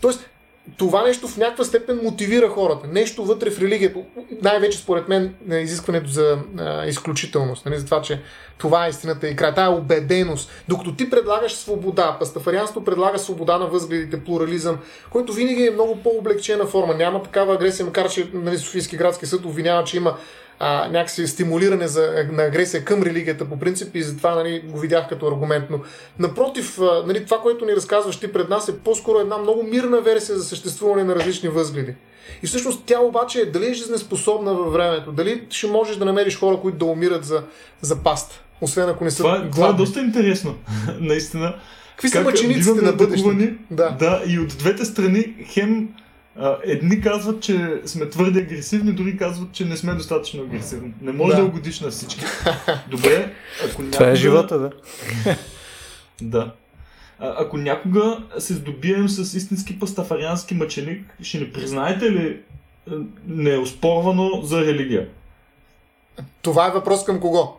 Тоест, 0.00 0.30
това 0.76 1.02
нещо 1.02 1.28
в 1.28 1.36
някаква 1.36 1.64
степен 1.64 2.00
мотивира 2.02 2.48
хората. 2.48 2.86
Нещо 2.92 3.24
вътре 3.24 3.50
в 3.50 3.60
религията. 3.60 3.98
Най-вече 4.42 4.78
според 4.78 5.08
мен 5.08 5.34
на 5.46 5.58
изискването 5.60 6.10
за 6.10 6.38
а, 6.58 6.86
изключителност. 6.86 7.66
Нали? 7.66 7.78
За 7.78 7.84
това, 7.84 8.02
че 8.02 8.20
това 8.58 8.86
е 8.86 8.90
истината 8.90 9.28
и 9.28 9.36
край. 9.36 9.54
Тая 9.54 9.66
е 9.66 9.74
убеденост. 9.74 10.50
Докато 10.68 10.94
ти 10.94 11.10
предлагаш 11.10 11.52
свобода, 11.52 12.16
пастафарианство 12.18 12.84
предлага 12.84 13.18
свобода 13.18 13.58
на 13.58 13.66
възгледите, 13.66 14.24
плурализъм, 14.24 14.78
който 15.10 15.32
винаги 15.32 15.66
е 15.66 15.70
много 15.70 15.96
по-облегчена 15.96 16.66
форма. 16.66 16.94
Няма 16.94 17.22
такава 17.22 17.54
агресия, 17.54 17.86
макар 17.86 18.08
че 18.10 18.30
нали, 18.34 18.58
Софийски 18.58 18.96
градски 18.96 19.26
съд 19.26 19.44
обвинява, 19.44 19.84
че 19.84 19.96
има 19.96 20.16
а, 20.62 20.88
някакси 20.88 21.26
стимулиране 21.26 21.88
за, 21.88 22.26
на 22.32 22.42
агресия 22.42 22.84
към 22.84 23.02
религията 23.02 23.44
по 23.44 23.58
принцип 23.58 23.96
и 23.96 24.02
затова 24.02 24.34
нали, 24.34 24.62
го 24.66 24.78
видях 24.78 25.08
като 25.08 25.26
аргумент. 25.26 25.64
Но 25.70 25.80
напротив, 26.18 26.78
нали, 27.06 27.24
това, 27.24 27.38
което 27.38 27.64
ни 27.64 27.72
разказваш 27.72 28.16
ти 28.16 28.32
пред 28.32 28.48
нас 28.48 28.68
е 28.68 28.78
по-скоро 28.78 29.18
една 29.18 29.38
много 29.38 29.62
мирна 29.62 30.00
версия 30.00 30.38
за 30.38 30.44
съществуване 30.44 31.04
на 31.04 31.14
различни 31.14 31.48
възгледи. 31.48 31.94
И 32.42 32.46
всъщност 32.46 32.82
тя 32.86 33.00
обаче 33.00 33.40
е 33.40 33.46
дали 33.46 33.70
е 33.70 33.74
жизнеспособна 33.74 34.54
във 34.54 34.72
времето, 34.72 35.12
дали 35.12 35.46
ще 35.50 35.66
можеш 35.66 35.96
да 35.96 36.04
намериш 36.04 36.38
хора, 36.38 36.56
които 36.56 36.78
да 36.78 36.84
умират 36.84 37.24
за, 37.24 37.42
за 37.80 38.02
паста, 38.02 38.40
освен 38.60 38.88
ако 38.88 39.04
не 39.04 39.10
са 39.10 39.22
Това, 39.22 39.50
това 39.50 39.68
е 39.68 39.72
доста 39.72 40.00
интересно, 40.00 40.54
наистина. 41.00 41.54
Какви 41.90 42.08
са 42.08 42.20
мъчениците 42.20 42.82
на 42.82 42.92
бъдещето? 42.92 43.54
Да. 43.70 43.90
да, 43.90 44.22
и 44.26 44.38
от 44.38 44.48
двете 44.48 44.84
страни 44.84 45.34
хем 45.48 45.88
едни 46.64 47.00
казват, 47.00 47.42
че 47.42 47.80
сме 47.84 48.08
твърде 48.08 48.40
агресивни, 48.40 48.92
други 48.92 49.16
казват, 49.16 49.52
че 49.52 49.64
не 49.64 49.76
сме 49.76 49.94
достатъчно 49.94 50.42
агресивни. 50.42 50.92
Не 51.02 51.12
може 51.12 51.36
да, 51.36 51.42
да 51.42 51.48
угодиш 51.48 51.80
на 51.80 51.90
всички. 51.90 52.24
Добре, 52.90 53.34
ако 53.64 53.82
някога... 53.82 53.90
Това 53.90 54.10
е 54.10 54.16
живота, 54.16 54.58
да. 54.58 54.70
да. 56.22 56.52
А, 57.18 57.34
ако 57.38 57.56
някога 57.56 58.22
се 58.38 58.54
здобием 58.54 59.08
с 59.08 59.34
истински 59.34 59.78
пастафариански 59.78 60.54
мъченик, 60.54 61.16
ще 61.22 61.38
ни 61.38 61.52
признаете 61.52 62.12
ли 62.12 62.40
неоспорвано 63.26 64.42
за 64.42 64.60
религия? 64.60 65.08
Това 66.42 66.66
е 66.68 66.70
въпрос 66.70 67.04
към 67.04 67.20
кого? 67.20 67.56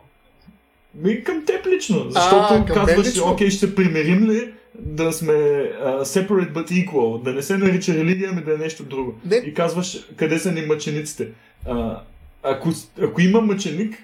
Ми 0.96 1.24
към 1.24 1.46
теб 1.46 1.68
лично, 1.68 2.06
защото 2.10 2.54
а, 2.54 2.66
казваш, 2.66 3.22
окей, 3.22 3.50
ще 3.50 3.60
се 3.60 3.76
примирим 3.76 4.32
ли 4.32 4.54
да 4.86 5.14
сме 5.14 5.34
uh, 5.34 6.04
separate 6.04 6.54
but 6.54 6.72
equal, 6.72 7.24
да 7.24 7.34
не 7.34 7.42
се 7.42 7.58
нарича 7.58 7.94
религия, 7.94 8.30
ами 8.32 8.42
да 8.42 8.54
е 8.54 8.58
нещо 8.58 8.84
друго. 8.84 9.14
Не. 9.26 9.36
И 9.36 9.54
казваш, 9.54 10.08
къде 10.16 10.40
са 10.40 10.52
ни 10.52 10.62
мъчениците. 10.62 11.28
Uh, 11.68 11.98
ако, 12.44 12.70
ако 13.02 13.22
има 13.22 13.42
мъченик, 13.42 13.98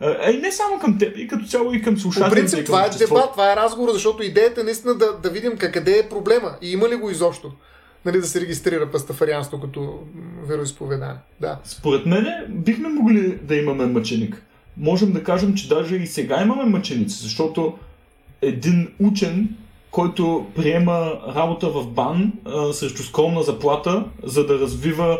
а 0.00 0.30
и 0.30 0.38
не 0.38 0.52
само 0.52 0.78
към 0.78 0.98
теб, 0.98 1.16
и 1.16 1.28
като 1.28 1.46
цяло 1.46 1.74
и 1.74 1.82
към 1.82 1.98
слушателите. 1.98 2.30
По 2.30 2.34
принцип, 2.34 2.66
това 2.66 2.86
е 2.86 2.90
дебат, 2.90 3.32
това 3.32 3.52
е 3.52 3.56
разговор, 3.56 3.92
защото 3.92 4.22
идеята 4.22 4.60
е 4.60 4.64
наистина 4.64 4.94
да, 4.94 5.12
да 5.22 5.30
видим 5.30 5.56
къде 5.56 5.98
е 5.98 6.08
проблема 6.08 6.56
и 6.62 6.72
има 6.72 6.88
ли 6.88 6.96
го 6.96 7.10
изобщо. 7.10 7.52
Нали, 8.04 8.20
да 8.20 8.26
се 8.26 8.40
регистрира 8.40 8.90
пастафарианство 8.90 9.60
като 9.60 9.98
вероисповедание. 10.46 11.16
Да. 11.40 11.58
Според 11.64 12.06
мен 12.06 12.26
бихме 12.48 12.88
могли 12.88 13.38
да 13.42 13.56
имаме 13.56 13.86
мъченик. 13.86 14.42
Можем 14.76 15.12
да 15.12 15.24
кажем, 15.24 15.54
че 15.54 15.68
даже 15.68 15.96
и 15.96 16.06
сега 16.06 16.42
имаме 16.42 16.64
мъченици, 16.64 17.22
защото 17.22 17.78
един 18.42 18.88
учен 19.00 19.48
който 19.90 20.46
приема 20.56 21.12
работа 21.36 21.70
в 21.70 21.86
бан 21.86 22.32
а, 22.44 22.72
срещу 22.72 23.02
скромна 23.02 23.42
заплата, 23.42 24.04
за 24.22 24.46
да 24.46 24.58
развива 24.58 25.18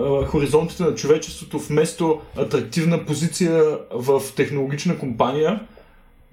а, 0.00 0.24
хоризонтите 0.26 0.82
на 0.82 0.94
човечеството 0.94 1.58
вместо 1.58 2.20
атрактивна 2.36 3.04
позиция 3.04 3.78
в 3.90 4.22
технологична 4.36 4.98
компания. 4.98 5.60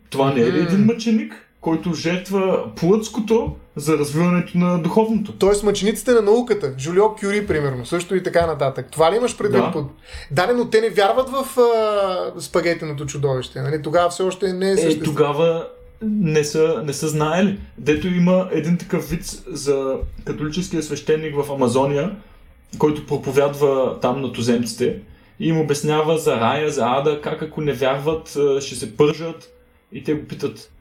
Това 0.10 0.34
не 0.34 0.42
е 0.42 0.52
ли 0.52 0.60
един 0.60 0.86
мъченик, 0.86 1.50
който 1.62 1.94
жертва 1.94 2.64
плътското 2.76 3.56
за 3.76 3.98
развиването 3.98 4.58
на 4.58 4.82
духовното? 4.82 5.32
Тоест 5.32 5.64
мъчениците 5.64 6.12
на 6.12 6.22
науката, 6.22 6.74
Жулио 6.80 7.16
Кюри, 7.16 7.48
примерно, 7.48 7.86
също 7.86 8.16
и 8.16 8.24
така 8.24 8.48
нататък. 8.48 8.88
Това 8.92 9.12
ли 9.12 9.16
имаш 9.16 9.38
предвид? 9.38 9.62
Да. 9.62 9.72
Под... 9.72 9.86
да, 10.32 10.54
но 10.54 10.70
те 10.70 10.82
не 10.82 10.90
вярват 10.90 11.30
в 11.30 11.60
а, 11.60 12.42
спагетеното 12.42 13.06
чудовище. 13.06 13.62
Нали? 13.62 13.82
Тогава 13.82 14.10
все 14.10 14.24
още 14.24 14.54
не 14.54 14.72
е 14.72 14.78
съществено. 14.78 15.12
Е, 15.12 15.16
тогава 15.16 15.68
не 16.02 16.44
са, 16.44 16.82
не 16.86 16.94
са 16.94 17.08
знаели. 17.08 17.60
Дето 17.78 18.08
има 18.08 18.50
един 18.52 18.78
такъв 18.78 19.10
вид 19.10 19.44
за 19.48 19.98
католическия 20.26 20.84
свещеник 20.84 21.36
в 21.36 21.52
Амазония, 21.52 22.16
който 22.78 23.06
проповядва 23.06 24.00
там 24.00 24.22
на 24.22 24.34
туземците 24.34 25.00
и 25.40 25.48
им 25.48 25.60
обяснява 25.60 26.18
за 26.18 26.36
рая, 26.36 26.70
за 26.70 26.86
ада, 26.86 27.22
как 27.22 27.42
ако 27.42 27.62
не 27.62 27.74
вярват, 27.74 28.38
ще 28.60 28.76
се 28.76 28.98
пържат 28.98 29.50
и 29.92 30.04
те 30.04 30.14
го 30.14 30.28
питат 30.28 30.72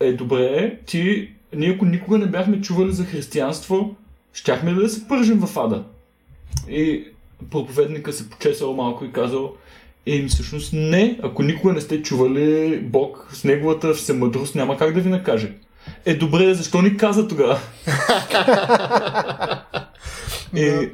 е, 0.00 0.12
добре, 0.12 0.78
ти, 0.86 1.30
ние 1.54 1.70
ако 1.70 1.84
никога 1.84 2.18
не 2.18 2.26
бяхме 2.26 2.60
чували 2.60 2.92
за 2.92 3.04
християнство, 3.04 3.96
щяхме 4.32 4.74
ли 4.74 4.82
да 4.82 4.88
се 4.88 5.08
пържим 5.08 5.40
в 5.40 5.58
ада? 5.58 5.84
И 6.68 7.04
проповедника 7.50 8.12
се 8.12 8.30
почесал 8.30 8.72
малко 8.72 9.04
и 9.04 9.12
казал, 9.12 9.54
Еми 10.08 10.28
всъщност 10.28 10.72
не, 10.72 11.18
ако 11.22 11.42
никога 11.42 11.72
не 11.72 11.80
сте 11.80 12.02
чували 12.02 12.78
Бог 12.82 13.28
с 13.32 13.44
неговата 13.44 13.94
всемъдрост, 13.94 14.54
няма 14.54 14.76
как 14.76 14.94
да 14.94 15.00
ви 15.00 15.08
накаже. 15.08 15.52
Е, 16.06 16.14
добре, 16.14 16.54
защо 16.54 16.82
ни 16.82 16.96
каза 16.96 17.28
тогава? 17.28 17.58
и, 20.54 20.88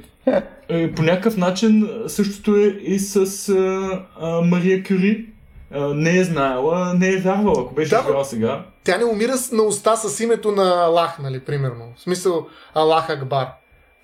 е, 0.69 0.93
по 0.93 1.03
някакъв 1.03 1.36
начин 1.36 1.89
същото 2.07 2.57
е 2.57 2.66
и 2.66 2.99
с 2.99 3.49
а, 3.49 4.03
а, 4.20 4.41
Мария 4.41 4.85
Кюри. 4.85 5.27
А, 5.70 5.95
не 5.95 6.19
е 6.19 6.24
знаела, 6.24 6.95
не 6.95 7.09
е 7.09 7.16
вярвала, 7.16 7.62
ако 7.62 7.74
беше 7.74 7.91
да, 7.91 8.24
сега. 8.24 8.65
Тя 8.85 8.99
не 8.99 9.05
умира 9.05 9.35
на 9.53 9.62
уста 9.62 9.97
с 9.97 10.20
името 10.20 10.53
на 10.53 10.85
Аллах, 10.85 11.19
нали, 11.19 11.41
примерно. 11.41 11.93
В 11.97 12.01
смисъл 12.01 12.47
Аллах 12.74 13.11
Акбар. 13.11 13.49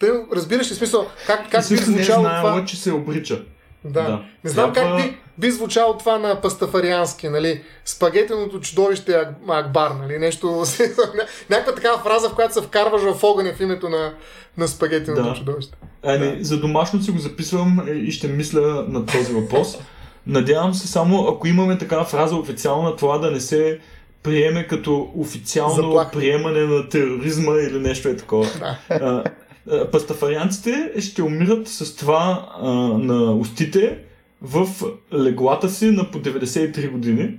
Те, 0.01 0.13
разбираш 0.33 0.71
ли 0.71 0.75
смисъл, 0.75 1.07
как, 1.27 1.51
как 1.51 1.69
би 1.69 1.77
звучало 1.77 1.97
не 1.97 2.03
е 2.03 2.31
знаела, 2.31 2.51
това? 2.51 2.65
че 2.65 2.77
се 2.77 2.93
обрича. 2.93 3.43
Да. 3.85 4.03
да. 4.03 4.23
Не 4.45 4.51
знам 4.51 4.73
Трябва... 4.73 4.97
как 4.97 5.07
би, 5.07 5.17
би 5.39 5.51
звучало 5.51 5.99
това 5.99 6.19
на 6.19 6.41
пастафариански, 6.41 7.29
нали? 7.29 7.63
Спагетеното 7.85 8.61
чудовище 8.61 9.25
Акбар, 9.49 9.91
нали? 9.91 10.19
Нещо, 10.19 10.65
някаква 11.51 11.75
такава 11.75 11.99
фраза, 11.99 12.29
в 12.29 12.35
която 12.35 12.55
се 12.55 12.63
вкарваш 12.63 13.03
в 13.03 13.25
огъня 13.25 13.53
в 13.57 13.61
името 13.61 13.89
на, 13.89 14.13
на 14.59 14.69
спагетеното 14.69 15.29
да. 15.29 15.35
чудовище. 15.35 15.79
Ами, 16.03 16.37
да. 16.37 16.45
за 16.45 16.61
домашно 16.61 17.03
си 17.03 17.11
го 17.11 17.19
записвам 17.19 17.87
и 17.95 18.13
ще 18.13 18.29
мисля 18.29 18.85
на 18.89 19.07
този 19.07 19.33
въпрос. 19.33 19.79
Надявам 20.27 20.75
се 20.75 20.89
само, 20.89 21.29
ако 21.29 21.47
имаме 21.47 21.79
такава 21.79 22.05
фраза 22.05 22.37
официална, 22.37 22.97
това 22.97 23.19
да 23.19 23.31
не 23.31 23.41
се 23.41 23.79
приеме 24.23 24.67
като 24.67 25.11
официално 25.17 25.75
Заплах. 25.75 26.13
приемане 26.13 26.61
на 26.61 26.89
тероризма 26.89 27.53
или 27.53 27.79
нещо 27.79 28.09
е 28.09 28.17
такова. 28.17 28.49
Да. 28.89 29.25
Е, 29.27 29.31
пастафарианците 29.93 30.93
ще 30.99 31.23
умират 31.23 31.69
с 31.69 31.97
това 31.97 32.49
а, 32.61 32.71
на 32.99 33.33
устите 33.33 33.99
в 34.43 34.69
леглата 35.15 35.69
си 35.69 35.91
на 35.91 36.11
по 36.11 36.19
93 36.19 36.91
години, 36.91 37.39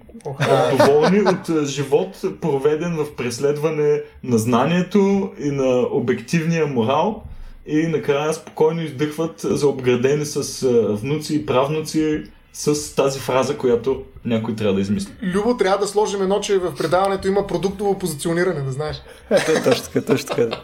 доволни 0.78 1.22
от 1.22 1.66
живот, 1.66 2.22
проведен 2.42 2.96
в 2.96 3.16
преследване 3.16 4.02
на 4.24 4.38
знанието 4.38 5.32
и 5.40 5.52
на 5.52 5.88
обективния 5.92 6.68
морал 6.68 7.24
и 7.66 7.88
накрая 7.88 8.34
спокойно 8.34 8.82
издъхват 8.82 9.40
за 9.40 9.68
обградени 9.68 10.26
с 10.26 10.68
внуци 11.02 11.36
и 11.36 11.46
правнуци 11.46 12.24
с 12.54 12.96
тази 12.96 13.20
фраза, 13.20 13.58
която 13.58 14.04
някой 14.26 14.56
трябва 14.56 14.74
да 14.74 14.82
измисли. 14.82 15.12
Любо, 15.22 15.58
трябва 15.58 15.78
да 15.78 15.88
сложим 15.88 16.22
едно, 16.22 16.40
че 16.40 16.58
в 16.58 16.76
предаването 16.78 17.28
има 17.28 17.48
продуктово 17.48 18.00
позициониране, 18.00 18.62
да 18.62 18.72
знаеш. 18.72 19.02
точно 19.66 19.84
така, 19.84 20.02
точно 20.06 20.36
така. 20.36 20.58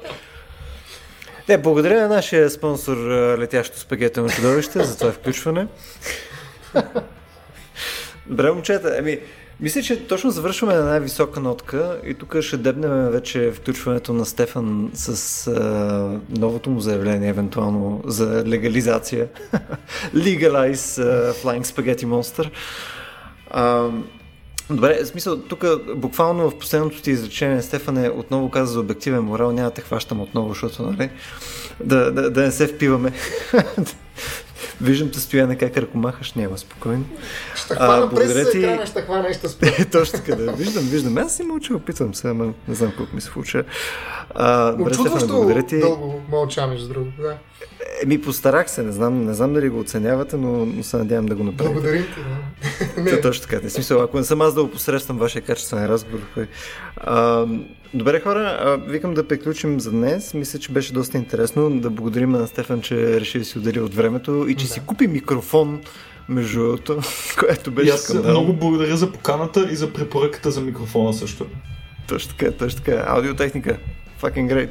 Не, 1.50 1.58
благодаря 1.58 2.02
на 2.02 2.08
нашия 2.08 2.50
спонсор 2.50 2.98
Летящо 3.40 3.80
спагетено 3.80 4.30
чудовище 4.30 4.84
за 4.84 4.98
това 4.98 5.12
включване. 5.12 5.68
Добре, 8.28 8.52
момчета, 8.52 8.96
ами, 9.00 9.20
мисля, 9.60 9.82
че 9.82 10.08
точно 10.08 10.32
завършваме 10.32 10.74
на 10.74 10.84
най-висока 10.84 11.40
нотка 11.40 12.00
и 12.06 12.14
тук 12.14 12.42
ще 12.42 12.58
дебнем 12.58 13.10
вече 13.10 13.52
включването 13.52 14.14
на 14.14 14.26
Стефан 14.26 14.92
с 14.94 15.48
а, 15.48 16.20
новото 16.30 16.70
му 16.70 16.80
заявление, 16.80 17.30
евентуално 17.30 18.02
за 18.06 18.44
легализация. 18.48 19.28
Legalize 20.16 20.76
uh, 20.76 21.34
Flying 21.34 21.64
Spaghetti 21.64 22.06
Monster. 22.06 22.50
А, 23.52 23.90
Добре, 24.70 25.04
в 25.04 25.08
смисъл, 25.08 25.42
тук 25.42 25.66
буквално 25.96 26.50
в 26.50 26.58
последното 26.58 27.02
ти 27.02 27.12
изречение, 27.12 27.62
Стефане, 27.62 28.10
отново 28.10 28.50
каза 28.50 28.74
за 28.74 28.80
обективен 28.80 29.24
морал, 29.24 29.52
няма 29.52 29.70
да 29.70 29.74
те 29.74 29.82
хващам 29.82 30.22
отново, 30.22 30.50
защото, 30.50 30.84
нали, 30.84 31.10
да, 31.84 32.12
да, 32.12 32.32
да 32.32 32.42
не 32.42 32.52
се 32.52 32.68
впиваме. 32.68 33.12
Виждам 34.82 35.12
те 35.12 35.20
стояне 35.20 35.56
как 35.56 35.78
ръкомахаш, 35.78 36.34
няма 36.34 36.58
спокойно. 36.58 37.06
Ще 37.56 37.76
хвана 37.76 38.10
през 38.10 38.52
ти... 38.52 38.58
екрана, 38.58 38.86
ще 38.86 39.02
хвана 39.02 39.30
и 39.30 39.34
ще 39.34 39.48
спя. 39.48 39.68
Точно 39.92 40.20
така, 40.20 40.36
да. 40.36 40.52
Виждам, 40.52 40.84
виждам. 40.84 41.18
Аз 41.18 41.36
си 41.36 41.44
мълча, 41.44 41.76
опитвам 41.76 42.16
се, 42.16 42.30
ама 42.30 42.54
не 42.68 42.76
знам 42.76 42.94
колко 42.98 43.16
ми 43.16 43.22
се 43.22 43.28
случва. 43.28 43.64
Очудващо 44.80 45.28
благодаря 45.28 45.64
ти. 45.64 45.80
дълго 45.80 46.22
мълча, 46.30 46.68
между 46.68 46.88
другото, 46.88 47.22
да. 47.22 47.38
Еми, 48.04 48.22
постарах 48.22 48.70
се, 48.70 48.84
не 48.84 48.92
знам, 48.92 49.26
не 49.26 49.34
знам 49.34 49.54
дали 49.54 49.70
го 49.70 49.80
оценявате, 49.80 50.38
но, 50.38 50.66
но 50.66 50.84
се 50.84 50.98
надявам 50.98 51.26
да 51.26 51.36
го 51.36 51.44
направя. 51.44 51.72
Благодарим 51.72 52.04
ти, 52.04 52.22
да. 52.96 53.02
не. 53.02 53.22
точно 53.22 53.48
така. 53.48 53.64
Не 53.64 53.70
смисъл, 53.70 54.02
ако 54.02 54.18
не 54.18 54.24
съм 54.24 54.42
аз 54.42 54.54
да 54.54 54.64
го 54.64 54.72
посрещам 54.72 55.18
вашия 55.18 55.42
качествен 55.42 55.86
разговор. 55.86 56.20
А, 56.98 57.46
добре, 57.94 58.20
хора, 58.20 58.58
а, 58.62 58.78
викам 58.92 59.14
да 59.14 59.28
приключим 59.28 59.80
за 59.80 59.92
днес. 59.92 60.34
Мисля, 60.34 60.60
че 60.60 60.72
беше 60.72 60.94
доста 60.94 61.18
интересно. 61.18 61.70
Да 61.80 61.90
благодарим 61.90 62.30
на 62.30 62.48
Стефан, 62.48 62.82
че 62.82 63.20
реши 63.20 63.40
да 63.40 63.46
си 63.46 63.58
отдели 63.58 63.80
от 63.80 63.94
времето 63.94 64.46
и 64.50 64.56
че 64.56 64.66
да. 64.66 64.74
си 64.74 64.82
купи 64.86 65.08
микрофон 65.08 65.82
между 66.30 66.60
другото, 66.60 67.00
което 67.40 67.72
беше 67.72 67.92
аз 67.92 68.02
скандал. 68.02 68.32
много 68.32 68.54
благодаря 68.54 68.98
за 68.98 69.12
поканата 69.12 69.68
и 69.72 69.76
за 69.76 69.94
препоръката 69.94 70.52
за 70.52 70.62
микрофона 70.62 71.14
също. 71.14 71.46
Точно 72.08 72.36
така, 72.38 72.52
точно 72.52 72.84
така. 72.84 73.06
Аудиотехника. 73.08 73.78
Fucking 74.22 74.54
great. 74.54 74.70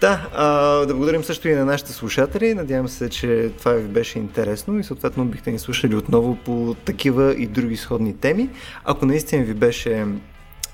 Да, 0.00 0.28
а, 0.34 0.46
да 0.86 0.94
благодарим 0.94 1.24
също 1.24 1.48
и 1.48 1.54
на 1.54 1.64
нашите 1.64 1.92
слушатели. 1.92 2.54
Надявам 2.54 2.88
се, 2.88 3.08
че 3.08 3.50
това 3.58 3.72
ви 3.72 3.88
беше 3.88 4.18
интересно 4.18 4.78
и 4.78 4.84
съответно 4.84 5.24
бихте 5.24 5.50
ни 5.50 5.58
слушали 5.58 5.94
отново 5.94 6.36
по 6.44 6.76
такива 6.84 7.34
и 7.34 7.46
други 7.46 7.76
сходни 7.76 8.16
теми. 8.16 8.48
Ако 8.84 9.06
наистина 9.06 9.44
ви 9.44 9.54
беше 9.54 10.06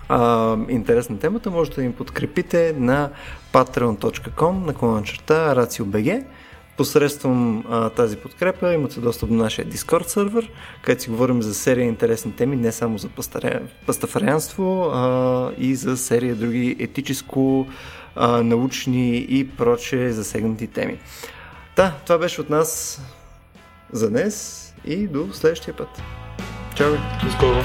а, 0.09 0.56
интересна 0.68 1.18
темата, 1.18 1.51
можете 1.51 1.80
да 1.80 1.86
ни 1.86 1.93
подкрепите 1.93 2.74
на 2.78 3.10
patreon.com 3.52 4.66
на 4.66 4.74
клона 4.74 5.02
черта 5.02 5.55
RACIO.BG. 5.55 6.24
Посредством 6.76 7.64
а, 7.70 7.90
тази 7.90 8.16
подкрепа 8.16 8.74
имате 8.74 9.01
достъп 9.01 9.28
до 9.28 9.35
нашия 9.35 9.66
Discord 9.66 10.06
сервер, 10.06 10.51
където 10.82 11.02
си 11.02 11.10
говорим 11.10 11.43
за 11.43 11.55
серия 11.55 11.85
интересни 11.85 12.32
теми, 12.32 12.56
не 12.56 12.72
само 12.72 12.98
за 12.98 13.09
пастафарианство, 13.86 14.90
а 14.94 15.51
и 15.59 15.74
за 15.74 15.97
серия 15.97 16.35
други 16.35 16.76
етическо, 16.78 17.66
а, 18.16 18.43
научни 18.43 19.16
и 19.18 19.48
проче 19.48 20.12
засегнати 20.12 20.66
теми. 20.66 20.98
Да, 21.76 21.94
това 22.06 22.18
беше 22.18 22.40
от 22.40 22.51
нас 22.51 23.01
за 23.93 24.10
днес 24.10 24.64
и 24.85 25.06
до 25.06 25.28
следващия 25.32 25.76
път. 25.76 25.89
Чао! 26.76 26.93
До 27.24 27.30
скоро! 27.30 27.64